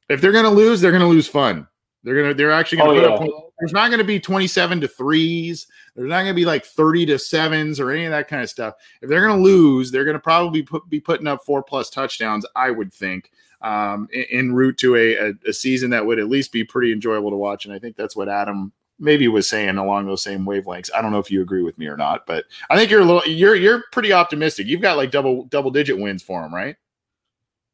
if 0.09 0.19
they're 0.19 0.33
going 0.33 0.43
to 0.43 0.49
lose, 0.51 0.81
they're 0.81 0.91
going 0.91 1.01
to 1.01 1.07
lose 1.07 1.27
fun. 1.27 1.65
They're 2.03 2.15
going 2.15 2.27
to, 2.27 2.33
they're 2.33 2.51
actually 2.51 2.79
going 2.79 2.89
Oh, 2.91 2.93
to 2.95 2.99
put 3.01 3.07
yeah. 3.07 3.13
up. 3.13 3.19
points. 3.21 3.53
There's 3.59 3.71
not 3.71 3.87
going 3.87 3.99
to 3.99 4.03
be 4.05 4.19
27 4.19 4.81
to 4.81 4.87
threes. 4.89 5.67
There's 5.95 6.09
not 6.09 6.17
going 6.23 6.27
to 6.27 6.33
be 6.33 6.45
like 6.45 6.65
30 6.65 7.05
to 7.07 7.17
sevens 7.17 7.79
or 7.79 7.91
any 7.91 8.03
of 8.05 8.11
that 8.11 8.27
kind 8.27 8.43
of 8.43 8.49
stuff. 8.49 8.75
If 9.01 9.09
they're 9.09 9.25
going 9.25 9.37
to 9.37 9.43
lose, 9.43 9.89
they're 9.89 10.05
going 10.05 10.15
to 10.15 10.19
probably 10.19 10.63
put, 10.63 10.87
be 10.89 10.99
putting 10.99 11.27
up 11.27 11.45
four 11.45 11.63
plus 11.63 11.89
touchdowns, 11.89 12.45
I 12.57 12.71
would 12.71 12.93
think, 12.93 13.31
um, 13.61 14.07
in, 14.11 14.25
en 14.31 14.53
route 14.53 14.77
to 14.77 14.95
a, 14.95 15.33
a, 15.47 15.53
season 15.53 15.89
that 15.89 16.05
would 16.05 16.19
at 16.19 16.29
least 16.29 16.51
be 16.51 16.63
pretty 16.63 16.93
enjoyable 16.93 17.29
to 17.29 17.35
watch. 17.35 17.65
And 17.65 17.73
I 17.73 17.79
think 17.79 17.95
that's 17.95 18.15
what 18.15 18.29
Adam 18.29 18.71
maybe 18.99 19.27
was 19.27 19.47
saying 19.47 19.77
along 19.77 20.05
those 20.05 20.23
same 20.23 20.45
wavelengths. 20.45 20.89
I 20.95 21.01
don't 21.01 21.11
know 21.11 21.19
if 21.19 21.31
you 21.31 21.41
agree 21.41 21.63
with 21.63 21.77
me 21.77 21.87
or 21.87 21.97
not, 21.97 22.25
but 22.25 22.45
I 22.69 22.77
think 22.77 22.91
you're 22.91 23.01
a 23.01 23.05
little 23.05 23.23
you're 23.25 23.55
you're 23.55 23.83
pretty 23.91 24.13
optimistic. 24.13 24.67
You've 24.67 24.81
got 24.81 24.97
like 24.97 25.11
double 25.11 25.45
double 25.45 25.71
digit 25.71 25.97
wins 25.97 26.23
for 26.23 26.41
them, 26.41 26.53
right? 26.53 26.75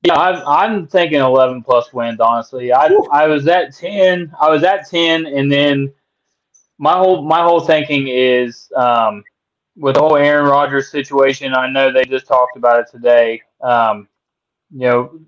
Yeah, 0.04 0.18
I'm, 0.18 0.48
I'm 0.48 0.88
thinking 0.88 1.20
11 1.20 1.64
plus 1.64 1.92
wins. 1.92 2.20
Honestly, 2.20 2.72
I 2.72 2.88
I 3.12 3.28
was 3.28 3.48
at 3.48 3.76
10. 3.76 4.32
I 4.40 4.50
was 4.50 4.64
at 4.64 4.88
10, 4.88 5.26
and 5.26 5.52
then 5.52 5.92
my 6.78 6.94
whole 6.94 7.24
my 7.24 7.42
whole 7.42 7.62
thinking 7.62 8.08
is 8.08 8.72
um, 8.76 9.24
with 9.76 9.96
the 9.96 10.02
whole 10.02 10.18
Aaron 10.18 10.48
Rodgers 10.50 10.92
situation. 10.92 11.56
I 11.56 11.70
know 11.70 11.92
they 11.92 12.06
just 12.06 12.28
talked 12.28 12.58
about 12.58 12.80
it 12.80 12.88
today. 12.92 13.42
Um, 13.62 14.08
you 14.72 14.88
know, 14.88 15.20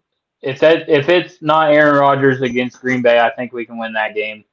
if 0.42 0.60
that 0.60 0.88
if 0.90 1.10
it's 1.10 1.42
not 1.42 1.72
Aaron 1.72 2.00
Rodgers 2.00 2.42
against 2.42 2.82
Green 2.82 3.02
Bay, 3.02 3.20
I 3.20 3.30
think 3.32 3.54
we 3.54 3.66
can 3.66 3.78
win 3.78 3.94
that 3.94 4.14
game. 4.16 4.44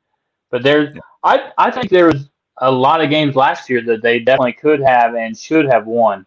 But 0.51 0.62
there's, 0.62 0.97
I 1.22 1.51
I 1.59 1.70
think 1.70 1.91
there 1.91 2.07
was 2.07 2.30
a 2.59 2.70
lot 2.70 3.03
of 3.03 3.11
games 3.11 3.35
last 3.35 3.68
year 3.68 3.82
that 3.82 4.03
they 4.03 4.18
definitely 4.20 4.53
could 4.53 4.80
have 4.80 5.14
and 5.14 5.37
should 5.37 5.66
have 5.66 5.87
won. 5.87 6.24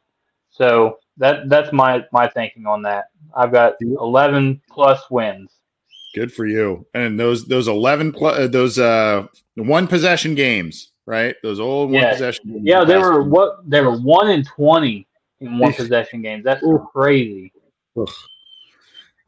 So 0.49 0.99
that 1.17 1.49
that's 1.49 1.71
my 1.71 2.05
my 2.11 2.27
thinking 2.27 2.65
on 2.65 2.81
that. 2.83 3.05
I've 3.35 3.51
got 3.51 3.75
11 3.81 4.61
plus 4.69 5.09
wins. 5.09 5.51
Good 6.15 6.33
for 6.33 6.45
you. 6.45 6.85
And 6.93 7.19
those 7.19 7.45
those 7.45 7.67
11 7.67 8.11
pl- 8.13 8.27
uh, 8.27 8.47
those 8.47 8.79
uh 8.79 9.27
one 9.55 9.87
possession 9.87 10.35
games, 10.35 10.91
right? 11.05 11.35
Those 11.43 11.59
old 11.59 11.91
one 11.91 12.03
Yeah. 12.03 12.11
possession 12.11 12.45
games. 12.51 12.61
Yeah, 12.63 12.83
they 12.83 12.97
were 12.97 13.23
what 13.23 13.69
they 13.69 13.81
were 13.81 13.97
one 13.99 14.29
in 14.29 14.43
20 14.43 15.07
in 15.41 15.59
one 15.59 15.73
possession 15.73 16.21
games. 16.21 16.43
That's 16.43 16.63
crazy. 16.93 17.51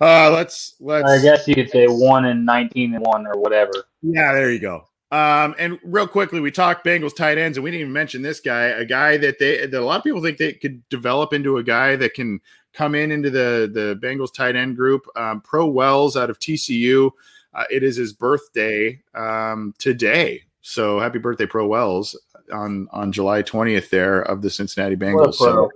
Uh 0.01 0.31
let's 0.31 0.75
let's 0.79 1.09
I 1.09 1.21
guess 1.21 1.47
you 1.47 1.55
could 1.55 1.69
say 1.69 1.87
one 1.87 2.25
in 2.25 2.45
19 2.45 2.95
and 2.95 3.05
one 3.05 3.27
or 3.27 3.37
whatever. 3.37 3.71
Yeah, 4.01 4.33
there 4.33 4.51
you 4.51 4.59
go. 4.59 4.85
Um, 5.11 5.55
and 5.57 5.79
real 5.83 6.07
quickly, 6.07 6.39
we 6.39 6.51
talked 6.51 6.85
Bengals 6.85 7.15
tight 7.15 7.39
ends, 7.39 7.57
and 7.57 7.63
we 7.63 7.71
didn't 7.71 7.81
even 7.81 7.93
mention 7.93 8.21
this 8.21 8.39
guy, 8.39 8.65
a 8.65 8.85
guy 8.85 9.17
that 9.17 9.39
they 9.39 9.65
that 9.65 9.79
a 9.79 9.83
lot 9.83 9.97
of 9.97 10.03
people 10.03 10.21
think 10.21 10.37
they 10.37 10.53
could 10.53 10.87
develop 10.89 11.33
into 11.33 11.57
a 11.57 11.63
guy 11.63 11.95
that 11.95 12.13
can 12.13 12.39
come 12.73 12.93
in 12.93 13.11
into 13.11 13.31
the 13.31 13.69
the 13.73 13.99
Bengals 14.05 14.33
tight 14.33 14.55
end 14.55 14.75
group. 14.75 15.07
Um, 15.15 15.41
Pro 15.41 15.65
Wells 15.65 16.15
out 16.15 16.29
of 16.29 16.37
TCU. 16.37 17.09
Uh, 17.55 17.63
it 17.71 17.81
is 17.81 17.97
his 17.97 18.13
birthday 18.13 19.01
um, 19.15 19.73
today, 19.79 20.43
so 20.61 20.99
happy 20.99 21.17
birthday, 21.17 21.47
Pro 21.47 21.65
Wells, 21.65 22.15
on 22.53 22.87
on 22.91 23.11
July 23.11 23.41
twentieth 23.41 23.89
there 23.89 24.21
of 24.21 24.43
the 24.43 24.49
Cincinnati 24.51 24.95
Bengals. 24.95 25.35
So. 25.35 25.71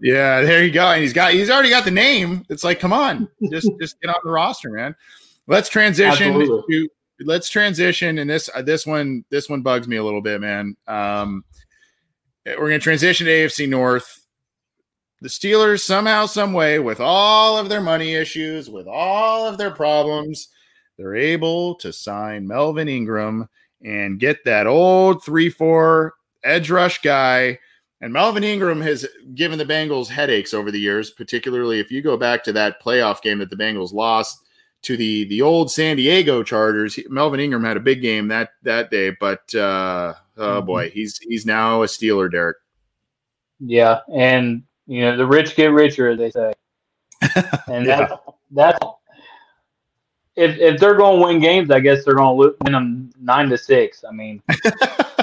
Yeah, 0.00 0.42
there 0.42 0.64
you 0.64 0.70
go. 0.70 0.86
And 0.90 1.02
he's 1.02 1.12
got 1.12 1.32
he's 1.32 1.50
already 1.50 1.70
got 1.70 1.84
the 1.84 1.90
name. 1.90 2.44
It's 2.48 2.64
like, 2.64 2.80
come 2.80 2.92
on, 2.92 3.28
just 3.50 3.70
just 3.80 4.00
get 4.00 4.08
on 4.08 4.20
the 4.24 4.30
roster, 4.30 4.70
man. 4.70 4.94
Let's 5.46 5.68
transition 5.68 6.34
Absolutely. 6.34 6.62
to 6.70 6.88
let's 7.20 7.48
transition 7.48 8.18
and 8.18 8.28
this 8.28 8.50
uh, 8.54 8.62
this 8.62 8.86
one 8.86 9.24
this 9.30 9.48
one 9.48 9.62
bugs 9.62 9.88
me 9.88 9.96
a 9.96 10.04
little 10.04 10.20
bit, 10.20 10.40
man. 10.40 10.76
Um 10.86 11.44
we're 12.44 12.68
gonna 12.68 12.78
transition 12.78 13.26
to 13.26 13.32
AFC 13.32 13.68
North. 13.68 14.24
The 15.22 15.28
Steelers 15.28 15.80
somehow, 15.80 16.26
some 16.26 16.52
way, 16.52 16.78
with 16.78 17.00
all 17.00 17.56
of 17.56 17.70
their 17.70 17.80
money 17.80 18.14
issues, 18.14 18.68
with 18.68 18.86
all 18.86 19.48
of 19.48 19.56
their 19.56 19.70
problems, 19.70 20.48
they're 20.98 21.16
able 21.16 21.74
to 21.76 21.90
sign 21.90 22.46
Melvin 22.46 22.86
Ingram 22.86 23.48
and 23.82 24.20
get 24.20 24.44
that 24.44 24.66
old 24.66 25.24
three-four 25.24 26.12
edge 26.44 26.70
rush 26.70 27.00
guy. 27.00 27.58
And 28.02 28.12
Melvin 28.12 28.44
Ingram 28.44 28.80
has 28.82 29.06
given 29.34 29.58
the 29.58 29.64
Bengals 29.64 30.08
headaches 30.08 30.52
over 30.52 30.70
the 30.70 30.78
years, 30.78 31.10
particularly 31.10 31.80
if 31.80 31.90
you 31.90 32.02
go 32.02 32.16
back 32.16 32.44
to 32.44 32.52
that 32.52 32.82
playoff 32.82 33.22
game 33.22 33.38
that 33.38 33.48
the 33.50 33.56
Bengals 33.56 33.92
lost 33.92 34.42
to 34.82 34.96
the 34.98 35.24
the 35.24 35.40
old 35.40 35.70
San 35.70 35.96
Diego 35.96 36.42
Chargers. 36.42 36.98
Melvin 37.08 37.40
Ingram 37.40 37.64
had 37.64 37.78
a 37.78 37.80
big 37.80 38.02
game 38.02 38.28
that 38.28 38.50
that 38.62 38.90
day, 38.90 39.10
but 39.18 39.52
uh, 39.54 40.12
oh 40.36 40.60
Mhm. 40.62 40.66
boy, 40.66 40.90
he's 40.90 41.18
he's 41.18 41.46
now 41.46 41.82
a 41.82 41.86
Steeler, 41.86 42.30
Derek. 42.30 42.58
Yeah, 43.60 44.00
and 44.14 44.62
you 44.86 45.00
know 45.00 45.16
the 45.16 45.26
rich 45.26 45.56
get 45.56 45.72
richer, 45.72 46.14
they 46.14 46.30
say, 46.30 46.52
and 47.68 47.86
Yeah. 47.86 48.06
that's 48.06 48.12
that's 48.50 48.78
if 50.36 50.58
if 50.58 50.78
they're 50.78 50.94
going 50.96 51.18
to 51.20 51.26
win 51.26 51.40
games, 51.40 51.70
I 51.70 51.80
guess 51.80 52.04
they're 52.04 52.14
going 52.14 52.36
to 52.38 52.54
win 52.64 52.72
them 52.72 53.10
nine 53.18 53.48
to 53.48 53.56
six. 53.56 54.04
I 54.06 54.12
mean, 54.12 54.42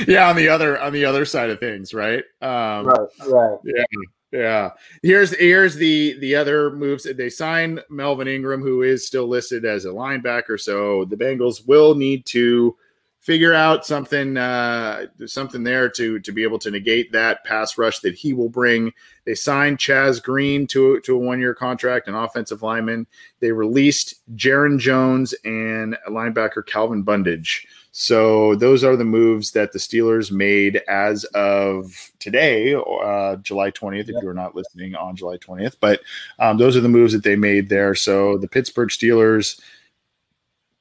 yeah, 0.08 0.28
on 0.28 0.36
the 0.36 0.48
other 0.48 0.80
on 0.80 0.92
the 0.92 1.04
other 1.04 1.24
side 1.24 1.50
of 1.50 1.60
things, 1.60 1.94
right? 1.94 2.24
Um, 2.40 2.86
right, 2.86 3.08
right. 3.26 3.58
Yeah. 3.64 3.84
yeah. 4.32 4.70
Here's 5.02 5.34
here's 5.36 5.74
the 5.76 6.18
the 6.20 6.34
other 6.36 6.70
moves. 6.70 7.04
They 7.04 7.30
sign 7.30 7.80
Melvin 7.88 8.28
Ingram, 8.28 8.62
who 8.62 8.82
is 8.82 9.06
still 9.06 9.26
listed 9.26 9.64
as 9.64 9.84
a 9.84 9.88
linebacker. 9.88 10.58
So 10.60 11.04
the 11.04 11.16
Bengals 11.16 11.66
will 11.66 11.94
need 11.94 12.26
to 12.26 12.76
figure 13.20 13.52
out 13.52 13.84
something 13.84 14.38
uh 14.38 15.06
something 15.26 15.62
there 15.62 15.90
to 15.90 16.18
to 16.20 16.32
be 16.32 16.42
able 16.42 16.58
to 16.58 16.70
negate 16.70 17.12
that 17.12 17.44
pass 17.44 17.76
rush 17.76 18.00
that 18.00 18.14
he 18.14 18.32
will 18.32 18.48
bring. 18.48 18.92
They 19.26 19.34
signed 19.34 19.78
Chaz 19.78 20.22
Green 20.22 20.66
to 20.68 21.00
to 21.00 21.14
a 21.14 21.18
one 21.18 21.38
year 21.38 21.54
contract, 21.54 22.08
an 22.08 22.14
offensive 22.14 22.62
lineman. 22.62 23.06
They 23.40 23.52
released 23.52 24.22
Jarron 24.34 24.78
Jones 24.78 25.34
and 25.44 25.96
linebacker 26.08 26.64
Calvin 26.64 27.02
Bundage. 27.02 27.66
So 27.92 28.54
those 28.54 28.84
are 28.84 28.96
the 28.96 29.04
moves 29.04 29.50
that 29.52 29.72
the 29.72 29.78
Steelers 29.78 30.30
made 30.30 30.80
as 30.88 31.24
of 31.34 32.12
today, 32.20 32.74
uh, 32.74 33.36
July 33.36 33.72
20th, 33.72 34.08
if 34.08 34.22
you're 34.22 34.32
not 34.32 34.54
listening 34.54 34.94
on 34.94 35.16
July 35.16 35.38
20th. 35.38 35.76
But 35.80 36.00
um, 36.38 36.56
those 36.56 36.76
are 36.76 36.80
the 36.80 36.88
moves 36.88 37.12
that 37.12 37.24
they 37.24 37.34
made 37.34 37.68
there. 37.68 37.94
So 37.96 38.38
the 38.38 38.48
Pittsburgh 38.48 38.90
Steelers 38.90 39.60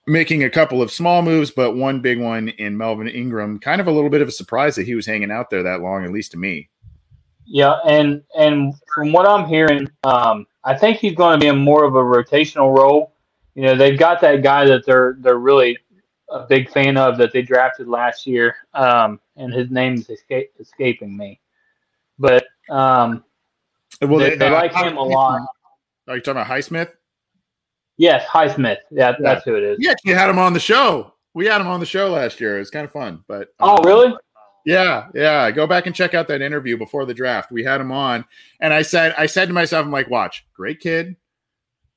making 0.05 0.43
a 0.43 0.49
couple 0.49 0.82
of 0.82 0.91
small 0.91 1.22
moves, 1.22 1.49
but 1.49 1.76
one 1.76 1.99
big 1.99 2.20
one 2.20 2.49
in 2.49 2.78
Melvin 2.78 3.07
Ingram. 3.07 3.60
Kind 3.60 3.82
of 3.82 3.88
a 3.88 3.91
little 3.91 4.10
bit 4.10 4.22
of 4.22 4.28
a 4.28 4.32
surprise 4.32 4.76
that 4.76 4.86
he 4.86 4.95
was 4.95 5.05
hanging 5.05 5.32
out 5.32 5.49
there 5.49 5.64
that 5.64 5.82
long, 5.82 6.03
at 6.03 6.12
least 6.12 6.32
to 6.34 6.38
me. 6.38 6.70
Yeah, 7.45 7.78
and 7.88 8.22
and 8.38 8.76
from 8.93 9.12
what 9.12 9.28
I'm 9.28 9.47
hearing, 9.47 9.89
um, 10.03 10.45
I 10.64 10.78
think 10.78 10.97
he's 10.97 11.16
going 11.16 11.39
to 11.39 11.43
be 11.43 11.47
in 11.47 11.57
more 11.57 11.84
of 11.84 11.95
a 11.95 11.99
rotational 11.99 12.76
role. 12.78 13.14
You 13.55 13.64
know, 13.64 13.76
they've 13.76 13.97
got 13.97 14.22
that 14.22 14.43
guy 14.43 14.66
that 14.66 14.86
they're 14.86 15.18
they're 15.20 15.39
really 15.39 15.78
a 16.32 16.46
big 16.48 16.70
fan 16.70 16.98
of 16.98 17.18
that 17.18 17.34
they 17.34 17.42
drafted 17.42 17.88
last 17.88 18.28
year, 18.28 18.56
um, 18.74 19.20
and 19.36 19.54
his 19.54 19.70
name's 19.72 20.10
escape, 20.10 20.52
escaping 20.60 21.16
me. 21.16 21.40
But 22.18 22.46
um, 22.70 23.24
Well, 24.02 24.20
they, 24.20 24.36
they 24.36 24.50
like 24.50 24.74
him 24.74 24.98
a 24.98 25.04
lot. 25.04 25.42
Are 26.08 26.16
you 26.16 26.22
talking 26.22 26.42
about 26.42 26.48
Highsmith? 26.48 26.92
Yes, 27.98 28.26
Highsmith. 28.26 28.78
Yeah, 28.92 29.10
yeah, 29.10 29.16
that's 29.20 29.46
who 29.46 29.56
it 29.56 29.64
is. 29.64 29.78
Yeah, 29.80 29.94
you 30.04 30.16
had 30.16 30.30
him 30.30 30.40
on 30.40 30.54
the 30.54 30.60
show. 30.60 31.14
We 31.34 31.46
had 31.46 31.62
him 31.62 31.68
on 31.68 31.80
the 31.80 31.86
show 31.86 32.10
last 32.10 32.40
year. 32.40 32.56
It 32.56 32.60
was 32.60 32.72
kind 32.72 32.86
of 32.86 32.92
fun. 32.92 33.24
But 33.28 33.50
um, 33.60 33.78
oh, 33.78 33.84
really? 33.84 34.14
Yeah, 34.66 35.08
yeah. 35.14 35.52
Go 35.52 35.68
back 35.68 35.86
and 35.86 35.96
check 35.96 36.14
out 36.14 36.28
that 36.30 36.42
interview 36.42 36.78
before 36.78 37.06
the 37.06 37.14
draft. 37.14 37.52
We 37.52 37.64
had 37.64 37.82
him 37.82 37.92
on, 37.92 38.26
and 38.60 38.74
I 38.74 38.82
said, 38.82 39.14
I 39.18 39.26
said 39.26 39.48
to 39.48 39.54
myself, 39.54 39.86
I'm 39.86 39.92
like, 39.92 40.10
watch, 40.10 40.46
great 40.54 40.80
kid, 40.80 41.16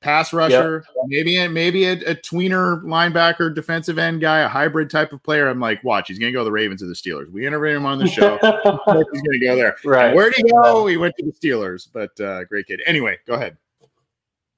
pass 0.03 0.33
rusher, 0.33 0.83
yep. 0.85 1.05
maybe 1.07 1.37
a, 1.37 1.49
maybe 1.49 1.85
a, 1.85 1.93
a, 1.93 2.15
tweener 2.15 2.83
linebacker, 2.83 3.55
defensive 3.55 3.97
end 3.97 4.19
guy, 4.19 4.39
a 4.39 4.47
hybrid 4.49 4.89
type 4.89 5.13
of 5.13 5.23
player. 5.23 5.47
I'm 5.47 5.61
like, 5.61 5.81
watch, 5.83 6.09
he's 6.09 6.19
gonna 6.19 6.33
go 6.33 6.39
to 6.39 6.43
the 6.43 6.51
Ravens 6.51 6.83
or 6.83 6.87
the 6.87 6.93
Steelers. 6.93 7.31
We 7.31 7.47
interviewed 7.47 7.77
him 7.77 7.85
on 7.85 7.97
the 7.97 8.07
show. 8.07 8.37
he's 8.41 9.21
gonna 9.21 9.39
go 9.41 9.55
there. 9.55 9.77
Right? 9.85 10.13
Where'd 10.13 10.35
he 10.35 10.43
go? 10.43 10.85
He 10.87 10.97
went 10.97 11.15
to 11.19 11.25
the 11.25 11.31
Steelers. 11.31 11.87
But 11.91 12.19
uh, 12.19 12.43
great 12.43 12.67
kid. 12.67 12.81
Anyway, 12.85 13.17
go 13.25 13.35
ahead. 13.35 13.57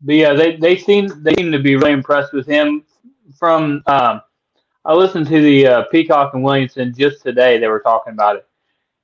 But 0.02 0.16
yeah, 0.16 0.34
they 0.34 0.58
they 0.58 0.78
seem 0.78 1.08
they 1.24 1.36
seem 1.36 1.52
to 1.52 1.60
be 1.60 1.76
really 1.76 1.91
impressed 1.91 2.34
with 2.34 2.48
him. 2.48 2.84
From 3.38 3.84
um, 3.86 4.22
I 4.84 4.93
listened 4.93 5.28
to 5.28 5.41
the 5.41 5.68
uh, 5.68 5.84
Peacock 5.91 6.34
and 6.34 6.43
Williamson 6.43 6.93
just 6.93 7.22
today. 7.22 7.60
They 7.60 7.68
were 7.68 7.80
talking 7.80 8.14
about 8.14 8.38
it, 8.38 8.48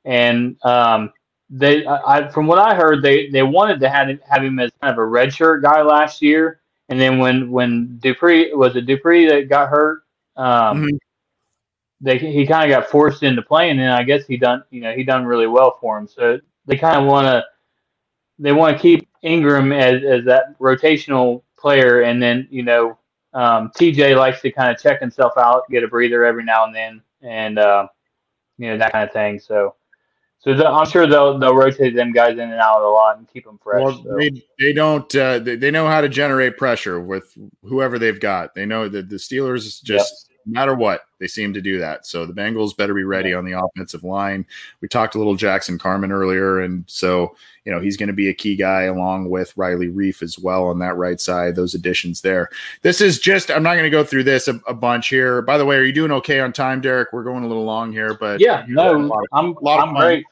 and 0.06 0.58
um, 0.64 1.14
they 1.52 1.86
I, 1.86 2.30
from 2.30 2.48
what 2.48 2.58
I 2.58 2.74
heard, 2.74 3.04
they 3.04 3.30
they 3.30 3.44
wanted 3.44 3.82
to 3.82 3.90
have 3.90 4.08
have 4.30 4.44
him 4.44 4.58
as 4.60 4.72
kind 4.82 4.94
of 4.94 4.98
a 4.98 5.08
redshirt 5.08 5.62
guy 5.62 5.82
last 5.82 6.22
year, 6.22 6.62
and 6.90 7.00
then 7.00 7.20
when 7.20 7.52
when 7.52 8.00
Dupree 8.00 8.54
was 8.54 8.76
it 8.78 8.86
Dupree 8.86 9.28
that 9.28 9.50
got 9.50 9.70
hurt, 9.70 10.04
um, 10.38 10.84
mm-hmm. 10.84 10.96
they 12.00 12.18
he 12.18 12.48
kind 12.48 12.72
of 12.72 12.76
got 12.76 12.90
forced 12.90 13.24
into 13.24 13.42
playing, 13.42 13.80
and 13.80 13.92
I 13.92 14.04
guess 14.04 14.26
he 14.26 14.38
done 14.38 14.64
you 14.72 14.82
know 14.82 14.94
he 14.94 15.04
done 15.04 15.26
really 15.26 15.48
well 15.48 15.78
for 15.82 15.98
him. 15.98 16.08
So 16.08 16.40
they 16.66 16.78
kind 16.78 17.02
of 17.02 17.06
want 17.06 17.28
to 17.28 17.44
they 18.40 18.54
want 18.54 18.76
to 18.76 18.82
keep 18.82 19.08
Ingram 19.22 19.74
as, 19.74 20.04
as 20.04 20.26
that 20.26 20.58
rotational 20.58 21.44
player, 21.58 22.02
and 22.04 22.24
then 22.24 22.48
you 22.50 22.64
know 22.64 22.98
um, 23.34 23.72
TJ 23.78 24.18
likes 24.18 24.42
to 24.42 24.52
kind 24.52 24.72
of 24.72 24.82
check 24.82 25.00
himself 25.00 25.34
out, 25.38 25.70
get 25.70 25.84
a 25.84 25.88
breather 25.88 26.26
every 26.26 26.44
now 26.44 26.66
and 26.66 26.76
then, 26.76 27.02
and 27.22 27.60
uh, 27.60 27.88
you 28.58 28.70
know 28.70 28.78
that 28.78 28.92
kind 28.92 29.04
of 29.04 29.14
thing. 29.14 29.40
So, 29.40 29.76
so 30.44 30.56
the, 30.56 30.68
I'm 30.68 30.88
sure 30.88 31.06
they'll 31.06 31.38
they'll 31.38 31.56
rotate 31.56 31.96
them 31.96 32.12
guys 32.12 32.34
in 32.34 32.40
and 32.40 32.60
out 32.60 32.82
a 32.82 32.90
lot 32.90 33.18
and 33.18 33.28
keep 33.28 33.46
them 33.46 33.60
fresh. 33.62 33.84
Well, 33.84 34.04
so. 34.04 34.16
they 34.18 34.32
they 34.60 34.74
don't 34.74 35.16
uh, 35.16 35.38
they, 35.40 35.56
they 35.56 35.70
know 35.70 35.88
how 35.88 36.02
to 36.02 36.10
generate 36.10 36.58
pressure 36.58 37.00
with 37.00 37.38
whoever 37.64 38.00
they've 38.00 38.20
got. 38.20 38.56
They 38.56 38.66
know 38.66 38.90
that 38.90 39.10
the 39.10 39.18
Steelers 39.18 39.84
just 39.84 40.32
no 40.46 40.60
matter 40.60 40.74
what, 40.74 41.02
they 41.20 41.28
seem 41.28 41.54
to 41.54 41.62
do 41.62 41.78
that. 41.80 42.06
So 42.06 42.26
the 42.26 42.34
Bengals 42.34 42.76
better 42.76 42.94
be 42.94 43.04
ready 43.04 43.34
on 43.34 43.46
the 43.46 43.60
offensive 43.60 44.04
line. 44.04 44.46
We 44.82 44.88
talked 44.88 45.16
a 45.16 45.18
little 45.18 45.36
Jackson 45.36 45.78
Carman 45.78 46.12
earlier, 46.12 46.62
and 46.62 46.84
so 46.88 47.36
you 47.66 47.72
know 47.72 47.80
he's 47.80 47.98
going 47.98 48.08
to 48.08 48.14
be 48.14 48.30
a 48.30 48.34
key 48.34 48.56
guy 48.56 48.84
along 48.84 49.30
with 49.30 49.56
Riley 49.56 49.90
Reiff 49.90 50.24
as 50.24 50.40
well 50.40 50.66
on 50.68 50.80
that 50.80 50.98
right 50.98 51.20
side. 51.20 51.56
Those 51.56 51.76
additions 51.76 52.22
there. 52.22 52.50
This 52.82 53.02
is 53.02 53.20
just 53.20 53.52
I'm 53.52 53.64
not 53.64 53.74
going 53.74 53.84
to 53.84 53.90
go 53.90 54.04
through 54.04 54.24
this 54.24 54.48
a, 54.48 54.60
a, 54.68 54.74
bunch 54.74 55.10
here. 55.10 55.42
By 55.42 55.58
the 55.58 55.66
way, 55.66 55.78
are 55.78 55.84
you 55.84 55.94
doing 55.94 56.12
okay 56.12 56.40
on 56.40 56.54
time, 56.54 56.82
Derek? 56.82 57.14
We're 57.14 57.24
going 57.24 57.44
a 57.44 57.48
little 57.48 57.66
long 57.66 57.92
here, 57.92 58.16
but 58.16 58.40
yeah, 58.40 58.66
no, 58.68 59.12
I'm 59.32 59.56
I'm 59.66 59.94
great. 59.94 60.26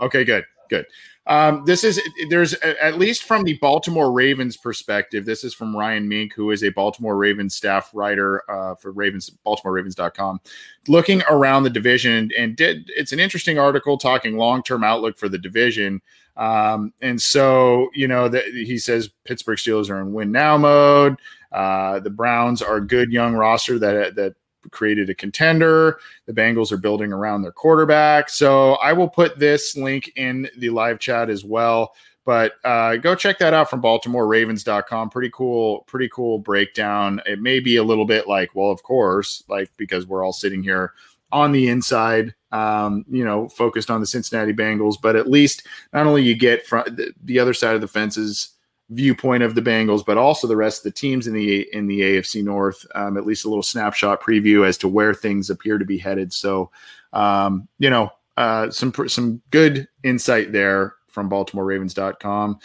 Okay, 0.00 0.24
good, 0.24 0.44
good. 0.68 0.86
Um, 1.28 1.64
this 1.66 1.84
is 1.84 2.00
there's 2.30 2.54
at 2.54 2.98
least 2.98 3.24
from 3.24 3.44
the 3.44 3.58
Baltimore 3.58 4.10
Ravens 4.10 4.56
perspective. 4.56 5.26
This 5.26 5.44
is 5.44 5.52
from 5.52 5.76
Ryan 5.76 6.08
Mink, 6.08 6.32
who 6.32 6.50
is 6.52 6.64
a 6.64 6.70
Baltimore 6.70 7.18
Ravens 7.18 7.54
staff 7.54 7.90
writer 7.92 8.50
uh, 8.50 8.74
for 8.76 8.92
Ravens 8.92 9.30
BaltimoreRavens.com, 9.46 10.40
looking 10.88 11.22
around 11.28 11.64
the 11.64 11.70
division 11.70 12.30
and 12.36 12.56
did 12.56 12.90
it's 12.96 13.12
an 13.12 13.20
interesting 13.20 13.58
article 13.58 13.98
talking 13.98 14.38
long 14.38 14.62
term 14.62 14.82
outlook 14.82 15.18
for 15.18 15.28
the 15.28 15.36
division. 15.36 16.00
Um, 16.38 16.94
and 17.02 17.20
so 17.20 17.90
you 17.94 18.08
know 18.08 18.28
that 18.28 18.44
he 18.46 18.78
says 18.78 19.10
Pittsburgh 19.24 19.58
Steelers 19.58 19.90
are 19.90 20.00
in 20.00 20.14
win 20.14 20.32
now 20.32 20.56
mode. 20.56 21.16
Uh, 21.52 22.00
the 22.00 22.10
Browns 22.10 22.62
are 22.62 22.76
a 22.76 22.86
good 22.86 23.12
young 23.12 23.34
roster 23.34 23.78
that 23.78 24.14
that 24.14 24.34
created 24.70 25.10
a 25.10 25.14
contender. 25.14 25.98
The 26.26 26.32
Bengals 26.32 26.72
are 26.72 26.76
building 26.76 27.12
around 27.12 27.42
their 27.42 27.52
quarterback. 27.52 28.30
So 28.30 28.74
I 28.74 28.92
will 28.92 29.08
put 29.08 29.38
this 29.38 29.76
link 29.76 30.12
in 30.16 30.48
the 30.58 30.70
live 30.70 30.98
chat 30.98 31.30
as 31.30 31.44
well. 31.44 31.94
But 32.24 32.56
uh, 32.62 32.96
go 32.96 33.14
check 33.14 33.38
that 33.38 33.54
out 33.54 33.70
from 33.70 33.80
BaltimoreRavens.com. 33.80 35.08
Pretty 35.08 35.30
cool, 35.32 35.80
pretty 35.86 36.10
cool 36.10 36.38
breakdown. 36.38 37.22
It 37.24 37.40
may 37.40 37.58
be 37.58 37.76
a 37.76 37.82
little 37.82 38.04
bit 38.04 38.28
like, 38.28 38.54
well, 38.54 38.70
of 38.70 38.82
course, 38.82 39.42
like 39.48 39.70
because 39.78 40.06
we're 40.06 40.22
all 40.22 40.34
sitting 40.34 40.62
here 40.62 40.92
on 41.32 41.52
the 41.52 41.68
inside, 41.68 42.34
um, 42.52 43.06
you 43.08 43.24
know, 43.24 43.48
focused 43.48 43.90
on 43.90 44.00
the 44.00 44.06
Cincinnati 44.06 44.52
Bengals. 44.52 44.96
But 45.00 45.16
at 45.16 45.30
least 45.30 45.66
not 45.94 46.06
only 46.06 46.22
you 46.22 46.34
get 46.34 46.66
from 46.66 46.84
the, 46.86 47.14
the 47.24 47.38
other 47.38 47.54
side 47.54 47.74
of 47.74 47.80
the 47.80 47.88
fences 47.88 48.50
viewpoint 48.90 49.42
of 49.42 49.54
the 49.54 49.62
Bengals, 49.62 50.04
but 50.04 50.16
also 50.16 50.46
the 50.46 50.56
rest 50.56 50.80
of 50.80 50.84
the 50.84 50.98
teams 50.98 51.26
in 51.26 51.34
the 51.34 51.68
in 51.74 51.86
the 51.86 52.00
AFC 52.00 52.42
North. 52.42 52.86
Um, 52.94 53.16
at 53.16 53.26
least 53.26 53.44
a 53.44 53.48
little 53.48 53.62
snapshot 53.62 54.22
preview 54.22 54.66
as 54.66 54.78
to 54.78 54.88
where 54.88 55.14
things 55.14 55.50
appear 55.50 55.78
to 55.78 55.84
be 55.84 55.98
headed. 55.98 56.32
So, 56.32 56.70
um, 57.12 57.68
you 57.78 57.90
know, 57.90 58.10
uh, 58.36 58.70
some 58.70 58.92
some 59.08 59.42
good 59.50 59.88
insight 60.02 60.52
there 60.52 60.94
from 61.08 61.28
BaltimoreRavens.com. 61.28 62.58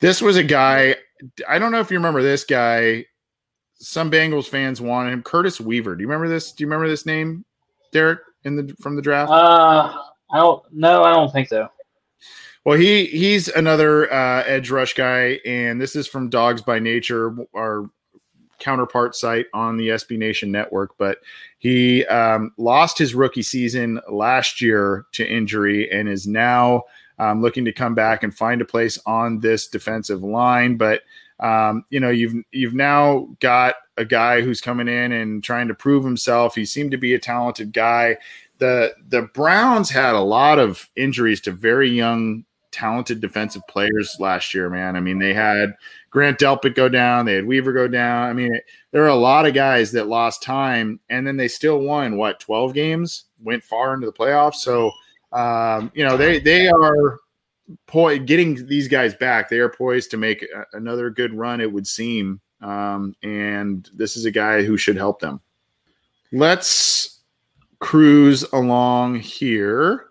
This 0.00 0.22
was 0.22 0.36
a 0.36 0.44
guy. 0.44 0.96
I 1.48 1.58
don't 1.58 1.72
know 1.72 1.80
if 1.80 1.90
you 1.90 1.96
remember 1.96 2.22
this 2.22 2.44
guy. 2.44 3.06
Some 3.78 4.10
Bengals 4.10 4.48
fans 4.48 4.80
wanted 4.80 5.12
him. 5.12 5.22
Curtis 5.22 5.60
Weaver. 5.60 5.96
Do 5.96 6.02
you 6.02 6.08
remember 6.08 6.28
this? 6.28 6.52
Do 6.52 6.62
you 6.62 6.68
remember 6.68 6.88
this 6.88 7.04
name, 7.04 7.44
Derek, 7.92 8.20
in 8.44 8.56
the 8.56 8.74
from 8.80 8.96
the 8.96 9.02
draft? 9.02 9.30
Uh, 9.30 9.92
I 10.30 10.38
don't. 10.38 10.62
No, 10.72 11.04
I 11.04 11.12
don't 11.12 11.30
think 11.32 11.48
so. 11.48 11.68
Well, 12.66 12.76
he 12.76 13.06
he's 13.06 13.46
another 13.46 14.12
uh, 14.12 14.42
edge 14.42 14.72
rush 14.72 14.94
guy, 14.94 15.38
and 15.46 15.80
this 15.80 15.94
is 15.94 16.08
from 16.08 16.28
Dawgs 16.28 16.62
by 16.62 16.80
Nature, 16.80 17.32
our 17.54 17.88
counterpart 18.58 19.14
site 19.14 19.46
on 19.54 19.76
the 19.76 19.90
SB 19.90 20.18
Nation 20.18 20.50
network. 20.50 20.98
But 20.98 21.18
he 21.58 22.04
um, 22.06 22.50
lost 22.58 22.98
his 22.98 23.14
rookie 23.14 23.44
season 23.44 24.00
last 24.10 24.60
year 24.60 25.06
to 25.12 25.24
injury, 25.24 25.88
and 25.92 26.08
is 26.08 26.26
now 26.26 26.82
um, 27.20 27.40
looking 27.40 27.64
to 27.66 27.72
come 27.72 27.94
back 27.94 28.24
and 28.24 28.36
find 28.36 28.60
a 28.60 28.64
place 28.64 28.98
on 29.06 29.38
this 29.38 29.68
defensive 29.68 30.24
line. 30.24 30.76
But 30.76 31.02
um, 31.38 31.84
you 31.90 32.00
know, 32.00 32.10
you've 32.10 32.34
you've 32.50 32.74
now 32.74 33.28
got 33.38 33.76
a 33.96 34.04
guy 34.04 34.40
who's 34.40 34.60
coming 34.60 34.88
in 34.88 35.12
and 35.12 35.44
trying 35.44 35.68
to 35.68 35.74
prove 35.74 36.04
himself. 36.04 36.56
He 36.56 36.64
seemed 36.64 36.90
to 36.90 36.96
be 36.96 37.14
a 37.14 37.20
talented 37.20 37.72
guy. 37.72 38.16
The 38.58 38.92
the 39.08 39.22
Browns 39.22 39.88
had 39.88 40.16
a 40.16 40.20
lot 40.20 40.58
of 40.58 40.90
injuries 40.96 41.40
to 41.42 41.52
very 41.52 41.90
young 41.90 42.44
talented 42.76 43.20
defensive 43.20 43.62
players 43.68 44.16
last 44.20 44.52
year, 44.52 44.68
man. 44.68 44.96
I 44.96 45.00
mean, 45.00 45.18
they 45.18 45.32
had 45.32 45.74
Grant 46.10 46.38
Delpit 46.38 46.74
go 46.74 46.88
down, 46.88 47.24
they 47.24 47.34
had 47.34 47.46
Weaver 47.46 47.72
go 47.72 47.88
down. 47.88 48.28
I 48.28 48.34
mean, 48.34 48.60
there 48.92 49.02
are 49.04 49.08
a 49.08 49.14
lot 49.14 49.46
of 49.46 49.54
guys 49.54 49.92
that 49.92 50.06
lost 50.06 50.42
time, 50.42 51.00
and 51.08 51.26
then 51.26 51.36
they 51.36 51.48
still 51.48 51.80
won 51.80 52.18
what 52.18 52.38
twelve 52.38 52.74
games, 52.74 53.24
went 53.42 53.64
far 53.64 53.94
into 53.94 54.06
the 54.06 54.12
playoffs. 54.12 54.56
So, 54.56 54.90
um, 55.32 55.90
you 55.94 56.04
know, 56.04 56.16
they 56.16 56.38
they 56.38 56.68
are 56.68 57.18
po- 57.86 58.18
getting 58.18 58.66
these 58.66 58.88
guys 58.88 59.14
back. 59.14 59.48
They 59.48 59.58
are 59.58 59.70
poised 59.70 60.10
to 60.10 60.16
make 60.16 60.42
a- 60.42 60.66
another 60.76 61.10
good 61.10 61.34
run, 61.34 61.60
it 61.60 61.72
would 61.72 61.86
seem. 61.86 62.40
Um, 62.60 63.14
and 63.22 63.88
this 63.94 64.16
is 64.16 64.24
a 64.26 64.30
guy 64.30 64.64
who 64.64 64.76
should 64.76 64.96
help 64.96 65.20
them. 65.20 65.40
Let's 66.32 67.20
cruise 67.78 68.42
along 68.52 69.16
here. 69.16 70.06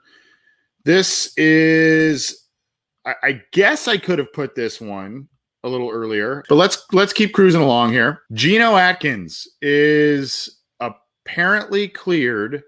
This 0.84 1.34
is 1.36 2.45
I, 3.06 3.16
I 3.24 3.42
guess 3.52 3.88
I 3.88 3.98
could 3.98 4.20
have 4.20 4.34
put 4.34 4.56
this 4.56 4.82
one 4.82 5.28
a 5.64 5.70
little 5.70 5.90
earlier, 5.90 6.44
but 6.50 6.56
let's 6.56 6.86
let's 6.92 7.14
keep 7.14 7.34
cruising 7.34 7.62
along 7.62 7.92
here. 7.92 8.22
Geno 8.34 8.76
Atkins 8.76 9.48
is 9.62 10.62
apparently 10.80 11.88
cleared 11.88 12.64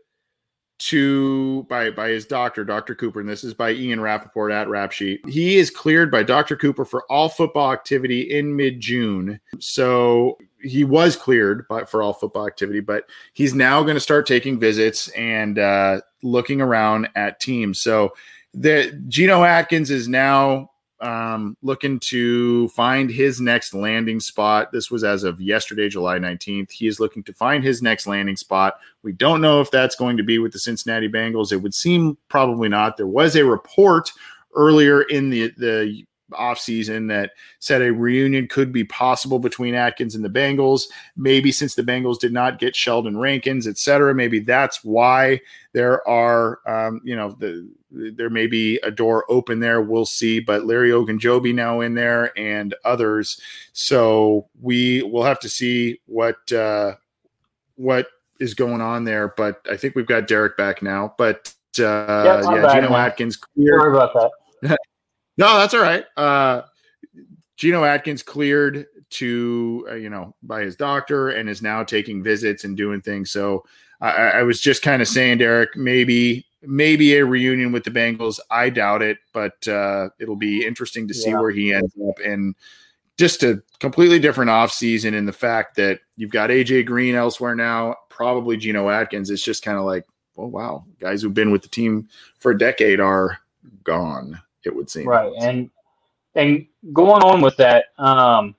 to 0.79 1.63
by 1.63 1.89
by 1.89 2.09
his 2.09 2.25
doctor, 2.25 2.63
Dr. 2.63 2.95
Cooper, 2.95 3.19
and 3.19 3.29
this 3.29 3.43
is 3.43 3.53
by 3.53 3.71
Ian 3.71 3.99
Rapoport 3.99 4.51
at 4.51 4.69
Rap 4.69 4.91
Sheet. 4.91 5.27
He 5.27 5.57
is 5.57 5.69
cleared 5.69 6.11
by 6.11 6.23
Dr. 6.23 6.55
Cooper 6.55 6.85
for 6.85 7.03
all 7.09 7.29
football 7.29 7.71
activity 7.71 8.21
in 8.21 8.55
mid-June. 8.55 9.39
So 9.59 10.37
he 10.61 10.83
was 10.83 11.15
cleared 11.15 11.67
by, 11.67 11.85
for 11.85 12.01
all 12.01 12.13
football 12.13 12.47
activity, 12.47 12.79
but 12.79 13.09
he's 13.33 13.53
now 13.53 13.83
going 13.83 13.95
to 13.95 14.01
start 14.01 14.25
taking 14.25 14.59
visits 14.59 15.07
and 15.09 15.59
uh, 15.59 16.01
looking 16.23 16.61
around 16.61 17.09
at 17.15 17.39
teams. 17.39 17.79
So 17.79 18.13
the 18.59 18.99
Geno 19.07 19.43
Atkins 19.43 19.91
is 19.91 20.07
now 20.07 20.71
um, 20.99 21.55
looking 21.61 21.99
to 21.99 22.67
find 22.69 23.09
his 23.09 23.39
next 23.39 23.75
landing 23.75 24.19
spot. 24.19 24.71
This 24.71 24.89
was 24.89 25.03
as 25.03 25.23
of 25.23 25.39
yesterday, 25.39 25.89
July 25.89 26.17
19th. 26.17 26.71
He 26.71 26.87
is 26.87 26.99
looking 26.99 27.23
to 27.23 27.33
find 27.33 27.63
his 27.63 27.83
next 27.83 28.07
landing 28.07 28.35
spot. 28.35 28.79
We 29.03 29.13
don't 29.13 29.41
know 29.41 29.61
if 29.61 29.69
that's 29.69 29.95
going 29.95 30.17
to 30.17 30.23
be 30.23 30.39
with 30.39 30.53
the 30.53 30.59
Cincinnati 30.59 31.07
Bengals. 31.07 31.51
It 31.51 31.57
would 31.57 31.75
seem 31.75 32.17
probably 32.29 32.67
not. 32.67 32.97
There 32.97 33.05
was 33.05 33.35
a 33.35 33.45
report 33.45 34.11
earlier 34.55 35.03
in 35.03 35.29
the, 35.29 35.53
the 35.57 36.03
offseason 36.33 37.07
that 37.09 37.33
said 37.59 37.81
a 37.83 37.93
reunion 37.93 38.47
could 38.47 38.71
be 38.71 38.83
possible 38.83 39.37
between 39.37 39.75
Atkins 39.75 40.15
and 40.15 40.25
the 40.25 40.29
Bengals. 40.29 40.85
Maybe 41.15 41.51
since 41.51 41.75
the 41.75 41.83
Bengals 41.83 42.19
did 42.19 42.33
not 42.33 42.57
get 42.57 42.75
Sheldon 42.75 43.17
Rankins, 43.17 43.67
et 43.67 43.77
cetera, 43.77 44.15
maybe 44.15 44.39
that's 44.39 44.83
why 44.83 45.41
there 45.73 46.05
are, 46.09 46.59
um, 46.65 47.01
you 47.03 47.15
know, 47.15 47.35
the, 47.37 47.69
there 47.91 48.29
may 48.29 48.47
be 48.47 48.77
a 48.83 48.91
door 48.91 49.25
open 49.29 49.59
there. 49.59 49.81
We'll 49.81 50.05
see. 50.05 50.39
But 50.39 50.65
Larry 50.65 50.89
Ogunjobi 50.89 51.53
now 51.53 51.81
in 51.81 51.93
there 51.95 52.37
and 52.37 52.75
others. 52.83 53.39
So 53.73 54.47
we 54.61 55.03
will 55.03 55.23
have 55.23 55.39
to 55.41 55.49
see 55.49 55.99
what 56.05 56.51
uh, 56.51 56.95
what 57.75 58.07
is 58.39 58.53
going 58.53 58.81
on 58.81 59.03
there. 59.03 59.29
But 59.29 59.61
I 59.69 59.77
think 59.77 59.95
we've 59.95 60.07
got 60.07 60.27
Derek 60.27 60.57
back 60.57 60.81
now. 60.81 61.13
But 61.17 61.53
uh, 61.79 62.41
yeah, 62.43 62.73
Geno 62.73 62.95
Atkins. 62.95 63.37
Cleared. 63.37 63.79
Sorry 63.79 63.95
about 63.95 64.31
that. 64.61 64.77
no, 65.37 65.57
that's 65.57 65.73
all 65.73 65.81
right. 65.81 66.05
Uh, 66.15 66.63
Geno 67.55 67.83
Atkins 67.83 68.23
cleared 68.23 68.87
to 69.09 69.87
uh, 69.89 69.95
you 69.95 70.09
know 70.09 70.35
by 70.43 70.61
his 70.61 70.75
doctor 70.75 71.29
and 71.29 71.47
is 71.47 71.61
now 71.61 71.83
taking 71.83 72.21
visits 72.21 72.63
and 72.65 72.75
doing 72.75 73.01
things. 73.01 73.31
So 73.31 73.63
I, 74.01 74.11
I 74.11 74.43
was 74.43 74.61
just 74.61 74.81
kind 74.81 75.01
of 75.01 75.07
saying, 75.07 75.39
Derek, 75.39 75.75
maybe 75.75 76.46
maybe 76.61 77.15
a 77.15 77.25
reunion 77.25 77.71
with 77.71 77.83
the 77.83 77.91
Bengals. 77.91 78.39
I 78.49 78.69
doubt 78.69 79.01
it, 79.01 79.17
but 79.33 79.67
uh, 79.67 80.09
it'll 80.19 80.35
be 80.35 80.65
interesting 80.65 81.07
to 81.07 81.13
see 81.13 81.29
yeah. 81.29 81.39
where 81.39 81.51
he 81.51 81.73
ends 81.73 81.93
up. 82.07 82.19
And 82.23 82.55
just 83.17 83.43
a 83.43 83.61
completely 83.79 84.19
different 84.19 84.49
offseason 84.49 85.13
in 85.13 85.25
the 85.25 85.33
fact 85.33 85.75
that 85.77 85.99
you've 86.15 86.31
got 86.31 86.49
AJ 86.49 86.85
Green 86.85 87.15
elsewhere 87.15 87.55
now, 87.55 87.95
probably 88.09 88.57
Geno 88.57 88.89
Atkins. 88.89 89.29
It's 89.29 89.43
just 89.43 89.63
kind 89.63 89.77
of 89.77 89.85
like, 89.85 90.05
oh 90.37 90.47
wow, 90.47 90.85
guys 90.99 91.21
who've 91.21 91.33
been 91.33 91.51
with 91.51 91.63
the 91.63 91.67
team 91.67 92.07
for 92.37 92.51
a 92.51 92.57
decade 92.57 92.99
are 92.99 93.39
gone. 93.83 94.39
It 94.63 94.75
would 94.75 94.89
seem 94.89 95.07
right. 95.07 95.31
And 95.39 95.69
and 96.35 96.67
going 96.93 97.23
on 97.23 97.41
with 97.41 97.57
that, 97.57 97.85
um, 97.97 98.55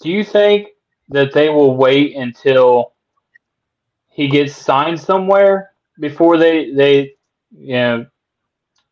do 0.00 0.10
you 0.10 0.24
think 0.24 0.68
that 1.08 1.32
they 1.32 1.48
will 1.48 1.76
wait 1.76 2.16
until 2.16 2.94
he 4.08 4.28
gets 4.28 4.56
signed 4.56 5.00
somewhere 5.00 5.69
before 6.00 6.36
they 6.36 6.72
they 6.72 7.14
you 7.52 7.74
know 7.74 8.06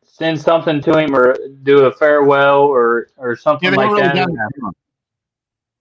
send 0.04 0.40
something 0.40 0.80
to 0.82 0.98
him 0.98 1.14
or 1.14 1.36
do 1.62 1.86
a 1.86 1.92
farewell 1.92 2.62
or 2.62 3.08
or 3.16 3.36
something 3.36 3.70
yeah, 3.70 3.76
like 3.76 3.90
really 3.90 4.02
that. 4.02 4.14
that. 4.14 4.72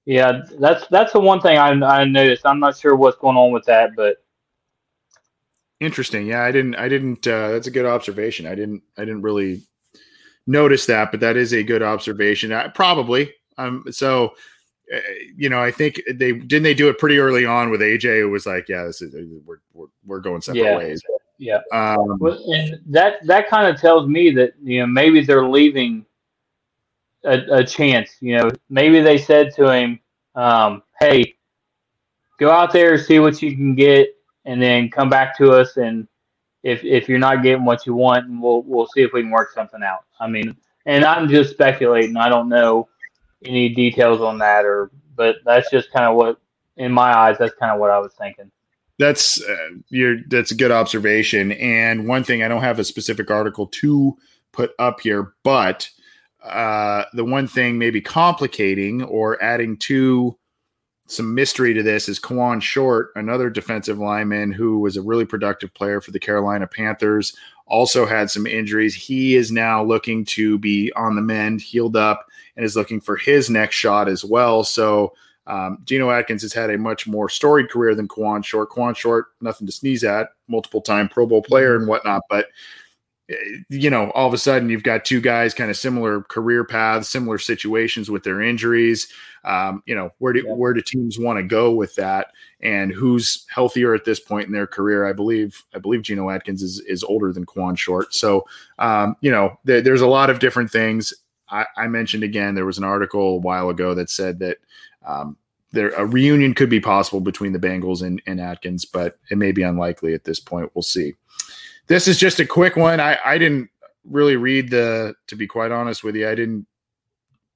Yeah, 0.06 0.42
that's 0.60 0.88
that's 0.88 1.12
the 1.14 1.20
one 1.20 1.42
thing 1.42 1.58
I 1.58 1.70
I 1.70 2.06
noticed. 2.06 2.46
I'm 2.46 2.60
not 2.60 2.78
sure 2.78 2.96
what's 2.96 3.18
going 3.18 3.36
on 3.36 3.52
with 3.52 3.66
that, 3.66 3.92
but 3.96 4.24
interesting. 5.80 6.28
Yeah, 6.28 6.44
I 6.44 6.52
didn't 6.52 6.76
I 6.76 6.88
didn't. 6.88 7.28
Uh, 7.28 7.52
that's 7.52 7.68
a 7.68 7.72
good 7.72 7.86
observation. 7.86 8.48
I 8.48 8.56
didn't 8.56 8.84
I 8.98 9.02
didn't 9.02 9.22
really 9.22 9.64
notice 10.46 10.86
that, 10.86 11.12
but 11.12 11.20
that 11.20 11.36
is 11.36 11.54
a 11.54 11.64
good 11.64 11.84
observation. 11.84 12.54
I, 12.54 12.70
probably. 12.70 13.34
Um. 13.58 13.84
So 13.92 14.34
uh, 14.94 15.00
you 15.36 15.50
know, 15.50 15.62
I 15.62 15.72
think 15.72 16.02
they 16.10 16.32
didn't 16.32 16.64
they 16.64 16.74
do 16.74 16.88
it 16.88 17.00
pretty 17.00 17.20
early 17.20 17.46
on 17.46 17.70
with 17.70 17.82
AJ. 17.82 18.22
It 18.22 18.26
was 18.26 18.46
like, 18.46 18.70
yeah, 18.70 18.86
this 18.86 19.02
is 19.02 19.14
we're 19.46 19.60
we're, 19.74 19.88
we're 20.06 20.20
going 20.22 20.42
separate 20.42 20.64
yeah. 20.64 20.78
ways. 20.78 21.02
Yeah, 21.40 21.60
um, 21.72 22.20
and 22.22 22.80
that 22.88 23.26
that 23.28 23.48
kind 23.48 23.68
of 23.68 23.80
tells 23.80 24.08
me 24.08 24.32
that 24.32 24.54
you 24.62 24.80
know 24.80 24.88
maybe 24.88 25.24
they're 25.24 25.48
leaving 25.48 26.06
a, 27.24 27.58
a 27.58 27.64
chance. 27.64 28.16
You 28.22 28.38
know, 28.38 28.52
maybe 28.70 29.02
they 29.02 29.20
said 29.20 29.54
to 29.56 29.72
him, 29.72 30.00
um, 30.34 30.82
"Hey, 31.00 31.36
go 32.40 32.50
out 32.50 32.72
there, 32.74 32.98
see 32.98 33.20
what 33.20 33.42
you 33.42 33.56
can 33.56 33.76
get, 33.76 34.16
and 34.46 34.62
then 34.62 34.90
come 34.90 35.10
back 35.10 35.38
to 35.38 35.52
us. 35.52 35.78
And 35.78 36.08
if 36.64 36.84
if 36.84 37.08
you're 37.08 37.20
not 37.20 37.44
getting 37.44 37.66
what 37.66 37.86
you 37.86 37.94
want, 37.94 38.26
we'll 38.42 38.64
we'll 38.64 38.88
see 38.88 39.02
if 39.02 39.14
we 39.14 39.22
can 39.22 39.30
work 39.30 39.52
something 39.52 39.84
out." 39.84 40.06
I 40.20 40.28
mean, 40.28 40.56
and 40.88 41.06
I'm 41.06 41.30
just 41.30 41.52
speculating. 41.52 42.18
I 42.18 42.30
don't 42.30 42.50
know 42.50 42.90
any 43.46 43.70
details 43.70 44.22
on 44.22 44.40
that, 44.40 44.66
or 44.66 44.90
but 45.16 45.38
that's 45.46 45.70
just 45.70 45.92
kind 45.92 46.06
of 46.06 46.16
what, 46.16 46.40
in 46.78 46.92
my 46.92 47.16
eyes, 47.16 47.38
that's 47.38 47.54
kind 47.56 47.72
of 47.72 47.80
what 47.80 47.92
I 47.92 48.00
was 48.00 48.14
thinking. 48.14 48.52
That's 49.00 49.42
uh, 49.42 49.76
you're 49.90 50.18
that's 50.28 50.52
a 50.52 50.56
good 50.56 50.72
observation. 50.72 51.52
And 51.54 52.08
one 52.08 52.24
thing 52.24 52.44
I 52.44 52.48
don't 52.48 52.64
have 52.64 52.80
a 52.80 52.84
specific 52.84 53.30
article 53.30 53.68
to 53.68 54.18
put 54.52 54.72
up 54.80 55.02
here, 55.02 55.34
but 55.44 55.90
uh, 56.44 57.04
the 57.14 57.26
one 57.26 57.48
thing 57.48 57.78
maybe 57.78 58.02
complicating 58.02 59.04
or 59.04 59.42
adding 59.44 59.78
to 59.78 60.38
some 61.08 61.34
mystery 61.34 61.74
to 61.74 61.84
this 61.84 62.10
is 62.10 62.20
Kawann 62.20 62.62
Short, 62.62 63.12
another 63.16 63.50
defensive 63.50 63.98
lineman 63.98 64.52
who 64.52 64.80
was 64.80 64.98
a 64.98 65.02
really 65.02 65.26
productive 65.26 65.74
player 65.74 66.02
for 66.02 66.12
the 66.12 66.20
Carolina 66.20 66.68
Panthers, 66.68 67.36
also 67.66 68.06
had 68.06 68.30
some 68.30 68.46
injuries. 68.46 68.94
He 68.94 69.36
is 69.36 69.52
now 69.52 69.84
looking 69.84 70.26
to 70.26 70.58
be 70.60 70.92
on 70.96 71.16
the 71.16 71.22
mend, 71.22 71.62
healed 71.62 71.96
up, 71.96 72.26
and 72.56 72.66
is 72.66 72.76
looking 72.76 73.00
for 73.00 73.16
his 73.16 73.50
next 73.50 73.76
shot 73.76 74.10
as 74.10 74.26
well. 74.26 74.64
So 74.64 75.14
um, 75.48 75.80
Geno 75.86 76.12
Atkins 76.12 76.42
has 76.42 76.54
had 76.54 76.70
a 76.70 76.78
much 76.78 77.08
more 77.08 77.30
storied 77.30 77.70
career 77.70 77.96
than 77.96 78.08
Kawann 78.08 78.44
Short. 78.44 78.70
Kawann 78.70 78.96
Short, 78.96 79.28
nothing 79.42 79.66
to 79.66 79.74
sneeze 79.74 80.04
at, 80.04 80.30
multiple 80.48 80.82
time 80.82 81.08
Pro 81.08 81.26
Bowl 81.26 81.42
player 81.42 81.76
and 81.76 81.88
whatnot, 81.88 82.24
but 82.30 82.48
eh, 83.30 83.36
you 83.70 83.90
know, 83.90 84.12
all 84.12 84.28
of 84.28 84.34
a 84.34 84.38
sudden 84.38 84.70
you've 84.70 84.84
got 84.84 85.06
two 85.06 85.22
guys 85.22 85.54
kind 85.54 85.72
of 85.72 85.78
similar 85.78 86.22
career 86.24 86.66
paths, 86.66 87.10
similar 87.10 87.38
situations 87.38 88.12
with 88.12 88.24
their 88.24 88.42
injuries. 88.42 89.08
Um, 89.46 89.82
you 89.86 89.96
know, 89.96 90.12
where 90.18 90.34
do 90.34 90.44
yeah. 90.46 90.54
where 90.54 90.74
do 90.74 90.82
teams 90.82 91.18
want 91.18 91.38
to 91.38 91.44
go 91.44 91.72
with 91.72 91.96
that, 91.96 92.34
and 92.60 92.92
who's 92.92 93.46
healthier 93.50 93.94
at 93.94 94.04
this 94.04 94.20
point 94.20 94.48
in 94.48 94.52
their 94.52 94.68
career? 94.68 95.06
I 95.06 95.14
believe 95.14 95.64
I 95.74 95.80
believe 95.80 96.02
Geno 96.02 96.30
Atkins 96.30 96.62
is 96.62 96.82
is 96.82 97.06
older 97.06 97.32
than 97.32 97.46
Kawann 97.46 97.78
Short, 97.78 98.14
so 98.14 98.44
um, 98.80 99.16
you 99.22 99.32
know, 99.32 99.58
th- 99.66 99.86
there's 99.86 100.02
a 100.02 100.08
lot 100.08 100.30
of 100.30 100.40
different 100.40 100.72
things. 100.72 101.14
I, 101.50 101.66
I, 101.78 101.88
mentioned 101.88 102.24
again 102.24 102.56
there 102.56 102.66
was 102.66 102.78
an 102.78 102.84
article 102.84 103.36
a 103.36 103.40
while 103.40 103.70
ago 103.70 103.94
that 103.94 104.10
said 104.10 104.40
that 104.40 104.58
um, 105.08 105.38
there 105.72 105.90
a 105.92 106.06
reunion 106.06 106.54
could 106.54 106.70
be 106.70 106.80
possible 106.80 107.20
between 107.20 107.54
the 107.54 107.60
Bengals 107.60 108.02
and, 108.02 108.22
and 108.26 108.40
Atkins, 108.40 108.86
but 108.86 109.18
it 109.32 109.38
may 109.38 109.52
be 109.52 109.64
unlikely 109.64 110.14
at 110.14 110.24
this 110.24 110.40
point. 110.40 110.72
We'll 110.74 110.84
see. 110.84 111.16
This 111.88 112.08
is 112.08 112.18
just 112.18 112.40
a 112.40 112.46
quick 112.46 112.76
one. 112.76 113.00
I, 113.00 113.18
I 113.24 113.38
didn't 113.38 113.70
really 114.06 114.36
read 114.38 114.70
the 114.70 115.16
to 115.28 115.36
be 115.36 115.48
quite 115.48 115.72
honest 115.72 116.04
with 116.04 116.16
you, 116.16 116.30
I 116.30 116.36
didn't 116.36 116.68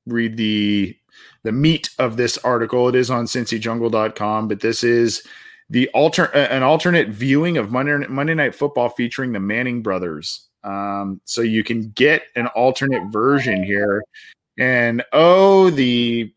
read 0.05 0.37
the 0.37 0.97
the 1.43 1.51
meat 1.51 1.89
of 1.99 2.17
this 2.17 2.37
article. 2.39 2.87
It 2.89 2.95
is 2.95 3.09
on 3.09 3.25
cincyjungle.com, 3.25 4.47
but 4.47 4.59
this 4.59 4.83
is 4.83 5.25
the 5.69 5.89
alter 5.89 6.25
an 6.25 6.63
alternate 6.63 7.09
viewing 7.09 7.57
of 7.57 7.71
Monday, 7.71 8.05
Monday 8.07 8.33
Night 8.33 8.55
Football 8.55 8.89
featuring 8.89 9.31
the 9.31 9.39
Manning 9.39 9.81
brothers. 9.81 10.47
Um, 10.63 11.21
so 11.25 11.41
you 11.41 11.63
can 11.63 11.89
get 11.91 12.23
an 12.35 12.47
alternate 12.47 13.11
version 13.11 13.63
here. 13.63 14.03
And 14.59 15.03
oh, 15.11 15.69
the 15.71 16.31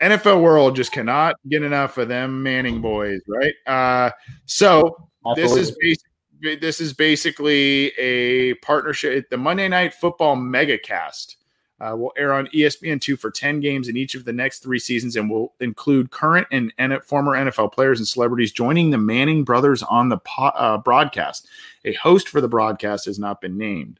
NFL 0.00 0.42
world 0.42 0.76
just 0.76 0.92
cannot 0.92 1.36
get 1.48 1.62
enough 1.62 1.98
of 1.98 2.08
them 2.08 2.42
Manning 2.42 2.80
boys, 2.80 3.20
right? 3.26 3.54
Uh, 3.66 4.10
so 4.46 4.96
this 5.36 5.54
is 5.54 5.76
basically, 5.78 6.56
this 6.56 6.80
is 6.80 6.92
basically 6.94 7.88
a 7.98 8.54
partnership. 8.54 9.28
The 9.28 9.36
Monday 9.36 9.68
Night 9.68 9.92
Football 9.92 10.36
MegaCast 10.36 11.36
uh, 11.80 11.94
will 11.96 12.12
air 12.16 12.32
on 12.32 12.46
ESPN2 12.48 13.18
for 13.18 13.30
10 13.30 13.60
games 13.60 13.88
in 13.88 13.96
each 13.96 14.14
of 14.14 14.24
the 14.24 14.32
next 14.32 14.60
three 14.60 14.78
seasons 14.78 15.16
and 15.16 15.30
will 15.30 15.54
include 15.60 16.10
current 16.10 16.46
and, 16.50 16.72
and 16.78 16.92
former 17.04 17.32
NFL 17.32 17.72
players 17.72 17.98
and 17.98 18.08
celebrities 18.08 18.52
joining 18.52 18.90
the 18.90 18.98
Manning 18.98 19.44
brothers 19.44 19.82
on 19.82 20.08
the 20.08 20.18
po- 20.18 20.44
uh, 20.46 20.78
broadcast. 20.78 21.48
A 21.84 21.92
host 21.94 22.28
for 22.28 22.40
the 22.40 22.48
broadcast 22.48 23.06
has 23.06 23.18
not 23.18 23.40
been 23.40 23.56
named. 23.56 23.98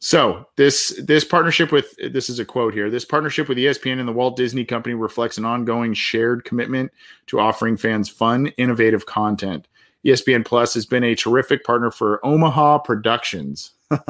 So 0.00 0.46
this 0.56 1.00
this 1.04 1.24
partnership 1.24 1.72
with 1.72 1.94
this 2.12 2.30
is 2.30 2.38
a 2.38 2.44
quote 2.44 2.72
here. 2.72 2.88
This 2.88 3.04
partnership 3.04 3.48
with 3.48 3.58
ESPN 3.58 3.98
and 3.98 4.08
the 4.08 4.12
Walt 4.12 4.36
Disney 4.36 4.64
Company 4.64 4.94
reflects 4.94 5.38
an 5.38 5.44
ongoing 5.44 5.92
shared 5.92 6.44
commitment 6.44 6.92
to 7.26 7.40
offering 7.40 7.76
fans 7.76 8.08
fun, 8.08 8.48
innovative 8.58 9.06
content. 9.06 9.66
ESPN 10.06 10.44
Plus 10.44 10.74
has 10.74 10.86
been 10.86 11.02
a 11.02 11.16
terrific 11.16 11.64
partner 11.64 11.90
for 11.90 12.24
Omaha 12.24 12.78
Productions, 12.78 13.72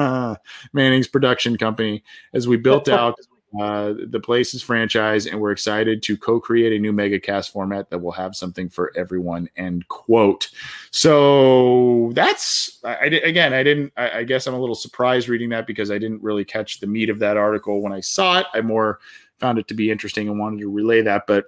Manning's 0.73 1.07
production 1.07 1.57
company, 1.57 2.03
as 2.33 2.47
we 2.47 2.57
built 2.57 2.87
out 2.87 3.15
uh, 3.59 3.93
the 4.07 4.19
Places 4.19 4.61
franchise, 4.61 5.25
and 5.25 5.39
we're 5.39 5.51
excited 5.51 6.03
to 6.03 6.17
co-create 6.17 6.71
a 6.73 6.79
new 6.79 6.93
MegaCast 6.93 7.51
format 7.51 7.89
that 7.89 7.97
will 7.97 8.11
have 8.11 8.35
something 8.35 8.69
for 8.69 8.93
everyone. 8.95 9.49
End 9.57 9.87
quote. 9.87 10.49
So 10.91 12.11
that's 12.13 12.79
I, 12.83 12.95
I 12.95 13.05
again, 13.05 13.53
I 13.53 13.63
didn't. 13.63 13.91
I, 13.97 14.19
I, 14.19 14.23
guess 14.23 14.45
I'm 14.45 14.53
a 14.53 14.59
little 14.59 14.75
surprised 14.75 15.29
reading 15.29 15.49
that 15.49 15.65
because 15.65 15.89
I 15.89 15.97
didn't 15.97 16.21
really 16.21 16.45
catch 16.45 16.79
the 16.79 16.87
meat 16.87 17.09
of 17.09 17.19
that 17.19 17.37
article 17.37 17.81
when 17.81 17.91
I 17.91 18.01
saw 18.01 18.39
it. 18.39 18.45
I 18.53 18.61
more 18.61 18.99
found 19.39 19.57
it 19.57 19.67
to 19.69 19.73
be 19.73 19.89
interesting 19.89 20.29
and 20.29 20.39
wanted 20.39 20.59
to 20.59 20.69
relay 20.69 21.01
that, 21.01 21.25
but. 21.27 21.45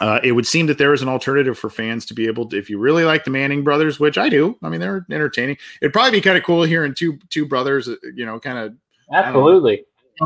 Uh, 0.00 0.18
it 0.24 0.32
would 0.32 0.44
seem 0.44 0.66
that 0.66 0.76
there 0.76 0.92
is 0.92 1.02
an 1.02 1.08
alternative 1.08 1.56
for 1.56 1.70
fans 1.70 2.04
to 2.04 2.14
be 2.14 2.26
able 2.26 2.48
to, 2.48 2.58
if 2.58 2.68
you 2.68 2.80
really 2.80 3.04
like 3.04 3.22
the 3.22 3.30
Manning 3.30 3.62
brothers, 3.62 4.00
which 4.00 4.18
I 4.18 4.28
do. 4.28 4.58
I 4.60 4.68
mean, 4.68 4.80
they're 4.80 5.06
entertaining. 5.08 5.56
It'd 5.80 5.92
probably 5.92 6.10
be 6.10 6.20
kind 6.20 6.36
of 6.36 6.42
cool 6.42 6.64
hearing 6.64 6.94
two 6.94 7.16
two 7.30 7.46
brothers, 7.46 7.88
uh, 7.88 7.94
you 8.12 8.26
know, 8.26 8.40
kind 8.40 8.58
of 8.58 8.74
absolutely 9.12 9.84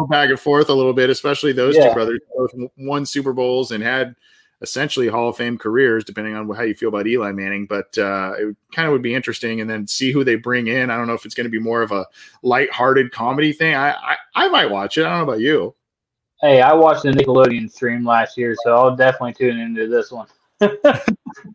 back 0.08 0.30
and 0.30 0.40
forth 0.40 0.68
a 0.68 0.74
little 0.74 0.92
bit, 0.92 1.10
especially 1.10 1.52
those 1.52 1.76
yeah. 1.76 1.88
two 1.88 1.94
brothers 1.94 2.20
both 2.36 2.50
won 2.76 3.06
Super 3.06 3.32
Bowls 3.32 3.70
and 3.72 3.82
had 3.82 4.14
essentially 4.60 5.08
Hall 5.08 5.28
of 5.28 5.36
Fame 5.36 5.56
careers, 5.56 6.04
depending 6.04 6.34
on 6.34 6.48
how 6.50 6.62
you 6.62 6.74
feel 6.74 6.88
about 6.88 7.06
Eli 7.06 7.32
Manning. 7.32 7.66
But 7.66 7.96
uh, 7.96 8.34
it 8.38 8.56
kind 8.72 8.86
of 8.86 8.92
would 8.92 9.02
be 9.02 9.14
interesting, 9.14 9.60
and 9.60 9.70
then 9.70 9.86
see 9.86 10.12
who 10.12 10.24
they 10.24 10.36
bring 10.36 10.66
in. 10.66 10.90
I 10.90 10.96
don't 10.96 11.06
know 11.06 11.14
if 11.14 11.24
it's 11.24 11.34
going 11.34 11.46
to 11.46 11.50
be 11.50 11.60
more 11.60 11.82
of 11.82 11.92
a 11.92 12.06
light-hearted 12.42 13.12
comedy 13.12 13.52
thing. 13.52 13.74
I, 13.74 13.92
I, 13.92 14.16
I 14.34 14.48
might 14.48 14.70
watch 14.70 14.98
it. 14.98 15.06
I 15.06 15.10
don't 15.10 15.18
know 15.18 15.32
about 15.32 15.40
you. 15.40 15.74
hey, 16.40 16.60
I 16.60 16.72
watched 16.72 17.02
the 17.02 17.10
Nickelodeon 17.10 17.70
stream 17.70 18.04
last 18.04 18.36
year, 18.36 18.56
so 18.64 18.74
I'll 18.74 18.96
definitely 18.96 19.34
tune 19.34 19.58
into 19.58 19.88
this 19.88 20.10
one. 20.10 20.26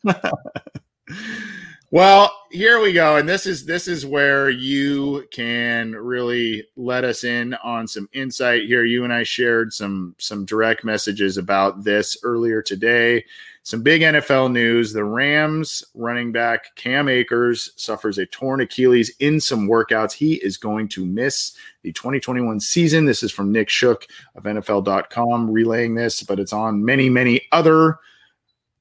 well, 1.94 2.32
here 2.50 2.82
we 2.82 2.92
go, 2.92 3.18
and 3.18 3.30
this 3.30 3.46
is 3.46 3.68
this 3.68 3.88
is 3.88 4.04
where 4.04 4.50
you 4.50 5.28
can 5.30 5.92
really 5.92 6.66
let 6.76 7.04
us 7.04 7.24
in 7.24 7.54
on 7.64 7.88
some 7.88 8.10
insight 8.14 8.64
here. 8.64 8.84
You 8.84 9.04
and 9.04 9.14
I 9.14 9.22
shared 9.22 9.72
some 9.72 10.16
some 10.18 10.44
direct 10.44 10.84
messages 10.84 11.38
about 11.38 11.84
this 11.84 12.18
earlier 12.24 12.64
today. 12.64 13.24
Some 13.62 13.84
big 13.84 14.02
NFL 14.02 14.52
news. 14.52 14.92
The 14.92 15.04
Rams 15.04 15.84
running 15.94 16.32
back 16.32 16.76
Cam 16.76 17.08
Akers 17.08 17.70
suffers 17.76 18.18
a 18.18 18.26
torn 18.26 18.62
Achilles 18.62 19.12
in 19.20 19.40
some 19.40 19.68
workouts. 19.68 20.14
He 20.14 20.38
is 20.44 20.58
going 20.58 20.88
to 20.90 21.06
miss 21.06 21.56
the 21.84 21.92
2021 21.92 22.60
season. 22.60 23.06
This 23.06 23.22
is 23.22 23.32
from 23.32 23.52
Nick 23.52 23.70
Shook 23.70 24.08
of 24.34 24.46
NFL.com 24.46 25.48
relaying 25.48 25.94
this, 25.94 26.24
but 26.24 26.40
it's 26.40 26.54
on 26.54 26.84
many, 26.84 27.08
many 27.08 27.42
other 27.52 28.00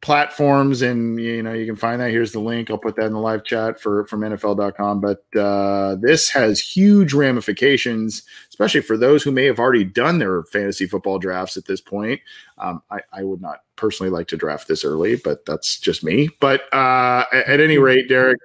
platforms 0.02 0.82
and 0.82 1.20
you 1.20 1.42
know 1.44 1.52
you 1.52 1.64
can 1.64 1.76
find 1.76 2.00
that. 2.00 2.10
Here's 2.10 2.32
the 2.32 2.40
link. 2.40 2.70
I'll 2.70 2.76
put 2.76 2.96
that 2.96 3.06
in 3.06 3.12
the 3.12 3.20
live 3.20 3.44
chat 3.44 3.80
for 3.80 4.04
from 4.06 4.20
nfl.com 4.20 5.00
but 5.00 5.24
uh, 5.38 5.94
this 5.94 6.28
has 6.30 6.60
huge 6.60 7.14
ramifications 7.14 8.24
especially 8.48 8.82
for 8.82 8.96
those 8.96 9.22
who 9.22 9.30
may 9.30 9.44
have 9.44 9.60
already 9.60 9.84
done 9.84 10.18
their 10.18 10.42
fantasy 10.42 10.86
football 10.86 11.18
drafts 11.18 11.56
at 11.56 11.66
this 11.66 11.80
point. 11.80 12.20
Um, 12.58 12.82
I, 12.90 13.00
I, 13.12 13.24
would 13.24 13.40
not 13.40 13.60
personally 13.76 14.10
like 14.10 14.28
to 14.28 14.36
draft 14.36 14.68
this 14.68 14.84
early 14.84 15.16
but 15.16 15.46
that's 15.46 15.78
just 15.78 16.04
me. 16.04 16.28
But 16.40 16.62
uh, 16.74 17.24
at, 17.32 17.48
at, 17.48 17.60
any 17.60 17.78
rate 17.78 18.08
derek 18.08 18.40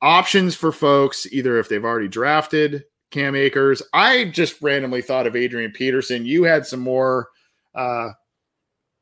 options 0.00 0.54
for 0.54 0.70
folks 0.70 1.26
either 1.32 1.58
if 1.58 1.68
they've 1.68 1.84
already 1.84 2.08
drafted 2.08 2.84
cam 3.10 3.34
akers. 3.34 3.82
I 3.92 4.26
just 4.26 4.62
randomly 4.62 5.02
thought 5.02 5.26
of 5.26 5.34
adrian 5.34 5.72
peterson. 5.72 6.24
You 6.24 6.44
had 6.44 6.66
some 6.66 6.80
more 6.80 7.28
uh, 7.74 8.10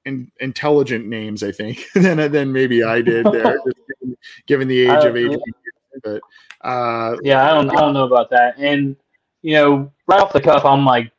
in, 0.04 0.30
intelligent 0.40 1.06
names, 1.06 1.42
I 1.42 1.52
think, 1.52 1.86
than 1.94 2.30
than 2.30 2.52
maybe 2.52 2.82
I 2.82 3.00
did 3.00 3.26
there, 3.26 3.58
given, 4.00 4.16
given, 4.46 4.68
the 4.68 4.82
age 4.82 5.04
of 5.04 5.16
age. 5.16 5.38
But 6.02 6.20
uh, 6.60 7.16
yeah, 7.22 7.44
I 7.44 7.54
don't 7.54 7.70
I 7.70 7.80
don't 7.80 7.94
know 7.94 8.04
about 8.04 8.30
that. 8.30 8.58
And 8.58 8.96
you 9.42 9.54
know, 9.54 9.92
right 10.06 10.20
off 10.20 10.32
the 10.32 10.40
cuff, 10.40 10.64
I'm 10.64 10.84
like, 10.84 11.10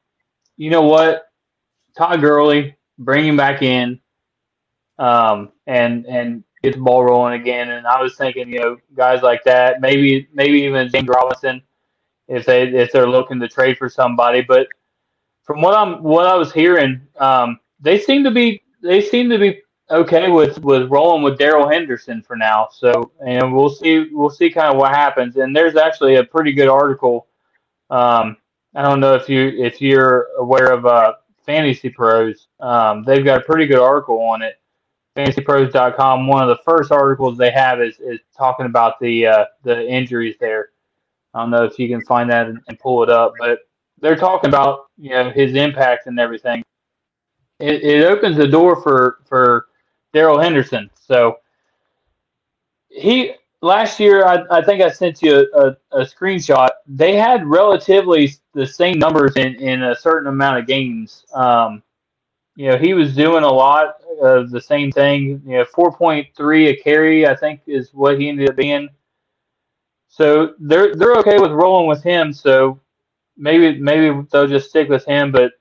you 0.57 0.69
know 0.69 0.81
what, 0.81 1.31
Todd 1.97 2.21
Gurley, 2.21 2.75
bring 2.97 3.25
him 3.25 3.37
back 3.37 3.61
in, 3.61 3.99
um, 4.99 5.51
and 5.67 6.05
and 6.05 6.43
get 6.63 6.73
the 6.73 6.81
ball 6.81 7.03
rolling 7.03 7.39
again. 7.39 7.71
And 7.71 7.87
I 7.87 8.01
was 8.01 8.15
thinking, 8.15 8.51
you 8.51 8.59
know, 8.59 8.77
guys 8.95 9.21
like 9.21 9.43
that, 9.45 9.81
maybe 9.81 10.27
maybe 10.33 10.61
even 10.61 10.89
James 10.89 11.07
Robinson, 11.07 11.61
if 12.27 12.45
they 12.45 12.67
if 12.67 12.91
they're 12.91 13.09
looking 13.09 13.39
to 13.39 13.47
trade 13.47 13.77
for 13.77 13.89
somebody. 13.89 14.41
But 14.41 14.67
from 15.43 15.61
what 15.61 15.75
I'm 15.75 16.03
what 16.03 16.27
I 16.27 16.35
was 16.35 16.51
hearing, 16.51 17.01
um, 17.17 17.59
they 17.79 17.99
seem 17.99 18.23
to 18.23 18.31
be 18.31 18.61
they 18.85 19.01
seem 19.01 19.29
to 19.29 19.39
be 19.39 19.61
okay 19.89 20.29
with 20.29 20.63
with 20.63 20.89
rolling 20.89 21.23
with 21.23 21.37
Darrell 21.37 21.69
Henderson 21.69 22.21
for 22.21 22.35
now. 22.35 22.69
So 22.71 23.11
and 23.25 23.53
we'll 23.53 23.69
see 23.69 24.09
we'll 24.11 24.29
see 24.29 24.49
kind 24.49 24.71
of 24.71 24.77
what 24.77 24.91
happens. 24.91 25.35
And 25.37 25.55
there's 25.55 25.75
actually 25.75 26.15
a 26.15 26.23
pretty 26.23 26.53
good 26.53 26.69
article. 26.69 27.27
Um, 27.89 28.37
I 28.75 28.81
don't 28.81 28.99
know 28.99 29.15
if 29.15 29.27
you 29.27 29.47
if 29.57 29.81
you're 29.81 30.27
aware 30.37 30.71
of 30.71 30.85
uh, 30.85 31.13
Fantasy 31.45 31.89
Pros. 31.89 32.47
Um, 32.59 33.03
they've 33.03 33.25
got 33.25 33.41
a 33.41 33.43
pretty 33.43 33.65
good 33.65 33.79
article 33.79 34.19
on 34.21 34.41
it. 34.41 34.59
FantasyPros.com. 35.15 36.27
One 36.27 36.43
of 36.43 36.49
the 36.49 36.61
first 36.65 36.91
articles 36.91 37.37
they 37.37 37.51
have 37.51 37.79
is, 37.81 37.97
is 38.01 38.19
talking 38.37 38.65
about 38.65 38.99
the 38.99 39.27
uh, 39.27 39.45
the 39.63 39.87
injuries 39.87 40.35
there. 40.39 40.69
I 41.33 41.41
don't 41.41 41.51
know 41.51 41.63
if 41.63 41.79
you 41.79 41.87
can 41.89 42.01
find 42.05 42.29
that 42.29 42.47
and, 42.47 42.59
and 42.67 42.79
pull 42.79 43.03
it 43.03 43.09
up, 43.09 43.33
but 43.39 43.59
they're 44.01 44.15
talking 44.15 44.49
about 44.49 44.87
you 44.97 45.11
know 45.11 45.29
his 45.31 45.55
impact 45.55 46.07
and 46.07 46.19
everything 46.19 46.63
it, 47.59 47.83
it 47.83 48.05
opens 48.05 48.37
the 48.37 48.47
door 48.47 48.81
for 48.81 49.19
for 49.27 49.67
Darrell 50.13 50.39
Henderson. 50.39 50.89
So 51.07 51.37
he 52.89 53.33
last 53.61 53.99
year, 53.99 54.25
I, 54.25 54.43
I 54.49 54.61
think 54.61 54.81
I 54.81 54.89
sent 54.89 55.21
you 55.21 55.47
a, 55.53 55.59
a, 55.59 55.77
a, 55.91 56.05
screenshot. 56.05 56.69
They 56.87 57.15
had 57.15 57.45
relatively 57.45 58.31
the 58.53 58.65
same 58.65 58.99
numbers 58.99 59.35
in, 59.35 59.55
in 59.55 59.83
a 59.83 59.95
certain 59.95 60.27
amount 60.27 60.59
of 60.59 60.67
games. 60.67 61.25
Um, 61.33 61.81
you 62.55 62.69
know, 62.69 62.77
he 62.77 62.93
was 62.93 63.15
doing 63.15 63.43
a 63.43 63.51
lot 63.51 63.95
of 64.21 64.51
the 64.51 64.61
same 64.61 64.91
thing. 64.91 65.41
You 65.45 65.57
know, 65.57 65.65
four 65.65 65.91
point 65.91 66.27
three 66.37 66.69
a 66.69 66.75
carry, 66.75 67.27
I 67.27 67.35
think, 67.35 67.61
is 67.67 67.93
what 67.93 68.19
he 68.19 68.29
ended 68.29 68.49
up 68.49 68.55
being. 68.55 68.87
So 70.07 70.53
they're 70.59 70.95
they're 70.95 71.15
okay 71.17 71.39
with 71.39 71.51
rolling 71.51 71.87
with 71.87 72.01
him. 72.01 72.31
So 72.31 72.79
maybe 73.35 73.77
maybe 73.77 74.25
they'll 74.31 74.47
just 74.47 74.69
stick 74.69 74.87
with 74.87 75.05
him. 75.05 75.33
But 75.33 75.51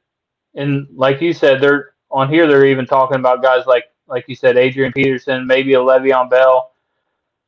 and 0.54 0.86
like 0.94 1.20
you 1.20 1.32
said, 1.32 1.60
they're 1.60 1.94
on 2.10 2.28
here. 2.28 2.46
They're 2.46 2.66
even 2.66 2.86
talking 2.86 3.16
about 3.16 3.42
guys 3.42 3.66
like 3.66 3.84
like 4.06 4.24
you 4.28 4.34
said, 4.34 4.56
Adrian 4.56 4.92
Peterson, 4.92 5.46
maybe 5.46 5.74
a 5.74 5.78
Le'Veon 5.78 6.28
Bell, 6.28 6.72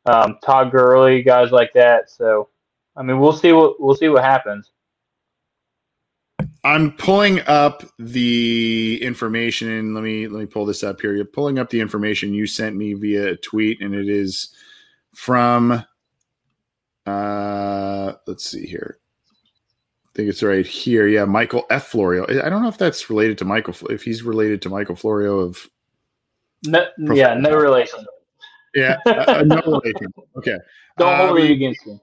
um, 0.06 0.38
Todd 0.42 0.70
Gurley, 0.70 1.22
guys 1.22 1.50
like 1.50 1.72
that. 1.74 2.10
So, 2.10 2.48
I 2.96 3.02
mean, 3.02 3.18
we'll 3.18 3.32
see 3.32 3.52
what 3.52 3.80
we'll 3.80 3.94
see 3.94 4.08
what 4.08 4.24
happens. 4.24 4.70
I'm 6.64 6.92
pulling 6.92 7.40
up 7.46 7.84
the 7.98 8.98
information. 9.00 9.94
Let 9.94 10.02
me 10.02 10.26
let 10.26 10.40
me 10.40 10.46
pull 10.46 10.66
this 10.66 10.82
up 10.82 11.00
here. 11.00 11.14
You're 11.14 11.24
pulling 11.24 11.58
up 11.58 11.70
the 11.70 11.80
information 11.80 12.34
you 12.34 12.46
sent 12.46 12.76
me 12.76 12.94
via 12.94 13.32
a 13.32 13.36
tweet, 13.36 13.80
and 13.80 13.94
it 13.94 14.08
is 14.08 14.54
from. 15.14 15.84
Uh, 17.06 18.14
let's 18.26 18.50
see 18.50 18.66
here 18.66 18.98
think 20.16 20.30
it's 20.30 20.42
right 20.42 20.66
here. 20.66 21.06
Yeah, 21.06 21.26
Michael 21.26 21.66
F. 21.70 21.88
Florio. 21.88 22.24
I 22.42 22.48
don't 22.48 22.62
know 22.62 22.68
if 22.68 22.78
that's 22.78 23.10
related 23.10 23.36
to 23.38 23.44
Michael. 23.44 23.74
If 23.90 24.02
he's 24.02 24.22
related 24.22 24.62
to 24.62 24.70
Michael 24.70 24.96
Florio 24.96 25.38
of. 25.40 25.68
No, 26.64 26.86
yeah, 26.98 27.34
no 27.34 27.54
relation. 27.54 28.04
Yeah, 28.74 28.96
uh, 29.06 29.24
uh 29.28 29.42
no 29.46 29.56
relation. 29.66 30.12
Okay. 30.36 30.56
Don't 30.98 31.20
um, 31.20 31.28
hold 31.28 31.40
it 31.40 31.50
against 31.50 31.86
me. 31.86 32.00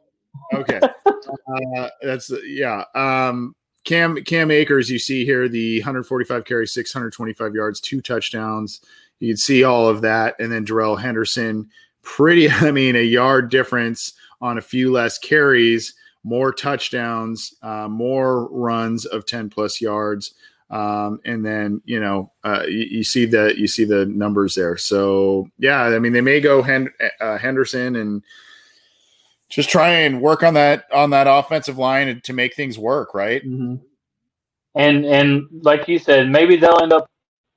Okay. 0.53 0.79
uh, 1.05 1.89
that's 2.01 2.31
yeah. 2.45 2.83
Um, 2.93 3.55
Cam 3.83 4.15
Cam 4.23 4.51
Akers, 4.51 4.89
you 4.89 4.99
see 4.99 5.25
here 5.25 5.49
the 5.49 5.79
145 5.79 6.45
carries, 6.45 6.71
625 6.71 7.55
yards, 7.55 7.81
two 7.81 7.99
touchdowns. 7.99 8.81
You 9.19 9.29
can 9.29 9.37
see 9.37 9.63
all 9.63 9.89
of 9.89 10.01
that, 10.01 10.35
and 10.39 10.51
then 10.51 10.65
Darrell 10.65 10.95
Henderson, 10.95 11.69
pretty. 12.03 12.49
I 12.51 12.69
mean, 12.71 12.95
a 12.95 13.03
yard 13.03 13.49
difference 13.49 14.13
on 14.39 14.59
a 14.59 14.61
few 14.61 14.91
less 14.91 15.17
carries 15.17 15.95
more 16.23 16.53
touchdowns, 16.53 17.53
uh, 17.61 17.87
more 17.87 18.47
runs 18.47 19.05
of 19.05 19.25
10 19.25 19.49
plus 19.49 19.81
yards. 19.81 20.33
Um, 20.69 21.19
and 21.25 21.45
then, 21.45 21.81
you 21.85 21.99
know, 21.99 22.31
uh, 22.43 22.63
you, 22.67 22.87
you, 22.89 23.03
see 23.03 23.25
the, 23.25 23.53
you 23.57 23.67
see 23.67 23.83
the 23.83 24.05
numbers 24.05 24.55
there. 24.55 24.77
So 24.77 25.49
yeah, 25.59 25.81
I 25.81 25.99
mean, 25.99 26.13
they 26.13 26.21
may 26.21 26.39
go 26.39 26.61
uh, 26.61 27.37
Henderson 27.37 27.97
and 27.97 28.23
just 29.49 29.69
try 29.69 29.89
and 29.89 30.21
work 30.21 30.41
on 30.41 30.55
that, 30.55 30.85
on 30.91 31.11
that 31.11 31.27
offensive 31.27 31.77
line 31.77 32.21
to 32.23 32.33
make 32.33 32.55
things 32.55 32.79
work. 32.79 33.13
Right. 33.13 33.45
Mm-hmm. 33.45 33.75
And, 34.75 35.05
and 35.05 35.45
like 35.61 35.87
you 35.87 35.99
said, 35.99 36.29
maybe 36.29 36.55
they'll 36.55 36.81
end 36.81 36.93
up, 36.93 37.07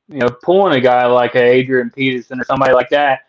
you 0.08 0.18
know, 0.18 0.28
pulling 0.42 0.76
a 0.76 0.80
guy 0.80 1.06
like 1.06 1.34
a 1.36 1.42
Adrian 1.42 1.90
Peterson 1.90 2.40
or 2.40 2.44
somebody 2.44 2.74
like 2.74 2.90
that 2.90 3.20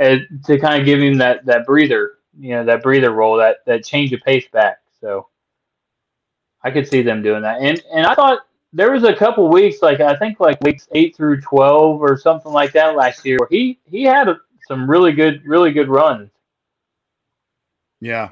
uh, 0.00 0.18
to 0.44 0.58
kind 0.58 0.78
of 0.78 0.84
give 0.84 1.00
him 1.00 1.16
that, 1.18 1.46
that 1.46 1.64
breather 1.64 2.18
you 2.38 2.50
know 2.50 2.64
that 2.64 2.82
breather 2.82 3.10
role, 3.10 3.36
that 3.36 3.58
that 3.66 3.84
change 3.84 4.12
of 4.12 4.20
pace 4.20 4.46
back. 4.52 4.79
So 5.00 5.28
I 6.62 6.70
could 6.70 6.88
see 6.88 7.02
them 7.02 7.22
doing 7.22 7.42
that. 7.42 7.60
And 7.60 7.82
and 7.92 8.06
I 8.06 8.14
thought 8.14 8.40
there 8.72 8.92
was 8.92 9.04
a 9.04 9.14
couple 9.14 9.48
weeks, 9.48 9.82
like 9.82 10.00
I 10.00 10.16
think 10.16 10.40
like 10.40 10.60
weeks 10.62 10.88
eight 10.92 11.16
through 11.16 11.40
twelve 11.40 12.00
or 12.00 12.16
something 12.16 12.52
like 12.52 12.72
that 12.72 12.96
last 12.96 13.24
year, 13.24 13.38
where 13.38 13.48
he 13.50 13.78
he 13.84 14.04
had 14.04 14.28
a, 14.28 14.38
some 14.68 14.88
really 14.88 15.12
good 15.12 15.44
really 15.44 15.72
good 15.72 15.88
runs. 15.88 16.30
Yeah, 18.00 18.30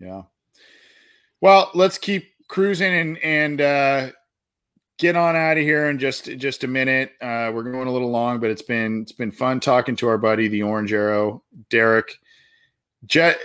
yeah. 0.00 0.22
Well, 1.40 1.70
let's 1.74 1.98
keep 1.98 2.32
cruising 2.48 2.92
and 2.92 3.18
and 3.18 3.60
uh, 3.60 4.10
get 4.98 5.16
on 5.16 5.36
out 5.36 5.56
of 5.56 5.62
here 5.62 5.88
in 5.90 5.98
just 5.98 6.26
just 6.38 6.64
a 6.64 6.68
minute. 6.68 7.12
Uh, 7.20 7.50
we're 7.54 7.70
going 7.70 7.88
a 7.88 7.92
little 7.92 8.10
long, 8.10 8.40
but 8.40 8.50
it's 8.50 8.62
been 8.62 9.02
it's 9.02 9.12
been 9.12 9.30
fun 9.30 9.60
talking 9.60 9.96
to 9.96 10.08
our 10.08 10.18
buddy 10.18 10.48
the 10.48 10.62
Orange 10.62 10.92
Arrow, 10.92 11.42
Derek. 11.70 12.18
Jet, 13.06 13.38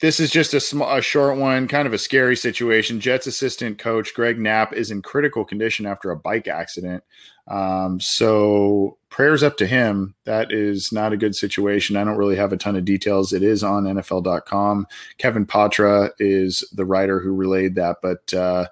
this 0.00 0.20
is 0.20 0.30
just 0.30 0.52
a, 0.52 0.60
small, 0.60 0.94
a 0.94 1.00
short 1.00 1.38
one, 1.38 1.68
kind 1.68 1.86
of 1.86 1.94
a 1.94 1.98
scary 1.98 2.36
situation. 2.36 3.00
Jets 3.00 3.26
assistant 3.26 3.78
coach 3.78 4.12
Greg 4.12 4.38
Knapp 4.38 4.74
is 4.74 4.90
in 4.90 5.00
critical 5.00 5.44
condition 5.44 5.86
after 5.86 6.10
a 6.10 6.16
bike 6.16 6.46
accident. 6.46 7.02
Um, 7.48 7.98
so 7.98 8.98
prayers 9.08 9.42
up 9.42 9.56
to 9.56 9.66
him. 9.66 10.14
That 10.24 10.52
is 10.52 10.92
not 10.92 11.14
a 11.14 11.16
good 11.16 11.34
situation. 11.34 11.96
I 11.96 12.04
don't 12.04 12.18
really 12.18 12.36
have 12.36 12.52
a 12.52 12.58
ton 12.58 12.76
of 12.76 12.84
details. 12.84 13.32
It 13.32 13.42
is 13.42 13.64
on 13.64 13.84
NFL.com. 13.84 14.86
Kevin 15.16 15.46
Patra 15.46 16.10
is 16.18 16.62
the 16.72 16.84
writer 16.84 17.20
who 17.20 17.34
relayed 17.34 17.76
that, 17.76 17.96
but 18.02 18.32
uh, 18.34 18.66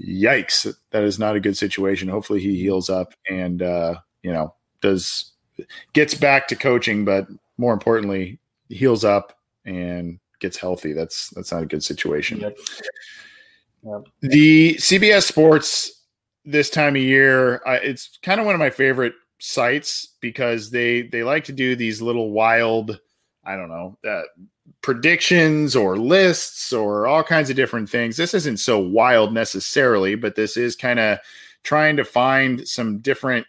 yikes, 0.00 0.74
that 0.90 1.02
is 1.02 1.18
not 1.18 1.36
a 1.36 1.40
good 1.40 1.56
situation. 1.56 2.08
Hopefully 2.08 2.40
he 2.40 2.58
heals 2.58 2.88
up 2.88 3.12
and 3.28 3.62
uh, 3.62 3.96
you 4.22 4.32
know 4.32 4.54
does 4.80 5.32
gets 5.92 6.14
back 6.14 6.48
to 6.48 6.56
coaching, 6.56 7.04
but 7.04 7.28
more 7.58 7.72
importantly, 7.72 8.38
heals 8.68 9.04
up 9.04 9.37
and 9.68 10.18
gets 10.40 10.56
healthy. 10.56 10.92
That's 10.92 11.30
that's 11.30 11.52
not 11.52 11.62
a 11.62 11.66
good 11.66 11.84
situation. 11.84 12.40
Yep. 12.40 12.58
Yep. 13.84 14.04
The 14.22 14.74
CBS 14.74 15.24
Sports 15.24 16.04
this 16.44 16.70
time 16.70 16.96
of 16.96 17.02
year. 17.02 17.60
I, 17.66 17.76
it's 17.76 18.18
kind 18.22 18.40
of 18.40 18.46
one 18.46 18.54
of 18.54 18.58
my 18.58 18.70
favorite 18.70 19.14
sites 19.38 20.16
because 20.20 20.70
they 20.70 21.02
they 21.02 21.22
like 21.22 21.44
to 21.44 21.52
do 21.52 21.76
these 21.76 22.02
little 22.02 22.30
wild, 22.30 22.98
I 23.44 23.56
don't 23.56 23.68
know, 23.68 23.98
uh, 24.08 24.22
predictions 24.82 25.76
or 25.76 25.96
lists 25.96 26.72
or 26.72 27.06
all 27.06 27.22
kinds 27.22 27.50
of 27.50 27.56
different 27.56 27.88
things. 27.88 28.16
This 28.16 28.34
isn't 28.34 28.58
so 28.58 28.78
wild 28.78 29.32
necessarily, 29.32 30.14
but 30.14 30.34
this 30.34 30.56
is 30.56 30.74
kind 30.74 30.98
of 30.98 31.18
trying 31.62 31.96
to 31.96 32.04
find 32.04 32.66
some 32.66 32.98
different 32.98 33.46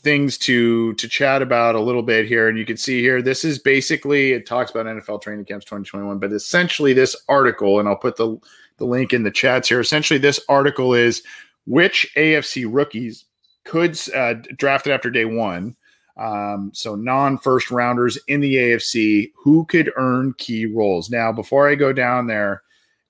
things 0.00 0.38
to 0.38 0.94
to 0.94 1.08
chat 1.08 1.42
about 1.42 1.74
a 1.74 1.80
little 1.80 2.02
bit 2.02 2.26
here. 2.26 2.48
And 2.48 2.58
you 2.58 2.64
can 2.64 2.76
see 2.76 3.00
here 3.00 3.22
this 3.22 3.44
is 3.44 3.58
basically 3.58 4.32
it 4.32 4.46
talks 4.46 4.70
about 4.70 4.86
NFL 4.86 5.22
training 5.22 5.44
camps 5.44 5.64
2021 5.66 6.18
but 6.18 6.32
essentially 6.32 6.92
this 6.92 7.16
article 7.28 7.78
and 7.78 7.88
I'll 7.88 7.96
put 7.96 8.16
the 8.16 8.38
the 8.78 8.86
link 8.86 9.12
in 9.12 9.22
the 9.22 9.30
chats 9.30 9.68
here. 9.68 9.80
Essentially 9.80 10.18
this 10.18 10.40
article 10.48 10.94
is 10.94 11.22
which 11.66 12.10
AFC 12.16 12.66
rookies 12.68 13.26
could 13.64 13.98
uh, 14.14 14.34
drafted 14.56 14.92
after 14.92 15.10
day 15.10 15.26
1 15.26 15.76
um, 16.16 16.70
so 16.74 16.94
non 16.94 17.38
first 17.38 17.70
rounders 17.70 18.18
in 18.26 18.40
the 18.40 18.56
AFC 18.56 19.32
who 19.36 19.64
could 19.66 19.92
earn 19.96 20.34
key 20.38 20.66
roles? 20.66 21.10
Now 21.10 21.32
before 21.32 21.68
I 21.68 21.74
go 21.74 21.92
down 21.92 22.26
there 22.26 22.62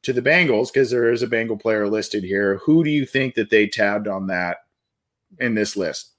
to 0.03 0.13
the 0.13 0.23
Bengals 0.23 0.73
because 0.73 0.91
there 0.91 1.13
is 1.13 1.23
a 1.23 1.27
Bengal 1.27 1.57
player 1.57 1.89
listed 1.89 2.25
here 2.25 2.59
who 2.65 2.83
do 2.83 2.91
you 2.91 3.07
think 3.07 3.35
that 3.35 3.51
they 3.51 3.67
tabbed 3.67 4.09
on 4.09 4.27
that 4.29 4.59
in 5.39 5.55
this 5.55 5.77
list 5.77 6.15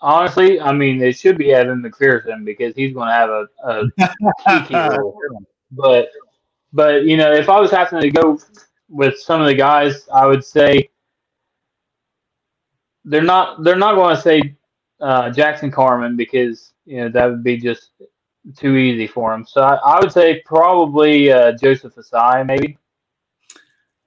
Honestly, 0.00 0.60
I 0.60 0.72
mean, 0.72 1.00
it 1.02 1.16
should 1.16 1.38
be 1.38 1.54
Evan 1.54 1.82
McPherson 1.82 2.44
because 2.44 2.74
he's 2.76 2.92
going 2.92 3.08
to 3.08 3.14
have 3.14 3.30
a, 3.30 3.46
a 3.64 4.64
key 4.66 4.74
role. 4.74 5.18
But, 5.70 6.10
but 6.72 7.04
you 7.04 7.16
know, 7.16 7.32
if 7.32 7.48
I 7.48 7.58
was 7.58 7.70
having 7.70 8.00
to 8.00 8.10
go 8.10 8.38
with 8.90 9.18
some 9.18 9.40
of 9.40 9.46
the 9.46 9.54
guys, 9.54 10.06
I 10.12 10.26
would 10.26 10.44
say 10.44 10.90
they're 13.04 13.22
not 13.22 13.62
they're 13.62 13.76
not 13.76 13.94
going 13.94 14.16
to 14.16 14.22
say 14.22 14.56
uh, 15.00 15.30
Jackson 15.30 15.70
Carman 15.70 16.16
because 16.16 16.72
you 16.86 16.98
know 16.98 17.08
that 17.10 17.26
would 17.26 17.44
be 17.44 17.56
just 17.56 17.90
too 18.56 18.76
easy 18.76 19.06
for 19.06 19.32
him. 19.34 19.46
So 19.46 19.62
I, 19.62 19.74
I 19.76 20.00
would 20.00 20.12
say 20.12 20.42
probably 20.44 21.32
uh, 21.32 21.52
Joseph 21.52 21.94
Ossai, 21.94 22.44
maybe. 22.46 22.78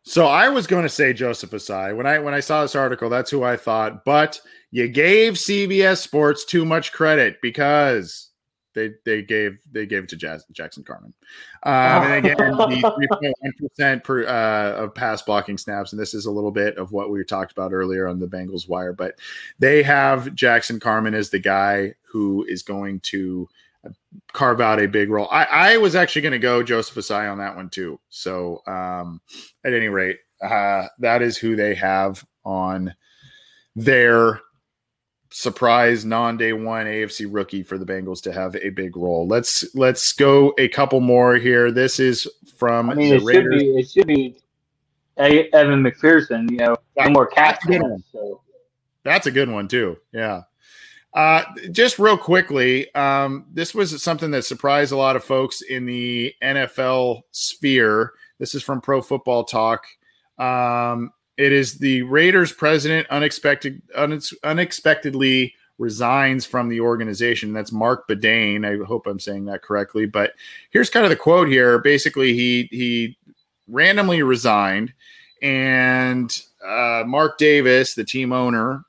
So 0.08 0.26
I 0.26 0.48
was 0.48 0.68
going 0.68 0.84
to 0.84 0.90
say 0.90 1.12
Joseph 1.12 1.52
Ossai 1.52 1.94
when 1.94 2.06
I 2.08 2.20
when 2.20 2.34
I 2.34 2.40
saw 2.40 2.62
this 2.62 2.76
article. 2.76 3.10
That's 3.10 3.30
who 3.30 3.44
I 3.44 3.58
thought, 3.58 4.06
but 4.06 4.40
you 4.72 4.88
gave 4.88 5.34
CBS 5.34 5.98
Sports 5.98 6.46
too 6.46 6.64
much 6.64 6.94
credit 6.94 7.42
because 7.42 8.30
they 8.74 8.92
they 9.04 9.22
gave 9.22 9.58
they 9.70 9.86
gave 9.86 10.04
it 10.04 10.10
to 10.10 10.16
Jackson 10.54 10.86
Carman. 10.86 11.14
Um, 11.64 11.74
and 11.74 12.26
again, 12.26 12.38
the 12.38 12.56
point 12.56 13.36
one 13.42 13.54
percent 13.60 14.06
per 14.06 14.26
uh, 14.26 14.82
of 14.82 14.96
pass 14.96 15.22
blocking 15.24 15.58
snaps, 15.58 15.92
and 15.92 16.00
this 16.00 16.14
is 16.14 16.26
a 16.26 16.32
little 16.32 16.52
bit 16.52 16.78
of 16.78 16.94
what 16.94 17.12
we 17.12 17.22
talked 17.26 17.52
about 17.52 17.74
earlier 17.74 18.08
on 18.08 18.18
the 18.18 18.28
Bengals 18.28 18.70
wire. 18.70 18.94
But 18.94 19.20
they 19.60 19.84
have 19.84 20.34
Jackson 20.36 20.80
Carman 20.80 21.16
as 21.16 21.32
the 21.32 21.40
guy 21.40 21.96
who 22.04 22.46
is 22.48 22.64
going 22.64 23.02
to 23.02 23.50
carve 24.34 24.62
out 24.62 24.80
a 24.80 24.88
big 24.88 25.10
role. 25.10 25.28
I, 25.32 25.46
I 25.46 25.78
was 25.78 25.96
actually 25.96 26.24
going 26.24 26.34
to 26.34 26.40
go 26.40 26.64
Joseph 26.64 26.96
Ossai 26.96 27.32
on 27.32 27.38
that 27.40 27.56
one 27.56 27.70
too. 27.70 28.00
So 28.10 28.62
um, 28.68 29.22
at 29.64 29.74
any 29.74 29.90
rate, 29.90 30.18
uh, 30.42 30.88
that 31.00 31.22
is 31.22 31.38
who 31.38 31.56
they 31.56 31.74
have 31.76 32.26
on 32.44 32.94
their 33.76 34.42
surprise 35.30 36.06
non-day 36.06 36.54
one 36.54 36.86
AFC 36.86 37.28
rookie 37.30 37.64
for 37.64 37.78
the 37.78 37.86
Bengals 37.86 38.22
to 38.24 38.32
have 38.32 38.56
a 38.56 38.70
big 38.70 38.96
role. 38.96 39.28
Let's 39.28 39.66
let's 39.76 40.14
go 40.14 40.54
a 40.58 40.68
couple 40.68 41.00
more 41.00 41.36
here. 41.36 41.72
This 41.72 42.00
is 42.00 42.28
from 42.58 42.90
I 42.90 42.96
mean, 42.96 43.14
it 43.14 43.24
Raiders. 43.24 43.44
should 43.44 43.60
be 43.60 43.66
it 43.78 43.90
should 43.90 44.08
be 44.08 44.38
Evan 45.18 45.84
McPherson. 45.84 46.50
You 46.50 46.58
know, 46.58 46.78
no 46.98 47.10
more 47.10 47.28
cats. 47.28 47.66
So. 48.12 48.42
That's 49.04 49.28
a 49.28 49.32
good 49.32 49.50
one 49.50 49.68
too. 49.68 49.98
Yeah. 50.12 50.44
Uh, 51.18 51.41
just 51.72 51.98
real 51.98 52.15
quickly, 52.15 52.94
um, 52.94 53.48
this 53.52 53.73
was 53.73 54.03
something 54.03 54.30
that 54.30 54.45
surprised 54.45 54.91
a 54.91 54.95
lot 54.95 55.15
of 55.15 55.23
folks 55.23 55.61
in 55.61 55.84
the 55.84 56.31
NFL 56.44 57.23
sphere. 57.31 58.11
This 58.38 58.53
is 58.53 58.61
from 58.61 58.81
Pro 58.81 59.02
Football 59.02 59.44
Talk. 59.44 59.88
Um, 60.38 61.11
it 61.35 61.52
is 61.52 61.80
the 61.80 62.03
Raiders 62.03 62.53
president 62.53 63.07
unexpected 63.10 63.81
unexpectedly 64.44 65.56
resigns 65.80 66.45
from 66.45 66.69
the 66.69 66.81
organization. 66.81 67.52
That's 67.52 67.72
Marc 67.72 68.07
Badain. 68.07 68.64
I 68.64 68.85
hope 68.85 69.07
I'm 69.07 69.19
saying 69.19 69.45
that 69.45 69.64
correctly. 69.64 70.06
But 70.06 70.34
here's 70.69 70.91
kind 70.91 71.03
of 71.03 71.10
the 71.10 71.15
quote 71.15 71.48
here. 71.48 71.80
Basically, 71.80 72.35
he 72.35 72.69
he 72.69 73.18
randomly 73.68 74.22
resigned, 74.22 74.94
and 75.41 76.39
uh, 76.64 77.06
Mark 77.07 77.39
Davis, 77.39 77.95
the 77.95 78.03
team 78.03 78.31
owner, 78.31 78.84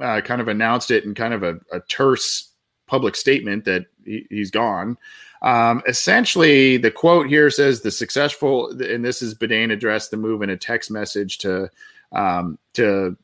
uh, 0.00 0.20
kind 0.20 0.40
of 0.40 0.48
announced 0.48 0.90
it 0.90 1.04
in 1.04 1.14
kind 1.14 1.34
of 1.34 1.42
a, 1.42 1.58
a 1.72 1.80
terse 1.88 2.52
public 2.86 3.16
statement 3.16 3.64
that 3.64 3.86
he, 4.04 4.26
has 4.30 4.50
gone. 4.50 4.96
Um, 5.42 5.82
essentially, 5.86 6.78
the 6.78 6.90
quote 6.90 7.28
here 7.28 7.50
says 7.50 7.80
the 7.80 7.90
successful, 7.90 8.70
and 8.80 9.04
this 9.04 9.22
is 9.22 9.34
Badain 9.34 9.72
addressed 9.72 10.10
the 10.10 10.16
move 10.16 10.42
in 10.42 10.50
a 10.50 10.56
text 10.56 10.90
message 10.90 11.38
to 11.38 11.70
um, 12.12 12.58
to 12.74 13.16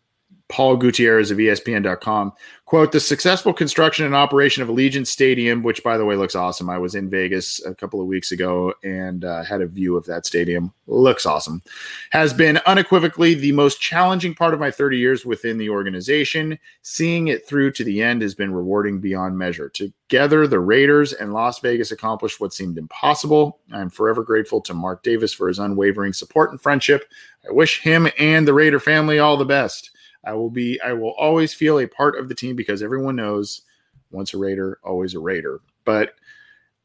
Paul 0.48 0.76
Gutierrez 0.76 1.30
of 1.30 1.38
ESPN.com. 1.38 2.32
Quote, 2.66 2.92
the 2.92 3.00
successful 3.00 3.52
construction 3.52 4.04
and 4.04 4.14
operation 4.14 4.62
of 4.62 4.68
Allegiant 4.68 5.06
Stadium, 5.06 5.62
which 5.62 5.82
by 5.82 5.96
the 5.96 6.04
way 6.04 6.16
looks 6.16 6.34
awesome. 6.34 6.68
I 6.68 6.78
was 6.78 6.94
in 6.94 7.08
Vegas 7.08 7.64
a 7.64 7.74
couple 7.74 8.00
of 8.00 8.06
weeks 8.06 8.32
ago 8.32 8.74
and 8.82 9.24
uh, 9.24 9.42
had 9.42 9.60
a 9.60 9.66
view 9.66 9.96
of 9.96 10.04
that 10.06 10.26
stadium. 10.26 10.72
Looks 10.86 11.24
awesome. 11.24 11.62
Has 12.10 12.32
been 12.32 12.58
unequivocally 12.66 13.34
the 13.34 13.52
most 13.52 13.80
challenging 13.80 14.34
part 14.34 14.54
of 14.54 14.60
my 14.60 14.70
30 14.70 14.98
years 14.98 15.24
within 15.24 15.56
the 15.56 15.70
organization. 15.70 16.58
Seeing 16.82 17.28
it 17.28 17.46
through 17.46 17.72
to 17.72 17.84
the 17.84 18.02
end 18.02 18.22
has 18.22 18.34
been 18.34 18.52
rewarding 18.52 19.00
beyond 19.00 19.38
measure. 19.38 19.68
Together, 19.68 20.46
the 20.46 20.60
Raiders 20.60 21.12
and 21.12 21.32
Las 21.32 21.60
Vegas 21.60 21.90
accomplished 21.90 22.40
what 22.40 22.52
seemed 22.52 22.76
impossible. 22.76 23.60
I'm 23.72 23.90
forever 23.90 24.22
grateful 24.22 24.60
to 24.62 24.74
Mark 24.74 25.02
Davis 25.02 25.32
for 25.32 25.48
his 25.48 25.58
unwavering 25.58 26.12
support 26.12 26.50
and 26.50 26.60
friendship. 26.60 27.04
I 27.48 27.52
wish 27.52 27.80
him 27.80 28.08
and 28.18 28.48
the 28.48 28.54
Raider 28.54 28.80
family 28.80 29.18
all 29.18 29.36
the 29.36 29.44
best. 29.44 29.90
I 30.26 30.32
will 30.32 30.50
be 30.50 30.80
I 30.80 30.92
will 30.92 31.12
always 31.12 31.54
feel 31.54 31.78
a 31.78 31.86
part 31.86 32.18
of 32.18 32.28
the 32.28 32.34
team 32.34 32.56
because 32.56 32.82
everyone 32.82 33.16
knows 33.16 33.62
once 34.10 34.34
a 34.34 34.38
Raider, 34.38 34.78
always 34.82 35.14
a 35.14 35.18
Raider. 35.18 35.60
But 35.84 36.14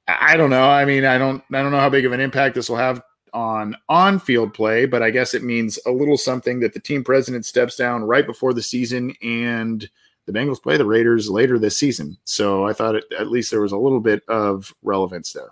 I 0.08 0.38
don't 0.38 0.50
know. 0.50 0.70
I 0.70 0.86
mean, 0.86 1.06
I 1.06 1.18
don't 1.18 1.44
I 1.54 1.62
don't 1.62 1.72
know 1.72 1.80
how 1.80 1.90
big 1.90 2.06
of 2.06 2.12
an 2.12 2.20
impact 2.20 2.56
this 2.56 2.70
will 2.70 2.78
have 2.78 3.02
on 3.34 3.76
on-field 3.88 4.54
play, 4.54 4.86
but 4.86 5.04
I 5.04 5.12
guess 5.12 5.34
it 5.34 5.44
means 5.44 5.78
a 5.86 5.92
little 5.92 6.18
something 6.18 6.60
that 6.62 6.74
the 6.74 6.80
team 6.80 7.04
president 7.04 7.46
steps 7.46 7.76
down 7.76 8.04
right 8.04 8.26
before 8.26 8.54
the 8.54 8.64
season 8.64 9.14
and 9.22 9.88
the 10.26 10.32
Bengals 10.32 10.62
play 10.62 10.78
the 10.78 10.86
Raiders 10.86 11.30
later 11.30 11.58
this 11.58 11.78
season. 11.78 12.18
So 12.24 12.66
I 12.66 12.74
thought 12.74 12.96
it, 12.96 13.06
at 13.18 13.30
least 13.30 13.52
there 13.52 13.62
was 13.62 13.72
a 13.72 13.78
little 13.78 14.00
bit 14.00 14.24
of 14.28 14.74
relevance 14.84 15.34
there. 15.34 15.52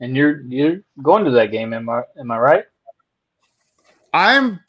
And 0.00 0.16
you're 0.16 0.42
you're 0.42 0.80
going 1.02 1.24
to 1.24 1.30
that 1.32 1.52
game, 1.52 1.72
am 1.72 1.88
I 1.88 2.02
am 2.18 2.30
I 2.30 2.38
right? 2.38 2.64
I'm 4.12 4.60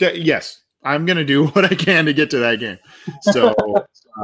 yes, 0.00 0.62
I'm 0.84 1.06
going 1.06 1.16
to 1.16 1.24
do 1.24 1.46
what 1.48 1.64
I 1.64 1.74
can 1.74 2.06
to 2.06 2.12
get 2.12 2.30
to 2.30 2.38
that 2.38 2.60
game. 2.60 2.78
So 3.22 3.54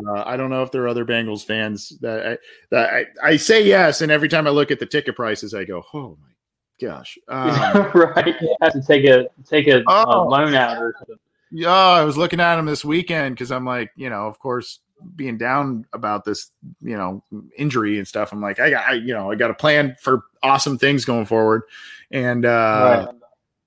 uh, 0.08 0.22
I 0.24 0.36
don't 0.36 0.50
know 0.50 0.62
if 0.62 0.70
there 0.70 0.82
are 0.82 0.88
other 0.88 1.04
Bengals 1.04 1.44
fans 1.44 1.90
that 2.00 2.26
I, 2.26 2.38
that 2.70 2.90
I, 2.92 3.06
I, 3.22 3.36
say 3.36 3.64
yes, 3.64 4.02
and 4.02 4.12
every 4.12 4.28
time 4.28 4.46
I 4.46 4.50
look 4.50 4.70
at 4.70 4.78
the 4.78 4.86
ticket 4.86 5.16
prices, 5.16 5.54
I 5.54 5.64
go, 5.64 5.82
oh 5.94 6.18
my 6.20 6.86
gosh, 6.86 7.18
um, 7.28 7.90
right? 7.94 8.34
You 8.40 8.56
have 8.62 8.72
to 8.72 8.82
take 8.82 9.04
a 9.04 9.28
take 9.48 9.68
a, 9.68 9.82
oh, 9.86 10.22
a 10.22 10.28
loan 10.28 10.54
out 10.54 10.78
or 10.78 10.94
something. 10.98 11.16
Yeah, 11.52 11.70
I 11.70 12.04
was 12.04 12.16
looking 12.16 12.38
at 12.38 12.56
them 12.56 12.66
this 12.66 12.84
weekend 12.84 13.34
because 13.34 13.50
I'm 13.50 13.64
like, 13.64 13.90
you 13.96 14.08
know, 14.08 14.26
of 14.28 14.38
course, 14.38 14.78
being 15.16 15.36
down 15.36 15.84
about 15.92 16.24
this, 16.24 16.52
you 16.80 16.96
know, 16.96 17.24
injury 17.58 17.98
and 17.98 18.06
stuff. 18.06 18.32
I'm 18.32 18.40
like, 18.40 18.60
I 18.60 18.70
got, 18.70 18.86
I, 18.86 18.92
you 18.94 19.12
know, 19.12 19.32
I 19.32 19.34
got 19.34 19.50
a 19.50 19.54
plan 19.54 19.96
for 20.00 20.22
awesome 20.44 20.78
things 20.78 21.04
going 21.04 21.26
forward, 21.26 21.62
and 22.12 22.44
uh, 22.44 23.08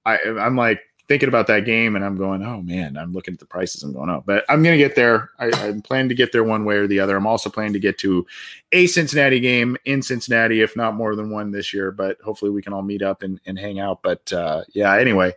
right. 0.05 0.19
I, 0.25 0.29
I'm 0.39 0.55
like 0.55 0.79
thinking 1.13 1.29
about 1.29 1.45
that 1.45 1.63
game 1.63 1.95
and 1.95 2.03
I'm 2.03 2.17
going, 2.17 2.43
oh 2.43 2.63
man, 2.63 2.97
I'm 2.97 3.13
looking 3.13 3.35
at 3.35 3.39
the 3.39 3.45
prices. 3.45 3.83
I'm 3.83 3.93
going, 3.93 4.09
oh, 4.09 4.23
but 4.25 4.43
I'm 4.49 4.63
going 4.63 4.75
to 4.75 4.83
get 4.83 4.95
there. 4.95 5.29
I, 5.37 5.51
I'm 5.57 5.79
planning 5.83 6.09
to 6.09 6.15
get 6.15 6.31
there 6.31 6.43
one 6.43 6.65
way 6.65 6.77
or 6.77 6.87
the 6.87 6.99
other. 6.99 7.15
I'm 7.15 7.27
also 7.27 7.51
planning 7.51 7.73
to 7.73 7.79
get 7.79 7.99
to 7.99 8.25
a 8.71 8.87
Cincinnati 8.87 9.39
game 9.39 9.77
in 9.85 10.01
Cincinnati, 10.01 10.61
if 10.61 10.75
not 10.75 10.95
more 10.95 11.15
than 11.15 11.29
one 11.29 11.51
this 11.51 11.71
year. 11.71 11.91
But 11.91 12.19
hopefully 12.21 12.49
we 12.49 12.63
can 12.63 12.73
all 12.73 12.81
meet 12.81 13.03
up 13.03 13.21
and, 13.21 13.39
and 13.45 13.59
hang 13.59 13.79
out. 13.79 14.01
But 14.01 14.33
uh, 14.33 14.63
yeah, 14.73 14.97
anyway, 14.97 15.35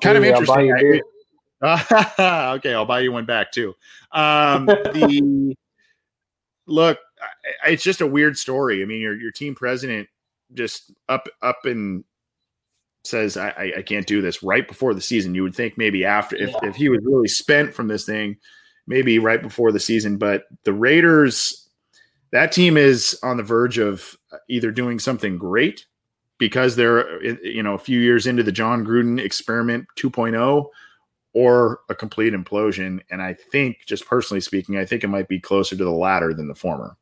kind 0.00 0.16
of 0.16 0.24
interesting. 0.24 1.02
okay, 1.62 2.74
I'll 2.74 2.86
buy 2.86 3.00
you 3.00 3.12
one 3.12 3.26
back 3.26 3.52
too. 3.52 3.74
Um, 4.12 4.64
the 4.66 5.54
look, 6.66 6.98
it's 7.66 7.84
just 7.84 8.00
a 8.00 8.06
weird 8.06 8.38
story. 8.38 8.80
I 8.80 8.86
mean, 8.86 9.02
your 9.02 9.14
your 9.14 9.30
team 9.30 9.54
president 9.54 10.08
just 10.54 10.90
up 11.10 11.28
up 11.42 11.66
and 11.66 12.02
says 13.04 13.36
I, 13.36 13.72
I 13.78 13.82
can't 13.82 14.06
do 14.06 14.22
this 14.22 14.42
right 14.42 14.66
before 14.66 14.94
the 14.94 15.00
season. 15.00 15.34
You 15.34 15.42
would 15.42 15.54
think 15.54 15.76
maybe 15.76 16.04
after 16.04 16.36
if, 16.36 16.50
yeah. 16.50 16.68
if 16.68 16.76
he 16.76 16.88
was 16.88 17.00
really 17.02 17.28
spent 17.28 17.74
from 17.74 17.88
this 17.88 18.04
thing, 18.04 18.36
maybe 18.86 19.18
right 19.18 19.42
before 19.42 19.72
the 19.72 19.80
season. 19.80 20.18
But 20.18 20.44
the 20.64 20.72
Raiders, 20.72 21.68
that 22.30 22.52
team 22.52 22.76
is 22.76 23.18
on 23.22 23.36
the 23.36 23.42
verge 23.42 23.78
of 23.78 24.16
uh, 24.32 24.38
either 24.48 24.70
doing 24.70 24.98
something 24.98 25.36
great 25.36 25.86
because 26.38 26.76
they're 26.76 27.22
uh, 27.22 27.36
you 27.42 27.62
know 27.62 27.74
a 27.74 27.78
few 27.78 28.00
years 28.00 28.26
into 28.26 28.42
the 28.42 28.52
Jon 28.52 28.84
Gruden 28.84 29.20
experiment 29.20 29.86
2.0 29.98 30.66
or 31.34 31.80
a 31.88 31.94
complete 31.94 32.34
implosion. 32.34 33.00
And 33.10 33.22
I 33.22 33.34
think, 33.34 33.78
just 33.86 34.06
personally 34.06 34.40
speaking, 34.40 34.76
I 34.76 34.84
think 34.84 35.02
it 35.02 35.08
might 35.08 35.28
be 35.28 35.40
closer 35.40 35.76
to 35.76 35.84
the 35.84 35.90
latter 35.90 36.34
than 36.34 36.48
the 36.48 36.54
former. 36.54 36.96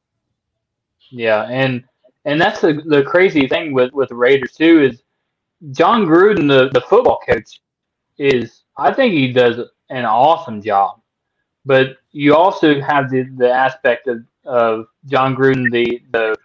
Yeah, 1.10 1.42
and 1.42 1.84
and 2.24 2.40
that's 2.40 2.60
the 2.60 2.82
the 2.86 3.02
crazy 3.02 3.48
thing 3.48 3.72
with 3.72 3.92
with 3.92 4.10
Raiders 4.12 4.52
too 4.52 4.82
is 4.82 5.02
Jon 5.72 6.06
Gruden, 6.06 6.48
the 6.48 6.70
the 6.72 6.80
football 6.80 7.20
coach, 7.26 7.60
is 8.18 8.62
I 8.76 8.92
think 8.92 9.12
he 9.12 9.32
does 9.32 9.58
an 9.90 10.04
awesome 10.04 10.62
job, 10.62 11.00
but 11.64 11.96
you 12.12 12.34
also 12.34 12.80
have 12.80 13.10
the 13.10 13.22
the 13.36 13.50
aspect 13.50 14.06
of 14.08 14.24
of 14.44 14.86
Jon 15.06 15.36
Gruden, 15.36 15.70
the 15.70 16.00
the 16.12 16.36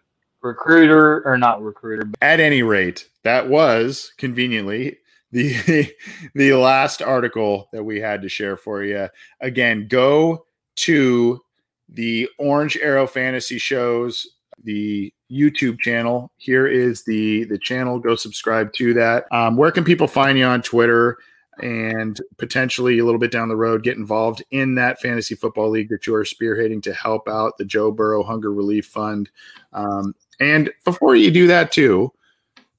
recruiter 0.41 1.25
or 1.27 1.37
not 1.37 1.61
recruiter. 1.61 2.09
At 2.21 2.39
any 2.39 2.61
rate, 2.61 3.09
that 3.23 3.49
was 3.49 4.11
conveniently 4.17 4.97
the 5.31 5.93
the 6.35 6.53
last 6.53 7.01
article 7.01 7.69
that 7.71 7.83
we 7.83 7.99
had 7.99 8.21
to 8.21 8.29
share 8.29 8.57
for 8.57 8.83
you. 8.83 9.09
Again, 9.41 9.87
go 9.87 10.45
to 10.77 11.41
the 11.89 12.29
Orange 12.37 12.77
Arrow 12.77 13.07
Fantasy 13.07 13.57
Shows 13.57 14.27
the 14.63 15.13
YouTube 15.31 15.80
channel. 15.80 16.31
Here 16.38 16.68
is 16.68 17.03
the 17.03 17.45
the 17.45 17.57
channel. 17.57 17.99
Go 17.99 18.15
subscribe 18.15 18.73
to 18.73 18.93
that. 18.93 19.26
Um, 19.31 19.57
where 19.57 19.72
can 19.72 19.84
people 19.84 20.07
find 20.07 20.38
you 20.38 20.45
on 20.45 20.61
Twitter? 20.61 21.18
And 21.61 22.19
potentially 22.38 22.99
a 22.99 23.06
little 23.06 23.19
bit 23.19 23.31
down 23.31 23.47
the 23.47 23.56
road, 23.56 23.81
get 23.81 23.95
involved 23.95 24.43
in 24.52 24.76
that 24.76 24.99
fantasy 24.99 25.35
football 25.35 25.69
league 25.69 25.88
that 25.88 26.06
you 26.06 26.14
are 26.14 26.26
spearheading 26.26 26.84
to 26.84 26.93
help 26.93 27.30
out 27.30 27.57
the 27.57 27.64
Joe 27.64 27.91
Burrow 27.91 28.23
Hunger 28.23 28.52
Relief 28.52 28.88
Fund. 28.88 29.30
Um, 29.72 30.15
and 30.41 30.69
before 30.84 31.15
you 31.15 31.31
do 31.31 31.47
that, 31.47 31.72
too, 31.72 32.11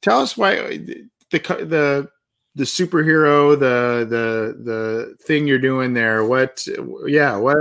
tell 0.03 0.21
us 0.21 0.37
why 0.37 0.57
the 0.77 1.09
the 1.31 2.09
the 2.55 2.65
superhero, 2.65 3.59
the 3.59 4.07
the 4.09 4.63
the 4.63 5.17
thing 5.23 5.47
you're 5.47 5.59
doing 5.59 5.95
there. 5.95 6.25
What? 6.25 6.67
Yeah. 7.07 7.37
What? 7.37 7.57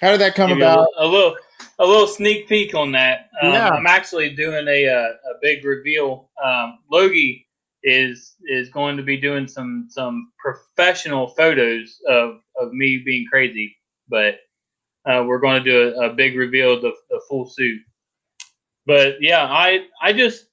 How 0.00 0.10
did 0.10 0.20
that 0.20 0.34
come 0.34 0.50
about? 0.50 0.88
A, 0.98 1.04
a, 1.04 1.06
little 1.06 1.36
a 1.78 1.84
little 1.86 2.06
sneak 2.06 2.48
peek 2.48 2.74
on 2.74 2.92
that. 2.92 3.30
Um, 3.42 3.52
Yeah. 3.52 3.68
I'm 3.68 3.86
actually 3.86 4.34
doing 4.34 4.66
a 4.68 4.84
a, 4.84 5.02
a 5.04 5.34
big 5.40 5.64
reveal. 5.64 6.30
Um, 6.42 6.78
Logie 6.90 7.46
is 7.82 8.36
is 8.46 8.68
going 8.70 8.96
to 8.96 9.02
be 9.02 9.16
doing 9.16 9.48
some 9.48 9.86
some 9.90 10.32
professional 10.38 11.28
photos 11.28 11.98
of 12.08 12.40
of 12.60 12.72
me 12.72 13.02
being 13.04 13.26
crazy, 13.30 13.76
but 14.08 14.36
uh, 15.04 15.24
we're 15.26 15.40
going 15.40 15.62
to 15.62 15.70
do 15.70 16.00
a, 16.00 16.10
a 16.10 16.14
big 16.14 16.36
reveal 16.36 16.74
of 16.74 16.82
the, 16.82 16.92
the 17.10 17.20
full 17.28 17.48
suit. 17.48 17.80
But 18.86 19.16
yeah, 19.20 19.44
I 19.44 19.86
I 20.00 20.12
just 20.12 20.46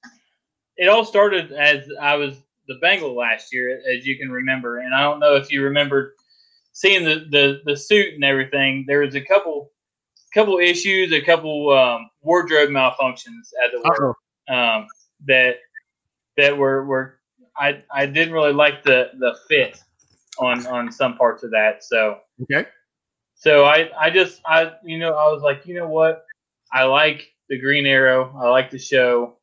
it 0.76 0.88
all 0.88 1.04
started 1.04 1.52
as 1.52 1.88
I 2.00 2.16
was 2.16 2.36
the 2.68 2.76
Bengal 2.80 3.16
last 3.16 3.52
year, 3.52 3.80
as 3.88 4.06
you 4.06 4.16
can 4.16 4.30
remember, 4.30 4.78
and 4.78 4.94
I 4.94 5.02
don't 5.02 5.20
know 5.20 5.34
if 5.36 5.50
you 5.50 5.62
remember 5.62 6.14
seeing 6.72 7.04
the 7.04 7.26
the, 7.30 7.60
the 7.64 7.76
suit 7.76 8.14
and 8.14 8.24
everything. 8.24 8.84
There 8.86 9.00
was 9.00 9.14
a 9.14 9.20
couple 9.20 9.70
couple 10.32 10.58
issues, 10.58 11.12
a 11.12 11.20
couple 11.20 11.70
um, 11.70 12.08
wardrobe 12.22 12.70
malfunctions, 12.70 13.48
as 13.64 13.72
it 13.72 13.82
were, 13.82 14.14
um, 14.48 14.86
that 15.26 15.56
that 16.36 16.56
were 16.56 16.84
were 16.84 17.20
I 17.56 17.82
I 17.92 18.06
didn't 18.06 18.32
really 18.34 18.52
like 18.52 18.82
the 18.82 19.10
the 19.18 19.36
fit 19.48 19.82
on 20.38 20.66
on 20.66 20.90
some 20.92 21.16
parts 21.16 21.42
of 21.42 21.50
that. 21.50 21.84
So 21.84 22.18
Okay. 22.42 22.68
so 23.34 23.64
I 23.64 23.90
I 23.98 24.10
just 24.10 24.40
I 24.46 24.72
you 24.84 24.98
know 24.98 25.14
I 25.14 25.32
was 25.32 25.42
like 25.42 25.66
you 25.66 25.74
know 25.74 25.88
what 25.88 26.24
I 26.72 26.84
like 26.84 27.28
the 27.48 27.58
Green 27.58 27.86
Arrow. 27.86 28.34
I 28.40 28.48
like 28.48 28.70
the 28.70 28.78
show. 28.78 29.36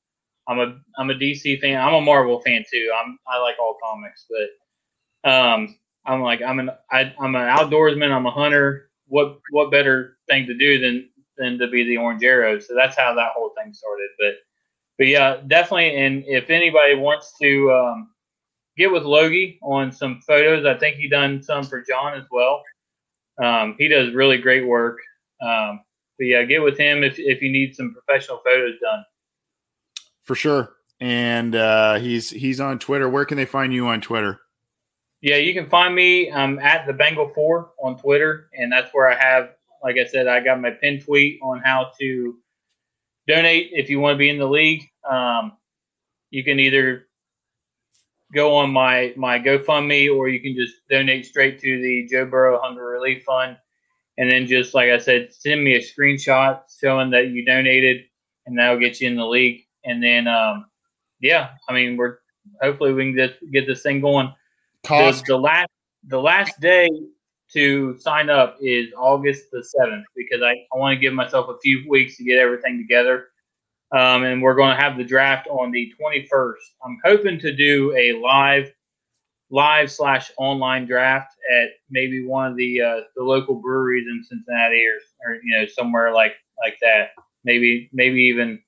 I'm 0.47 0.59
a 0.59 0.79
I'm 0.97 1.09
a 1.09 1.13
DC 1.13 1.59
fan. 1.59 1.79
I'm 1.79 1.93
a 1.93 2.01
Marvel 2.01 2.41
fan 2.41 2.63
too. 2.71 2.91
I'm 2.95 3.19
I 3.27 3.39
like 3.39 3.55
all 3.59 3.77
comics, 3.83 4.25
but 4.29 5.29
um 5.29 5.77
I'm 6.05 6.21
like 6.21 6.41
I'm 6.41 6.59
an 6.59 6.71
I, 6.89 7.13
I'm 7.19 7.35
an 7.35 7.41
outdoorsman. 7.41 8.11
I'm 8.11 8.25
a 8.25 8.31
hunter. 8.31 8.86
What 9.07 9.39
what 9.51 9.71
better 9.71 10.17
thing 10.29 10.45
to 10.47 10.57
do 10.57 10.79
than 10.79 11.09
than 11.37 11.57
to 11.59 11.67
be 11.67 11.83
the 11.83 11.97
Orange 11.97 12.23
Arrow? 12.23 12.59
So 12.59 12.75
that's 12.75 12.97
how 12.97 13.13
that 13.13 13.31
whole 13.35 13.51
thing 13.57 13.73
started. 13.73 14.09
But 14.19 14.35
but 14.97 15.07
yeah, 15.07 15.41
definitely. 15.47 15.95
And 15.95 16.23
if 16.27 16.49
anybody 16.49 16.95
wants 16.95 17.33
to 17.41 17.71
um, 17.71 18.09
get 18.77 18.91
with 18.91 19.03
Logie 19.03 19.59
on 19.61 19.91
some 19.91 20.21
photos, 20.25 20.65
I 20.65 20.77
think 20.77 20.97
he 20.97 21.07
done 21.07 21.41
some 21.41 21.63
for 21.63 21.83
John 21.87 22.15
as 22.15 22.25
well. 22.31 22.63
Um, 23.41 23.75
he 23.77 23.87
does 23.87 24.13
really 24.13 24.37
great 24.37 24.65
work. 24.65 24.97
Um, 25.41 25.81
but 26.17 26.25
yeah, 26.25 26.43
get 26.43 26.63
with 26.63 26.77
him 26.77 27.03
if 27.03 27.19
if 27.19 27.41
you 27.41 27.51
need 27.51 27.75
some 27.75 27.93
professional 27.93 28.41
photos 28.43 28.79
done. 28.81 29.03
For 30.23 30.35
sure. 30.35 30.73
And 30.99 31.55
uh, 31.55 31.99
he's 31.99 32.29
he's 32.31 32.59
on 32.59 32.79
Twitter. 32.79 33.07
Where 33.07 33.25
can 33.25 33.37
they 33.37 33.45
find 33.45 33.73
you 33.73 33.87
on 33.87 34.01
Twitter? 34.01 34.39
Yeah, 35.21 35.37
you 35.37 35.53
can 35.53 35.67
find 35.69 35.95
me 35.95 36.29
um, 36.29 36.59
at 36.59 36.85
the 36.85 36.93
Bengal 36.93 37.31
Four 37.33 37.71
on 37.81 37.97
Twitter, 37.97 38.49
and 38.53 38.71
that's 38.71 38.91
where 38.93 39.11
I 39.11 39.15
have, 39.15 39.49
like 39.83 39.97
I 39.97 40.05
said, 40.05 40.27
I 40.27 40.41
got 40.41 40.61
my 40.61 40.71
pin 40.71 41.01
tweet 41.01 41.39
on 41.41 41.59
how 41.59 41.91
to 41.99 42.35
donate 43.27 43.71
if 43.73 43.89
you 43.89 43.99
want 43.99 44.13
to 44.13 44.17
be 44.17 44.29
in 44.29 44.37
the 44.37 44.47
league. 44.47 44.83
Um, 45.09 45.53
you 46.29 46.43
can 46.43 46.59
either 46.59 47.07
go 48.33 48.55
on 48.57 48.71
my 48.71 49.13
my 49.15 49.39
GoFundMe 49.39 50.13
or 50.13 50.27
you 50.27 50.39
can 50.39 50.55
just 50.55 50.75
donate 50.89 51.25
straight 51.25 51.59
to 51.61 51.81
the 51.81 52.07
Joe 52.11 52.25
Burrow 52.25 52.59
Hunger 52.61 52.85
Relief 52.85 53.23
Fund, 53.23 53.57
and 54.19 54.31
then 54.31 54.45
just 54.45 54.75
like 54.75 54.91
I 54.91 54.99
said, 54.99 55.33
send 55.33 55.63
me 55.63 55.75
a 55.75 55.81
screenshot 55.81 56.61
showing 56.79 57.09
that 57.11 57.29
you 57.29 57.43
donated, 57.43 58.03
and 58.45 58.57
that'll 58.59 58.79
get 58.79 59.01
you 59.01 59.07
in 59.07 59.15
the 59.15 59.25
league. 59.25 59.63
And 59.83 60.03
then, 60.03 60.27
um, 60.27 60.67
yeah, 61.21 61.51
I 61.67 61.73
mean, 61.73 61.97
we're 61.97 62.17
hopefully 62.61 62.93
we 62.93 63.13
can 63.13 63.17
just 63.17 63.39
get 63.51 63.65
this 63.65 63.81
thing 63.81 63.99
going 63.99 64.31
Cost. 64.85 65.25
the 65.25 65.37
last 65.37 65.69
the 66.07 66.19
last 66.19 66.59
day 66.59 66.89
to 67.53 67.97
sign 67.99 68.29
up 68.29 68.57
is 68.61 68.87
August 68.97 69.45
the 69.51 69.63
seventh 69.63 70.05
because 70.15 70.41
I, 70.41 70.51
I 70.51 70.77
want 70.77 70.95
to 70.95 70.99
give 70.99 71.13
myself 71.13 71.49
a 71.49 71.57
few 71.59 71.83
weeks 71.89 72.17
to 72.17 72.23
get 72.23 72.39
everything 72.39 72.77
together. 72.77 73.27
Um, 73.93 74.23
and 74.23 74.41
we're 74.41 74.55
going 74.55 74.75
to 74.75 74.81
have 74.81 74.97
the 74.97 75.03
draft 75.03 75.47
on 75.47 75.71
the 75.71 75.91
twenty 75.97 76.27
first. 76.29 76.73
I'm 76.83 76.97
hoping 77.03 77.39
to 77.39 77.55
do 77.55 77.95
a 77.95 78.13
live 78.21 78.71
live 79.49 79.89
slash 79.89 80.29
online 80.37 80.85
draft 80.85 81.33
at 81.57 81.69
maybe 81.89 82.25
one 82.25 82.51
of 82.51 82.57
the 82.57 82.81
uh, 82.81 83.01
the 83.15 83.23
local 83.23 83.55
breweries 83.55 84.05
in 84.07 84.23
Cincinnati 84.23 84.85
or, 84.85 85.31
or 85.31 85.35
you 85.41 85.57
know 85.57 85.65
somewhere 85.67 86.13
like 86.13 86.33
like 86.61 86.77
that. 86.81 87.11
Maybe 87.45 87.89
maybe 87.93 88.21
even 88.23 88.59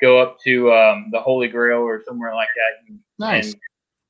go 0.00 0.20
up 0.20 0.38
to 0.40 0.72
um, 0.72 1.08
the 1.12 1.20
Holy 1.20 1.48
Grail 1.48 1.78
or 1.78 2.02
somewhere 2.06 2.34
like 2.34 2.48
that. 2.56 2.88
And, 2.88 2.98
Nice. 3.18 3.52
and 3.52 3.60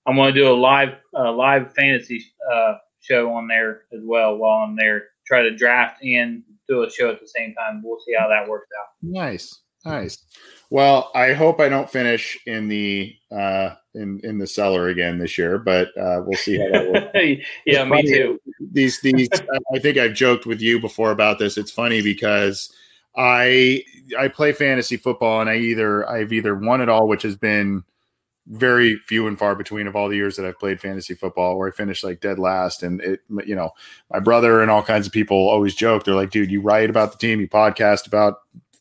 I'm 0.09 0.16
going 0.16 0.32
to 0.32 0.40
do 0.40 0.51
a 0.51 0.56
live 0.56 0.94
uh, 1.14 1.32
live 1.32 1.74
fantasy 1.74 2.24
uh, 2.51 2.74
show 3.01 3.30
on 3.32 3.47
there 3.47 3.82
as 3.93 4.01
well 4.02 4.36
while 4.39 4.64
I'm 4.64 4.74
there. 4.74 5.09
Try 5.26 5.43
to 5.43 5.55
draft 5.55 6.02
and 6.02 6.43
do 6.66 6.82
a 6.82 6.90
show 6.90 7.10
at 7.10 7.20
the 7.20 7.28
same 7.28 7.55
time. 7.55 7.82
We'll 7.85 8.01
see 8.01 8.14
how 8.18 8.26
that 8.28 8.48
works 8.48 8.68
out. 8.80 8.86
Nice. 9.02 9.60
Nice. 9.85 10.24
Well, 10.70 11.10
I 11.14 11.35
hope 11.35 11.60
I 11.60 11.68
don't 11.68 11.90
finish 11.90 12.39
in 12.47 12.68
the 12.68 13.14
uh 13.30 13.74
in 13.94 14.20
in 14.24 14.39
the 14.39 14.47
cellar 14.47 14.89
again 14.89 15.18
this 15.18 15.36
year, 15.36 15.59
but 15.59 15.89
uh 15.98 16.22
we'll 16.24 16.39
see 16.39 16.59
how 16.59 16.70
that 16.72 16.90
works. 16.90 17.44
yeah, 17.66 17.85
me 17.85 17.90
funny. 17.98 18.09
too. 18.09 18.40
these 18.72 19.01
these 19.02 19.28
I 19.74 19.78
think 19.78 19.98
I've 19.98 20.14
joked 20.14 20.47
with 20.47 20.60
you 20.60 20.80
before 20.80 21.10
about 21.10 21.39
this. 21.39 21.59
It's 21.59 21.70
funny 21.70 22.01
because 22.01 22.72
I 23.14 23.85
I 24.18 24.28
play 24.28 24.52
fantasy 24.52 24.97
football 24.97 25.40
and 25.43 25.51
I 25.51 25.56
either 25.56 26.09
I've 26.09 26.32
either 26.32 26.55
won 26.55 26.80
it 26.80 26.89
all, 26.89 27.09
which 27.09 27.22
has 27.22 27.36
been 27.36 27.85
very 28.50 28.96
few 29.06 29.26
and 29.26 29.38
far 29.38 29.54
between 29.54 29.86
of 29.86 29.94
all 29.94 30.08
the 30.08 30.16
years 30.16 30.36
that 30.36 30.46
I've 30.46 30.58
played 30.58 30.80
fantasy 30.80 31.14
football, 31.14 31.58
where 31.58 31.68
I 31.68 31.70
finished 31.70 32.02
like 32.04 32.20
dead 32.20 32.38
last. 32.38 32.82
And 32.82 33.00
it, 33.00 33.20
you 33.46 33.54
know, 33.54 33.70
my 34.10 34.18
brother 34.20 34.62
and 34.62 34.70
all 34.70 34.82
kinds 34.82 35.06
of 35.06 35.12
people 35.12 35.36
always 35.36 35.74
joke. 35.74 36.04
They're 36.04 36.14
like, 36.14 36.30
dude, 36.30 36.50
you 36.50 36.60
write 36.60 36.90
about 36.90 37.12
the 37.12 37.18
team, 37.18 37.40
you 37.40 37.48
podcast 37.48 38.06
about 38.06 38.38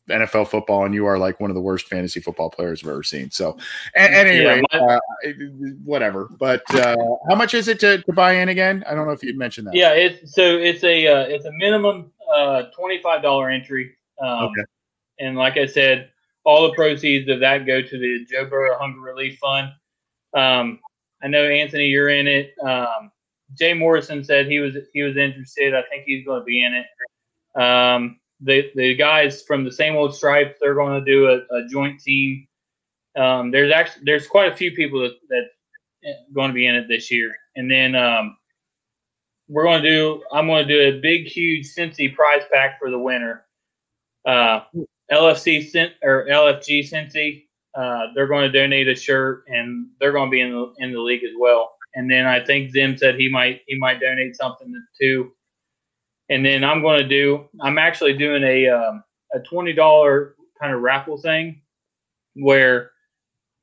NFL 0.09 0.47
football, 0.47 0.85
and 0.85 0.93
you 0.95 1.05
are 1.05 1.19
like 1.19 1.41
one 1.41 1.51
of 1.51 1.55
the 1.55 1.61
worst 1.61 1.87
fantasy 1.89 2.21
football 2.21 2.49
players 2.49 2.81
I've 2.81 2.89
ever 2.89 3.03
seen. 3.03 3.29
So, 3.29 3.57
at, 3.93 4.11
at 4.13 4.25
any 4.27 4.39
Yeah, 4.39 4.53
rate, 4.53 4.63
my- 4.71 4.79
uh, 4.79 4.99
whatever. 5.83 6.29
But 6.39 6.63
uh, 6.73 6.95
how 7.29 7.35
much 7.35 7.53
is 7.53 7.67
it 7.67 7.79
to, 7.81 8.01
to 8.03 8.13
buy 8.13 8.33
in 8.33 8.47
again? 8.49 8.85
I 8.89 8.93
don't 8.95 9.05
know 9.05 9.11
if 9.11 9.21
you'd 9.21 9.37
mentioned 9.37 9.67
that. 9.67 9.75
Yeah, 9.75 9.91
it's 9.91 10.33
so 10.33 10.43
it's 10.43 10.83
a 10.85 11.07
uh, 11.07 11.21
it's 11.23 11.43
a 11.45 11.51
minimum 11.51 12.11
uh, 12.33 12.63
twenty 12.73 13.01
five 13.01 13.21
dollar 13.21 13.49
entry. 13.49 13.95
Um, 14.21 14.45
Okay. 14.45 14.63
And 15.19 15.35
like 15.35 15.57
I 15.57 15.65
said, 15.65 16.11
all 16.47 16.65
the 16.65 16.73
proceeds 16.75 17.29
of 17.29 17.41
that 17.41 17.65
go 17.65 17.81
to 17.81 17.97
the 17.99 18.25
Joe 18.25 18.45
Burrow 18.45 18.79
Hunger 18.79 19.01
Relief 19.01 19.37
Fund. 19.37 19.67
Um, 20.33 20.79
I 21.21 21.27
know 21.27 21.43
Anthony, 21.43 21.87
you're 21.87 22.09
in 22.09 22.25
it. 22.25 22.53
Um, 22.65 23.11
Jay 23.59 23.73
Morrison 23.73 24.23
said 24.23 24.47
he 24.47 24.59
was 24.59 24.75
he 24.93 25.01
was 25.01 25.17
interested. 25.17 25.75
I 25.75 25.83
think 25.89 26.05
he's 26.05 26.25
going 26.25 26.39
to 26.39 26.45
be 26.45 26.63
in 26.63 26.73
it. 26.73 27.61
Um, 27.61 28.19
the 28.39 28.71
the 28.75 28.95
guys 28.95 29.43
from 29.43 29.65
the 29.65 29.71
same 29.71 29.97
old 29.97 30.15
stripes, 30.15 30.57
they're 30.61 30.73
going 30.73 31.03
to 31.03 31.05
do 31.05 31.27
a, 31.27 31.55
a 31.55 31.67
joint 31.67 31.99
team. 31.99 32.47
Um, 33.17 33.51
there's 33.51 33.73
actually 33.73 34.03
there's 34.05 34.25
quite 34.25 34.51
a 34.51 34.55
few 34.55 34.71
people 34.71 35.01
that 35.01 35.17
that 35.29 36.15
going 36.33 36.49
to 36.49 36.53
be 36.53 36.65
in 36.65 36.75
it 36.75 36.87
this 36.87 37.11
year, 37.11 37.35
and 37.57 37.69
then 37.69 37.93
um, 37.93 38.37
we're 39.49 39.63
going 39.63 39.83
to 39.83 39.89
do. 39.89 40.23
I'm 40.31 40.47
going 40.47 40.65
to 40.65 40.73
do 40.73 40.97
a 40.97 41.01
big, 41.01 41.25
huge 41.25 41.67
Cincy 41.75 42.15
prize 42.15 42.43
pack 42.53 42.79
for 42.79 42.89
the 42.89 42.99
winner. 42.99 43.45
Uh, 44.25 44.61
LFC 45.11 45.91
or 46.03 46.27
LFG 46.29 46.89
Cincy. 46.91 47.45
uh, 47.75 48.07
they're 48.15 48.27
going 48.27 48.51
to 48.51 48.59
donate 48.59 48.87
a 48.87 48.95
shirt, 48.95 49.43
and 49.47 49.87
they're 49.99 50.11
going 50.11 50.29
to 50.29 50.31
be 50.31 50.41
in 50.41 50.51
the 50.51 50.73
in 50.79 50.91
the 50.91 50.99
league 50.99 51.23
as 51.23 51.33
well. 51.37 51.77
And 51.95 52.09
then 52.09 52.25
I 52.25 52.43
think 52.43 52.71
Zim 52.71 52.97
said 52.97 53.15
he 53.15 53.29
might 53.29 53.61
he 53.67 53.77
might 53.77 53.99
donate 53.99 54.35
something 54.35 54.73
too. 54.99 55.31
And 56.29 56.45
then 56.45 56.63
I'm 56.63 56.81
going 56.81 57.01
to 57.01 57.07
do 57.07 57.45
I'm 57.61 57.77
actually 57.77 58.13
doing 58.13 58.43
a 58.43 58.67
um, 58.67 59.03
a 59.33 59.39
twenty 59.39 59.73
dollar 59.73 60.35
kind 60.59 60.73
of 60.73 60.81
raffle 60.81 61.17
thing 61.17 61.61
where 62.35 62.91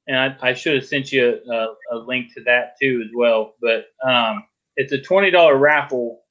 and 0.06 0.18
I, 0.18 0.36
I 0.50 0.54
should 0.54 0.74
have 0.74 0.86
sent 0.86 1.12
you 1.12 1.40
a, 1.50 1.66
a, 1.92 1.96
link 1.96 2.34
to 2.34 2.42
that 2.44 2.74
too 2.80 3.02
as 3.04 3.10
well. 3.14 3.54
But 3.60 3.86
um, 4.06 4.44
it's 4.76 4.92
a 4.92 5.00
twenty 5.00 5.30
dollar 5.30 5.56
raffle 5.56 6.22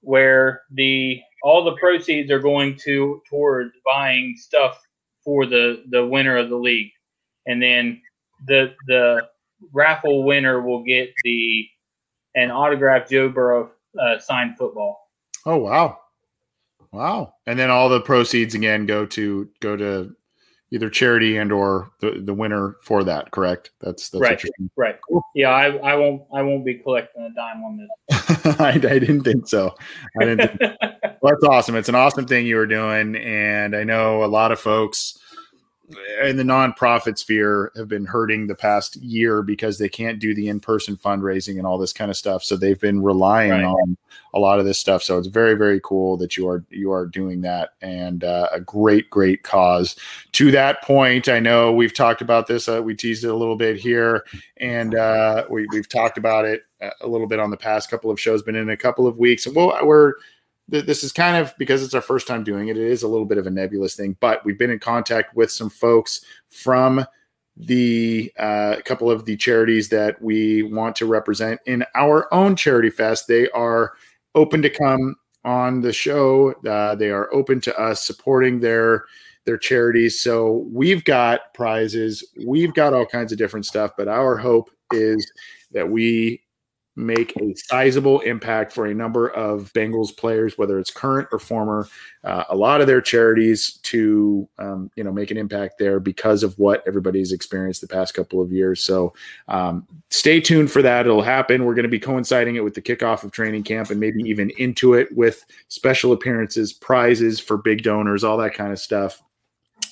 where 0.00 0.62
the 0.72 1.20
all 1.42 1.64
the 1.64 1.76
proceeds 1.76 2.30
are 2.30 2.38
going 2.38 2.76
to 2.84 3.22
towards 3.28 3.72
buying 3.84 4.34
stuff 4.36 4.80
for 5.24 5.46
the 5.46 5.84
the 5.90 6.04
winner 6.04 6.36
of 6.36 6.48
the 6.48 6.56
league, 6.56 6.90
and 7.46 7.62
then 7.62 8.00
the 8.46 8.74
the 8.86 9.28
raffle 9.72 10.24
winner 10.24 10.60
will 10.60 10.82
get 10.82 11.10
the 11.24 11.66
an 12.34 12.50
autographed 12.50 13.10
Joe 13.10 13.28
Burrow 13.28 13.70
uh, 14.00 14.18
signed 14.18 14.56
football. 14.56 15.08
Oh 15.46 15.58
wow, 15.58 15.98
wow! 16.92 17.34
And 17.46 17.58
then 17.58 17.70
all 17.70 17.88
the 17.88 18.00
proceeds 18.00 18.54
again 18.54 18.86
go 18.86 19.06
to 19.06 19.48
go 19.60 19.76
to 19.76 20.14
either 20.72 20.88
charity 20.88 21.36
and 21.36 21.50
or 21.50 21.90
the, 22.00 22.22
the 22.22 22.34
winner 22.34 22.76
for 22.82 23.04
that. 23.04 23.30
Correct? 23.30 23.70
That's 23.80 24.10
that's 24.10 24.22
right. 24.22 24.42
Right. 24.76 24.98
Cool. 25.08 25.22
Yeah, 25.34 25.50
I, 25.50 25.76
I 25.76 25.94
won't 25.96 26.22
I 26.32 26.42
won't 26.42 26.64
be 26.64 26.74
collecting 26.74 27.22
a 27.22 27.34
dime 27.34 27.62
on 27.64 27.76
this. 27.76 28.46
I, 28.60 28.70
I, 28.70 28.78
didn't 28.78 29.22
think 29.22 29.48
so. 29.48 29.74
I 30.20 30.24
didn't. 30.24 30.58
Think, 30.58 30.72
well, 31.20 31.32
that's 31.32 31.44
awesome. 31.44 31.76
It's 31.76 31.88
an 31.88 31.94
awesome 31.94 32.26
thing 32.26 32.46
you 32.46 32.56
were 32.56 32.66
doing, 32.66 33.16
and 33.16 33.74
I 33.74 33.84
know 33.84 34.24
a 34.24 34.26
lot 34.26 34.52
of 34.52 34.60
folks 34.60 35.18
in 36.22 36.36
the 36.36 36.42
nonprofit 36.42 37.18
sphere 37.18 37.72
have 37.76 37.88
been 37.88 38.04
hurting 38.04 38.46
the 38.46 38.54
past 38.54 38.96
year 38.96 39.42
because 39.42 39.78
they 39.78 39.88
can't 39.88 40.18
do 40.18 40.34
the 40.34 40.48
in-person 40.48 40.96
fundraising 40.96 41.58
and 41.58 41.66
all 41.66 41.78
this 41.78 41.92
kind 41.92 42.10
of 42.10 42.16
stuff 42.16 42.44
so 42.44 42.56
they've 42.56 42.80
been 42.80 43.02
relying 43.02 43.50
right. 43.50 43.64
on 43.64 43.96
a 44.34 44.38
lot 44.38 44.58
of 44.58 44.64
this 44.64 44.78
stuff 44.78 45.02
so 45.02 45.18
it's 45.18 45.26
very 45.26 45.54
very 45.54 45.80
cool 45.82 46.16
that 46.16 46.36
you 46.36 46.48
are 46.48 46.64
you 46.70 46.92
are 46.92 47.06
doing 47.06 47.40
that 47.40 47.70
and 47.82 48.22
uh, 48.24 48.48
a 48.52 48.60
great 48.60 49.10
great 49.10 49.42
cause 49.42 49.96
to 50.32 50.50
that 50.50 50.82
point 50.82 51.28
i 51.28 51.40
know 51.40 51.72
we've 51.72 51.94
talked 51.94 52.22
about 52.22 52.46
this 52.46 52.68
uh, 52.68 52.80
we 52.82 52.94
teased 52.94 53.24
it 53.24 53.28
a 53.28 53.36
little 53.36 53.56
bit 53.56 53.76
here 53.76 54.24
and 54.58 54.94
uh, 54.94 55.44
we, 55.50 55.66
we've 55.72 55.88
talked 55.88 56.18
about 56.18 56.44
it 56.44 56.62
a 57.00 57.06
little 57.06 57.26
bit 57.26 57.40
on 57.40 57.50
the 57.50 57.56
past 57.56 57.90
couple 57.90 58.10
of 58.10 58.20
shows 58.20 58.42
been 58.42 58.56
in 58.56 58.70
a 58.70 58.76
couple 58.76 59.06
of 59.06 59.18
weeks 59.18 59.46
and 59.46 59.56
well 59.56 59.76
we're 59.82 60.14
this 60.70 61.02
is 61.02 61.12
kind 61.12 61.36
of 61.36 61.52
because 61.58 61.82
it's 61.82 61.94
our 61.94 62.00
first 62.00 62.26
time 62.26 62.44
doing 62.44 62.68
it. 62.68 62.76
It 62.76 62.86
is 62.86 63.02
a 63.02 63.08
little 63.08 63.26
bit 63.26 63.38
of 63.38 63.46
a 63.46 63.50
nebulous 63.50 63.94
thing, 63.94 64.16
but 64.20 64.44
we've 64.44 64.58
been 64.58 64.70
in 64.70 64.78
contact 64.78 65.34
with 65.34 65.50
some 65.50 65.70
folks 65.70 66.24
from 66.48 67.04
the 67.56 68.32
uh, 68.38 68.76
couple 68.84 69.10
of 69.10 69.24
the 69.24 69.36
charities 69.36 69.88
that 69.90 70.20
we 70.22 70.62
want 70.62 70.96
to 70.96 71.06
represent 71.06 71.60
in 71.66 71.84
our 71.94 72.32
own 72.32 72.56
charity 72.56 72.90
fest. 72.90 73.26
They 73.26 73.50
are 73.50 73.92
open 74.34 74.62
to 74.62 74.70
come 74.70 75.16
on 75.44 75.80
the 75.80 75.92
show. 75.92 76.52
Uh, 76.66 76.94
they 76.94 77.10
are 77.10 77.32
open 77.34 77.60
to 77.62 77.78
us 77.78 78.06
supporting 78.06 78.60
their 78.60 79.04
their 79.46 79.58
charities. 79.58 80.20
So 80.20 80.66
we've 80.70 81.04
got 81.04 81.54
prizes, 81.54 82.24
we've 82.46 82.74
got 82.74 82.92
all 82.92 83.06
kinds 83.06 83.32
of 83.32 83.38
different 83.38 83.66
stuff. 83.66 83.92
But 83.96 84.06
our 84.06 84.36
hope 84.36 84.70
is 84.92 85.32
that 85.72 85.90
we 85.90 86.42
make 87.00 87.36
a 87.40 87.54
sizable 87.54 88.20
impact 88.20 88.72
for 88.72 88.86
a 88.86 88.94
number 88.94 89.28
of 89.28 89.72
Bengals 89.72 90.16
players, 90.16 90.56
whether 90.58 90.78
it's 90.78 90.90
current 90.90 91.28
or 91.32 91.38
former. 91.38 91.88
Uh, 92.22 92.44
a 92.50 92.56
lot 92.56 92.80
of 92.80 92.86
their 92.86 93.00
charities 93.00 93.78
to 93.82 94.48
um, 94.58 94.90
you 94.94 95.02
know 95.02 95.12
make 95.12 95.30
an 95.30 95.36
impact 95.36 95.78
there 95.78 95.98
because 95.98 96.42
of 96.42 96.58
what 96.58 96.82
everybody's 96.86 97.32
experienced 97.32 97.80
the 97.80 97.88
past 97.88 98.14
couple 98.14 98.40
of 98.40 98.52
years. 98.52 98.82
So 98.82 99.14
um, 99.48 99.86
stay 100.10 100.40
tuned 100.40 100.70
for 100.70 100.82
that. 100.82 101.06
It'll 101.06 101.22
happen. 101.22 101.64
We're 101.64 101.74
going 101.74 101.84
to 101.84 101.88
be 101.88 101.98
coinciding 101.98 102.56
it 102.56 102.64
with 102.64 102.74
the 102.74 102.82
kickoff 102.82 103.24
of 103.24 103.32
training 103.32 103.62
camp 103.62 103.90
and 103.90 103.98
maybe 103.98 104.22
even 104.22 104.50
into 104.58 104.94
it 104.94 105.08
with 105.16 105.44
special 105.68 106.12
appearances, 106.12 106.72
prizes 106.72 107.40
for 107.40 107.56
big 107.56 107.82
donors, 107.82 108.22
all 108.22 108.36
that 108.36 108.54
kind 108.54 108.72
of 108.72 108.78
stuff 108.78 109.22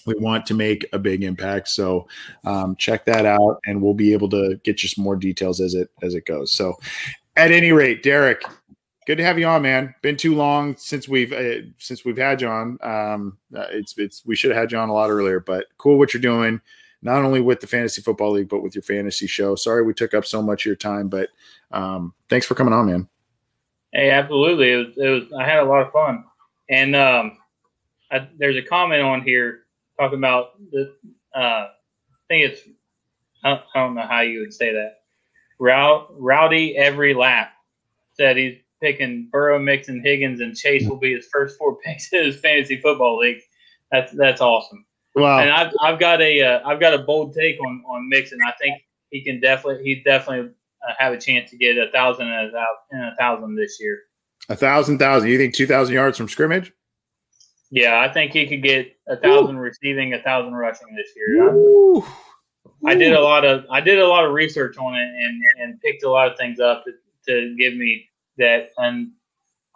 we 0.09 0.15
want 0.15 0.47
to 0.47 0.55
make 0.55 0.87
a 0.93 0.99
big 0.99 1.23
impact. 1.23 1.69
So 1.69 2.09
um, 2.45 2.75
check 2.77 3.05
that 3.05 3.27
out, 3.27 3.61
and 3.67 3.83
we'll 3.83 3.95
be 3.95 4.13
able 4.15 4.31
to 4.31 4.59
get 4.65 4.83
you 4.83 4.89
some 4.89 5.05
more 5.05 5.17
details 5.17 5.61
as 5.61 5.75
it 5.75 5.91
as 6.03 6.15
it 6.15 6.25
goes. 6.25 6.53
So, 6.53 6.75
at 7.37 7.53
any 7.53 7.73
rate, 7.73 8.03
Derek, 8.03 8.43
good 9.07 9.19
to 9.19 9.25
have 9.25 9.39
you 9.39 9.47
on, 9.47 9.63
man. 9.63 9.95
Been 10.03 10.17
too 10.17 10.35
long 10.35 10.77
since 10.77 11.09
we've 11.09 11.33
uh, 11.33 11.67
since 11.77 12.05
we've 12.05 12.17
had 12.17 12.41
you 12.41 12.49
on. 12.49 12.79
Um, 12.81 13.39
uh, 13.55 13.67
it's 13.71 13.97
it's 13.99 14.25
we 14.25 14.35
should 14.35 14.51
have 14.51 14.59
had 14.59 14.73
you 14.73 14.79
on 14.79 14.89
a 14.89 14.95
lot 14.95 15.11
earlier, 15.11 15.41
but 15.41 15.67
cool 15.77 15.99
what 15.99 16.15
you're 16.15 16.23
doing. 16.23 16.61
Not 17.01 17.23
only 17.23 17.41
with 17.41 17.61
the 17.61 17.69
fantasy 17.69 18.03
football 18.03 18.33
league, 18.33 18.49
but 18.49 18.63
with 18.63 18.75
your 18.75 18.83
fantasy 18.83 19.29
show. 19.29 19.55
Sorry 19.55 19.85
we 19.85 19.95
took 19.95 20.15
up 20.15 20.25
so 20.25 20.43
much 20.43 20.63
of 20.63 20.67
your 20.67 20.75
time, 20.75 21.09
but 21.09 21.29
um, 21.71 22.13
thanks 22.29 22.45
for 22.45 22.57
coming 22.57 22.75
on, 22.75 22.87
man. 22.87 23.09
Hey, 23.93 24.11
absolutely. 24.11 24.73
It 24.73 24.77
was, 24.77 24.87
it 24.97 25.09
was 25.09 25.23
I 25.39 25.45
had 25.45 25.61
a 25.61 25.65
lot 25.65 25.83
of 25.83 25.93
fun, 25.93 26.25
and 26.69 26.97
um, 26.97 27.39
I, 28.11 28.27
there's 28.39 28.57
a 28.57 28.63
comment 28.63 29.03
on 29.03 29.23
here 29.23 29.61
talking 29.99 30.19
about 30.19 30.53
the. 30.71 30.95
Uh, 31.35 31.69
I 31.69 31.71
think 32.29 32.53
it's. 32.53 32.63
I 33.45 33.61
don't 33.75 33.95
know 33.95 34.03
how 34.03 34.21
you 34.21 34.41
would 34.41 34.53
say 34.53 34.73
that. 34.73 35.01
Rowdy 35.61 36.77
every 36.77 37.15
lap 37.15 37.53
said 38.15 38.37
he's 38.37 38.59
picking 38.81 39.29
Burrow, 39.31 39.59
Mixon, 39.59 40.03
Higgins, 40.05 40.41
and 40.41 40.57
Chase 40.57 40.87
will 40.89 40.97
be 40.97 41.15
his 41.15 41.29
first 41.33 41.59
four 41.59 41.77
picks 41.85 42.13
in 42.13 42.25
his 42.25 42.37
fantasy 42.37 42.81
football 42.81 43.19
league. 43.19 43.41
That's 43.91 44.13
that's 44.13 44.41
awesome. 44.41 44.85
Wow. 45.15 45.41
And 45.41 45.51
I've, 45.51 45.73
I've 45.81 45.99
got 45.99 46.21
a 46.21 46.39
have 46.39 46.63
uh, 46.65 46.75
got 46.75 46.95
a 46.95 46.99
bold 46.99 47.35
take 47.35 47.61
on 47.61 47.83
on 47.89 48.09
Mixon. 48.09 48.39
I 48.47 48.53
think 48.61 48.83
he 49.11 49.23
can 49.23 49.41
definitely 49.41 49.83
he 49.83 50.03
definitely 50.05 50.51
uh, 50.87 50.93
have 50.99 51.13
a 51.13 51.19
chance 51.19 51.51
to 51.51 51.57
get 51.57 51.77
a 51.79 51.91
thousand 51.91 52.29
and 52.29 52.55
a 52.55 53.17
thousand 53.19 53.57
this 53.57 53.79
year. 53.81 54.01
A 54.49 54.57
thousand 54.57 54.99
thousand. 54.99 55.29
You 55.29 55.39
think 55.39 55.55
two 55.55 55.67
thousand 55.67 55.95
yards 55.95 56.19
from 56.19 56.29
scrimmage? 56.29 56.73
Yeah, 57.71 58.01
I 58.01 58.13
think 58.13 58.33
he 58.33 58.47
could 58.47 58.63
get 58.63 58.97
a 59.09 59.17
thousand 59.17 59.57
Ooh. 59.57 59.61
receiving, 59.61 60.15
a 60.15 60.23
thousand 60.23 60.55
rushing 60.55 60.95
this 60.97 61.11
year. 61.15 61.55
Ooh. 61.55 62.05
I 62.87 62.95
did 62.95 63.13
a 63.13 63.21
lot 63.21 63.45
of 63.45 63.65
I 63.71 63.81
did 63.81 63.99
a 63.99 64.07
lot 64.07 64.25
of 64.25 64.33
research 64.33 64.79
on 64.79 64.95
it 64.95 65.09
and 65.09 65.43
and 65.61 65.81
picked 65.81 66.05
a 66.05 66.11
lot 66.11 66.31
of 66.31 66.39
things 66.39 66.61
up 66.61 66.85
to, 66.85 66.93
to 67.27 67.57
give 67.59 67.75
me 67.75 68.09
that 68.39 68.71
and 68.79 69.11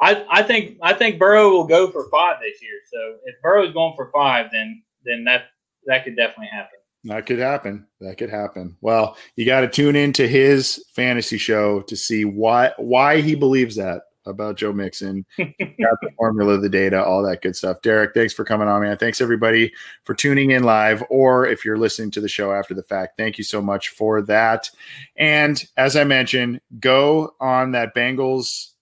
I 0.01 0.25
I 0.31 0.43
think 0.43 0.79
I 0.83 0.95
think 0.95 1.19
Burrow 1.19 1.51
will 1.51 1.67
go 1.67 1.91
for 1.91 2.09
five 2.11 2.37
this 2.41 2.63
year. 2.63 2.79
So 2.93 3.17
if 3.25 3.41
Burrow 3.43 3.67
is 3.67 3.73
going 3.73 3.95
for 3.97 4.11
five, 4.13 4.51
then 4.53 4.83
then 5.05 5.25
that 5.25 5.47
that 5.87 6.05
could 6.05 6.17
definitely 6.17 6.51
happen. 6.53 6.79
That 7.05 7.27
could 7.27 7.41
happen. 7.41 7.87
That 8.01 8.19
could 8.19 8.31
happen. 8.31 8.77
Well, 8.81 9.17
you 9.35 9.45
got 9.45 9.63
to 9.63 9.69
tune 9.69 9.97
into 9.97 10.29
his 10.29 10.85
fantasy 10.95 11.39
show 11.39 11.83
to 11.83 11.97
see 11.97 12.25
why 12.25 12.73
why 12.77 13.21
he 13.21 13.35
believes 13.35 13.77
that 13.77 14.03
about 14.27 14.57
Joe 14.57 14.73
Mixon, 14.73 15.25
got 15.39 15.49
the 15.59 16.11
formula, 16.17 16.59
the 16.59 16.69
data, 16.69 17.05
all 17.05 17.23
that 17.23 17.43
good 17.43 17.57
stuff. 17.57 17.83
Derek, 17.83 18.15
thanks 18.15 18.33
for 18.33 18.45
coming 18.45 18.69
on, 18.69 18.83
man. 18.83 18.97
Thanks 18.97 19.21
everybody 19.21 19.73
for 20.05 20.15
tuning 20.15 20.53
in 20.53 20.63
live, 20.63 21.03
or 21.11 21.47
if 21.47 21.65
you're 21.65 21.79
listening 21.79 22.11
to 22.13 22.21
the 22.21 22.29
show 22.29 22.53
after 22.53 22.75
the 22.75 22.83
fact, 22.83 23.17
thank 23.17 23.39
you 23.39 23.45
so 23.45 23.63
much 23.63 23.89
for 23.91 24.23
that. 24.23 24.71
And 25.17 25.65
as 25.77 25.97
I 25.97 26.05
mentioned, 26.05 26.61
go 26.81 27.35
on 27.41 27.73
that 27.73 27.95
Bengals.com, 27.95 28.75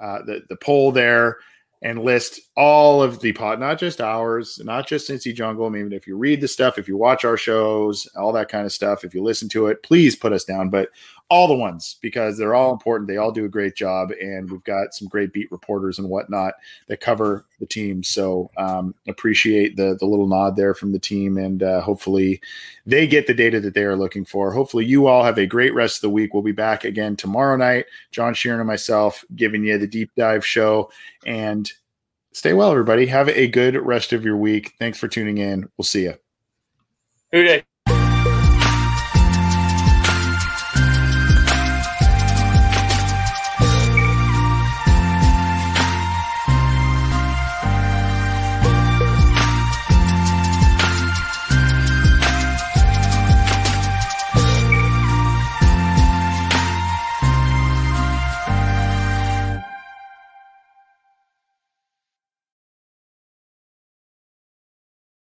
uh, 0.00 0.22
the 0.22 0.42
the 0.48 0.56
poll 0.56 0.92
there 0.92 1.38
and 1.84 2.02
list 2.02 2.40
all 2.56 3.02
of 3.02 3.20
the 3.20 3.32
pod, 3.32 3.60
not 3.60 3.78
just 3.78 4.00
ours, 4.00 4.58
not 4.64 4.88
just 4.88 5.08
Cincy 5.08 5.34
Jungle. 5.34 5.66
I 5.66 5.68
mean, 5.68 5.92
if 5.92 6.06
you 6.06 6.16
read 6.16 6.40
the 6.40 6.48
stuff, 6.48 6.78
if 6.78 6.88
you 6.88 6.96
watch 6.96 7.26
our 7.26 7.36
shows, 7.36 8.08
all 8.16 8.32
that 8.32 8.48
kind 8.48 8.64
of 8.64 8.72
stuff, 8.72 9.04
if 9.04 9.14
you 9.14 9.22
listen 9.22 9.50
to 9.50 9.66
it, 9.66 9.82
please 9.82 10.16
put 10.16 10.32
us 10.32 10.44
down. 10.44 10.70
But 10.70 10.88
all 11.30 11.48
the 11.48 11.54
ones 11.54 11.96
because 12.02 12.36
they're 12.36 12.54
all 12.54 12.72
important. 12.72 13.08
They 13.08 13.16
all 13.16 13.32
do 13.32 13.44
a 13.44 13.48
great 13.48 13.74
job, 13.74 14.10
and 14.20 14.50
we've 14.50 14.64
got 14.64 14.94
some 14.94 15.08
great 15.08 15.32
beat 15.32 15.50
reporters 15.50 15.98
and 15.98 16.08
whatnot 16.08 16.54
that 16.88 17.00
cover 17.00 17.46
the 17.60 17.66
team. 17.66 18.02
So 18.02 18.50
um, 18.56 18.94
appreciate 19.08 19.76
the 19.76 19.96
the 19.98 20.06
little 20.06 20.28
nod 20.28 20.56
there 20.56 20.74
from 20.74 20.92
the 20.92 20.98
team, 20.98 21.38
and 21.38 21.62
uh, 21.62 21.80
hopefully 21.80 22.40
they 22.86 23.06
get 23.06 23.26
the 23.26 23.34
data 23.34 23.60
that 23.60 23.74
they 23.74 23.84
are 23.84 23.96
looking 23.96 24.24
for. 24.24 24.52
Hopefully 24.52 24.84
you 24.84 25.06
all 25.06 25.24
have 25.24 25.38
a 25.38 25.46
great 25.46 25.74
rest 25.74 25.98
of 25.98 26.02
the 26.02 26.10
week. 26.10 26.34
We'll 26.34 26.42
be 26.42 26.52
back 26.52 26.84
again 26.84 27.16
tomorrow 27.16 27.56
night. 27.56 27.86
John 28.10 28.34
Sheeran 28.34 28.58
and 28.58 28.66
myself 28.66 29.24
giving 29.34 29.64
you 29.64 29.78
the 29.78 29.86
deep 29.86 30.10
dive 30.16 30.44
show, 30.44 30.90
and 31.26 31.70
stay 32.32 32.52
well, 32.52 32.70
everybody. 32.70 33.06
Have 33.06 33.28
a 33.30 33.48
good 33.48 33.76
rest 33.76 34.12
of 34.12 34.24
your 34.24 34.36
week. 34.36 34.74
Thanks 34.78 34.98
for 34.98 35.08
tuning 35.08 35.38
in. 35.38 35.68
We'll 35.78 35.84
see 35.84 36.04
you. 36.04 36.14
Who 37.32 37.42